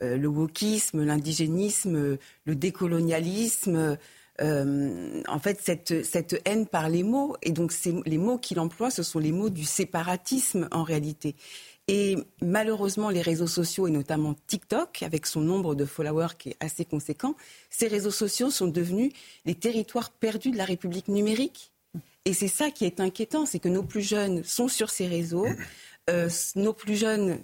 le 0.01 0.27
wokisme, 0.27 1.03
l'indigénisme, 1.03 2.17
le 2.45 2.55
décolonialisme. 2.55 3.97
Euh, 4.41 5.21
en 5.27 5.39
fait, 5.39 5.59
cette, 5.61 6.03
cette, 6.03 6.41
haine 6.45 6.67
par 6.67 6.89
les 6.89 7.03
mots, 7.03 7.37
et 7.41 7.51
donc 7.51 7.73
les 8.05 8.17
mots 8.17 8.37
qu'il 8.37 8.59
emploie, 8.59 8.89
ce 8.89 9.03
sont 9.03 9.19
les 9.19 9.31
mots 9.31 9.49
du 9.49 9.63
séparatisme 9.63 10.67
en 10.71 10.83
réalité. 10.83 11.35
Et 11.87 12.17
malheureusement, 12.41 13.09
les 13.09 13.21
réseaux 13.21 13.47
sociaux, 13.47 13.87
et 13.87 13.91
notamment 13.91 14.35
TikTok, 14.47 15.03
avec 15.03 15.25
son 15.25 15.41
nombre 15.41 15.75
de 15.75 15.85
followers 15.85 16.35
qui 16.37 16.49
est 16.49 16.57
assez 16.59 16.83
conséquent, 16.83 17.35
ces 17.69 17.87
réseaux 17.87 18.11
sociaux 18.11 18.49
sont 18.49 18.67
devenus 18.67 19.13
les 19.45 19.55
territoires 19.55 20.11
perdus 20.11 20.51
de 20.51 20.57
la 20.57 20.65
République 20.65 21.07
numérique. 21.07 21.71
Et 22.25 22.33
c'est 22.33 22.47
ça 22.47 22.71
qui 22.71 22.85
est 22.85 22.99
inquiétant, 22.99 23.45
c'est 23.45 23.59
que 23.59 23.69
nos 23.69 23.83
plus 23.83 24.01
jeunes 24.01 24.43
sont 24.43 24.67
sur 24.67 24.89
ces 24.89 25.07
réseaux, 25.07 25.47
euh, 26.09 26.27
nos 26.55 26.73
plus 26.73 26.95
jeunes 26.95 27.39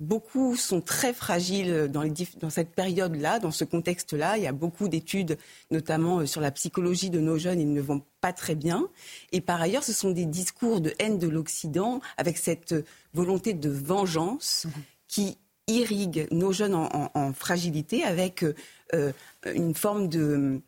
Beaucoup 0.00 0.56
sont 0.56 0.80
très 0.80 1.12
fragiles 1.12 1.88
dans, 1.88 2.02
cette 2.48 2.74
période-là, 2.74 3.38
dans 3.38 3.50
ce 3.50 3.64
contexte-là. 3.64 4.38
Il 4.38 4.42
y 4.42 4.46
a 4.46 4.52
beaucoup 4.52 4.88
d'études, 4.88 5.36
notamment 5.70 6.20
euh, 6.20 6.26
sur 6.26 6.40
la 6.40 6.50
psychologie 6.50 7.10
de 7.10 7.20
nos 7.20 7.36
jeunes, 7.36 7.60
ils 7.60 7.70
ne 7.70 7.82
vont 7.82 8.02
pas 8.22 8.32
très 8.32 8.54
bien. 8.54 8.88
Et 9.32 9.42
par 9.42 9.60
ailleurs, 9.60 9.84
ce 9.84 9.92
sont 9.92 10.10
des 10.10 10.24
discours 10.24 10.80
de 10.80 10.94
haine 10.98 11.18
de 11.18 11.28
l'Occident, 11.28 12.00
avec 12.16 12.38
cette 12.38 12.74
volonté 13.12 13.52
de 13.52 13.68
vengeance 13.68 14.64
mhm. 14.64 14.82
qui 15.06 15.38
irrigue 15.66 16.26
nos 16.30 16.50
jeunes 16.50 16.74
en, 16.74 17.32
fragilité, 17.34 18.02
avec 18.02 18.42
euh, 18.42 18.54
euh, 18.94 19.12
une 19.54 19.74
forme 19.74 20.08
de, 20.08 20.62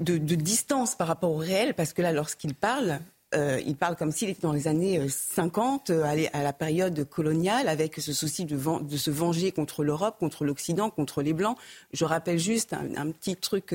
de, 0.00 0.34
distance 0.34 0.96
par 0.96 1.06
rapport 1.06 1.30
au 1.30 1.38
réel, 1.38 1.74
parce 1.74 1.92
que 1.92 2.02
là, 2.02 2.12
lorsqu'ils 2.12 2.54
parlent, 2.54 3.00
euh, 3.32 3.60
il 3.64 3.76
parle 3.76 3.94
comme 3.94 4.10
s'il 4.10 4.28
était 4.28 4.42
dans 4.42 4.52
les 4.52 4.66
années 4.66 5.08
50, 5.08 5.90
euh, 5.90 6.02
euh, 6.02 6.26
à 6.32 6.42
la 6.42 6.52
période 6.52 7.08
coloniale, 7.08 7.68
avec 7.68 7.96
ce 7.96 8.12
souci 8.12 8.44
de, 8.44 8.56
se 8.96 9.10
venger 9.10 9.52
contre 9.52 9.84
l'Europe, 9.84 10.16
contre 10.18 10.44
l'Occident, 10.44 10.90
contre 10.90 11.22
les 11.22 11.32
Blancs. 11.32 11.56
Je 11.92 12.04
rappelle 12.04 12.38
juste 12.38 12.72
un, 12.72 13.10
petit 13.10 13.36
truc 13.36 13.74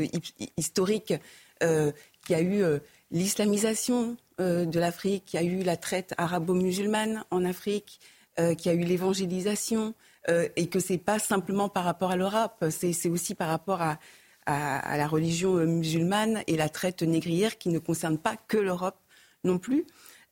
historique 0.57 1.13
qui 1.59 2.35
a 2.35 2.41
eu 2.41 2.63
l'islamisation 3.11 4.17
de 4.39 4.79
l'Afrique, 4.79 5.23
qui 5.25 5.37
a 5.37 5.43
eu 5.43 5.63
la 5.63 5.77
traite 5.77 6.13
arabo-musulmane 6.17 7.23
en 7.31 7.45
Afrique, 7.45 7.99
qui 8.57 8.69
a 8.69 8.73
eu 8.73 8.83
l'évangélisation, 8.83 9.93
et 10.27 10.67
que 10.67 10.79
c'est 10.79 10.97
pas 10.97 11.19
simplement 11.19 11.69
par 11.69 11.85
rapport 11.85 12.11
à 12.11 12.15
l'Europe, 12.17 12.65
c'est 12.69 13.09
aussi 13.09 13.35
par 13.35 13.47
rapport 13.47 13.81
à, 13.81 13.97
la 14.47 15.07
religion 15.07 15.53
musulmane 15.53 16.43
et 16.47 16.55
la 16.57 16.69
traite 16.69 17.01
négrière 17.01 17.57
qui 17.57 17.69
ne 17.69 17.79
concerne 17.79 18.17
pas 18.17 18.35
que 18.47 18.57
l'Europe 18.57 18.97
non 19.45 19.57
plus. 19.57 19.85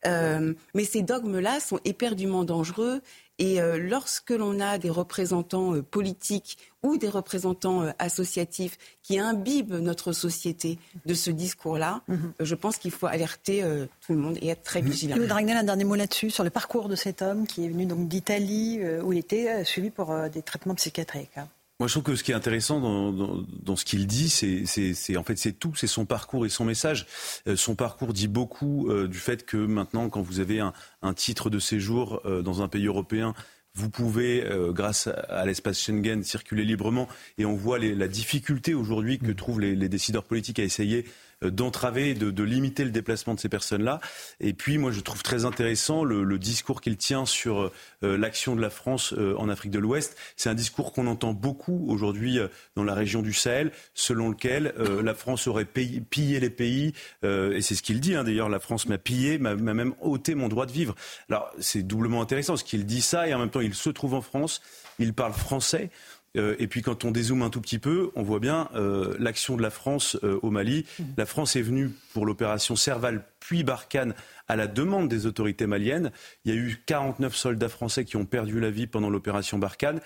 Euh, 0.06 0.54
mais 0.74 0.84
ces 0.84 1.02
dogmes-là 1.02 1.60
sont 1.60 1.80
éperdument 1.86 2.44
dangereux 2.44 3.02
et 3.40 3.62
euh, 3.62 3.78
lorsque 3.78 4.32
l'on 4.32 4.60
a 4.60 4.78
des 4.78 4.90
représentants 4.90 5.76
euh, 5.76 5.82
politiques 5.82 6.58
ou 6.84 6.98
des 6.98 7.10
représentants 7.10 7.86
associatifs 7.98 8.78
qui 9.02 9.18
imbibent 9.18 9.76
notre 9.76 10.12
société 10.12 10.78
de 11.06 11.14
ce 11.14 11.32
discours-là, 11.32 12.02
mhm. 12.10 12.34
je 12.42 12.56
pense 12.56 12.78
qu'il 12.78 12.92
faut 12.92 13.08
alerter 13.08 13.64
tout 14.02 14.12
le 14.12 14.20
monde 14.20 14.38
et 14.42 14.50
être 14.50 14.64
très 14.64 14.82
mhm. 14.82 14.90
vigilant. 14.90 15.16
Louis 15.16 15.28
Dragnel, 15.28 15.56
un 15.56 15.64
dernier 15.64 15.86
mot 15.86 15.96
là-dessus, 15.96 16.30
sur 16.30 16.44
le 16.44 16.50
parcours 16.50 16.90
de 16.90 16.96
cet 16.96 17.22
homme 17.22 17.48
qui 17.48 17.64
est 17.64 17.70
venu 17.70 17.86
donc 17.86 18.10
d'Italie, 18.10 18.82
où 19.02 19.14
il 19.14 19.20
était 19.20 19.64
suivi 19.64 19.92
pour 19.92 20.14
des 20.30 20.42
traitements 20.42 20.76
psychiatriques. 20.76 21.38
Hein. 21.38 21.48
Moi, 21.84 21.90
je 21.90 21.96
trouve 21.96 22.04
que 22.04 22.16
ce 22.16 22.24
qui 22.24 22.32
est 22.32 22.34
intéressant 22.34 22.80
dans, 23.12 23.76
ce 23.76 23.84
qu'il 23.84 24.08
dit, 24.08 24.30
c'est 24.30 25.18
en 25.18 25.24
fait 25.24 25.36
c'est 25.38 25.52
tout, 25.52 25.76
c'est 25.76 25.86
son 25.86 26.06
parcours 26.06 26.46
et 26.46 26.50
son 26.50 26.64
message. 26.64 27.06
Euh, 27.46 27.58
son 27.58 27.76
parcours 27.76 28.14
dit 28.14 28.30
beaucoup 28.30 28.90
euh, 28.90 29.10
du 29.10 29.18
fait 29.18 29.46
que 29.46 29.58
maintenant, 29.58 30.08
quand 30.08 30.22
vous 30.22 30.40
avez 30.40 30.62
un, 30.62 31.14
titre 31.14 31.50
de 31.50 31.60
séjour 31.60 32.22
euh, 32.24 32.42
dans 32.42 32.62
un 32.62 32.70
pays 32.70 32.86
européen, 32.86 33.34
vous 33.76 33.90
pouvez, 33.90 34.48
grâce 34.70 35.10
à, 35.28 35.46
l'espace 35.46 35.78
Schengen, 35.78 36.24
circuler 36.24 36.64
librement. 36.64 37.10
Et 37.38 37.44
on 37.44 37.56
voit 37.56 37.80
la 37.80 38.08
difficulté 38.08 38.74
aujourd'hui 38.74 39.20
que 39.20 39.32
trouvent 39.32 39.60
les, 39.60 39.90
décideurs 39.90 40.24
politiques 40.24 40.60
à 40.60 40.64
essayer 40.64 41.06
d'entraver, 41.50 42.14
de, 42.14 42.32
de, 42.32 42.44
limiter 42.44 42.84
le 42.84 42.92
déplacement 42.92 43.34
de 43.34 43.40
ces 43.40 43.50
personnes-là. 43.50 44.00
Et 44.40 44.54
puis, 44.54 44.78
moi, 44.78 44.92
je 44.92 45.00
trouve 45.00 45.24
très 45.24 45.46
intéressant 45.46 46.04
le, 46.04 46.38
discours 46.38 46.82
qu'il 46.82 46.98
tient 46.98 47.26
sur 47.26 47.72
l'action 48.02 48.56
de 48.56 48.62
la 48.62 48.70
France 48.70 49.14
en 49.38 49.50
Afrique 49.50 49.72
de 49.72 49.80
l'Ouest. 49.80 50.18
C'est 50.36 50.50
un 50.50 50.56
discours 50.56 50.92
qu'on 50.92 51.08
entend 51.08 51.34
beaucoup 51.34 51.86
aujourd'hui 51.88 52.40
dans 52.76 52.84
la 52.84 52.94
région 52.94 53.22
du 53.22 53.34
Sahel, 53.34 53.72
selon 53.94 54.30
lequel 54.30 54.74
la 55.04 55.14
France 55.14 55.48
aurait 55.48 55.66
pillé 55.66 56.40
les 56.40 56.50
pays, 56.50 56.94
et 57.24 57.62
c'est 57.62 57.76
ce 57.76 57.84
qu'il 57.84 58.00
dit, 58.00 58.16
hein, 58.16 58.24
d'ailleurs, 58.24 58.50
la 58.50 58.60
France 58.60 58.88
m'a 58.88 58.98
pillé, 58.98 59.38
m'a 59.38 59.56
même 59.56 59.94
ôté 60.02 60.36
mon 60.36 60.50
droit 60.50 60.66
de 60.66 60.72
vivre. 60.72 60.96
Alors, 61.30 61.52
c'est 61.60 61.84
doublement 61.84 62.22
intéressant, 62.22 62.54
parce 62.54 62.64
qu'il 62.64 62.86
dit 62.86 63.02
ça, 63.02 63.28
et 63.28 63.34
en 63.34 63.40
même 63.40 63.50
temps, 63.50 63.62
il 63.62 63.74
se 63.74 63.90
trouve 63.90 64.14
en 64.14 64.22
France, 64.22 64.62
il 65.00 65.14
parle 65.14 65.34
français. 65.34 65.90
Euh, 66.36 66.56
et 66.60 66.68
puis 66.68 66.82
quand 66.82 67.06
on 67.06 67.12
dézoome 67.12 67.44
un 67.44 67.50
tout 67.50 67.62
petit 67.62 67.80
peu, 67.80 68.12
on 68.16 68.24
voit 68.24 68.40
bien 68.40 68.70
euh, 68.76 69.16
l'action 69.20 69.56
de 69.56 69.62
la 69.62 69.70
France 69.70 70.18
euh, 70.24 70.40
au 70.42 70.50
Mali. 70.50 70.86
Mmh. 71.00 71.04
La 71.18 71.26
France 71.26 71.56
est 71.56 71.62
venue 71.62 71.92
pour 72.14 72.26
l'opération 72.26 72.76
Serval 72.76 73.24
puis 73.40 73.64
Barkhane 73.64 74.14
à 74.48 74.56
la 74.56 74.68
demande 74.68 75.08
des 75.08 75.26
autorités 75.26 75.68
maliennes. 75.68 76.12
Il 76.46 76.54
y 76.54 76.58
a 76.58 76.60
eu 76.60 76.82
49 76.86 77.36
soldats 77.36 77.70
français 77.70 78.06
qui 78.06 78.18
ont 78.18 78.26
perdu 78.26 78.60
la 78.60 78.70
vie 78.70 78.88
pendant 78.88 79.10
l'opération 79.10 79.58
Barkhane. 79.58 80.00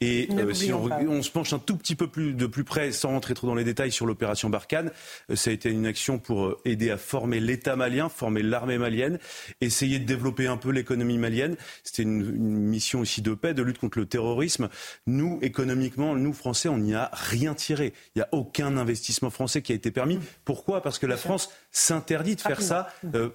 Et 0.00 0.28
euh, 0.32 0.52
si 0.52 0.72
on, 0.72 1.22
se 1.22 1.30
penche 1.30 1.52
un 1.52 1.58
tout 1.58 1.76
petit 1.76 1.94
peu 1.94 2.08
plus 2.08 2.34
de 2.34 2.46
plus 2.46 2.64
près, 2.64 2.92
sans 2.92 3.10
rentrer 3.10 3.34
trop 3.34 3.46
dans 3.46 3.54
les 3.54 3.64
détails 3.64 3.92
sur 3.92 4.06
l'opération 4.06 4.50
Barkhane, 4.50 4.90
euh, 5.30 5.36
ça 5.36 5.50
a 5.50 5.52
été 5.52 5.70
une 5.70 5.86
action 5.86 6.18
pour 6.18 6.46
euh, 6.46 6.60
aider 6.64 6.90
à 6.90 6.96
former 6.96 7.40
l'État 7.40 7.76
malien, 7.76 8.08
former 8.08 8.42
l'armée 8.42 8.78
malienne, 8.78 9.18
essayer 9.60 9.98
de 9.98 10.04
développer 10.04 10.46
un 10.46 10.56
peu 10.56 10.70
l'économie 10.70 11.18
malienne. 11.18 11.56
C'était 11.84 12.02
une, 12.02 12.20
une, 12.20 12.64
mission 12.64 13.00
aussi 13.00 13.22
de 13.22 13.34
paix, 13.34 13.54
de 13.54 13.62
lutte 13.62 13.78
contre 13.78 13.98
le 13.98 14.06
terrorisme. 14.06 14.68
Nous, 15.06 15.38
économiquement, 15.42 16.14
nous 16.16 16.32
Français, 16.32 16.68
on 16.68 16.78
n'y 16.78 16.94
a 16.94 17.10
rien 17.12 17.54
tiré. 17.54 17.92
Il 18.14 18.18
n'y 18.18 18.22
a 18.22 18.28
aucun 18.32 18.76
investissement 18.76 19.30
français 19.30 19.62
qui 19.62 19.72
a 19.72 19.74
été 19.74 19.90
permis. 19.90 20.18
Pourquoi? 20.44 20.82
Parce 20.82 20.98
que 20.98 21.06
la 21.06 21.16
France 21.16 21.50
s'interdit 21.70 22.36
de 22.36 22.40
faire 22.40 22.62
ça 22.62 22.92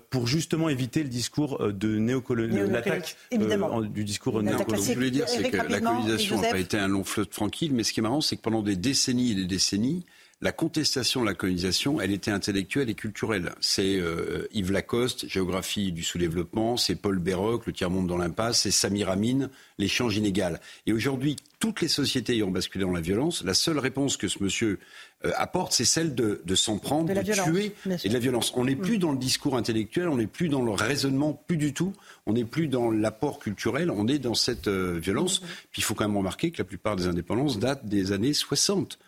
pour 0.09 0.27
juste 0.27 0.48
justement 0.49 0.69
éviter 0.69 1.03
le 1.03 1.09
discours 1.09 1.61
euh, 1.61 1.71
de 1.71 1.99
néocolonial, 1.99 2.71
l'attaque 2.71 3.15
euh, 3.33 3.85
du 3.85 4.03
discours 4.03 4.41
néocolonial. 4.41 4.79
Ce 4.79 4.87
que 4.87 4.93
je 4.93 4.95
voulais 4.95 5.11
dire, 5.11 5.29
c'est 5.29 5.47
que 5.47 5.57
la 5.57 5.79
colonisation 5.79 6.41
n'a 6.41 6.49
pas 6.49 6.57
été 6.57 6.75
un 6.75 6.87
long 6.87 7.03
fleuve 7.03 7.27
tranquille, 7.27 7.71
mais 7.71 7.83
ce 7.83 7.93
qui 7.93 7.99
est 7.99 8.03
marrant, 8.03 8.21
c'est 8.21 8.35
que 8.35 8.41
pendant 8.41 8.63
des 8.63 8.75
décennies 8.75 9.33
et 9.33 9.35
des 9.35 9.45
décennies, 9.45 10.07
la 10.41 10.53
contestation 10.53 11.21
de 11.21 11.25
la 11.25 11.33
colonisation, 11.33 11.99
elle 11.99 12.11
était 12.11 12.31
intellectuelle 12.31 12.89
et 12.89 12.95
culturelle. 12.95 13.51
C'est 13.59 13.97
euh, 13.97 14.47
Yves 14.53 14.71
Lacoste, 14.71 15.27
Géographie 15.27 15.91
du 15.91 16.01
sous-développement, 16.01 16.77
c'est 16.77 16.95
Paul 16.95 17.19
Béroc, 17.19 17.65
Le 17.65 17.73
tiers-monde 17.73 18.07
dans 18.07 18.17
l'impasse, 18.17 18.61
c'est 18.61 18.71
Samir 18.71 19.09
Amin, 19.09 19.49
L'échange 19.77 20.15
inégal. 20.15 20.61
Et 20.85 20.93
aujourd'hui, 20.93 21.35
toutes 21.59 21.81
les 21.81 21.89
sociétés 21.89 22.35
ayant 22.35 22.51
basculé 22.51 22.85
dans 22.85 22.93
la 22.93 23.01
violence, 23.01 23.43
la 23.43 23.53
seule 23.53 23.79
réponse 23.79 24.15
que 24.15 24.29
ce 24.29 24.41
monsieur 24.41 24.79
euh, 25.25 25.31
apporte, 25.35 25.73
c'est 25.73 25.83
celle 25.83 26.15
de, 26.15 26.41
de 26.45 26.55
s'en 26.55 26.77
prendre, 26.77 27.13
de, 27.13 27.21
tuer 27.21 27.73
et 28.01 28.07
de 28.07 28.13
la 28.13 28.19
violence. 28.19 28.53
On 28.55 28.63
n'est 28.63 28.77
plus 28.77 28.95
mm. 28.95 29.01
dans 29.01 29.11
le 29.11 29.17
discours 29.17 29.57
intellectuel, 29.57 30.07
on 30.07 30.15
n'est 30.15 30.27
plus 30.27 30.47
dans 30.47 30.61
le 30.61 30.71
raisonnement, 30.71 31.33
plus 31.33 31.57
du 31.57 31.73
tout. 31.73 31.91
On 32.25 32.33
n'est 32.33 32.45
plus 32.45 32.69
dans 32.69 32.91
l'apport 32.91 33.39
culturel, 33.39 33.91
on 33.91 34.07
est 34.07 34.19
dans 34.19 34.35
cette 34.35 34.69
euh, 34.69 34.99
violence. 34.99 35.41
Mm. 35.41 35.45
Puis 35.71 35.81
il 35.81 35.83
faut 35.83 35.95
quand 35.95 36.07
même 36.07 36.17
remarquer 36.17 36.51
que 36.51 36.59
la 36.59 36.63
plupart 36.63 36.95
des 36.95 37.07
indépendances 37.07 37.59
datent 37.59 37.85
des 37.85 38.13
années 38.13 38.33
60. 38.33 38.99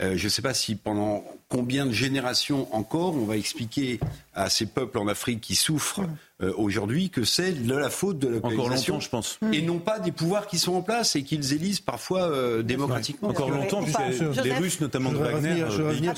Euh, 0.00 0.16
je 0.16 0.24
ne 0.24 0.28
sais 0.28 0.42
pas 0.42 0.54
si 0.54 0.76
pendant 0.76 1.24
combien 1.48 1.84
de 1.84 1.92
générations 1.92 2.74
encore 2.74 3.14
on 3.14 3.24
va 3.24 3.36
expliquer 3.36 4.00
à 4.34 4.48
ces 4.48 4.66
peuples 4.66 4.98
en 4.98 5.08
Afrique 5.08 5.40
qui 5.40 5.54
souffrent 5.54 6.02
mm. 6.02 6.16
euh, 6.42 6.52
aujourd'hui 6.56 7.10
que 7.10 7.24
c'est 7.24 7.52
de 7.52 7.74
la 7.74 7.90
faute 7.90 8.18
de 8.18 8.28
la. 8.28 8.36
Encore 8.38 8.68
longtemps, 8.68 9.00
je 9.00 9.08
pense. 9.10 9.38
Et 9.52 9.60
non 9.60 9.78
pas 9.78 9.98
des 9.98 10.12
pouvoirs 10.12 10.46
qui 10.46 10.58
sont 10.58 10.74
en 10.74 10.82
place 10.82 11.16
et 11.16 11.22
qu'ils 11.22 11.52
élisent 11.52 11.80
parfois 11.80 12.22
euh, 12.22 12.62
démocratiquement. 12.62 13.28
Encore 13.28 13.50
longtemps, 13.50 13.82
puisque 13.82 13.98
les 14.42 14.54
Russes, 14.54 14.80
notamment 14.80 15.12
de 15.12 15.18
Wagner. 15.18 15.66
Je 15.70 15.82
vais 15.82 15.88
revenir, 15.88 16.16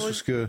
sur, 0.00 0.14
ce 0.14 0.22
que, 0.22 0.48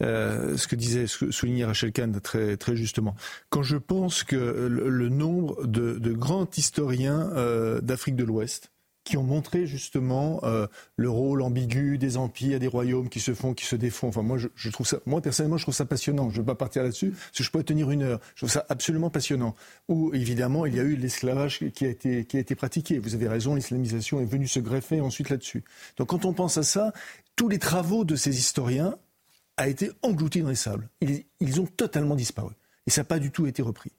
ce 0.00 0.66
que 0.66 0.76
disait, 0.76 1.06
ce 1.06 1.26
que 1.26 1.30
soulignait 1.30 1.64
Rachel 1.64 1.92
Kahn 1.92 2.20
très, 2.20 2.56
très 2.56 2.76
justement. 2.76 3.14
Quand 3.50 3.62
je 3.62 3.76
pense 3.76 4.24
que 4.24 4.36
le, 4.36 5.08
nombre 5.08 5.66
de, 5.66 5.98
de 5.98 6.12
grands 6.12 6.48
historiens 6.56 7.30
d'Afrique 7.82 8.16
de 8.16 8.24
l'Ouest 8.24 8.70
qui 9.04 9.18
ont 9.18 9.22
montré 9.22 9.66
justement 9.66 10.40
euh, 10.44 10.66
le 10.96 11.10
rôle 11.10 11.42
ambigu 11.42 11.98
des 11.98 12.16
empires, 12.16 12.58
des 12.58 12.66
royaumes 12.66 13.10
qui 13.10 13.20
se 13.20 13.34
font, 13.34 13.52
qui 13.52 13.66
se 13.66 13.76
défont. 13.76 14.08
Enfin, 14.08 14.22
moi, 14.22 14.38
je, 14.38 14.68
trouve 14.70 14.86
ça, 14.86 14.96
moi 15.04 15.20
personnellement, 15.20 15.58
je 15.58 15.64
trouve 15.64 15.74
ça 15.74 15.84
passionnant. 15.84 16.30
Je 16.30 16.36
ne 16.36 16.40
veux 16.40 16.46
pas 16.46 16.54
partir 16.54 16.82
là-dessus, 16.82 17.10
parce 17.10 17.38
que 17.38 17.44
je 17.44 17.50
pourrais 17.50 17.64
tenir 17.64 17.90
une 17.90 18.02
heure. 18.02 18.20
Je 18.34 18.40
trouve 18.40 18.50
ça 18.50 18.64
absolument 18.70 19.10
passionnant. 19.10 19.54
Où 19.88 20.12
évidemment, 20.14 20.64
il 20.64 20.74
y 20.74 20.80
a 20.80 20.82
eu 20.82 20.96
l'esclavage 20.96 21.64
qui 21.74 21.84
a 21.84 21.88
été 21.88 22.24
qui 22.24 22.38
a 22.38 22.40
été 22.40 22.54
pratiqué. 22.54 22.98
Vous 22.98 23.14
avez 23.14 23.28
raison, 23.28 23.54
l'islamisation 23.54 24.20
est 24.20 24.24
venue 24.24 24.48
se 24.48 24.60
greffer 24.60 25.00
ensuite 25.00 25.28
là-dessus. 25.28 25.64
Donc, 25.98 26.08
quand 26.08 26.24
on 26.24 26.32
pense 26.32 26.56
à 26.56 26.62
ça, 26.62 26.92
tous 27.36 27.48
les 27.48 27.58
travaux 27.58 28.04
de 28.04 28.16
ces 28.16 28.36
historiens 28.36 28.96
a 29.58 29.68
été 29.68 29.90
engloutis 30.02 30.40
dans 30.40 30.48
les 30.48 30.54
sables. 30.54 30.88
Ils, 31.02 31.24
ils 31.40 31.60
ont 31.60 31.66
totalement 31.66 32.16
disparu. 32.16 32.54
Et 32.86 32.90
ça 32.90 33.02
n'a 33.02 33.06
pas 33.06 33.18
du 33.18 33.30
tout 33.30 33.46
été 33.46 33.62
repris. 33.62 33.92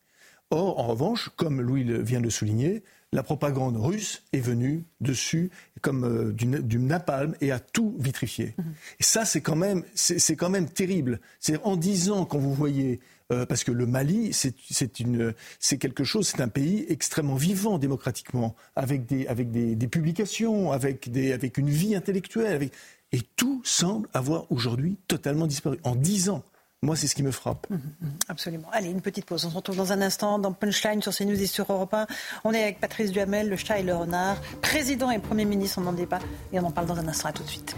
Or, 0.52 0.80
en 0.80 0.88
revanche, 0.88 1.30
comme 1.36 1.62
Louis 1.62 1.84
vient 2.04 2.20
de 2.20 2.26
le 2.26 2.30
souligner, 2.30 2.84
la 3.16 3.24
propagande 3.24 3.78
russe 3.78 4.24
est 4.34 4.42
venue 4.42 4.84
dessus 5.00 5.50
comme 5.82 6.04
euh, 6.04 6.34
du, 6.34 6.80
napalm 6.80 7.34
et 7.40 7.52
a 7.52 7.60
tout 7.60 7.96
vitrifié. 7.98 8.54
Mhm. 8.58 8.74
Et 9.00 9.04
ça, 9.04 9.24
c'est 9.24 9.40
quand 9.40 9.56
même, 9.56 9.84
c'est 9.96 10.36
quand 10.36 10.50
même 10.50 10.70
terrible. 10.70 11.22
C'est 11.40 11.58
en 11.64 11.78
disant 11.78 12.26
quand 12.26 12.40
vous 12.40 12.54
voyez 12.54 13.00
euh, 13.32 13.46
parce 13.46 13.64
que 13.64 13.72
le 13.72 13.86
Mali, 13.88 14.34
c'est 14.34 15.78
quelque 15.78 16.04
chose, 16.04 16.28
c'est 16.28 16.42
un 16.42 16.50
pays 16.50 16.86
extrêmement 16.90 17.36
vivant 17.36 17.78
démocratiquement, 17.78 18.54
avec 18.76 19.06
des, 19.06 19.26
avec 19.28 19.50
des, 19.50 19.88
publications, 19.88 20.74
avec, 20.74 21.10
des, 21.10 21.32
avec 21.32 21.58
une 21.58 21.70
vie 21.70 21.96
intellectuelle, 21.96 22.70
et 23.14 23.22
tout 23.38 23.62
semble 23.64 24.10
avoir 24.14 24.52
aujourd'hui 24.52 24.98
totalement 25.08 25.48
disparu 25.48 25.80
en 25.84 25.96
dix 25.96 26.30
ans. 26.30 26.44
Moi, 26.86 26.96
c'est 26.96 27.08
ce 27.08 27.16
qui 27.16 27.24
me 27.24 27.32
frappe. 27.32 27.68
Mmh, 27.70 27.76
mmh, 27.76 28.08
absolument. 28.30 28.68
Allez, 28.72 28.90
une 28.90 29.02
petite 29.02 29.26
pause. 29.26 29.46
On 29.46 29.50
se 29.50 29.56
retrouve 29.56 29.76
dans 29.76 29.92
un 29.92 30.02
instant 30.02 30.40
dans 30.40 30.54
Punchline 30.54 31.02
sur 31.02 31.14
CNews 31.14 31.42
et 31.42 31.48
sur 31.48 31.72
Europe 31.72 31.94
1. 31.94 32.06
On 32.44 32.54
est 32.54 32.62
avec 32.62 32.80
Patrice 32.80 33.12
Duhamel, 33.12 33.50
le 33.50 33.56
chat 33.56 33.80
et 33.80 33.84
le 33.84 33.96
renard, 33.96 34.38
président 34.62 35.10
et 35.10 35.20
Premier 35.20 35.46
ministre, 35.46 35.80
on 35.80 35.82
n'en 35.82 35.94
débat 35.94 36.20
et 36.54 36.60
on 36.60 36.66
en 36.66 36.72
parle 36.72 36.88
dans 36.88 36.98
un 36.98 37.08
instant. 37.08 37.30
À 37.30 37.34
tout 37.34 37.44
de 37.44 37.50
suite. 37.50 37.76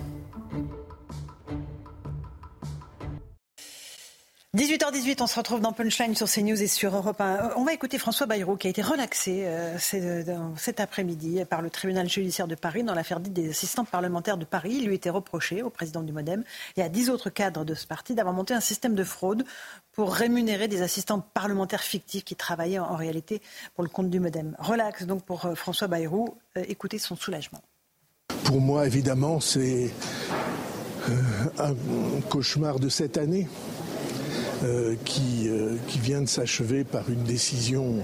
18h18, 4.58 5.18
on 5.22 5.28
se 5.28 5.38
retrouve 5.38 5.62
dans 5.62 5.72
Punchline 5.72 6.16
sur 6.16 6.28
CNews 6.28 6.60
et 6.64 6.68
sur 6.68 6.96
Europe 6.96 7.22
1. 7.22 7.26
Euh, 7.26 7.50
on 7.58 7.64
va 7.64 7.74
écouter 7.74 8.00
François 8.00 8.26
Bayrou 8.26 8.56
qui 8.56 8.66
a 8.66 8.72
été 8.72 8.82
relaxé 8.82 9.44
euh, 9.46 9.78
cet 9.78 10.80
après-midi 10.80 11.46
par 11.48 11.62
le 11.62 11.70
tribunal 11.70 12.10
judiciaire 12.10 12.48
de 12.48 12.56
Paris 12.56 12.84
dans 12.84 12.96
l'affaire 12.96 13.20
dite 13.20 13.34
des 13.34 13.52
assistants 13.52 13.86
parlementaires 13.86 14.38
de 14.38 14.46
Paris. 14.46 14.78
Il 14.80 14.88
lui 14.88 14.96
était 14.96 15.12
reproché 15.12 15.62
au 15.62 15.70
président 15.70 16.02
du 16.02 16.12
Modem 16.12 16.44
et 16.76 16.82
à 16.82 16.90
dix 16.90 17.12
autres 17.12 17.30
cadres 17.30 17.66
de 17.66 17.76
ce 17.76 17.86
parti 17.86 18.16
d'avoir 18.16 18.34
monté 18.34 18.56
un 18.56 18.60
système 18.60 18.96
de 18.96 19.04
fraude 19.04 19.46
pour 19.92 20.12
rémunérer 20.12 20.68
des 20.68 20.82
assistants 20.82 21.20
parlementaires 21.20 21.84
fictifs 21.84 22.24
qui 22.24 22.36
travaillaient 22.36 22.80
en 22.80 22.96
réalité 22.96 23.44
pour 23.76 23.84
le 23.84 23.92
compte 23.92 24.10
du 24.10 24.20
Modem. 24.20 24.56
Relax 24.58 25.06
donc 25.06 25.22
pour 25.22 25.46
euh, 25.46 25.54
François 25.54 25.88
Bayrou. 25.88 26.36
écoutez 26.56 26.98
son 26.98 27.16
soulagement. 27.16 27.62
Pour 28.46 28.60
moi, 28.60 28.88
évidemment, 28.88 29.40
c'est 29.40 29.92
un 31.60 31.76
cauchemar 32.30 32.80
de 32.80 32.90
cette 32.90 33.20
année. 33.20 33.48
Euh, 34.64 34.96
qui, 35.06 35.48
euh, 35.50 35.76
qui, 35.88 36.00
vient 36.00 36.22
de 36.22 36.26
s'achever 36.26 36.84
par 36.84 37.12
une 37.12 37.22
décision 37.22 37.98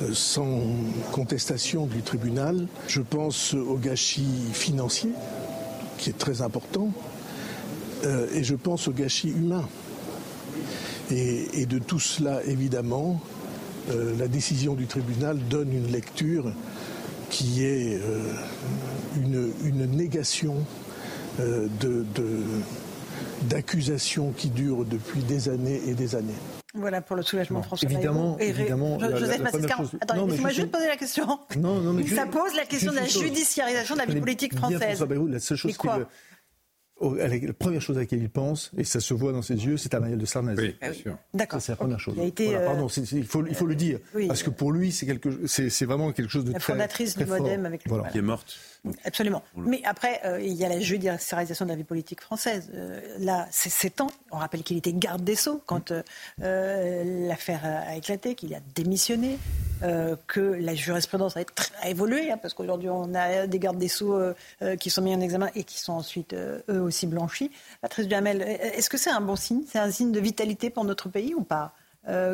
euh, 0.00 0.08
sans 0.14 0.62
contestation 1.12 1.84
du 1.84 2.00
tribunal. 2.00 2.66
Je 2.88 3.02
pense 3.02 3.52
au 3.52 3.76
gâchis 3.76 4.24
financier, 4.54 5.10
qui 5.98 6.08
est 6.08 6.16
très 6.16 6.40
important, 6.40 6.88
et 8.34 8.42
je 8.42 8.54
pense 8.54 8.88
au 8.88 8.92
gâchis 8.92 9.28
humain. 9.28 9.68
Et, 11.10 11.66
de 11.66 11.78
tout 11.78 12.00
cela, 12.00 12.42
évidemment, 12.46 13.20
la 13.90 14.28
décision 14.28 14.72
du 14.72 14.86
tribunal 14.86 15.38
donne 15.50 15.74
une 15.74 15.92
lecture 15.92 16.50
qui 17.28 17.64
est 17.64 18.00
une, 19.16 19.86
négation 19.94 20.54
de, 21.38 22.06
d'accusations 23.42 24.32
qui 24.32 24.48
durent 24.48 24.84
depuis 24.84 25.20
des 25.22 25.48
années 25.48 25.80
et 25.86 25.94
des 25.94 26.14
années. 26.14 26.34
Voilà 26.74 27.00
pour 27.00 27.16
le 27.16 27.22
soulagement, 27.22 27.62
François. 27.62 27.90
Évidemment, 27.90 28.38
évidemment. 28.38 28.98
Joseph 28.98 29.42
attendez, 30.00 30.30
laissez-moi 30.30 30.50
juste 30.50 30.70
poser 30.70 30.86
la 30.86 30.96
question. 30.96 31.26
Non, 31.56 31.80
non, 31.80 31.92
mais 31.92 32.06
ça 32.06 32.26
pose 32.26 32.54
la 32.54 32.64
question 32.64 32.92
de 32.92 32.96
la 32.96 33.06
judiciarisation 33.06 33.94
de 33.94 34.00
la 34.00 34.06
vie 34.06 34.20
politique 34.20 34.54
française. 34.54 35.04
la 35.28 35.40
seule 35.40 35.56
chose 35.56 35.76
la 37.00 37.52
première 37.54 37.80
chose 37.80 37.96
à 37.96 38.00
laquelle 38.00 38.22
il 38.22 38.30
pense, 38.30 38.70
et 38.76 38.84
ça 38.84 39.00
se 39.00 39.14
voit 39.14 39.32
dans 39.32 39.42
ses 39.42 39.54
yeux, 39.54 39.76
c'est 39.76 39.94
à 39.94 40.00
Marielle 40.00 40.18
de 40.18 40.26
Sarnez. 40.26 40.54
Oui, 40.56 40.76
bien 40.80 40.92
sûr. 40.92 41.16
D'accord. 41.32 41.60
C'est 41.60 41.72
la 41.72 41.76
première 41.76 41.98
chose. 41.98 42.14
Euh, 42.18 42.64
pardon, 42.66 42.88
il, 42.88 43.26
faut, 43.26 43.46
il 43.46 43.54
faut 43.54 43.66
le 43.66 43.74
dire. 43.74 43.98
Parce 44.28 44.42
que 44.42 44.50
pour 44.50 44.72
lui, 44.72 44.92
c'est, 44.92 45.06
quelque, 45.06 45.46
c'est, 45.46 45.84
vraiment 45.84 46.12
quelque 46.12 46.30
chose 46.30 46.44
de 46.44 46.52
la 46.52 46.58
très. 46.58 46.74
La 46.74 46.88
fondatrice 46.88 47.16
du 47.16 47.24
Modem 47.24 47.66
avec 47.66 47.84
Qui 47.84 48.18
est 48.18 48.22
morte. 48.22 48.58
Absolument. 49.04 49.42
Mais 49.56 49.82
après, 49.84 50.20
euh, 50.24 50.40
il 50.40 50.54
y 50.54 50.64
a 50.64 50.68
la 50.68 50.80
judiciarisation 50.80 51.66
de 51.66 51.70
la 51.70 51.76
vie 51.76 51.84
politique 51.84 52.20
française. 52.20 52.70
Euh, 52.74 53.00
là, 53.18 53.46
c'est 53.50 53.68
sept 53.68 54.00
ans. 54.00 54.10
On 54.30 54.38
rappelle 54.38 54.62
qu'il 54.62 54.76
était 54.78 54.92
garde 54.92 55.22
des 55.22 55.34
Sceaux 55.36 55.62
quand 55.66 55.92
l'affaire 56.38 57.60
a 57.64 57.96
éclaté, 57.96 58.34
qu'il 58.34 58.54
a 58.54 58.60
démissionné. 58.74 59.38
que 60.26 60.40
la 60.40 60.74
jurisprudence 60.74 61.36
a, 61.36 61.88
évolué, 61.88 62.30
hein, 62.30 62.36
parce 62.36 62.52
qu'aujourd'hui 62.52 62.90
on 62.90 63.14
a 63.14 63.46
des 63.46 63.58
gardes 63.58 63.78
des 63.78 63.88
sceaux 63.88 64.20
qui 64.78 64.90
sont 64.90 65.00
mis 65.00 65.14
en 65.14 65.20
examen 65.20 65.48
et 65.54 65.64
qui 65.64 65.78
sont 65.78 65.94
ensuite 65.94 66.34
eux 66.34 66.80
aussi 66.80 67.06
blanchis. 67.06 67.50
Patrice 67.80 68.06
Duhamel, 68.06 68.42
est-ce 68.42 68.90
que 68.90 68.98
c'est 68.98 69.10
un 69.10 69.22
bon 69.22 69.36
signe? 69.36 69.62
C'est 69.66 69.78
un 69.78 69.90
signe 69.90 70.12
de 70.12 70.20
vitalité 70.20 70.68
pour 70.68 70.84
notre 70.84 71.08
pays 71.08 71.34
ou 71.34 71.42
pas? 71.42 71.72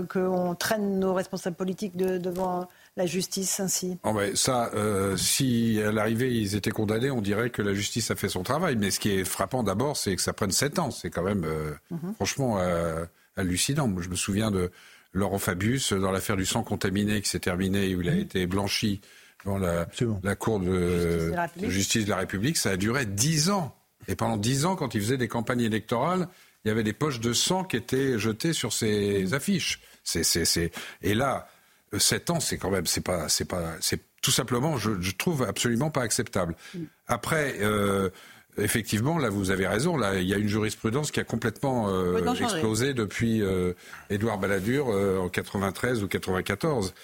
Qu'on 0.09 0.55
traîne 0.57 0.99
nos 0.99 1.15
responsables 1.15 1.57
politiques 1.57 1.97
devant 1.97 2.67
la 2.97 3.07
justice 3.07 3.61
ainsi 3.61 3.99
oh 4.05 4.19
Ça, 4.35 4.71
euh, 4.75 5.17
si 5.17 5.81
à 5.83 5.93
l'arrivée 5.93 6.35
ils 6.35 6.57
étaient 6.57 6.71
condamnés, 6.71 7.11
on 7.11 7.21
dirait 7.21 7.51
que 7.51 7.61
la 7.61 7.75
justice 7.75 8.11
a 8.11 8.17
fait 8.17 8.29
son 8.29 8.43
travail. 8.43 8.77
Mais 8.77 8.91
ce 8.91 8.99
qui 8.99 9.11
est 9.11 9.25
frappant 9.25 9.63
d'abord, 9.63 9.97
c'est 9.97 10.17
que 10.17 10.23
ça 10.23 10.33
prenne 10.33 10.51
sept 10.51 10.79
ans. 10.79 10.91
C'est 10.91 11.11
quand 11.11 11.23
même 11.23 11.45
euh, 11.45 11.73
mhm. 11.91 12.15
franchement 12.15 12.59
euh, 12.59 13.05
hallucinant. 13.37 13.93
je 14.01 14.09
me 14.09 14.17
souviens 14.17 14.51
de 14.51 14.71
Laurent 15.13 15.39
Fabius 15.39 15.93
dans 15.93 16.11
l'affaire 16.11 16.37
du 16.37 16.47
sang 16.47 16.63
contaminé 16.63 17.21
qui 17.21 17.29
s'est 17.29 17.41
terminée 17.41 17.95
où 17.95 18.01
il 18.01 18.09
a 18.09 18.13
mhm. 18.13 18.21
été 18.21 18.47
blanchi 18.47 19.01
dans 19.45 19.59
la, 19.59 19.87
Cour 20.35 20.59
de 20.59 21.33
justice 21.69 22.07
de, 22.07 22.11
la 22.11 22.17
République. 22.17 22.57
Ça 22.57 22.71
a 22.71 22.77
duré 22.77 23.05
dix 23.05 23.51
ans. 23.51 23.77
Et 24.09 24.17
pendant 24.17 24.37
dix 24.37 24.65
ans, 24.65 24.75
quand 24.75 24.95
il 24.95 25.01
faisait 25.01 25.19
des 25.19 25.29
campagnes 25.29 25.61
électorales, 25.61 26.29
il 26.65 26.69
y 26.69 26.71
avait 26.71 26.83
des 26.83 26.93
poches 26.93 27.21
de 27.21 27.33
sang 27.33 27.63
qui 27.63 27.77
étaient 27.77 28.19
jetées 28.19 28.53
sur 28.55 28.73
ses 28.73 29.27
mhm. 29.27 29.35
affiches. 29.35 29.83
C'est, 30.03 30.71
Et 31.03 31.15
là, 31.15 31.49
7 31.97 32.31
ans, 32.31 32.41
c'est 32.41 32.59
quand 32.59 32.71
même, 32.71 32.87
c'est 32.87 33.01
pas, 33.01 33.29
c'est 33.29 33.45
pas, 33.45 33.75
c'est 33.81 34.01
tout 34.23 34.31
simplement, 34.31 34.77
je, 34.77 35.11
trouve 35.17 35.43
absolument 35.43 35.91
pas 35.91 36.03
acceptable. 36.03 36.55
Mm. 36.75 36.79
Après. 37.07 37.57
Euh, 37.61 38.11
effectivement, 38.59 39.19
là, 39.19 39.29
vous 39.29 39.51
avez 39.51 39.67
raison. 39.67 39.99
Là, 39.99 40.15
il 40.15 40.27
y 40.27 40.33
a 40.33 40.39
une 40.39 40.49
jurisprudence 40.49 41.11
qui 41.11 41.21
a 41.21 41.25
complètement 41.25 41.91
euh, 41.91 42.33
explosé 42.41 42.95
depuis 42.95 43.43
euh, 43.43 43.75
Édouard 44.09 44.39
Balladur 44.39 44.87
en 44.87 45.29
93 45.29 46.03
ou 46.03 46.09
94. 46.09 46.95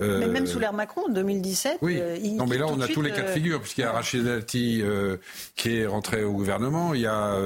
Mais 0.00 0.26
même 0.26 0.46
sous 0.46 0.58
l'ère 0.58 0.72
Macron, 0.72 1.02
en 1.08 1.12
2017. 1.12 1.78
Oui. 1.82 2.00
non, 2.34 2.46
mais 2.46 2.58
là, 2.58 2.66
on 2.68 2.80
a 2.80 2.88
tous 2.88 3.02
les 3.02 3.10
cas 3.10 3.22
de 3.22 3.28
figure, 3.28 3.60
puisqu'il 3.60 3.82
y 3.82 3.84
a 3.84 3.92
Rachid 3.92 4.24
Dati 4.24 4.82
qui 5.56 5.76
est 5.76 5.86
rentré 5.86 6.24
au 6.24 6.32
gouvernement, 6.32 6.94
il 6.94 7.02
y 7.02 7.06
a 7.06 7.36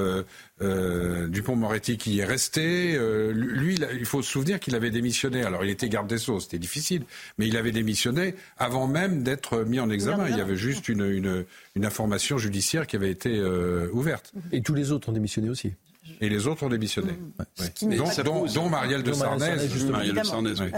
euh, 0.61 1.27
Dupont-Moretti 1.27 1.97
qui 1.97 2.19
est 2.19 2.25
resté. 2.25 2.95
Euh, 2.95 3.33
lui, 3.33 3.77
il 3.99 4.05
faut 4.05 4.21
se 4.21 4.31
souvenir 4.31 4.59
qu'il 4.59 4.73
avait 4.75 4.89
démissionné. 4.89 5.43
Alors, 5.43 5.65
il 5.65 5.69
était 5.69 5.89
garde 5.89 6.07
des 6.07 6.17
Sceaux, 6.17 6.39
c'était 6.39 6.59
difficile, 6.59 7.03
mais 7.37 7.47
il 7.47 7.57
avait 7.57 7.73
démissionné 7.73 8.35
avant 8.57 8.87
même 8.87 9.23
d'être 9.23 9.63
mis 9.63 9.79
en 9.79 9.89
examen. 9.89 10.27
Il 10.29 10.37
y 10.37 10.41
avait 10.41 10.55
juste 10.55 10.87
une, 10.87 11.03
une, 11.03 11.45
une 11.75 11.85
information 11.85 12.37
judiciaire 12.37 12.87
qui 12.87 12.95
avait 12.95 13.11
été 13.11 13.37
euh, 13.37 13.89
ouverte. 13.91 14.31
Et 14.53 14.61
tous 14.61 14.75
les 14.75 14.91
autres 14.91 15.09
ont 15.09 15.13
démissionné 15.13 15.49
aussi. 15.49 15.73
Et 16.21 16.29
les 16.29 16.47
autres 16.47 16.63
ont 16.63 16.69
démissionné. 16.69 17.13
Mmh. 17.13 18.23
Dont, 18.23 18.69
Marielle 18.69 19.03
de 19.03 19.13
Sarnez. 19.13 19.55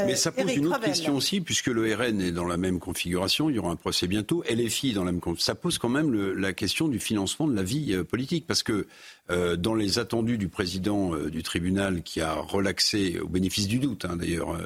Mais 0.05 0.15
ça 0.15 0.32
pose 0.32 0.55
une 0.55 0.67
autre 0.67 0.82
question 0.82 1.15
aussi, 1.15 1.41
puisque 1.41 1.67
le 1.67 1.93
RN 1.93 2.21
est 2.21 2.32
dans 2.32 2.45
la 2.45 2.57
même 2.57 2.80
configuration, 2.80 3.49
il 3.49 3.55
y 3.55 3.59
aura 3.59 3.71
un 3.71 3.75
procès 3.75 4.07
bientôt, 4.07 4.43
LFI 4.49 4.93
dans 4.93 5.03
la 5.03 5.11
même 5.11 5.21
Ça 5.38 5.55
pose 5.55 5.78
quand 5.78 5.89
même 5.89 6.13
la 6.34 6.53
question 6.53 6.88
du 6.88 6.99
financement 6.99 7.47
de 7.47 7.55
la 7.55 7.63
vie 7.63 7.93
euh, 7.93 8.03
politique, 8.03 8.47
parce 8.47 8.63
que 8.63 8.88
euh, 9.30 9.55
dans 9.55 9.75
les 9.75 9.99
attendus 9.99 10.38
du 10.38 10.47
président 10.47 11.13
euh, 11.13 11.30
du 11.30 11.43
tribunal 11.43 12.01
qui 12.03 12.21
a 12.21 12.34
relaxé, 12.34 13.19
au 13.19 13.28
bénéfice 13.28 13.67
du 13.67 13.80
doute 13.80 14.05
hein, 14.05 14.15
d'ailleurs, 14.15 14.57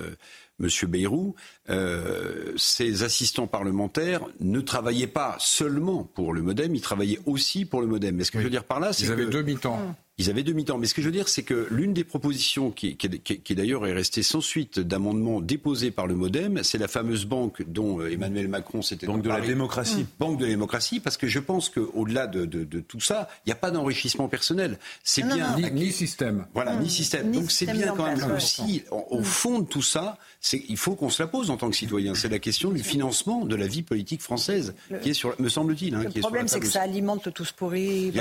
Monsieur 0.62 0.88
Bayrou, 0.88 1.36
euh, 1.70 2.54
ses 2.56 3.04
assistants 3.04 3.48
parlementaires 3.48 4.22
ne 4.40 4.62
travaillaient 4.62 5.08
pas 5.08 5.36
seulement 5.40 6.04
pour 6.04 6.34
le 6.34 6.42
MoDem, 6.44 6.76
ils 6.76 6.82
travaillaient 6.82 7.20
aussi 7.26 7.66
pour 7.66 7.82
le 7.82 7.88
MoDem. 7.88 8.16
Mais 8.16 8.24
ce 8.24 8.32
que 8.32 8.40
je 8.40 8.44
veux 8.44 8.50
dire 8.50 8.64
par 8.64 8.80
là, 8.80 8.94
c'est 8.94 9.04
qu'ils 9.04 9.12
avaient 9.12 9.26
deux 9.26 9.42
mi-temps. 9.42 9.96
Ils 10.18 10.30
avaient 10.30 10.44
deux 10.44 10.54
mi-temps. 10.54 10.78
Mais 10.78 10.88
ce 10.88 10.94
que 10.94 11.02
je 11.02 11.08
veux 11.08 11.14
dire, 11.14 11.28
c'est 11.28 11.44
que 11.44 11.68
l'une 11.72 11.94
des 11.94 12.04
propositions 12.04 12.70
qui, 12.72 12.96
qui, 12.96 13.56
d'ailleurs 13.56 13.88
est 13.88 13.94
restée 13.94 14.24
sans 14.24 14.42
suite 14.42 14.80
d'amendements 14.80 15.42
déposés 15.42 15.90
par 15.90 16.06
le 16.06 16.16
MoDem, 16.16 16.64
c'est 16.64 16.78
la 16.78 16.88
fameuse 16.88 17.26
banque 17.26 17.64
dont 17.68 18.00
euh, 18.00 18.12
Emmanuel 18.12 18.48
Macron 18.48 18.82
s'était 18.82 19.08
Banque 19.08 19.24
de 19.24 19.30
la 19.30 19.42
démocratie. 19.42 20.06
Banque 20.20 20.38
de 20.38 20.46
la 20.46 20.52
démocratie, 20.52 21.00
parce 21.00 21.18
que 21.18 21.28
je 21.28 21.40
pense 21.40 21.70
qu'au-delà 21.70 22.28
de, 22.28 22.46
de, 22.46 22.80
tout 22.80 23.00
ça, 23.00 23.30
il 23.46 23.50
n'y 23.50 23.54
a 23.54 23.56
pas 23.58 23.72
d'enrichissement 23.72 24.28
personnel. 24.28 24.78
C'est 25.04 25.24
bien. 25.24 25.56
Ni, 25.72 25.92
système. 25.92 26.46
Voilà, 26.54 26.76
ni 26.76 26.90
système. 26.90 27.32
Donc 27.32 27.52
c'est 27.52 27.72
bien 27.72 27.94
quand 27.96 28.06
même 28.06 28.32
aussi, 28.36 28.84
au 28.92 29.24
fond 29.24 29.60
de 29.60 29.66
tout 29.66 29.82
ça, 29.82 30.18
il 30.54 30.78
faut 30.78 30.96
qu'on 30.96 31.10
se 31.10 31.22
la 31.22 31.28
pose 31.28 31.50
en 31.50 31.58
tant 31.58 31.70
que 31.70 31.76
citoyen. 31.76 32.16
C'est 32.16 32.30
la 32.30 32.40
question 32.40 32.72
du 32.72 32.84
financement 32.84 33.46
de 33.46 33.56
la 33.56 33.68
vie 33.68 33.84
politique 33.84 34.22
française, 34.22 34.74
qui 35.02 35.12
est 35.12 35.14
sur, 35.14 35.36
me 35.40 35.50
semble-t-il. 35.50 35.96
Hein, 35.96 36.04
le 36.14 36.22
problème, 36.22 36.48
c'est 36.48 36.60
que 36.60 36.68
ça 36.68 36.82
alimente 36.82 37.26
le 37.26 37.32
tous 37.32 37.52
pourri. 37.52 38.12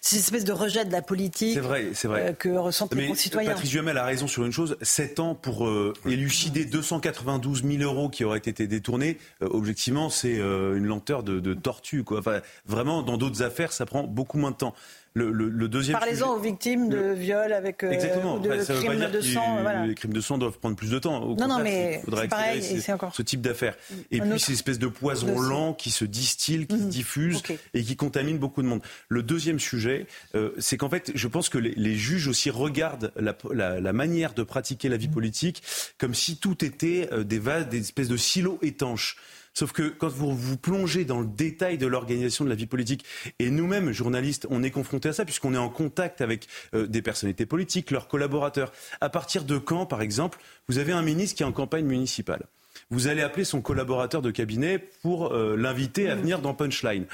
C'est 0.00 0.16
une 0.16 0.20
espèce 0.20 0.44
de 0.44 0.52
rejet 0.52 0.84
de 0.84 0.92
la 0.92 1.02
politique 1.02 1.54
c'est 1.54 1.60
vrai, 1.60 1.90
c'est 1.94 2.08
vrai. 2.08 2.30
Euh, 2.30 2.32
que 2.32 2.48
ressentent 2.48 2.94
les 2.94 3.08
concitoyens. 3.08 3.50
Patrice 3.50 3.70
Duhamel 3.70 3.96
a 3.98 4.04
raison 4.04 4.26
sur 4.26 4.44
une 4.44 4.52
chose 4.52 4.76
7 4.82 5.20
ans 5.20 5.34
pour 5.34 5.66
euh, 5.66 5.92
élucider 6.06 6.64
292 6.64 7.64
000 7.64 7.82
euros 7.82 8.08
qui 8.08 8.24
auraient 8.24 8.38
été 8.38 8.66
détournés, 8.66 9.18
euh, 9.42 9.48
objectivement, 9.50 10.10
c'est 10.10 10.36
une 10.36 10.86
lenteur 10.86 11.22
de, 11.22 11.40
de 11.40 11.54
tortue. 11.54 12.04
Quoi. 12.04 12.20
Enfin, 12.20 12.40
vraiment, 12.66 13.02
dans 13.02 13.16
d'autres 13.16 13.42
affaires, 13.42 13.72
ça 13.72 13.86
prend 13.86 14.04
beaucoup 14.04 14.38
moins 14.38 14.50
de 14.50 14.56
temps. 14.56 14.74
Le, 15.18 15.68
deuxième 15.68 15.98
Parlez-en 15.98 16.34
aux 16.34 16.38
victimes 16.38 16.88
de 16.88 17.12
viol 17.12 17.52
avec 17.52 17.82
euh, 17.84 17.90
de 17.90 18.64
crimes 18.64 19.10
de 19.10 19.20
sang. 19.20 19.58
Les 19.86 19.94
crimes 19.94 20.12
de 20.12 20.20
sang 20.20 20.38
doivent 20.38 20.58
prendre 20.58 20.76
plus 20.76 20.90
de 20.90 20.98
temps. 20.98 21.34
non, 21.34 21.48
non, 21.48 21.58
mais 21.62 22.02
c'est 22.04 22.28
pareil, 22.28 22.62
c'est 22.62 22.92
encore 22.92 23.14
ce 23.14 23.22
type 23.22 23.40
d'affaires. 23.40 23.76
Et 24.10 24.20
puis 24.20 24.40
ces 24.40 24.52
espèces 24.52 24.78
de 24.78 24.86
poisons 24.86 25.40
lents 25.40 25.74
qui 25.74 25.90
se 25.90 26.04
distillent, 26.04 26.66
qui 26.66 26.78
se 26.78 26.82
mhm. 26.82 26.88
diffusent 26.88 27.42
et 27.74 27.82
qui 27.82 27.96
contaminent 27.96 28.38
beaucoup 28.38 28.62
de 28.62 28.68
monde. 28.68 28.80
Le 29.08 29.22
deuxième 29.22 29.58
sujet, 29.58 30.06
euh, 30.34 30.50
c'est 30.58 30.76
qu'en 30.76 30.88
fait, 30.88 31.12
je 31.14 31.28
pense 31.28 31.48
que 31.48 31.58
les, 31.58 31.94
juges 31.94 32.28
aussi 32.28 32.50
regardent 32.50 33.12
la, 33.16 33.92
manière 33.92 34.34
de 34.34 34.42
pratiquer 34.42 34.88
la 34.88 34.96
vie 34.96 35.08
mhm. 35.08 35.14
politique 35.14 35.62
comme 35.98 36.14
si 36.14 36.36
tout 36.36 36.64
était 36.64 37.08
euh, 37.12 37.24
des 37.24 37.38
vases, 37.38 37.68
des 37.68 37.80
espèces 37.80 38.08
de 38.08 38.16
silos 38.16 38.58
étanches. 38.62 39.16
Sauf 39.54 39.72
que 39.72 39.88
quand 39.88 40.08
vous 40.08 40.36
vous 40.36 40.56
plongez 40.56 41.04
dans 41.04 41.20
le 41.20 41.26
détail 41.26 41.78
de 41.78 41.86
l'organisation 41.86 42.44
de 42.44 42.50
la 42.50 42.56
vie 42.56 42.66
politique, 42.66 43.04
et 43.38 43.50
nous-mêmes, 43.50 43.92
journalistes, 43.92 44.46
on 44.50 44.62
est 44.62 44.70
confrontés 44.70 45.08
à 45.10 45.12
ça, 45.12 45.24
puisqu'on 45.24 45.54
est 45.54 45.58
en 45.58 45.68
contact 45.68 46.20
avec 46.20 46.46
euh, 46.74 46.86
des 46.86 47.02
personnalités 47.02 47.46
politiques, 47.46 47.90
leurs 47.90 48.08
collaborateurs. 48.08 48.72
À 49.00 49.08
partir 49.08 49.44
de 49.44 49.58
quand, 49.58 49.86
par 49.86 50.02
exemple, 50.02 50.38
vous 50.68 50.78
avez 50.78 50.92
un 50.92 51.02
ministre 51.02 51.36
qui 51.36 51.42
est 51.42 51.46
en 51.46 51.52
campagne 51.52 51.86
municipale? 51.86 52.44
Vous 52.90 53.06
allez 53.08 53.22
appeler 53.22 53.44
son 53.44 53.60
collaborateur 53.60 54.22
de 54.22 54.30
cabinet 54.30 54.78
pour 54.78 55.32
euh, 55.32 55.56
l'inviter 55.56 56.08
à 56.08 56.16
mmh. 56.16 56.20
venir 56.20 56.40
dans 56.40 56.54
Punchline. 56.54 57.06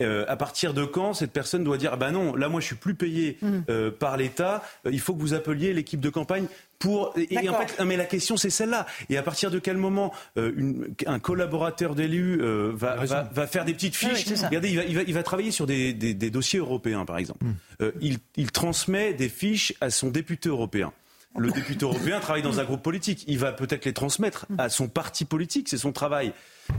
Euh, 0.00 0.24
à 0.28 0.36
partir 0.36 0.74
de 0.74 0.84
quand 0.84 1.12
cette 1.12 1.32
personne 1.32 1.64
doit 1.64 1.76
dire 1.76 1.90
ah 1.94 1.96
ben 1.96 2.12
non 2.12 2.36
là 2.36 2.48
moi 2.48 2.60
je 2.60 2.66
suis 2.66 2.76
plus 2.76 2.94
payé 2.94 3.36
mmh. 3.42 3.90
par 3.98 4.16
l'État 4.16 4.62
il 4.88 5.00
faut 5.00 5.12
que 5.12 5.20
vous 5.20 5.34
appeliez 5.34 5.72
l'équipe 5.72 5.98
de 5.98 6.08
campagne 6.08 6.46
pour 6.78 7.14
et 7.16 7.48
en 7.48 7.54
fait 7.54 7.82
mais 7.84 7.96
la 7.96 8.04
question 8.04 8.36
c'est 8.36 8.50
celle-là. 8.50 8.86
Et 9.08 9.16
à 9.16 9.22
partir 9.22 9.50
de 9.50 9.58
quel 9.58 9.76
moment 9.76 10.12
euh, 10.36 10.52
une, 10.56 10.94
un 11.06 11.18
collaborateur 11.18 11.94
d'élu 11.94 12.40
euh, 12.40 12.72
va, 12.74 12.96
va, 12.96 13.28
va, 13.32 13.46
faire 13.46 13.64
des 13.64 13.74
petites 13.74 13.96
fiches? 13.96 14.26
regardez 14.44 14.70
il 14.70 14.76
va, 14.76 14.84
il 14.84 14.96
va, 14.96 15.02
il 15.02 15.14
va, 15.14 15.22
travailler 15.22 15.50
sur 15.50 15.66
des, 15.66 15.92
des, 15.92 16.14
des, 16.14 16.30
dossiers 16.30 16.60
européens 16.60 17.04
par 17.04 17.18
exemple. 17.18 17.44
Hmm. 17.44 17.54
euh, 17.82 17.92
il, 18.00 18.18
il 18.36 18.50
transmet 18.52 19.14
des 19.14 19.28
fiches 19.28 19.74
à 19.80 19.90
son 19.90 20.08
député 20.10 20.48
européen 20.48 20.92
le 21.36 21.50
député 21.50 21.84
européen 21.84 22.20
travaille 22.20 22.42
dans 22.42 22.60
un 22.60 22.64
groupe 22.64 22.82
politique. 22.82 23.24
Il 23.26 23.38
va 23.38 23.52
peut-être 23.52 23.84
les 23.84 23.92
transmettre 23.92 24.46
à 24.56 24.68
son 24.68 24.88
parti 24.88 25.24
politique, 25.24 25.68
c'est 25.68 25.78
son 25.78 25.92
travail. 25.92 26.32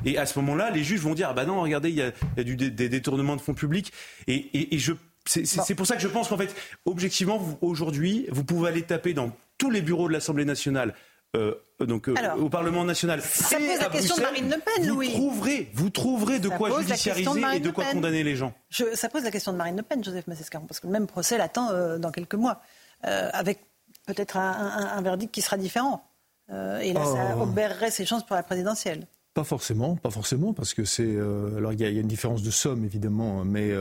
Et 0.06 0.18
à 0.18 0.26
ce 0.26 0.38
moment-là, 0.40 0.70
les 0.72 0.84
juges 0.84 1.02
vont 1.02 1.14
dire 1.14 1.30
ah 1.30 1.34
bah 1.34 1.46
non, 1.46 1.62
regardez, 1.62 1.90
il 1.90 1.96
y 1.96 2.02
a, 2.02 2.12
il 2.36 2.38
y 2.38 2.42
a 2.42 2.44
du, 2.44 2.56
des, 2.56 2.90
détournements 2.90 3.36
de 3.36 3.42
fonds 3.42 3.54
publics. 3.54 3.94
Et, 4.28 4.36
et, 4.36 4.76
et 4.76 4.80
je, 4.80 4.94
c'est 5.26 5.76
pour 5.76 5.86
ça 5.86 5.96
que 5.96 6.02
je 6.02 6.08
pense 6.08 6.30
qu'en 6.30 6.38
fait, 6.38 6.56
objectivement, 6.86 7.58
aujourd'hui, 7.62 8.26
vous 8.32 8.44
pouvez 8.44 8.70
aller 8.70 8.82
taper 8.82 9.14
dans 9.14 9.32
tous 9.58 9.70
les 9.70 9.82
bureaux 9.82 10.08
de 10.08 10.14
l'Assemblée 10.14 10.46
nationale. 10.46 10.94
Euh, 11.38 11.54
donc 11.80 12.10
euh, 12.10 12.16
au 12.40 12.50
Parlement 12.50 12.84
national. 12.84 13.22
Ça 13.22 13.58
pose 13.58 13.80
la 13.80 13.90
question 13.90 14.16
de 14.16 14.22
Marine 14.22 14.50
Le 14.50 14.58
Pen, 14.58 14.88
Louis. 14.88 15.10
Vous 15.10 15.14
trouverez, 15.14 15.70
vous 15.74 15.90
trouverez 15.92 16.40
de 16.40 16.50
quoi 16.50 16.82
judiciariser 16.82 17.42
et 17.54 17.60
de 17.60 17.70
quoi 17.70 17.86
condamner 17.86 18.24
les 18.24 18.36
gens. 18.36 18.54
ça 18.72 19.10
pose 19.10 19.24
la 19.24 19.32
question 19.32 19.52
de 19.52 19.58
Marine 19.58 19.78
Le 19.78 19.84
Pen, 19.84 20.04
Joseph 20.04 20.26
Massescaron, 20.26 20.66
parce 20.66 20.80
que 20.80 20.88
le 20.88 20.94
même 20.94 21.06
procès 21.06 21.38
l'attend 21.38 21.70
euh, 21.70 22.00
dans 22.00 22.12
quelques 22.12 22.34
mois, 22.36 22.62
avec 23.04 23.62
peut-être 24.14 24.38
un, 24.38 25.02
verdict 25.02 25.34
qui 25.34 25.42
sera 25.42 25.58
différent. 25.58 26.04
et 26.50 26.94
là, 26.94 27.06
ça 27.06 27.36
oh. 27.38 27.44
obérerait 27.44 27.92
ses 27.92 28.06
chances 28.06 28.26
pour 28.26 28.36
la 28.36 28.44
présidentielle. 28.44 29.08
Pas 29.34 29.44
forcément, 29.44 29.96
pas 29.96 30.10
forcément, 30.10 30.54
parce 30.54 30.74
que 30.74 30.84
c'est. 30.84 31.18
alors 31.58 31.74
il 31.74 31.80
y, 31.80 31.86
a 31.86 31.90
une 31.90 32.08
différence 32.08 32.42
de 32.42 32.52
somme 32.52 32.84
évidemment, 32.84 33.46
mais 33.46 33.72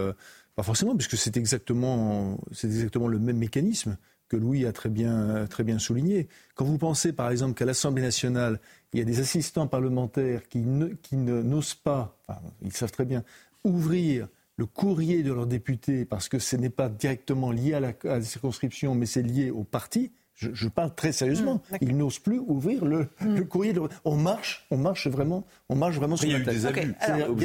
pas 0.55 0.63
forcément, 0.63 0.95
puisque 0.95 1.17
c'est 1.17 1.37
exactement, 1.37 2.39
c'est 2.53 2.67
exactement 2.67 3.09
le 3.09 3.19
même 3.19 3.39
mécanisme 3.39 3.97
que 4.29 4.37
Louis 4.37 4.67
a 4.67 4.73
très 4.73 4.89
bien, 4.89 5.47
très 5.49 5.65
bien 5.65 5.79
souligné. 5.79 6.29
Quand 6.55 6.65
vous 6.65 6.79
pensez 6.79 7.13
par 7.13 7.31
exemple 7.31 7.55
qu'à 7.55 7.65
l'Assemblée 7.65 8.03
nationale, 8.03 8.61
il 8.93 8.99
y 8.99 9.03
a 9.03 9.05
des 9.05 9.21
assistants 9.21 9.67
parlementaires 9.67 10.47
qui, 10.49 10.59
ne, 10.59 10.89
qui 10.89 11.17
n'osent 11.17 11.75
pas, 11.75 12.19
ils 12.63 12.73
savent 12.73 12.93
très 12.93 13.05
bien, 13.05 13.25
ouvrir 13.65 14.29
le 14.59 14.67
courrier 14.67 15.23
de 15.23 15.33
leurs 15.33 15.47
députés 15.47 16.05
parce 16.05 16.29
que 16.29 16.39
ce 16.39 16.57
n'est 16.57 16.69
pas 16.69 16.89
directement 16.89 17.51
lié 17.51 17.75
à 17.75 17.81
la, 17.81 17.93
à 18.05 18.19
la 18.19 18.23
circonscription, 18.23 18.95
mais 18.95 19.07
c'est 19.07 19.23
lié 19.23 19.51
au 19.51 19.65
parti, 19.65 20.13
je, 20.39 20.69
parle 20.69 20.95
très 20.95 21.11
sérieusement. 21.11 21.61
Mmh, 21.71 21.77
Ils 21.81 21.97
n'osent 21.97 22.21
plus 22.21 22.39
ouvrir 22.39 22.85
le, 22.85 23.09
mmh. 23.21 23.41
courrier. 23.47 23.75
On 24.05 24.17
marche, 24.17 24.67
on 24.71 24.77
marche 24.77 25.09
vraiment, 25.09 25.45
on 25.69 25.75
marche 25.75 25.97
vraiment 25.97 26.17
sur 26.17 26.31
la 26.31 26.41
tête. 26.41 26.55
Des 26.55 26.67
abus. 26.67 26.95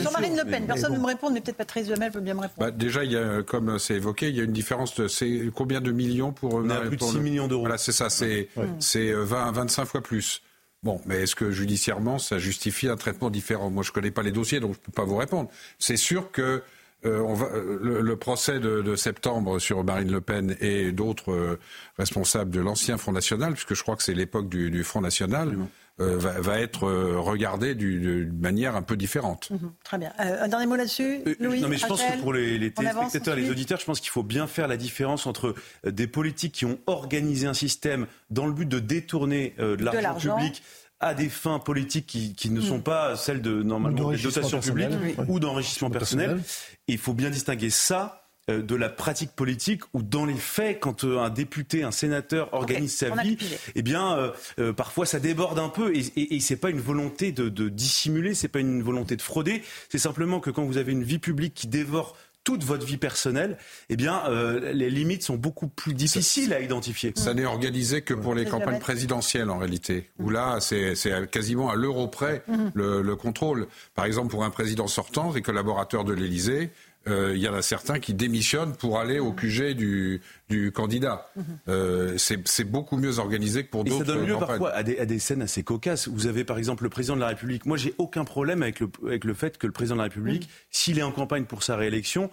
Jean-Marine 0.01 0.37
Le 0.37 0.49
Pen, 0.49 0.67
personne 0.67 0.93
ne 0.93 0.99
me 0.99 1.05
répond, 1.07 1.31
mais 1.31 1.41
peut-être 1.41 1.57
Patrice 1.57 1.87
Duhamel 1.87 2.11
peut 2.11 2.19
bien 2.19 2.35
me 2.35 2.41
répondre. 2.41 2.67
Bah, 2.67 2.71
déjà, 2.71 3.03
il 3.03 3.11
y 3.11 3.17
a, 3.17 3.41
comme 3.41 3.79
c'est 3.79 3.95
évoqué, 3.95 4.29
il 4.29 4.35
y 4.35 4.41
a 4.41 4.43
une 4.43 4.51
différence. 4.51 4.95
De, 4.95 5.07
c'est 5.07 5.49
combien 5.55 5.81
de 5.81 5.91
millions 5.91 6.33
pour 6.33 6.53
On 6.53 6.69
a 6.69 6.81
plus 6.81 6.97
de 6.97 7.03
6 7.03 7.19
millions 7.19 7.47
d'euros. 7.47 7.63
Voilà, 7.63 7.79
c'est 7.79 7.91
ça. 7.91 8.11
C'est, 8.11 8.49
c'est 8.79 9.11
20, 9.11 9.47
euh, 9.47 9.51
25 9.51 9.85
fois 9.85 10.01
plus. 10.01 10.43
Bon, 10.83 11.01
mais 11.05 11.23
est-ce 11.23 11.35
que 11.35 11.49
judiciairement, 11.49 12.19
ça 12.19 12.37
justifie 12.37 12.89
un 12.89 12.97
traitement 12.97 13.31
différent? 13.31 13.71
Moi, 13.71 13.83
je 13.83 13.89
ne 13.89 13.93
connais 13.93 14.11
pas 14.11 14.21
les 14.21 14.33
dossiers, 14.33 14.59
donc 14.59 14.73
je 14.73 14.79
ne 14.79 14.83
peux 14.83 14.91
pas 14.91 15.05
vous 15.05 15.15
répondre. 15.15 15.49
C'est 15.79 15.97
sûr 15.97 16.29
que 16.31 16.61
euh, 17.05 17.19
on 17.19 17.33
va, 17.33 17.47
euh, 17.47 18.01
le, 18.01 18.15
procès 18.15 18.59
de, 18.59 18.95
septembre 18.95 19.59
sur 19.59 19.83
Marine 19.83 20.11
Le 20.11 20.21
Pen 20.21 20.55
et 20.61 20.91
d'autres 20.91 21.31
euh, 21.31 21.59
responsables 21.97 22.51
de 22.51 22.61
l'ancien 22.61 22.97
Front 22.97 23.11
National, 23.11 23.53
puisque 23.53 23.73
je 23.73 23.81
crois 23.83 23.95
que 23.95 24.03
c'est 24.03 24.13
l'époque 24.13 24.47
du, 24.49 24.83
Front 24.83 25.01
National, 25.01 25.57
va, 25.99 26.59
être 26.59 26.87
regardé 26.87 27.75
d'une 27.75 28.31
manière 28.39 28.75
un 28.75 28.81
peu 28.81 28.97
différente. 28.97 29.51
Mhm, 29.51 29.71
très 29.83 29.97
bien. 29.97 30.11
un 30.17 30.47
dernier 30.47 30.65
mot 30.65 30.75
là-dessus, 30.75 31.19
Louis 31.39 31.61
Non, 31.61 31.67
mais 31.67 31.77
je 31.77 31.85
pense 31.85 32.01
que 32.01 32.19
pour 32.21 32.33
les, 32.33 32.57
les 32.57 32.71
téléspectateurs, 32.71 33.35
les 33.35 33.49
auditeurs, 33.49 33.79
je 33.79 33.85
pense 33.85 33.99
qu'il 33.99 34.09
faut 34.09 34.23
bien 34.23 34.47
faire 34.47 34.67
la 34.67 34.77
différence 34.77 35.27
entre 35.27 35.53
des 35.85 36.07
politiques 36.07 36.53
qui 36.53 36.65
ont 36.65 36.79
organisé 36.87 37.47
un 37.47 37.53
système 37.53 38.07
dans 38.29 38.47
le 38.47 38.53
but 38.53 38.67
de 38.67 38.79
détourner 38.79 39.55
de 39.57 39.83
l'argent 39.83 40.37
public 40.37 40.63
à 40.99 41.13
des 41.13 41.29
fins 41.29 41.59
politiques 41.59 42.05
qui, 42.35 42.49
ne 42.49 42.61
sont 42.61 42.77
mm. 42.77 42.83
pas 42.83 43.15
celles 43.17 43.41
de 43.41 43.61
normalement 43.61 44.11
des 44.11 44.17
dotations 44.17 44.59
publiques 44.59 44.89
ou 45.27 45.39
d'enrichissement 45.39 45.89
personnel. 45.89 46.41
il 46.87 46.97
faut 46.97 47.13
bien 47.13 47.29
distinguer 47.29 47.69
ça 47.69 48.23
euh, 48.49 48.61
de 48.61 48.75
la 48.75 48.89
pratique 48.89 49.31
politique 49.31 49.83
ou 49.93 50.03
dans 50.03 50.25
les 50.25 50.35
faits, 50.35 50.81
quand 50.81 51.05
euh, 51.05 51.19
un 51.19 51.29
député, 51.29 51.83
un 51.83 51.91
sénateur 51.91 52.53
organise 52.53 52.93
sa 52.93 53.09
vie, 53.11 53.37
eh 53.73 53.81
bien, 53.81 54.33
euh, 54.59 54.73
parfois 54.73 55.05
ça 55.05 55.21
déborde 55.21 55.59
un 55.59 55.69
peu. 55.69 55.95
Et, 55.95 56.01
et, 56.17 56.35
et 56.35 56.39
c'est 56.41 56.57
pas 56.57 56.69
une 56.69 56.81
volonté 56.81 57.31
de, 57.31 57.47
de 57.47 57.69
dissimuler, 57.69 58.33
c'est 58.33 58.49
pas 58.49 58.59
une 58.59 58.83
volonté 58.83 59.15
de 59.15 59.21
frauder, 59.21 59.63
c'est 59.87 59.97
simplement 59.97 60.41
que 60.41 60.49
quand 60.49 60.65
vous 60.65 60.75
avez 60.75 60.91
une 60.91 61.03
vie 61.03 61.19
publique 61.19 61.53
qui 61.53 61.67
dévore 61.67 62.17
toute 62.43 62.63
votre 62.63 62.85
vie 62.85 62.97
personnelle, 62.97 63.57
eh 63.89 63.95
bien, 63.95 64.23
euh, 64.27 64.71
les 64.73 64.89
limites 64.89 65.23
sont 65.23 65.35
beaucoup 65.35 65.67
plus 65.67 65.93
difficiles 65.93 66.53
à 66.53 66.59
identifier. 66.59 67.13
Ça 67.15 67.33
n'est 67.33 67.45
organisé 67.45 68.01
que 68.01 68.13
pour 68.13 68.35
les 68.35 68.45
campagnes 68.45 68.79
présidentielles, 68.79 69.49
en 69.49 69.57
réalité, 69.57 70.09
où 70.19 70.29
là, 70.29 70.59
c'est 70.59 70.95
quasiment 71.31 71.69
à 71.69 71.75
l'euro 71.75 72.07
près 72.07 72.43
mhm. 72.47 72.71
le, 72.73 73.01
le, 73.01 73.15
contrôle. 73.15 73.67
Par 73.95 74.05
exemple, 74.05 74.29
pour 74.29 74.43
un 74.43 74.49
président 74.49 74.87
sortant, 74.87 75.31
des 75.31 75.41
collaborateurs 75.41 76.03
de 76.03 76.13
l'Élysée, 76.13 76.71
il 77.05 77.37
y 77.37 77.47
en 77.47 77.53
a 77.53 77.61
certains 77.61 77.99
qui 77.99 78.13
démissionnent 78.13 78.75
pour 78.75 78.99
aller 78.99 79.19
au 79.19 79.33
QG 79.33 79.73
du, 79.75 80.21
du 80.49 80.71
candidat. 80.71 81.27
Mhm. 81.35 81.43
Euh, 81.67 82.17
c'est 82.17 82.63
beaucoup 82.63 82.97
mieux 82.97 83.19
organisé 83.19 83.65
que 83.65 83.69
pour 83.69 83.83
d'autres. 83.83 84.05
Ça 84.05 84.13
donne 84.13 84.25
lieu 84.25 84.37
parfois 84.37 84.71
à 84.71 84.83
des, 84.83 84.99
à 84.99 85.05
des, 85.05 85.19
scènes 85.19 85.41
assez 85.41 85.63
cocasses. 85.63 86.07
Vous 86.07 86.27
avez 86.27 86.43
par 86.43 86.57
exemple 86.57 86.83
le 86.83 86.89
président 86.89 87.15
de 87.15 87.21
la 87.21 87.27
République. 87.27 87.65
Moi, 87.65 87.77
j'ai 87.77 87.93
aucun 87.97 88.23
problème 88.23 88.63
avec 88.63 88.79
le, 88.79 88.89
avec 89.05 89.23
le 89.23 89.33
fait 89.33 89.57
que 89.57 89.67
le 89.67 89.73
président 89.73 89.95
de 89.95 89.99
la 89.99 90.05
République, 90.05 90.43
mhm. 90.43 90.49
s'il 90.71 90.99
est 90.99 91.03
en 91.03 91.11
campagne 91.11 91.45
pour 91.45 91.63
sa 91.63 91.75
réélection, 91.75 92.29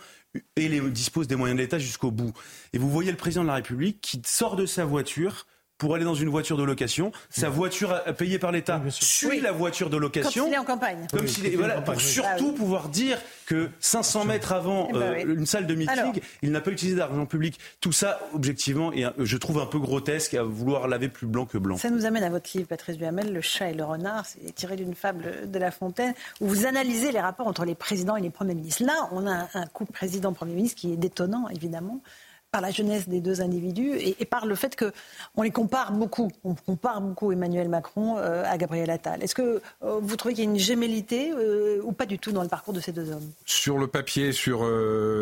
et 0.56 0.68
les, 0.68 0.80
dispose 0.90 1.26
des 1.26 1.36
moyens 1.36 1.56
de 1.56 1.62
l'État 1.62 1.78
jusqu'au 1.78 2.10
bout. 2.10 2.32
Et 2.72 2.78
vous 2.78 2.90
voyez 2.90 3.10
le 3.10 3.16
président 3.16 3.42
de 3.42 3.48
la 3.48 3.54
République 3.54 4.00
qui 4.00 4.22
sort 4.24 4.56
de 4.56 4.66
sa 4.66 4.84
voiture 4.84 5.46
pour 5.80 5.94
aller 5.94 6.04
dans 6.04 6.14
une 6.14 6.28
voiture 6.28 6.58
de 6.58 6.62
location. 6.62 7.10
Sa 7.30 7.48
voiture 7.48 8.04
payée 8.18 8.38
par 8.38 8.52
l'État 8.52 8.80
suit 8.90 9.40
la 9.40 9.50
voiture 9.50 9.88
de 9.88 9.96
location. 9.96 10.44
Comme 10.44 10.50
s'il 10.50 10.54
est 10.54 10.58
en 10.58 10.64
campagne. 10.64 11.06
Comme 11.10 11.26
s'il 11.26 11.56
voilà, 11.56 11.80
pour 11.80 12.00
surtout 12.00 12.52
pouvoir 12.52 12.90
dire 12.90 13.18
que 13.46 13.70
500 13.80 14.26
mètres 14.26 14.52
avant 14.52 14.88
eh 14.90 14.92
ben 14.92 15.00
euh, 15.00 15.34
une 15.36 15.46
salle 15.46 15.66
de 15.66 15.74
meeting, 15.74 16.20
il 16.42 16.52
n'a 16.52 16.60
pas 16.60 16.70
utilisé 16.70 16.98
d'argent 16.98 17.24
public. 17.24 17.58
Tout 17.80 17.92
ça, 17.92 18.20
objectivement, 18.34 18.92
et 18.92 19.06
je 19.18 19.36
trouve 19.38 19.58
un 19.58 19.66
peu 19.66 19.78
grotesque 19.78 20.34
à 20.34 20.42
vouloir 20.42 20.86
laver 20.86 21.08
plus 21.08 21.26
blanc 21.26 21.46
que 21.46 21.56
blanc. 21.56 21.78
Ça 21.78 21.88
nous 21.88 22.04
amène 22.04 22.24
à 22.24 22.30
votre 22.30 22.50
livre, 22.54 22.68
Patrice 22.68 22.98
Duhamel, 22.98 23.32
Le 23.32 23.40
chat 23.40 23.70
et 23.70 23.74
le 23.74 23.84
renard. 23.84 24.26
C'est 24.26 24.54
tiré 24.54 24.76
d'une 24.76 24.94
fable 24.94 25.50
de 25.50 25.58
La 25.58 25.70
Fontaine, 25.70 26.12
où 26.42 26.46
vous 26.46 26.66
analysez 26.66 27.10
les 27.10 27.20
rapports 27.20 27.46
entre 27.46 27.64
les 27.64 27.74
présidents 27.74 28.16
et 28.16 28.20
les 28.20 28.30
premiers 28.30 28.54
ministres. 28.54 28.84
Là, 28.84 29.08
on 29.12 29.26
a 29.26 29.48
un 29.54 29.66
couple 29.66 29.92
président-premier 29.92 30.52
ministre 30.52 30.78
qui 30.78 30.92
est 30.92 30.98
détonnant, 30.98 31.48
évidemment 31.48 32.02
par 32.50 32.60
la 32.60 32.70
jeunesse 32.70 33.08
des 33.08 33.20
deux 33.20 33.40
individus 33.40 33.92
et, 33.96 34.24
par 34.24 34.46
le 34.46 34.54
fait 34.54 34.76
qu'on 34.76 35.42
les 35.42 35.50
compare 35.50 35.92
beaucoup. 35.92 36.30
On 36.44 36.54
compare 36.54 37.00
beaucoup 37.00 37.32
Emmanuel 37.32 37.68
Macron 37.68 38.18
euh, 38.18 38.42
à 38.44 38.58
Gabriel 38.58 38.90
Attal. 38.90 39.22
Est-ce 39.22 39.34
que 39.34 39.62
euh, 39.82 40.00
vous 40.00 40.16
trouvez 40.16 40.34
qu'il 40.34 40.44
y 40.44 40.46
a 40.46 40.50
une 40.50 40.58
gémellité 40.58 41.32
euh, 41.32 41.80
ou 41.84 41.92
pas 41.92 42.06
du 42.06 42.18
tout 42.18 42.32
dans 42.32 42.42
le 42.42 42.48
parcours 42.48 42.74
de 42.74 42.80
ces 42.80 42.92
deux 42.92 43.10
hommes? 43.10 43.30
Sur 43.44 43.78
le 43.78 43.86
papier, 43.86 44.32
sur 44.32 44.64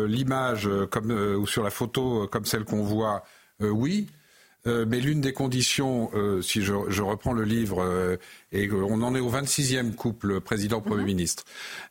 l'image 0.07 0.65
ou 0.65 1.47
sur 1.47 1.63
la 1.63 1.69
photo 1.69 2.27
comme 2.27 2.45
celle 2.45 2.65
qu'on 2.65 2.83
voit, 2.83 3.23
oui. 3.59 4.07
Mais 4.65 4.99
l'une 4.99 5.21
des 5.21 5.33
conditions, 5.33 6.11
si 6.41 6.61
je, 6.61 7.01
reprends 7.01 7.33
le 7.33 7.43
livre, 7.43 8.17
et 8.51 8.69
on 8.71 9.01
en 9.01 9.15
est 9.15 9.19
au 9.19 9.31
26e 9.31 9.93
couple 9.95 10.41
président-premier 10.41 11.01
mhm. 11.01 11.05
ministre, 11.05 11.43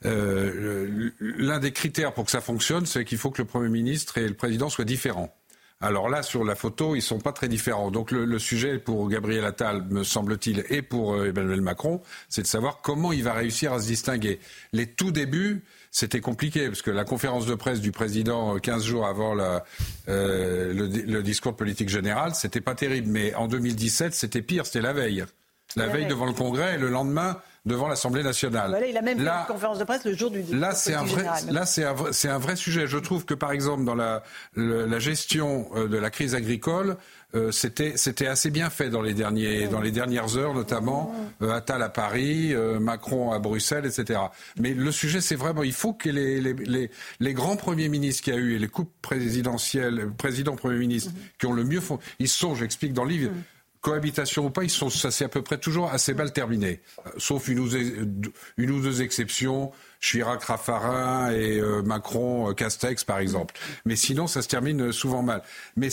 l'un 0.03 1.59
des 1.59 1.73
critères 1.73 2.15
pour 2.15 2.25
que 2.25 2.31
ça 2.31 2.41
fonctionne, 2.41 2.87
c'est 2.87 3.05
qu'il 3.05 3.19
faut 3.19 3.31
que 3.31 3.43
le 3.43 3.49
Premier 3.49 3.69
ministre 3.69 4.19
et 4.19 4.29
le 4.29 4.35
président 4.35 4.69
soient 4.69 4.85
différents. 4.85 5.35
Alors 5.81 6.09
là, 6.09 6.25
sur 6.25 6.43
la 6.43 6.57
photo, 6.57 6.97
ils 6.97 7.03
sont 7.03 7.21
pas 7.21 7.33
très 7.33 7.47
différents. 7.47 7.93
Donc 7.93 8.11
le, 8.11 8.39
sujet 8.41 8.79
pour 8.79 9.09
Gabriel 9.09 9.45
Attal, 9.45 9.85
me 9.91 10.03
semble-t-il, 10.03 10.65
et 10.71 10.83
pour 10.83 11.15
euh, 11.15 11.29
Emmanuel 11.29 11.61
Macron, 11.61 12.01
c'est 12.29 12.43
de 12.43 12.47
savoir 12.49 12.81
comment 12.83 13.13
il 13.13 13.23
va 13.23 13.33
réussir 13.33 13.73
à 13.73 13.81
se 13.81 13.87
distinguer. 13.87 14.41
Les 14.73 14.87
tout 14.87 15.13
débuts, 15.13 15.63
c'était 15.91 16.21
compliqué 16.21 16.69
parce 16.69 16.83
que 16.83 16.91
la 16.91 17.05
conférence 17.05 17.47
de 17.47 17.55
presse 17.55 17.81
du 17.81 17.93
président 17.93 18.59
15 18.59 18.83
euh, 18.83 18.87
jours 18.87 19.07
avant 19.07 19.35
la, 19.35 19.65
euh, 20.09 20.73
le, 20.73 21.23
discours 21.23 21.53
de 21.53 21.57
politique 21.57 21.89
générale, 21.89 22.35
c'était 22.35 22.61
pas 22.61 22.75
terrible. 22.75 23.09
Mais 23.09 23.35
en 23.35 23.49
2017, 23.49 24.15
c'était 24.15 24.43
pire, 24.43 24.67
c'était 24.67 24.81
la 24.81 24.93
veille. 24.93 25.25
La, 25.77 25.87
veille, 25.87 26.07
devant 26.07 26.25
le 26.25 26.33
Congrès 26.33 26.77
et 26.77 26.79
le 26.79 26.89
lendemain, 26.89 27.37
devant 27.67 27.89
l'Assemblée 27.89 28.23
nationale. 28.23 28.71
Voilà, 28.71 28.87
il 28.87 28.97
a 28.97 29.03
même 29.03 29.19
fait 29.19 29.25
une 29.25 29.47
conférence 29.47 29.79
de 29.79 29.85
presse 29.85 30.05
le 30.05 30.15
jour 30.15 30.31
du 30.31 30.43
Là, 30.51 30.73
c'est 30.73 30.95
un 30.95 31.05
vrai, 31.05 31.27
là, 31.51 31.67
c'est 31.67 31.85
un, 31.85 31.95
c'est 32.11 32.29
un 32.29 32.39
vrai 32.39 32.57
sujet. 32.57 32.87
Je 32.87 32.97
trouve 32.97 33.27
que, 33.27 33.35
par 33.35 33.53
exemple, 33.53 33.85
dans 33.85 33.95
la, 33.95 34.23
la 34.57 34.99
gestion 34.99 35.69
euh, 35.75 35.87
de 35.87 35.99
la 35.99 36.09
crise 36.09 36.35
agricole, 36.35 36.97
euh, 37.35 37.51
c'était 37.53 37.97
c'était 37.97 38.27
assez 38.27 38.51
bien 38.51 38.71
fait 38.71 38.89
dans 38.89 39.03
les 39.03 39.13
derniers 39.13 39.69
dans 39.69 39.83
les 39.83 39.91
dernières 39.91 40.39
heures 40.39 40.55
notamment 40.55 41.15
euh, 41.43 41.53
Attal 41.53 41.83
à 41.83 41.91
Paris 41.91 42.55
euh, 42.55 42.81
Macron 42.81 43.33
à 43.33 43.39
Bruxelles 43.39 43.85
etc 43.85 44.21
mais 44.59 44.73
le 44.73 44.91
sujet 44.91 45.21
c'est 45.21 45.37
vraiment 45.37 45.63
il 45.63 45.75
faut 45.75 45.93
que 45.93 46.09
les, 46.09 46.41
les, 46.41 46.55
les, 46.55 46.91
les 47.21 47.35
grands 47.35 47.57
premiers 47.57 47.91
ministres 47.91 48.25
qu'il 48.25 48.35
y 48.35 48.37
a 48.37 48.41
eu 48.41 48.55
et 48.55 48.59
les 48.59 48.69
coupes 48.69 48.93
présidentielles 49.03 50.11
président 50.17 50.57
premier 50.57 50.79
ministre 50.79 51.11
mhm. 51.11 51.19
qui 51.39 51.47
ont 51.47 51.53
le 51.53 51.65
mieux 51.65 51.81
font 51.81 51.99
ils 52.19 52.29
sont 52.29 52.55
j'explique 52.55 52.95
dans 52.95 53.05
le 53.05 53.11
livre 53.11 53.31
mhm 53.31 53.43
cohabitation 53.81 54.47
ou 54.47 54.51
pas, 54.51 54.65
ils 54.65 54.71
sont, 54.71 54.91
ça 54.91 55.11
c'est 55.11 55.25
à 55.25 55.29
peu 55.29 55.43
près 55.43 55.59
toujours 55.59 55.91
assez 55.91 56.15
mal 56.15 56.33
terminé, 56.33 56.81
euh, 57.07 57.11
sauf 57.19 57.49
une 57.49 57.61
ou, 57.61 57.69
deux, 57.69 58.33
une 58.57 58.71
ou 58.71 58.83
deux 58.83 59.03
exceptions. 59.03 59.73
Chirac, 60.01 60.45
Raffarin 60.45 61.33
et 61.33 61.59
euh, 61.59 61.83
Macron, 61.83 62.51
euh, 62.51 62.55
Castex 62.55 63.05
par 63.05 63.19
exemple. 63.19 63.55
Mais 63.85 63.97
sinon, 63.97 64.27
ça 64.27 64.43
se 64.43 64.49
termine 64.49 64.93
souvent 64.93 65.23
mal. 65.23 65.43
Mais 65.77 65.89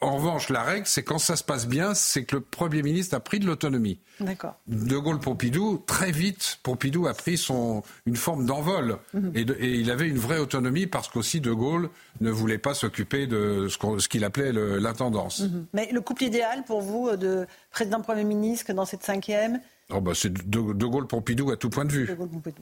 en 0.00 0.16
revanche, 0.16 0.48
la 0.48 0.62
règle, 0.62 0.86
c'est 0.86 1.02
quand 1.02 1.18
ça 1.18 1.36
se 1.36 1.44
passe 1.44 1.66
bien, 1.66 1.94
c'est 1.94 2.24
que 2.24 2.36
le 2.36 2.40
Premier 2.40 2.82
ministre 2.82 3.14
a 3.14 3.20
pris 3.20 3.40
de 3.40 3.46
l'autonomie. 3.46 3.98
D'accord. 4.20 4.56
De 4.66 4.96
Gaulle-Pompidou, 4.96 5.82
très 5.86 6.12
vite, 6.12 6.58
Pompidou 6.62 7.06
a 7.06 7.14
pris 7.14 7.36
son, 7.36 7.82
une 8.06 8.16
forme 8.16 8.46
d'envol. 8.46 8.98
Mhm. 9.12 9.32
et, 9.34 9.40
et, 9.40 9.74
il 9.74 9.90
avait 9.90 10.08
une 10.08 10.18
vraie 10.18 10.38
autonomie 10.38 10.86
parce 10.86 11.08
qu'aussi 11.08 11.40
De 11.40 11.52
Gaulle 11.52 11.90
ne 12.20 12.30
voulait 12.30 12.58
pas 12.58 12.74
s'occuper 12.74 13.26
de 13.26 13.68
ce 13.68 14.08
qu'il 14.08 14.24
appelait 14.24 14.52
l'intendance. 14.52 15.40
Mhm. 15.40 15.66
Mais 15.74 15.90
le 15.92 16.00
couple 16.00 16.24
idéal 16.24 16.64
pour 16.64 16.80
vous 16.80 17.14
de 17.16 17.46
président-premier 17.70 18.24
ministre 18.24 18.72
dans 18.72 18.86
cette 18.86 19.02
cinquième 19.02 19.60
Oh 19.94 20.00
bah 20.00 20.12
c'est 20.14 20.32
de, 20.32 20.58
Gaulle 20.86 21.06
Pompidou 21.06 21.50
à 21.50 21.56
tout 21.56 21.70
point 21.70 21.84
de 21.84 21.92
vue. 21.92 22.08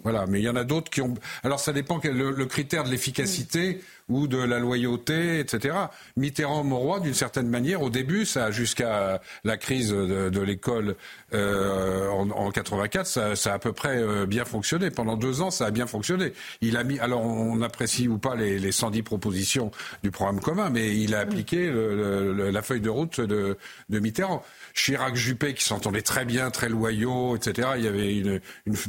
Voilà, 0.02 0.26
mais 0.26 0.40
il 0.40 0.44
y 0.44 0.48
en 0.48 0.56
a 0.56 0.64
d'autres 0.64 0.90
qui 0.90 1.00
ont. 1.00 1.14
Alors 1.42 1.60
ça 1.60 1.72
dépend 1.72 2.00
quel 2.00 2.16
le, 2.16 2.30
le 2.32 2.46
critère 2.46 2.84
de 2.84 2.90
l'efficacité 2.90 3.80
ou 4.10 4.26
de 4.26 4.36
la 4.36 4.58
loyauté, 4.58 5.38
etc. 5.38 5.74
Mitterrand, 6.16 6.64
Mauroy, 6.64 7.00
d'une 7.00 7.14
certaine 7.14 7.48
manière, 7.48 7.82
au 7.82 7.90
début, 7.90 8.26
ça 8.26 8.50
jusqu'à 8.50 9.20
la 9.44 9.56
crise 9.56 9.90
de, 9.90 10.40
l'école 10.40 10.96
euh, 11.32 12.08
en, 12.08 12.30
en, 12.30 12.50
84, 12.50 13.06
ça, 13.06 13.36
ça, 13.36 13.52
a 13.52 13.54
à 13.54 13.58
peu 13.58 13.72
près 13.72 13.96
euh, 13.96 14.26
bien 14.26 14.44
fonctionné. 14.44 14.90
Pendant 14.90 15.16
deux 15.16 15.40
ans, 15.40 15.50
ça 15.50 15.66
a 15.66 15.70
bien 15.70 15.86
fonctionné. 15.86 16.32
Il 16.60 16.76
a 16.76 16.84
mis. 16.84 16.98
Alors 16.98 17.22
on 17.24 17.62
apprécie 17.62 18.08
ou 18.08 18.18
pas 18.18 18.34
les, 18.34 18.58
les 18.58 18.72
110 18.72 19.02
propositions 19.02 19.70
du 20.02 20.10
programme 20.10 20.40
commun, 20.40 20.70
mais 20.70 20.96
il 20.96 21.14
a 21.14 21.20
appliqué 21.20 21.70
la 21.72 22.62
feuille 22.62 22.80
de 22.80 22.90
route 22.90 23.20
de, 23.20 23.56
de 23.88 23.98
Mitterrand. 24.00 24.42
Chirac 24.74 25.14
Juppé 25.14 25.54
qui 25.54 25.64
s'entendaient 25.64 26.02
très 26.02 26.24
bien, 26.24 26.50
très 26.50 26.68
loyaux, 26.68 27.36
etc. 27.36 27.70
Il 27.76 27.84
y 27.84 27.88
avait 27.88 28.16
une, 28.16 28.40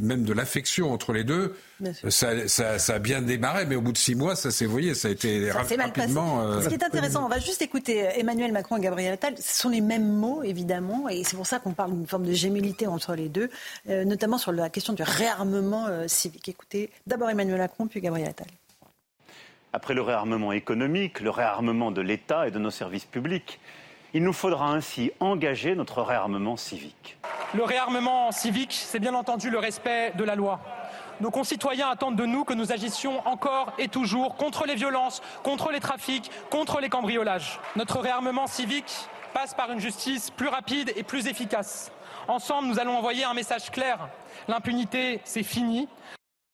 même 0.01 0.23
de 0.23 0.33
l'affection 0.33 0.91
entre 0.91 1.13
les 1.13 1.23
deux. 1.23 1.55
Ça, 2.09 2.77
ça, 2.77 2.93
a 2.93 2.99
bien 2.99 3.21
démarré, 3.21 3.65
mais 3.65 3.75
au 3.75 3.81
bout 3.81 3.91
de 3.91 3.97
six 3.97 4.15
mois, 4.15 4.35
ça 4.35 4.51
s'est 4.51 4.65
voyé, 4.65 4.93
ça 4.93 5.07
a 5.07 5.11
été 5.11 5.49
ça 5.49 5.59
rapidement. 5.59 6.41
Euh, 6.41 6.61
Ce 6.61 6.67
qui 6.67 6.75
est 6.75 6.83
intéressant, 6.83 7.25
on 7.25 7.29
va 7.29 7.39
juste 7.39 7.61
écouter 7.61 7.97
Emmanuel 8.17 8.51
Macron 8.51 8.77
et 8.77 8.81
Gabriel 8.81 9.13
Attal. 9.13 9.35
Ce 9.37 9.61
sont 9.61 9.69
les 9.69 9.81
mêmes 9.81 10.07
mots, 10.07 10.43
évidemment, 10.43 11.09
et 11.09 11.23
c'est 11.23 11.35
pour 11.35 11.47
ça 11.47 11.59
qu'on 11.59 11.73
parle 11.73 11.91
d'une 11.91 12.07
forme 12.07 12.25
de 12.25 12.33
gémilité 12.33 12.87
entre 12.87 13.15
les 13.15 13.29
deux, 13.29 13.49
euh, 13.89 14.05
notamment 14.05 14.37
sur 14.37 14.51
la 14.51 14.69
question 14.69 14.93
du 14.93 15.03
réarmement 15.03 15.87
euh, 15.87 16.07
civique. 16.07 16.47
Écoutez, 16.49 16.89
d'abord 17.07 17.29
Emmanuel 17.29 17.57
Macron, 17.57 17.87
puis 17.87 18.01
Gabriel 18.01 18.29
Attal. 18.29 18.47
Après 19.73 19.93
le 19.93 20.01
réarmement 20.01 20.51
économique, 20.51 21.21
le 21.21 21.29
réarmement 21.29 21.91
de 21.91 22.01
l'État 22.01 22.47
et 22.47 22.51
de 22.51 22.59
nos 22.59 22.71
services 22.71 23.05
publics, 23.05 23.59
il 24.13 24.23
nous 24.23 24.33
faudra 24.33 24.71
ainsi 24.71 25.11
engager 25.19 25.75
notre 25.75 26.01
réarmement 26.01 26.57
civique. 26.57 27.17
Le 27.53 27.63
réarmement 27.63 28.31
civique, 28.31 28.73
c'est 28.73 28.99
bien 28.99 29.13
entendu 29.13 29.49
le 29.49 29.59
respect 29.59 30.11
de 30.17 30.23
la 30.23 30.35
loi. 30.35 30.59
Nos 31.19 31.31
concitoyens 31.31 31.89
attendent 31.89 32.15
de 32.15 32.25
nous 32.25 32.43
que 32.43 32.53
nous 32.53 32.71
agissions 32.71 33.25
encore 33.27 33.73
et 33.77 33.87
toujours 33.87 34.35
contre 34.35 34.65
les 34.65 34.75
violences, 34.75 35.21
contre 35.43 35.71
les 35.71 35.79
trafics, 35.79 36.31
contre 36.49 36.79
les 36.79 36.89
cambriolages. 36.89 37.59
Notre 37.75 37.99
réarmement 37.99 38.47
civique 38.47 38.91
passe 39.33 39.53
par 39.53 39.71
une 39.71 39.79
justice 39.79 40.29
plus 40.31 40.47
rapide 40.47 40.91
et 40.95 41.03
plus 41.03 41.27
efficace 41.27 41.91
Ensemble, 42.27 42.67
nous 42.67 42.79
allons 42.79 42.97
envoyer 42.97 43.23
un 43.23 43.33
message 43.33 43.71
clair. 43.71 44.07
L'impunité, 44.47 45.19
c'est 45.23 45.43
fini. 45.43 45.87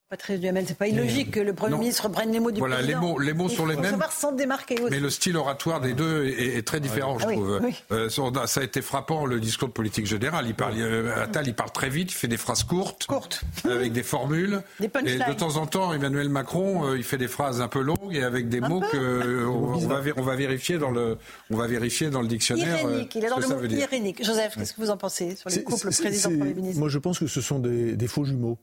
Patrice 0.10 0.40
Duhamel, 0.40 0.64
c'est 0.66 0.78
pas 0.78 0.88
illogique 0.88 1.32
que 1.32 1.42
le 1.42 1.52
Premier 1.54 1.78
ministre 1.78 2.06
reprenne 2.06 2.32
les 2.32 2.40
mots 2.40 2.52
du 2.52 2.60
voilà, 2.60 2.78
président. 2.78 3.02
Les 3.02 3.08
mots, 3.08 3.20
les 3.20 3.34
mots 3.34 3.50
sont 3.50 3.66
les 3.66 3.76
mêmes. 3.76 3.92
savoir 3.92 4.14
s'en 4.14 4.32
démarquer 4.32 4.80
aussi. 4.80 4.90
Mais 4.90 5.02
le 5.02 5.10
style 5.10 5.36
oratoire 5.36 5.82
des 5.82 5.94
deux 5.94 6.26
est, 6.28 6.66
très 6.66 6.80
différent, 6.80 7.20
je 7.20 7.26
ah 7.28 7.32
trouve. 7.34 7.62
Euh, 7.92 8.10
ça 8.46 8.62
a 8.62 8.64
été 8.64 8.82
frappant, 8.82 9.26
le 9.26 9.42
discours 9.42 9.68
de 9.68 9.74
politique 9.74 10.06
générale. 10.06 10.46
Il 10.48 10.56
parle, 10.56 10.76
euh, 10.78 11.22
Attal, 11.22 11.46
il 11.48 11.54
parle 11.54 11.72
très 11.74 11.90
vite, 11.90 12.14
il 12.14 12.16
fait 12.16 12.30
des 12.30 12.38
phrases 12.38 12.64
courtes. 12.64 13.06
Courtes. 13.06 13.44
avec 13.66 13.92
des 13.92 14.04
formules. 14.04 14.62
Des 14.80 14.90
et 15.06 15.18
de 15.18 15.34
temps 15.34 15.58
en 15.58 15.66
temps, 15.66 15.92
Emmanuel 15.94 16.30
Macron, 16.30 16.86
euh, 16.86 16.98
il 16.98 17.04
fait 17.04 17.18
des 17.18 17.28
phrases 17.28 17.62
un 17.62 17.68
peu 17.68 17.82
longues 17.82 18.16
et 18.16 18.24
avec 18.24 18.48
des 18.48 18.62
mots 18.62 18.80
que 18.80 19.46
on, 19.46 19.78
va, 19.78 20.02
on, 20.16 20.22
va, 20.22 20.36
vérifier 20.36 20.78
dans 20.78 20.92
le, 20.92 21.18
on 21.50 21.58
va 21.58 21.68
vérifier 21.68 22.10
dans 22.10 22.22
le 22.22 22.28
dictionnaire. 22.28 22.80
Irénique, 22.82 23.14
il 23.16 23.26
est 23.26 23.30
dans 23.30 23.40
le 23.40 23.48
mot 23.48 23.64
irénique. 23.64 24.24
Joseph, 24.24 24.56
qu'est-ce 24.56 24.74
que 24.74 24.82
vous 24.82 24.90
en 24.90 24.98
pensez 24.98 25.36
sur 25.36 25.50
les 25.50 25.64
couples 25.64 25.90
président-premier 25.90 26.54
ministre 26.54 26.80
Moi, 26.80 26.90
je 26.90 27.00
pense 27.00 27.20
que 27.20 27.28
ce 27.28 27.42
sont 27.42 27.60
des 27.60 28.08
faux 28.08 28.24
jumeaux. 28.24 28.58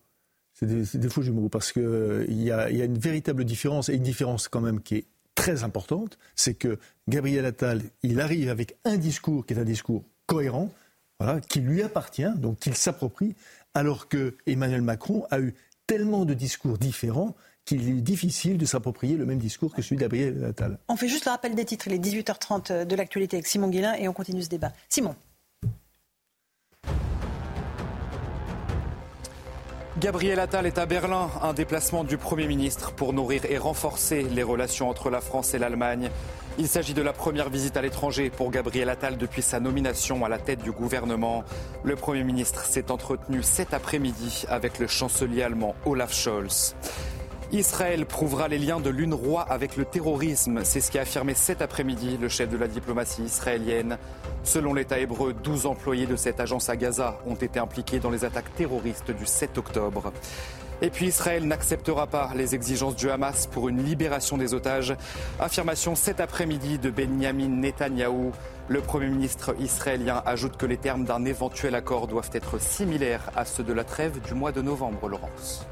C'est 0.55 0.67
des, 0.67 1.09
faux 1.09 1.23
jumeaux 1.23 1.49
parce 1.49 1.73
qu'il 1.73 1.83
euh, 1.83 2.25
y, 2.29 2.51
a, 2.53 2.71
y 2.71 2.81
a 2.81 2.85
une 2.85 2.99
véritable 2.99 3.45
différence 3.45 3.89
et 3.89 3.95
une 3.95 4.03
différence 4.03 4.47
quand 4.49 4.61
même 4.61 4.81
qui 4.81 4.97
est 4.97 5.05
très 5.35 5.65
importante, 5.65 6.17
c'est 6.37 6.55
que 6.55 6.79
Gabriel 7.09 7.45
Attal, 7.45 7.83
il 8.03 8.21
arrive 8.21 8.49
avec 8.49 8.77
un 8.85 8.97
discours 8.97 9.45
qui 9.45 9.55
est 9.55 9.59
un 9.59 9.65
discours 9.65 10.05
cohérent, 10.27 10.71
voilà, 11.19 11.41
qui 11.41 11.61
lui 11.61 11.83
appartient, 11.83 12.31
donc 12.37 12.59
qu'il 12.61 12.75
s'approprie, 12.75 13.35
alors 13.75 14.09
que 14.09 14.37
Emmanuel 14.47 14.83
Macron 14.83 15.27
a 15.31 15.41
eu 15.41 15.55
tellement 15.87 16.25
de 16.25 16.35
discours 16.35 16.79
différents 16.79 17.35
qu'il 17.65 17.89
est 17.89 18.03
difficile 18.03 18.59
de 18.59 18.67
s'approprier 18.67 19.17
le 19.17 19.27
même 19.27 19.39
discours 19.39 19.75
que 19.75 19.83
celui 19.83 19.97
de 19.97 20.03
Gabriel 20.03 20.45
Attal. 20.45 20.79
On 20.89 20.97
fait 20.97 21.09
juste 21.09 21.25
le 21.25 21.31
rappel 21.31 21.55
des 21.55 21.65
titres, 21.65 21.89
il 21.89 21.95
est 21.95 21.99
18h30 21.99 22.85
de 22.85 22.97
l'actualité 22.97 23.37
avec 23.37 23.47
Simon 23.47 23.69
Guillain 23.69 23.95
et 23.95 24.07
on 24.07 24.13
continue 24.13 24.43
ce 24.43 24.49
débat. 24.49 24.73
Simon. 24.89 25.17
Gabriel 30.01 30.41
Attal 30.41 30.67
est 30.67 30.79
à 30.79 30.87
Berlin, 30.87 31.31
un 31.41 31.53
déplacement 31.53 32.03
du 32.03 32.19
Premier 32.19 32.49
ministre 32.49 32.91
pour 32.91 33.13
nourrir 33.13 33.43
et 33.49 33.59
renforcer 33.59 34.25
les 34.25 34.43
relations 34.43 34.91
entre 34.91 35.09
la 35.09 35.21
France 35.21 35.55
et 35.55 35.59
l'Allemagne. 35.59 36.11
Il 36.59 36.67
s'agit 36.67 36.95
de 36.95 37.03
la 37.03 37.13
première 37.13 37.49
visite 37.49 37.77
à 37.77 37.83
l'étranger 37.83 38.29
pour 38.29 38.51
Gabriel 38.51 38.89
Attal 38.89 39.17
depuis 39.17 39.41
sa 39.41 39.61
nomination 39.61 40.25
à 40.25 40.29
la 40.29 40.39
tête 40.39 40.63
du 40.65 40.73
gouvernement. 40.73 41.45
Le 41.85 41.95
Premier 41.95 42.25
ministre 42.25 42.65
s'est 42.65 42.91
entretenu 42.91 43.45
cet 43.45 43.73
après-midi 43.73 44.45
avec 44.49 44.81
le 44.81 44.89
chancelier 44.89 45.43
allemand 45.43 45.77
Olaf 45.87 46.13
Scholz. 46.13 46.75
Israël 47.59 48.05
prouvera 48.05 48.49
les 48.49 48.59
liens 48.59 48.81
de 48.81 48.91
l'UNRWA 48.91 49.43
avec 49.43 49.77
le 49.77 49.85
terrorisme. 49.85 50.65
C'est 50.65 50.81
ce 50.81 50.91
qu'a 50.91 51.03
affirmé 51.03 51.35
cet 51.35 51.63
après-midi 51.63 52.19
le 52.21 52.29
chef 52.29 52.49
de 52.49 52.57
la 52.57 52.67
diplomatie 52.67 53.23
israélienne. 53.23 53.97
Selon 54.43 54.75
l'État 54.75 54.99
hébreu, 54.99 55.33
12 55.33 55.67
employés 55.67 56.07
de 56.07 56.17
cette 56.17 56.41
agence 56.41 56.69
à 56.69 56.77
Gaza 56.77 57.21
ont 57.27 57.37
été 57.37 57.61
impliqués 57.61 58.01
dans 58.01 58.11
les 58.11 58.25
attaques 58.25 58.53
terroristes 58.57 59.13
du 59.13 59.25
7 59.25 59.57
octobre. 59.59 60.13
Et 60.83 60.91
puis 60.91 61.07
Israël 61.07 61.47
n'acceptera 61.47 62.09
pas 62.09 62.33
les 62.35 62.57
exigences 62.57 62.97
du 62.97 63.09
Hamas 63.09 63.47
pour 63.47 63.69
une 63.69 63.85
libération 63.85 64.37
des 64.37 64.53
otages. 64.53 64.97
Affirmation 65.39 65.95
cet 65.95 66.19
après-midi 66.19 66.79
de 66.79 66.91
Benjamin 66.91 67.49
Netanyahou. 67.49 68.33
Le 68.67 68.81
Premier 68.81 69.07
ministre 69.07 69.55
israélien 69.61 70.25
ajoute 70.27 70.57
que 70.57 70.67
les 70.67 70.77
termes 70.77 71.05
d'un 71.05 71.25
éventuel 71.25 71.77
accord 71.77 72.09
doivent 72.09 72.31
être 72.33 72.61
similaires 72.61 73.31
à 73.37 73.45
ceux 73.45 73.63
de 73.63 73.73
la 73.73 73.85
trêve 73.85 74.21
du 74.21 74.35
mois 74.35 74.51
de 74.51 74.61
novembre, 74.61 75.09
Laurence. 75.09 75.65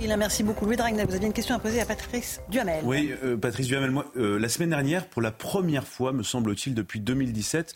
Merci 0.00 0.42
beaucoup. 0.42 0.66
Louis 0.66 0.76
Dragna, 0.76 1.04
vous 1.04 1.14
aviez 1.14 1.26
une 1.26 1.32
question 1.32 1.54
à 1.54 1.58
poser 1.58 1.80
à 1.80 1.84
Patrice 1.84 2.40
Duhamel. 2.48 2.82
Oui, 2.84 3.12
euh, 3.22 3.36
Patrice 3.36 3.66
Duhamel, 3.66 3.90
moi, 3.90 4.06
euh, 4.16 4.38
la 4.38 4.48
semaine 4.48 4.70
dernière, 4.70 5.06
pour 5.06 5.22
la 5.22 5.30
première 5.30 5.86
fois, 5.86 6.12
me 6.12 6.22
semble-t-il, 6.22 6.74
depuis 6.74 7.00
2017, 7.00 7.74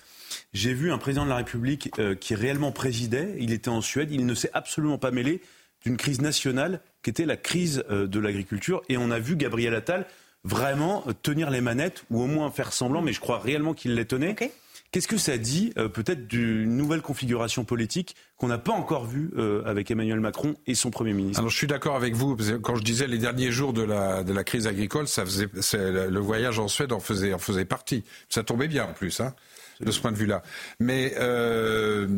j'ai 0.52 0.72
vu 0.72 0.92
un 0.92 0.98
président 0.98 1.24
de 1.24 1.30
la 1.30 1.36
République 1.36 1.90
euh, 1.98 2.14
qui 2.14 2.34
réellement 2.34 2.72
présidait. 2.72 3.34
Il 3.38 3.52
était 3.52 3.68
en 3.68 3.80
Suède. 3.80 4.10
Il 4.10 4.26
ne 4.26 4.34
s'est 4.34 4.50
absolument 4.52 4.98
pas 4.98 5.10
mêlé 5.10 5.40
d'une 5.84 5.96
crise 5.96 6.20
nationale 6.20 6.80
qui 7.02 7.10
était 7.10 7.26
la 7.26 7.36
crise 7.36 7.84
de 7.88 8.20
l'agriculture. 8.20 8.82
Et 8.88 8.98
on 8.98 9.10
a 9.10 9.18
vu 9.18 9.36
Gabriel 9.36 9.74
Attal 9.74 10.06
vraiment 10.44 11.04
tenir 11.22 11.50
les 11.50 11.60
manettes, 11.60 12.04
ou 12.10 12.20
au 12.22 12.26
moins 12.26 12.50
faire 12.50 12.72
semblant, 12.72 13.00
mais 13.02 13.12
je 13.12 13.20
crois 13.20 13.38
réellement 13.38 13.72
qu'il 13.72 13.94
les 13.94 14.04
tenait. 14.04 14.36
Qu'est-ce 14.92 15.06
que 15.06 15.18
ça 15.18 15.38
dit 15.38 15.72
euh, 15.78 15.88
peut-être 15.88 16.26
d'une 16.26 16.76
nouvelle 16.76 17.00
configuration 17.00 17.64
politique 17.64 18.16
qu'on 18.36 18.48
n'a 18.48 18.58
pas 18.58 18.72
encore 18.72 19.06
vue 19.06 19.30
euh, 19.36 19.62
avec 19.64 19.88
Emmanuel 19.92 20.18
Macron 20.18 20.56
et 20.66 20.74
son 20.74 20.90
Premier 20.90 21.12
ministre? 21.12 21.38
Alors 21.38 21.50
je 21.50 21.56
suis 21.56 21.68
d'accord 21.68 21.94
avec 21.94 22.14
vous. 22.14 22.36
quand 22.60 22.74
je 22.74 22.82
disais 22.82 23.06
les 23.06 23.18
derniers 23.18 23.52
jours 23.52 23.72
de 23.72 23.82
la, 23.82 24.44
crise 24.44 24.66
agricole, 24.66 25.06
ça 25.06 25.24
faisait, 25.24 25.48
le 25.74 26.18
voyage 26.18 26.58
en 26.58 26.66
Suède 26.66 26.92
en 26.92 26.98
faisait, 26.98 27.32
en 27.32 27.38
faisait 27.38 27.64
partie. 27.64 28.02
Ça 28.28 28.42
tombait 28.42 28.66
bien 28.66 28.86
en 28.86 28.92
plus, 28.92 29.20
hein, 29.20 29.32
de 29.78 29.92
ce 29.92 30.00
point 30.00 30.10
de 30.10 30.16
vue-là. 30.16 30.42
Mais 30.80 31.14
euh, 31.18 32.08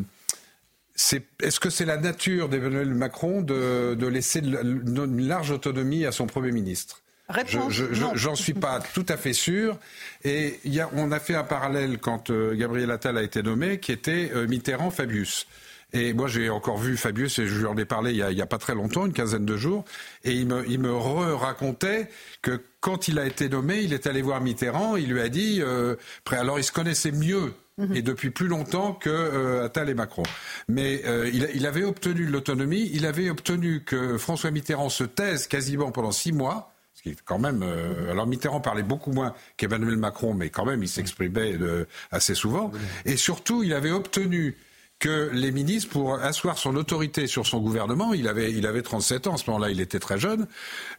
est-ce 1.40 1.60
que 1.60 1.68
c'est 1.68 1.84
la 1.84 1.98
nature 1.98 2.48
d'Emmanuel 2.48 2.94
Macron 2.94 3.42
de 3.42 4.06
laisser 4.06 4.38
une 4.38 5.28
large 5.28 5.50
autonomie 5.50 6.06
à 6.06 6.12
son 6.12 6.26
Premier 6.26 6.52
ministre? 6.52 7.01
Je 7.68 7.86
J'en 8.14 8.34
suis 8.34 8.54
pas 8.54 8.80
tout 8.94 9.06
à 9.08 9.16
fait 9.16 9.32
sûr. 9.32 9.78
Et 10.24 10.60
y 10.64 10.80
a, 10.80 10.90
on 10.94 11.12
a 11.12 11.20
fait 11.20 11.34
un 11.34 11.44
parallèle 11.44 11.98
quand 11.98 12.30
euh, 12.30 12.54
Gabriel 12.54 12.90
Attal 12.90 13.16
a 13.16 13.22
été 13.22 13.42
nommé, 13.42 13.78
qui 13.78 13.92
était 13.92 14.30
euh, 14.34 14.46
Mitterrand-Fabius. 14.46 15.46
Et 15.94 16.14
moi, 16.14 16.26
j'ai 16.26 16.48
encore 16.48 16.78
vu 16.78 16.96
Fabius, 16.96 17.38
et 17.38 17.46
je 17.46 17.58
lui 17.58 17.66
en 17.66 17.76
ai 17.76 17.84
parlé 17.84 18.12
il 18.12 18.16
y, 18.16 18.42
a, 18.42 18.46
pas 18.46 18.56
très 18.56 18.74
longtemps, 18.74 19.04
une 19.04 19.12
quinzaine 19.12 19.44
de 19.44 19.56
jours, 19.58 19.84
et 20.24 20.32
il 20.32 20.46
me, 20.46 20.64
il 20.66 20.78
me 20.78 20.90
racontait 20.90 22.08
que 22.40 22.62
quand 22.80 23.08
il 23.08 23.18
a 23.18 23.26
été 23.26 23.50
nommé, 23.50 23.80
il 23.82 23.92
est 23.92 24.06
allé 24.06 24.22
voir 24.22 24.40
Mitterrand, 24.40 24.96
il 24.96 25.12
lui 25.12 25.20
a 25.20 25.28
dit, 25.28 25.58
euh, 25.60 25.96
alors 26.30 26.58
il 26.58 26.64
se 26.64 26.72
connaissait 26.72 27.12
mieux 27.12 27.52
mhm. 27.76 27.94
et 27.94 28.00
depuis 28.00 28.30
plus 28.30 28.48
longtemps 28.48 28.94
que 28.94 29.10
euh, 29.10 29.66
Attal 29.66 29.90
et 29.90 29.94
Macron. 29.94 30.22
Mais 30.66 31.02
il, 31.30 31.50
il, 31.54 31.66
avait 31.66 31.84
obtenu 31.84 32.24
l'autonomie, 32.24 32.90
il 32.94 33.04
avait 33.04 33.28
obtenu 33.28 33.84
que 33.84 34.16
François 34.16 34.50
Mitterrand 34.50 34.88
se 34.88 35.04
taise 35.04 35.46
quasiment 35.46 35.92
pendant 35.92 36.12
six 36.12 36.32
mois, 36.32 36.71
quand 37.24 37.38
même. 37.38 37.62
Euh, 37.62 38.10
alors 38.10 38.26
Mitterrand 38.26 38.60
parlait 38.60 38.82
beaucoup 38.82 39.12
moins 39.12 39.34
qu'Emmanuel 39.56 39.96
Macron, 39.96 40.34
mais 40.34 40.50
quand 40.50 40.64
même 40.64 40.82
il 40.82 40.88
s'exprimait 40.88 41.56
euh, 41.60 41.84
assez 42.10 42.34
souvent. 42.34 42.70
Et 43.04 43.16
surtout, 43.16 43.62
il 43.62 43.72
avait 43.72 43.90
obtenu 43.90 44.56
que 44.98 45.30
les 45.32 45.50
ministres, 45.50 45.90
pour 45.90 46.14
asseoir 46.14 46.58
son 46.58 46.76
autorité 46.76 47.26
sur 47.26 47.44
son 47.44 47.60
gouvernement, 47.60 48.14
il 48.14 48.28
avait, 48.28 48.52
il 48.52 48.68
avait 48.68 48.82
37 48.82 49.26
ans, 49.26 49.34
à 49.34 49.36
ce 49.36 49.50
moment-là, 49.50 49.70
il 49.70 49.80
était 49.80 49.98
très 49.98 50.16
jeune, 50.16 50.46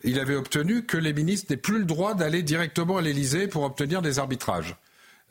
il 0.03 0.19
avait 0.19 0.35
obtenu 0.35 0.83
que 0.83 0.97
les 0.97 1.13
ministres 1.13 1.47
n'aient 1.49 1.57
plus 1.57 1.79
le 1.79 1.85
droit 1.85 2.13
d'aller 2.13 2.43
directement 2.43 2.97
à 2.97 3.01
l'Élysée 3.01 3.47
pour 3.47 3.63
obtenir 3.63 4.01
des 4.01 4.19
arbitrages. 4.19 4.75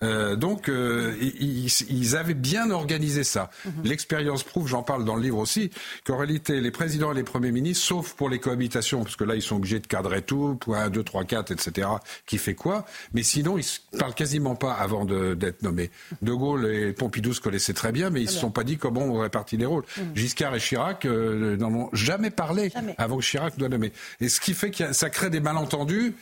Euh, 0.02 0.36
donc, 0.36 0.68
euh, 0.68 1.14
ils, 1.20 2.16
avaient 2.16 2.34
bien 2.34 2.70
organisé 2.70 3.24
ça. 3.24 3.50
Mhm. 3.64 3.72
L'expérience 3.84 4.42
prouve, 4.42 4.68
j'en 4.68 4.82
parle 4.82 5.04
dans 5.04 5.16
le 5.16 5.22
livre 5.22 5.38
aussi, 5.38 5.70
qu'en 6.04 6.16
réalité, 6.16 6.60
les 6.60 6.70
présidents 6.70 7.12
et 7.12 7.14
les 7.14 7.22
premiers 7.22 7.52
ministres, 7.52 7.84
sauf 7.84 8.14
pour 8.14 8.28
les 8.28 8.38
cohabitations, 8.38 9.02
parce 9.02 9.16
que 9.16 9.24
là, 9.24 9.34
ils 9.34 9.42
sont 9.42 9.56
obligés 9.56 9.78
de 9.78 9.86
cadrer 9.86 10.22
tout, 10.22 10.56
point 10.56 10.84
1, 10.84 10.90
2, 10.90 11.02
3, 11.02 11.24
4, 11.24 11.50
etc., 11.52 11.88
qui 12.26 12.38
fait 12.38 12.54
quoi, 12.54 12.84
mais 13.14 13.22
sinon, 13.22 13.58
ils 13.58 13.66
ne 13.92 13.98
parlent 13.98 14.14
quasiment 14.14 14.54
pas 14.54 14.72
avant 14.72 15.04
d'être 15.04 15.62
nommés. 15.62 15.90
De 16.20 16.32
Gaulle 16.32 16.66
et 16.66 16.92
Pompidou 16.92 17.32
se 17.32 17.40
connaissaient 17.40 17.72
très 17.72 17.92
bien, 17.92 18.10
mais 18.10 18.20
ils 18.20 18.26
ne 18.26 18.30
se 18.30 18.38
sont 18.38 18.50
pas 18.50 18.64
dit 18.64 18.76
comment 18.76 19.02
on 19.02 19.18
répartit 19.18 19.56
les 19.56 19.66
rôles. 19.66 19.84
Mhm. 19.96 20.16
Giscard 20.16 20.54
et 20.54 20.60
Chirac 20.60 21.04
euh, 21.04 21.56
n'en 21.56 21.72
ont 21.72 21.90
jamais 21.92 22.30
parlé 22.30 22.72
avant 22.98 23.18
que 23.18 23.24
Chirac 23.24 23.56
doit 23.56 23.68
nommer. 23.68 23.92
Et 24.20 24.28
ce 24.28 24.40
qui 24.40 24.54
fait 24.54 24.70
que 24.70 24.92
ça 24.92 25.10
crée 25.10 25.30
des 25.30 25.40
malentendus. 25.40 26.14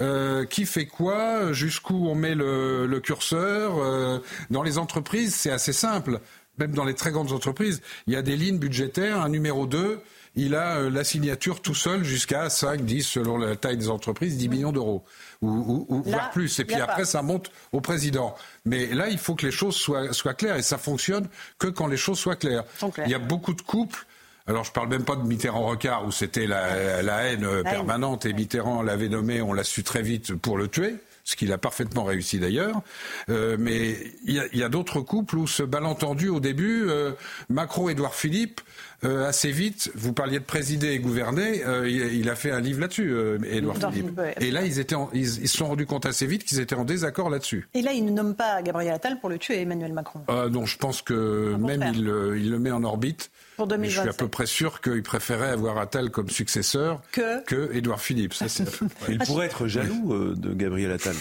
Euh, 0.00 0.44
qui 0.44 0.64
fait 0.64 0.86
quoi, 0.86 1.52
jusqu'où 1.52 2.08
on 2.08 2.14
met 2.14 2.36
le, 2.36 3.00
curseur. 3.02 3.78
Euh, 3.78 4.20
dans 4.50 4.62
les 4.62 4.78
entreprises, 4.78 5.34
c'est 5.34 5.50
assez 5.50 5.72
simple. 5.72 6.20
Même 6.58 6.72
dans 6.72 6.84
les 6.84 6.94
très 6.94 7.10
grandes 7.10 7.32
entreprises, 7.32 7.82
il 8.06 8.12
y 8.12 8.16
a 8.16 8.22
des 8.22 8.36
lignes 8.36 8.58
budgétaires, 8.58 9.20
un 9.20 9.28
numéro 9.28 9.66
2, 9.66 10.00
il 10.36 10.54
a 10.54 10.76
euh, 10.76 10.90
la 10.90 11.02
signature 11.02 11.60
tout 11.60 11.74
seul 11.74 12.04
jusqu'à 12.04 12.48
5, 12.48 12.82
10, 12.82 13.02
selon 13.02 13.38
la 13.38 13.56
taille 13.56 13.76
des 13.76 13.88
entreprises, 13.88 14.36
10 14.36 14.48
millions 14.48 14.72
d'euros, 14.72 15.04
ou, 15.42 16.02
voire 16.04 16.30
plus. 16.30 16.60
Et 16.60 16.64
puis 16.64 16.76
après, 16.76 17.04
ça 17.04 17.22
monte 17.22 17.50
au 17.72 17.80
président. 17.80 18.36
Mais 18.64 18.86
là, 18.86 19.08
il 19.08 19.18
faut 19.18 19.34
que 19.34 19.46
les 19.46 19.52
choses 19.52 19.74
soient, 19.74 20.12
soient 20.12 20.34
claires, 20.34 20.56
et 20.56 20.62
ça 20.62 20.78
fonctionne 20.78 21.28
que 21.58 21.66
quand 21.66 21.88
les 21.88 21.96
choses 21.96 22.18
soient 22.18 22.36
claires. 22.36 22.64
Il 23.04 23.10
y 23.10 23.14
a 23.14 23.18
beaucoup 23.18 23.54
de 23.54 23.62
couples 23.62 24.06
alors 24.48 24.64
je 24.64 24.72
parle 24.72 24.88
même 24.88 25.04
pas 25.04 25.14
de 25.14 25.22
Mitterrand-Rocard 25.22 26.06
où 26.06 26.10
c'était 26.10 26.46
la, 26.46 27.22
haine 27.26 27.62
permanente 27.62 28.24
et 28.26 28.32
Mitterrand 28.32 28.82
l'avait 28.82 29.08
nommé, 29.08 29.42
on 29.42 29.52
l'a 29.52 29.64
su 29.64 29.84
très 29.84 30.02
vite 30.02 30.34
pour 30.34 30.56
le 30.56 30.68
tuer 30.68 30.96
ce 31.28 31.36
qu'il 31.36 31.52
a 31.52 31.58
parfaitement 31.58 32.04
réussi 32.04 32.38
d'ailleurs. 32.38 32.80
Euh, 33.28 33.58
mais 33.60 33.98
il 34.24 34.48
y 34.54 34.62
a, 34.62 34.68
d'autres 34.70 35.02
couples 35.02 35.36
où 35.36 35.46
ce 35.46 35.62
malentendu 35.62 36.30
au 36.30 36.40
début, 36.40 36.88
euh, 36.88 37.12
Macron-Édouard 37.50 38.14
Philippe, 38.14 38.62
euh, 39.04 39.28
assez 39.28 39.50
vite, 39.50 39.90
vous 39.94 40.12
parliez 40.12 40.38
de 40.38 40.44
présider 40.44 40.88
et 40.88 40.98
gouverner, 40.98 41.62
il, 41.86 42.28
a 42.28 42.34
fait 42.34 42.50
un 42.50 42.60
livre 42.60 42.80
là-dessus, 42.80 43.14
Édouard 43.44 43.76
Philippe. 43.92 44.20
Et 44.40 44.50
là, 44.50 44.64
ils, 44.64 44.80
étaient 44.80 44.96
ils, 45.12 45.28
se 45.28 45.56
sont 45.56 45.66
rendus 45.66 45.86
compte 45.86 46.06
assez 46.06 46.26
vite 46.26 46.44
qu'ils 46.44 46.60
étaient 46.60 46.74
en 46.74 46.84
désaccord 46.84 47.30
là-dessus. 47.30 47.68
Et 47.74 47.82
là, 47.82 47.92
il 47.92 48.04
ne 48.04 48.10
nomme 48.10 48.34
pas 48.34 48.60
Gabriel 48.62 48.94
Attal 48.94 49.20
pour 49.20 49.28
le 49.28 49.38
tuer, 49.38 49.60
Emmanuel 49.60 49.92
Macron. 49.92 50.20
non, 50.50 50.66
je 50.66 50.76
pense 50.78 51.02
que 51.02 51.54
même 51.56 51.92
il, 51.94 52.00
il, 52.00 52.50
le 52.50 52.58
met 52.58 52.70
en 52.70 52.84
orbite. 52.84 53.30
Je 53.58 53.88
suis 53.88 54.00
à 54.00 54.12
peu 54.12 54.28
près 54.28 54.46
sûr 54.46 54.80
qu'il 54.80 55.02
préférait 55.02 55.50
avoir 55.50 55.78
Attal 55.78 56.10
comme 56.10 56.30
successeur 56.30 57.00
que, 57.12 57.42
que 57.44 57.74
Édouard 57.74 58.00
Philippe. 58.00 58.34
Il 59.08 59.18
pourrait 59.18 59.46
être 59.46 59.66
jaloux 59.66 60.12
euh, 60.12 60.34
de 60.36 60.54
Gabriel 60.54 60.92
Attal. 60.92 61.16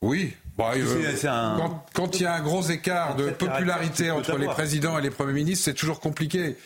Oui. 0.00 0.34
Bah, 0.56 0.72
euh, 0.76 1.12
quand, 1.92 2.18
il 2.18 2.22
y 2.22 2.26
a 2.26 2.34
un 2.34 2.40
gros 2.40 2.62
écart 2.62 3.14
de 3.14 3.30
popularité 3.30 4.10
entre 4.10 4.36
les 4.36 4.46
présidents 4.46 4.98
et 4.98 5.02
les 5.02 5.10
premiers 5.10 5.32
ministres, 5.32 5.66
c'est 5.66 5.74
toujours 5.74 6.00
compliqué 6.00 6.56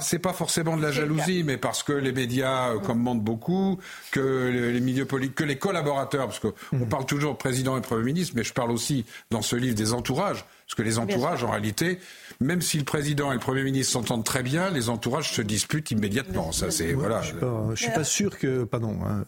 c'est 0.00 0.18
pas 0.18 0.32
forcément 0.32 0.76
de 0.76 0.82
la 0.82 0.92
jalousie, 0.92 1.42
mais 1.44 1.56
parce 1.56 1.82
que 1.82 1.92
les 1.92 2.12
médias 2.12 2.70
euh, 2.70 2.78
commandent 2.78 3.22
beaucoup, 3.22 3.78
que 4.10 4.70
les 4.72 4.80
milieux 4.80 5.04
politiques, 5.04 5.36
que 5.36 5.44
les 5.44 5.58
collaborateurs, 5.58 6.26
parce 6.26 6.38
qu'on 6.38 6.52
mmh. 6.72 6.88
parle 6.88 7.06
toujours 7.06 7.36
président 7.36 7.76
et 7.76 7.80
premier 7.80 8.04
ministre, 8.04 8.34
mais 8.36 8.44
je 8.44 8.52
parle 8.52 8.70
aussi 8.70 9.04
dans 9.30 9.42
ce 9.42 9.56
livre 9.56 9.74
des 9.74 9.92
entourages. 9.92 10.44
Parce 10.66 10.76
que 10.76 10.82
les 10.82 10.98
entourages, 10.98 11.44
en 11.44 11.50
réalité, 11.50 11.98
même 12.40 12.62
si 12.62 12.78
le 12.78 12.84
président 12.84 13.30
et 13.30 13.34
le 13.34 13.40
Premier 13.40 13.62
ministre 13.62 13.92
s'entendent 13.92 14.24
très 14.24 14.42
bien, 14.42 14.70
les 14.70 14.88
entourages 14.88 15.30
se 15.30 15.42
disputent 15.42 15.90
immédiatement. 15.90 16.52
Ça, 16.52 16.70
c'est 16.70 16.94
voilà. 16.94 17.20
Je 17.20 17.26
suis 17.26 17.36
pas, 17.36 17.76
suis 17.76 17.90
pas 17.90 18.04
sûr 18.04 18.38
que, 18.38 18.64
pardon, 18.64 18.98
hein, 19.06 19.24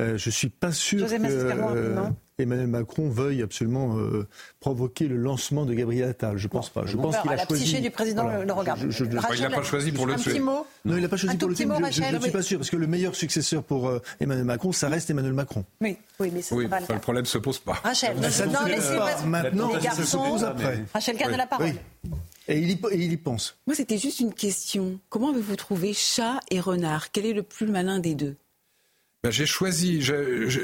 euh, 0.00 0.16
je 0.16 0.30
suis 0.30 0.48
pas 0.48 0.72
sûr 0.72 1.06
que 1.06 1.14
euh, 1.14 2.08
Emmanuel 2.38 2.66
Macron 2.66 3.08
veuille 3.08 3.42
absolument 3.42 3.96
euh, 3.96 4.26
provoquer 4.58 5.06
le 5.06 5.16
lancement 5.16 5.64
de 5.64 5.72
Gabriel 5.72 6.08
Attal. 6.08 6.36
Je 6.36 6.48
pense 6.48 6.68
pas. 6.68 6.84
Je 6.84 6.96
pense 6.96 7.16
qu'il 7.18 7.30
a 7.30 7.36
la 7.36 7.46
choisi. 7.46 7.62
psyché 7.64 7.80
du 7.80 7.90
président 7.90 8.26
le 8.26 8.52
regarde. 8.52 8.80
il 8.82 9.40
n'a 9.40 9.50
pas 9.50 9.62
choisi 9.62 9.92
pour 9.92 10.06
le 10.06 10.16
tuer. 10.16 10.40
Non, 10.40 10.64
il 10.86 11.00
n'a 11.00 11.08
pas 11.08 11.16
choisi 11.16 11.36
pour 11.36 11.48
le 11.48 11.54
tuer. 11.54 11.66
Je 11.92 12.14
ne 12.14 12.20
suis 12.20 12.30
pas 12.32 12.42
sûr 12.42 12.58
parce 12.58 12.70
que 12.70 12.76
le 12.76 12.86
meilleur 12.86 13.14
successeur 13.14 13.62
pour 13.62 13.92
Emmanuel 14.20 14.44
Macron, 14.44 14.72
ça 14.72 14.88
reste 14.88 15.10
Emmanuel 15.10 15.32
Macron. 15.32 15.64
Oui, 15.80 15.96
oui, 16.18 16.30
mais 16.34 16.42
ça 16.42 16.54
oui, 16.56 16.66
pas 16.66 16.80
le, 16.80 16.86
le 16.88 17.00
problème 17.00 17.24
se 17.24 17.38
pose 17.38 17.58
pas. 17.58 17.74
Rachel, 17.84 18.16
non, 18.16 18.64
laissez 18.66 19.26
maintenant. 19.26 19.72
Les 19.74 19.80
garçons. 19.80 20.36
Rachel 20.92 21.16
garde 21.16 21.36
la 21.36 21.46
parole. 21.46 21.72
Et 22.46 22.58
il, 22.58 22.70
y, 22.70 22.78
il 22.92 23.12
y 23.12 23.16
pense. 23.16 23.56
Moi, 23.66 23.74
c'était 23.74 23.96
juste 23.96 24.20
une 24.20 24.34
question. 24.34 25.00
Comment 25.08 25.30
avez-vous 25.30 25.56
trouvé 25.56 25.94
chat 25.94 26.40
et 26.50 26.60
renard? 26.60 27.10
Quel 27.10 27.24
est 27.24 27.32
le 27.32 27.42
plus 27.42 27.66
malin 27.66 28.00
des 28.00 28.14
deux? 28.14 28.36
Ben, 29.24 29.30
j'ai 29.30 29.46
choisi, 29.46 30.06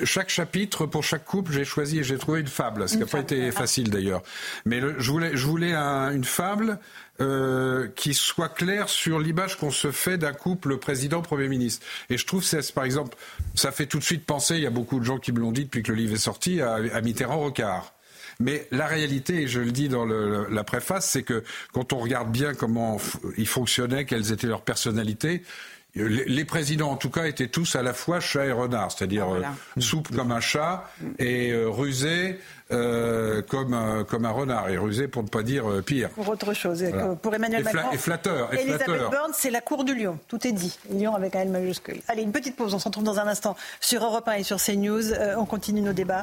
chaque 0.05 0.29
chapitre, 0.29 0.85
pour 0.85 1.03
chaque 1.03 1.25
couple, 1.25 1.51
j'ai 1.51 1.65
choisi 1.65 2.01
et 2.01 2.05
j'ai 2.05 2.19
trouvé 2.19 2.41
une 2.41 2.47
fable, 2.47 2.87
ce 2.91 2.93
qui 2.93 3.01
n'a 3.01 3.07
pas 3.07 3.21
été 3.21 3.51
facile 3.53 3.89
d'ailleurs. 3.89 4.23
Mais 4.67 4.83
je 4.99 5.11
voulais, 5.11 5.31
je 5.35 5.47
voulais 5.47 5.73
une 5.73 6.25
fable 6.25 6.79
euh, 7.23 7.89
qui 7.97 8.13
soit 8.13 8.51
claire 8.51 8.91
sur 8.91 9.19
l'image 9.19 9.57
qu'on 9.57 9.71
se 9.71 9.91
fait 9.91 10.19
d'un 10.19 10.35
couple 10.35 10.77
président-premier 10.77 11.49
ministre. 11.49 11.87
Et 12.11 12.19
je 12.19 12.27
trouve, 12.27 12.45
c'est 12.45 12.71
par 12.73 12.85
exemple, 12.85 13.17
ça 13.55 13.73
fait 13.73 13.87
tout 13.87 13.99
de 13.99 14.05
suite 14.05 14.27
penser, 14.27 14.57
il 14.57 14.63
y 14.63 14.67
a 14.67 14.71
beaucoup 14.71 15.01
de 15.01 15.07
gens 15.07 15.17
qui 15.17 15.33
me 15.33 15.41
l'ont 15.41 15.53
dit 15.53 15.65
depuis 15.65 15.83
que 15.83 15.91
le 15.91 15.97
livre 15.97 16.13
est 16.13 16.19
sorti, 16.19 16.61
à, 16.61 16.75
à 16.75 17.01
Mitterrand-Rocard. 17.01 17.95
Mais 18.41 18.69
la 18.73 18.87
réalité, 18.87 19.43
et 19.43 19.49
je 19.49 19.61
le 19.61 19.71
dis 19.71 19.89
dans 19.89 20.05
la 20.05 20.65
préface, 20.65 21.09
c'est 21.09 21.23
que 21.23 21.45
quand 21.73 21.95
on 21.95 21.99
regarde 21.99 22.31
bien 22.31 22.53
comment 22.53 22.99
ils 23.39 23.49
fonctionnaient, 23.49 24.05
quelles 24.05 24.33
étaient 24.33 24.49
leurs 24.49 24.65
personnalités, 24.65 25.45
les 25.95 26.45
présidents, 26.45 26.91
en 26.91 26.97
tout 26.97 27.11
cas, 27.11 27.25
étaient 27.25 27.49
tous 27.49 27.75
à 27.75 27.83
la 27.83 27.93
fois 27.93 28.21
chat 28.21 28.47
et 28.47 28.53
renard, 28.53 28.93
c'est-à-dire 28.93 29.29
euh, 29.35 29.43
souple 29.81 30.15
comme 30.15 30.31
un 30.31 30.41
chat 30.41 30.85
et 31.19 31.51
euh, 31.51 31.69
rusé 31.69 32.39
euh, 32.71 33.43
comme, 33.43 33.75
un, 33.75 34.05
comme 34.05 34.25
un 34.25 34.31
renard, 34.31 34.69
et 34.69 34.79
rusé 34.79 35.09
pour 35.09 35.25
ne 35.25 35.29
pas 35.29 35.43
dire 35.43 35.65
pire. 35.85 36.11
Pour 36.11 36.29
autre 36.29 36.55
chose, 36.55 36.85
pour 37.21 37.35
Emmanuel 37.35 37.65
Macron. 37.65 37.91
Et 37.93 37.97
flatteur. 37.97 38.55
Et 38.55 38.63
Elisabeth 38.63 39.11
Borne, 39.11 39.33
c'est 39.35 39.51
la 39.51 39.61
cour 39.61 39.83
du 39.83 39.95
lion, 39.97 40.19
tout 40.29 40.47
est 40.47 40.53
dit. 40.53 40.79
Lion 40.91 41.15
avec 41.15 41.35
un 41.35 41.41
L 41.41 41.49
majuscule. 41.49 42.01
Allez, 42.07 42.23
une 42.23 42.33
petite 42.33 42.55
pause, 42.55 42.73
on 42.73 42.79
se 42.79 42.85
retrouve 42.85 43.05
dans 43.05 43.19
un 43.19 43.27
instant 43.27 43.57
sur 43.81 44.05
Europe 44.05 44.29
1 44.29 44.35
et 44.35 44.43
sur 44.45 44.59
CNews. 44.59 45.13
on 45.37 45.45
continue 45.45 45.81
nos 45.81 45.93
débats. 45.93 46.23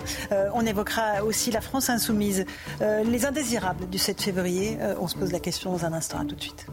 on 0.53 0.65
évoquera 0.65 1.23
aussi 1.23 1.51
la 1.51 1.61
France 1.61 1.89
insoumise, 1.89 2.45
les 2.79 3.25
indésirables 3.25 3.89
du 3.89 3.97
7 3.97 4.21
février. 4.21 4.77
on 4.99 5.09
se 5.09 5.17
pose 5.17 5.33
la 5.33 5.41
question 5.41 5.73
dans 5.73 5.85
un 5.85 5.91
instant, 5.91 6.19
à 6.19 6.25
tout 6.25 6.35
de 6.35 6.41
suite. 6.41 6.67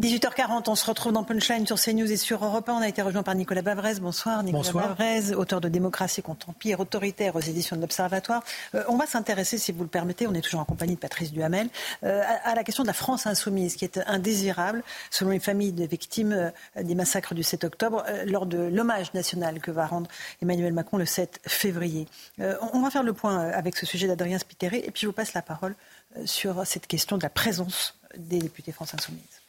18h40, 0.00 0.70
on 0.70 0.74
se 0.74 0.86
retrouve 0.86 1.12
dans 1.12 1.22
Punchline 1.22 1.66
sur 1.66 1.78
CNews 1.78 2.10
et 2.10 2.16
sur 2.16 2.42
Europe 2.42 2.66
1. 2.66 2.72
On 2.72 2.80
a 2.80 2.88
été 2.88 3.02
rejoint 3.02 3.22
par 3.22 3.34
Nicolas 3.34 3.60
Bavrez. 3.60 3.96
Bonsoir 4.00 4.42
Nicolas 4.42 4.72
Bavrez, 4.72 5.34
auteur 5.34 5.60
de 5.60 5.68
Démocratie 5.68 6.22
contre 6.22 6.48
empire 6.48 6.80
autoritaire 6.80 7.36
aux 7.36 7.40
éditions 7.40 7.76
de 7.76 7.82
l'Observatoire. 7.82 8.42
Euh, 8.74 8.84
on 8.88 8.96
va 8.96 9.04
s'intéresser, 9.04 9.58
si 9.58 9.70
vous 9.70 9.82
le 9.82 9.90
permettez, 9.90 10.26
on 10.26 10.32
est 10.32 10.40
toujours 10.40 10.60
en 10.60 10.64
compagnie 10.64 10.94
de 10.94 10.98
Patrice 10.98 11.30
Duhamel, 11.30 11.68
euh, 12.04 12.22
à, 12.42 12.54
la 12.54 12.64
question 12.64 12.84
de 12.84 12.86
la 12.86 12.94
France 12.94 13.26
insoumise, 13.26 13.76
qui 13.76 13.84
est 13.84 14.00
indésirable, 14.06 14.82
selon 15.10 15.30
les 15.30 15.40
familles 15.40 15.72
de 15.72 15.84
victimes 15.84 16.32
euh, 16.32 16.82
des 16.82 16.94
massacres 16.94 17.34
du 17.34 17.42
7 17.42 17.64
octobre, 17.64 18.02
lors 18.24 18.46
de 18.46 18.56
l'hommage 18.56 19.12
national 19.12 19.60
que 19.60 19.70
va 19.70 19.84
rendre 19.84 20.08
Emmanuel 20.40 20.72
Macron 20.72 20.96
le 20.96 21.04
7 21.04 21.40
février. 21.46 22.08
on 22.38 22.80
va 22.80 22.88
faire 22.88 23.02
le 23.02 23.12
point 23.12 23.40
avec 23.50 23.76
ce 23.76 23.84
sujet 23.84 24.06
d'Adrien 24.06 24.38
Spiteri, 24.38 24.78
et 24.78 24.90
puis 24.90 25.02
je 25.02 25.06
vous 25.06 25.12
passe 25.12 25.34
la 25.34 25.42
parole 25.42 25.74
sur 26.24 26.66
cette 26.66 26.86
question 26.86 27.18
de 27.18 27.22
la 27.22 27.30
présence 27.30 27.98
des 28.16 28.38
députés 28.38 28.72
France 28.72 28.94
insoumise. 28.94 29.41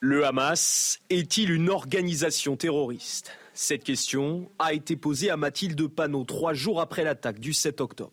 Le 0.00 0.26
Hamas 0.26 0.98
est-il 1.08 1.50
une 1.50 1.70
organisation 1.70 2.56
terroriste? 2.56 3.32
Cette 3.54 3.84
question 3.84 4.50
a 4.58 4.72
été 4.72 4.96
posée 4.96 5.30
à 5.30 5.36
Mathilde 5.36 5.86
Panot 5.88 6.24
trois 6.24 6.52
jours 6.52 6.80
après 6.80 7.04
l'attaque 7.04 7.38
du 7.38 7.52
7 7.52 7.80
octobre. 7.80 8.12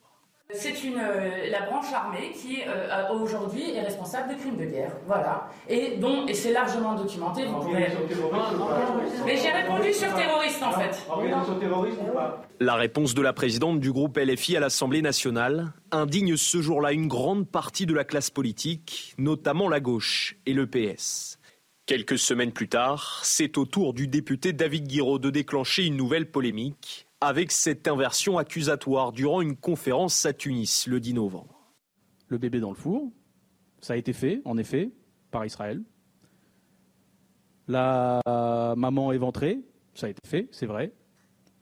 C'est 0.53 0.73
euh, 0.85 1.49
la 1.49 1.61
branche 1.61 1.93
armée 1.93 2.31
qui 2.33 2.59
euh, 2.67 3.09
aujourd'hui 3.13 3.71
est 3.73 3.81
responsable 3.81 4.29
des 4.29 4.35
crimes 4.35 4.57
de 4.57 4.65
guerre, 4.65 4.91
voilà, 5.07 5.49
et 5.69 5.95
dont 5.97 6.27
et 6.27 6.33
c'est 6.33 6.51
largement 6.51 6.93
documenté. 6.93 7.45
Vous 7.45 7.59
pourrez... 7.59 7.87
Mais 9.25 9.37
j'ai 9.37 9.49
répondu 9.49 9.93
sur 9.93 10.13
terroriste 10.13 10.61
en 10.61 10.71
fait. 10.73 11.07
La 12.59 12.75
réponse 12.75 13.13
de 13.13 13.21
la 13.21 13.31
présidente 13.31 13.79
du 13.79 13.93
groupe 13.93 14.17
LFI 14.17 14.57
à 14.57 14.59
l'Assemblée 14.59 15.01
nationale 15.01 15.71
indigne 15.91 16.35
ce 16.35 16.61
jour-là 16.61 16.91
une 16.91 17.07
grande 17.07 17.47
partie 17.47 17.85
de 17.85 17.93
la 17.93 18.03
classe 18.03 18.29
politique, 18.29 19.15
notamment 19.17 19.69
la 19.69 19.79
gauche 19.79 20.35
et 20.45 20.53
le 20.53 20.67
PS. 20.67 21.39
Quelques 21.91 22.19
semaines 22.19 22.53
plus 22.53 22.69
tard, 22.69 23.19
c'est 23.21 23.57
au 23.57 23.65
tour 23.65 23.93
du 23.93 24.07
député 24.07 24.53
David 24.53 24.87
Guiraud 24.87 25.19
de 25.19 25.29
déclencher 25.29 25.85
une 25.85 25.97
nouvelle 25.97 26.31
polémique 26.31 27.05
avec 27.19 27.51
cette 27.51 27.85
inversion 27.85 28.37
accusatoire 28.37 29.11
durant 29.11 29.41
une 29.41 29.57
conférence 29.57 30.25
à 30.25 30.31
Tunis 30.31 30.87
le 30.87 31.01
10 31.01 31.15
novembre. 31.15 31.69
Le 32.29 32.37
bébé 32.37 32.61
dans 32.61 32.69
le 32.69 32.77
four, 32.77 33.11
ça 33.81 33.91
a 33.91 33.97
été 33.97 34.13
fait, 34.13 34.41
en 34.45 34.57
effet, 34.57 34.89
par 35.31 35.45
Israël. 35.45 35.81
La 37.67 38.21
maman 38.77 39.11
éventrée, 39.11 39.59
ça 39.93 40.05
a 40.05 40.11
été 40.11 40.25
fait, 40.25 40.47
c'est 40.51 40.67
vrai, 40.67 40.93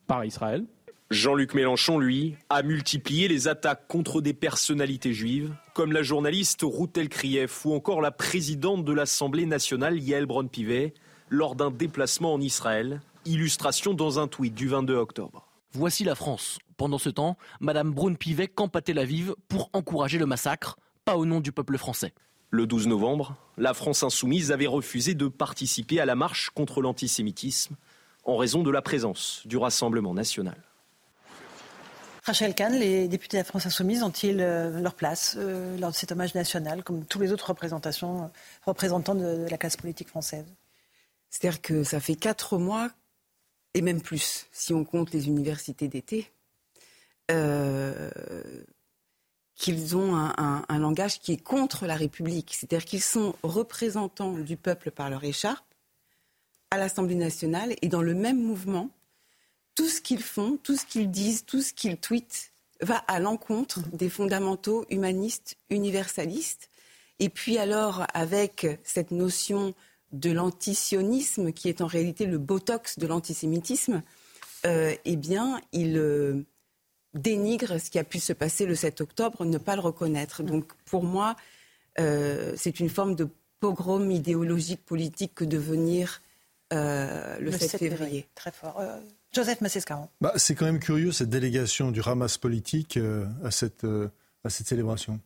par 0.06 0.24
Israël. 0.26 0.64
Jean-Luc 1.12 1.56
Mélenchon, 1.56 1.98
lui, 1.98 2.36
a 2.52 2.62
multiplié 2.62 3.28
les 3.28 3.48
attaques 3.48 3.88
contre 3.88 4.22
des 4.22 4.36
personnalités 4.36 5.12
juives, 5.12 5.52
comme 5.74 5.92
la 5.92 6.04
journaliste 6.04 6.62
Routel 6.62 7.10
Krief 7.10 7.66
ou 7.66 7.74
encore 7.74 8.00
la 8.00 8.12
présidente 8.12 8.86
de 8.86 8.94
l'Assemblée 8.94 9.48
nationale 9.48 9.98
Yael 9.98 10.28
Braun-Pivet, 10.28 10.94
lors 11.30 11.56
d'un 11.56 11.72
déplacement 11.72 12.36
en 12.36 12.40
Israël. 12.40 13.02
Illustration 13.26 13.96
dans 13.96 14.20
un 14.20 14.28
tweet 14.28 14.54
du 14.54 14.68
22 14.68 14.96
octobre. 14.98 15.48
Voici 15.72 16.04
la 16.04 16.14
France. 16.14 16.60
Pendant 16.78 17.00
ce 17.00 17.10
temps, 17.10 17.38
Madame 17.60 17.92
Braun-Pivet 17.92 18.48
campe 18.48 18.76
à 18.76 18.82
Tel 18.82 19.00
Aviv 19.00 19.34
pour 19.48 19.72
encourager 19.74 20.20
le 20.20 20.28
massacre, 20.28 20.78
pas 21.06 21.18
au 21.18 21.26
nom 21.26 21.40
du 21.40 21.52
peuple 21.52 21.80
français. 21.80 22.14
Le 22.52 22.68
12 22.68 22.86
novembre, 22.86 23.36
la 23.58 23.74
France 23.74 24.04
insoumise 24.04 24.52
avait 24.52 24.68
refusé 24.68 25.16
de 25.16 25.28
participer 25.28 26.00
à 26.00 26.06
la 26.06 26.16
marche 26.16 26.52
contre 26.52 26.82
l'antisémitisme 26.84 27.78
en 28.26 28.38
raison 28.38 28.62
de 28.62 28.70
la 28.70 28.84
présence 28.84 29.42
du 29.46 29.58
Rassemblement 29.58 30.14
national. 30.14 30.69
Rachel 32.30 32.54
Kahn, 32.54 32.76
les 32.76 33.08
députés 33.08 33.38
de 33.38 33.40
la 33.40 33.44
France 33.44 33.66
Insoumise 33.66 34.04
ont-ils 34.04 34.40
euh, 34.40 34.80
leur 34.82 34.94
place 34.94 35.34
euh, 35.36 35.76
lors 35.80 35.90
de 35.90 35.96
cet 35.96 36.12
hommage 36.12 36.36
national, 36.36 36.84
comme 36.84 37.04
tous 37.04 37.20
les 37.20 37.32
autres 37.32 37.50
euh, 37.50 38.28
représentants 38.68 39.16
de, 39.16 39.48
la 39.50 39.58
classe 39.58 39.78
politique 39.78 40.10
française? 40.10 40.46
C'est-à-dire 41.32 41.60
que 41.60 41.84
ça 41.84 42.00
fait 42.00 42.14
quatre 42.14 42.60
mois, 42.60 42.92
et 43.74 43.82
même 43.82 44.00
plus, 44.00 44.46
si 44.52 44.76
on 44.76 44.84
compte 44.84 45.12
les 45.12 45.28
universités 45.28 45.88
d'été, 45.88 46.32
qu'ils 49.56 49.98
ont 49.98 50.16
un, 50.16 50.78
langage 50.78 51.20
qui 51.20 51.32
est 51.32 51.44
contre 51.44 51.88
la 51.88 51.96
République. 51.96 52.54
C'est-à-dire 52.54 52.86
qu'ils 52.86 53.02
sont 53.02 53.34
représentants 53.42 54.34
du 54.34 54.56
peuple 54.56 54.92
par 54.92 55.10
leur 55.10 55.24
écharpe 55.24 55.66
à 56.70 56.78
l'Assemblée 56.78 57.16
nationale 57.16 57.74
et 57.82 57.88
dans 57.88 58.04
le 58.04 58.14
même 58.14 58.40
mouvement 58.40 58.92
tout 59.80 59.88
ce 59.88 60.02
qu'ils 60.02 60.22
font, 60.22 60.60
tout 60.62 60.76
ce 60.76 60.86
qu'ils 60.86 61.10
disent, 61.10 61.46
tout 61.46 61.62
ce 61.62 61.72
qu'ils 61.72 61.96
tweetent 61.96 62.52
va 62.82 62.98
à 63.08 63.22
l'encontre 63.22 63.80
des 63.94 64.10
fondamentaux 64.10 64.86
humanistes, 64.90 65.56
universalistes. 65.70 66.70
Et 67.20 67.30
puis 67.30 67.58
alors, 67.58 68.06
avec 68.14 68.68
cette 68.84 69.12
notion 69.12 69.74
de 70.12 70.32
l'antisionisme, 70.32 71.54
qui 71.54 71.70
est 71.70 71.80
en 71.80 71.88
réalité 71.88 72.26
le 72.26 72.38
botox 72.40 73.00
de 73.00 73.08
l'antisémitisme, 73.08 74.04
euh, 74.66 74.94
eh 75.06 75.16
bien, 75.16 75.62
il 75.72 75.96
euh, 75.98 76.44
dénigre 77.14 77.80
ce 77.80 77.90
qui 77.90 78.00
a 78.00 78.04
pu 78.04 78.20
se 78.20 78.34
passer 78.34 78.66
le 78.66 78.76
7 78.76 79.00
octobre, 79.00 79.46
ne 79.46 79.58
pas 79.58 79.76
le 79.76 79.82
reconnaître. 79.82 80.44
Donc, 80.44 80.74
pour 80.84 81.06
moi, 81.06 81.38
euh, 82.02 82.54
c'est 82.58 82.82
une 82.82 82.90
forme 82.90 83.16
de 83.16 83.30
pogrom 83.62 84.12
idéologique 84.12 84.84
politique 84.84 85.36
que 85.36 85.46
de 85.46 85.58
venir 85.58 86.22
le, 86.70 87.50
7, 87.50 87.78
février. 87.80 88.28
Très 88.36 88.52
fort. 88.52 88.82
Joseph 89.34 89.62
Massescaron. 89.62 90.10
Bah, 90.22 90.34
c'est 90.38 90.56
quand 90.56 90.66
même 90.66 90.80
curieux 90.80 91.12
cette 91.12 91.30
délégation 91.30 91.92
du 91.92 92.02
Hamas 92.04 92.38
politique 92.38 92.98
euh, 92.98 93.26
à, 93.44 93.52
cette, 93.52 93.84
euh, 93.84 94.10
à 94.44 94.50
cette 94.50 94.68
célébration. 94.68 95.20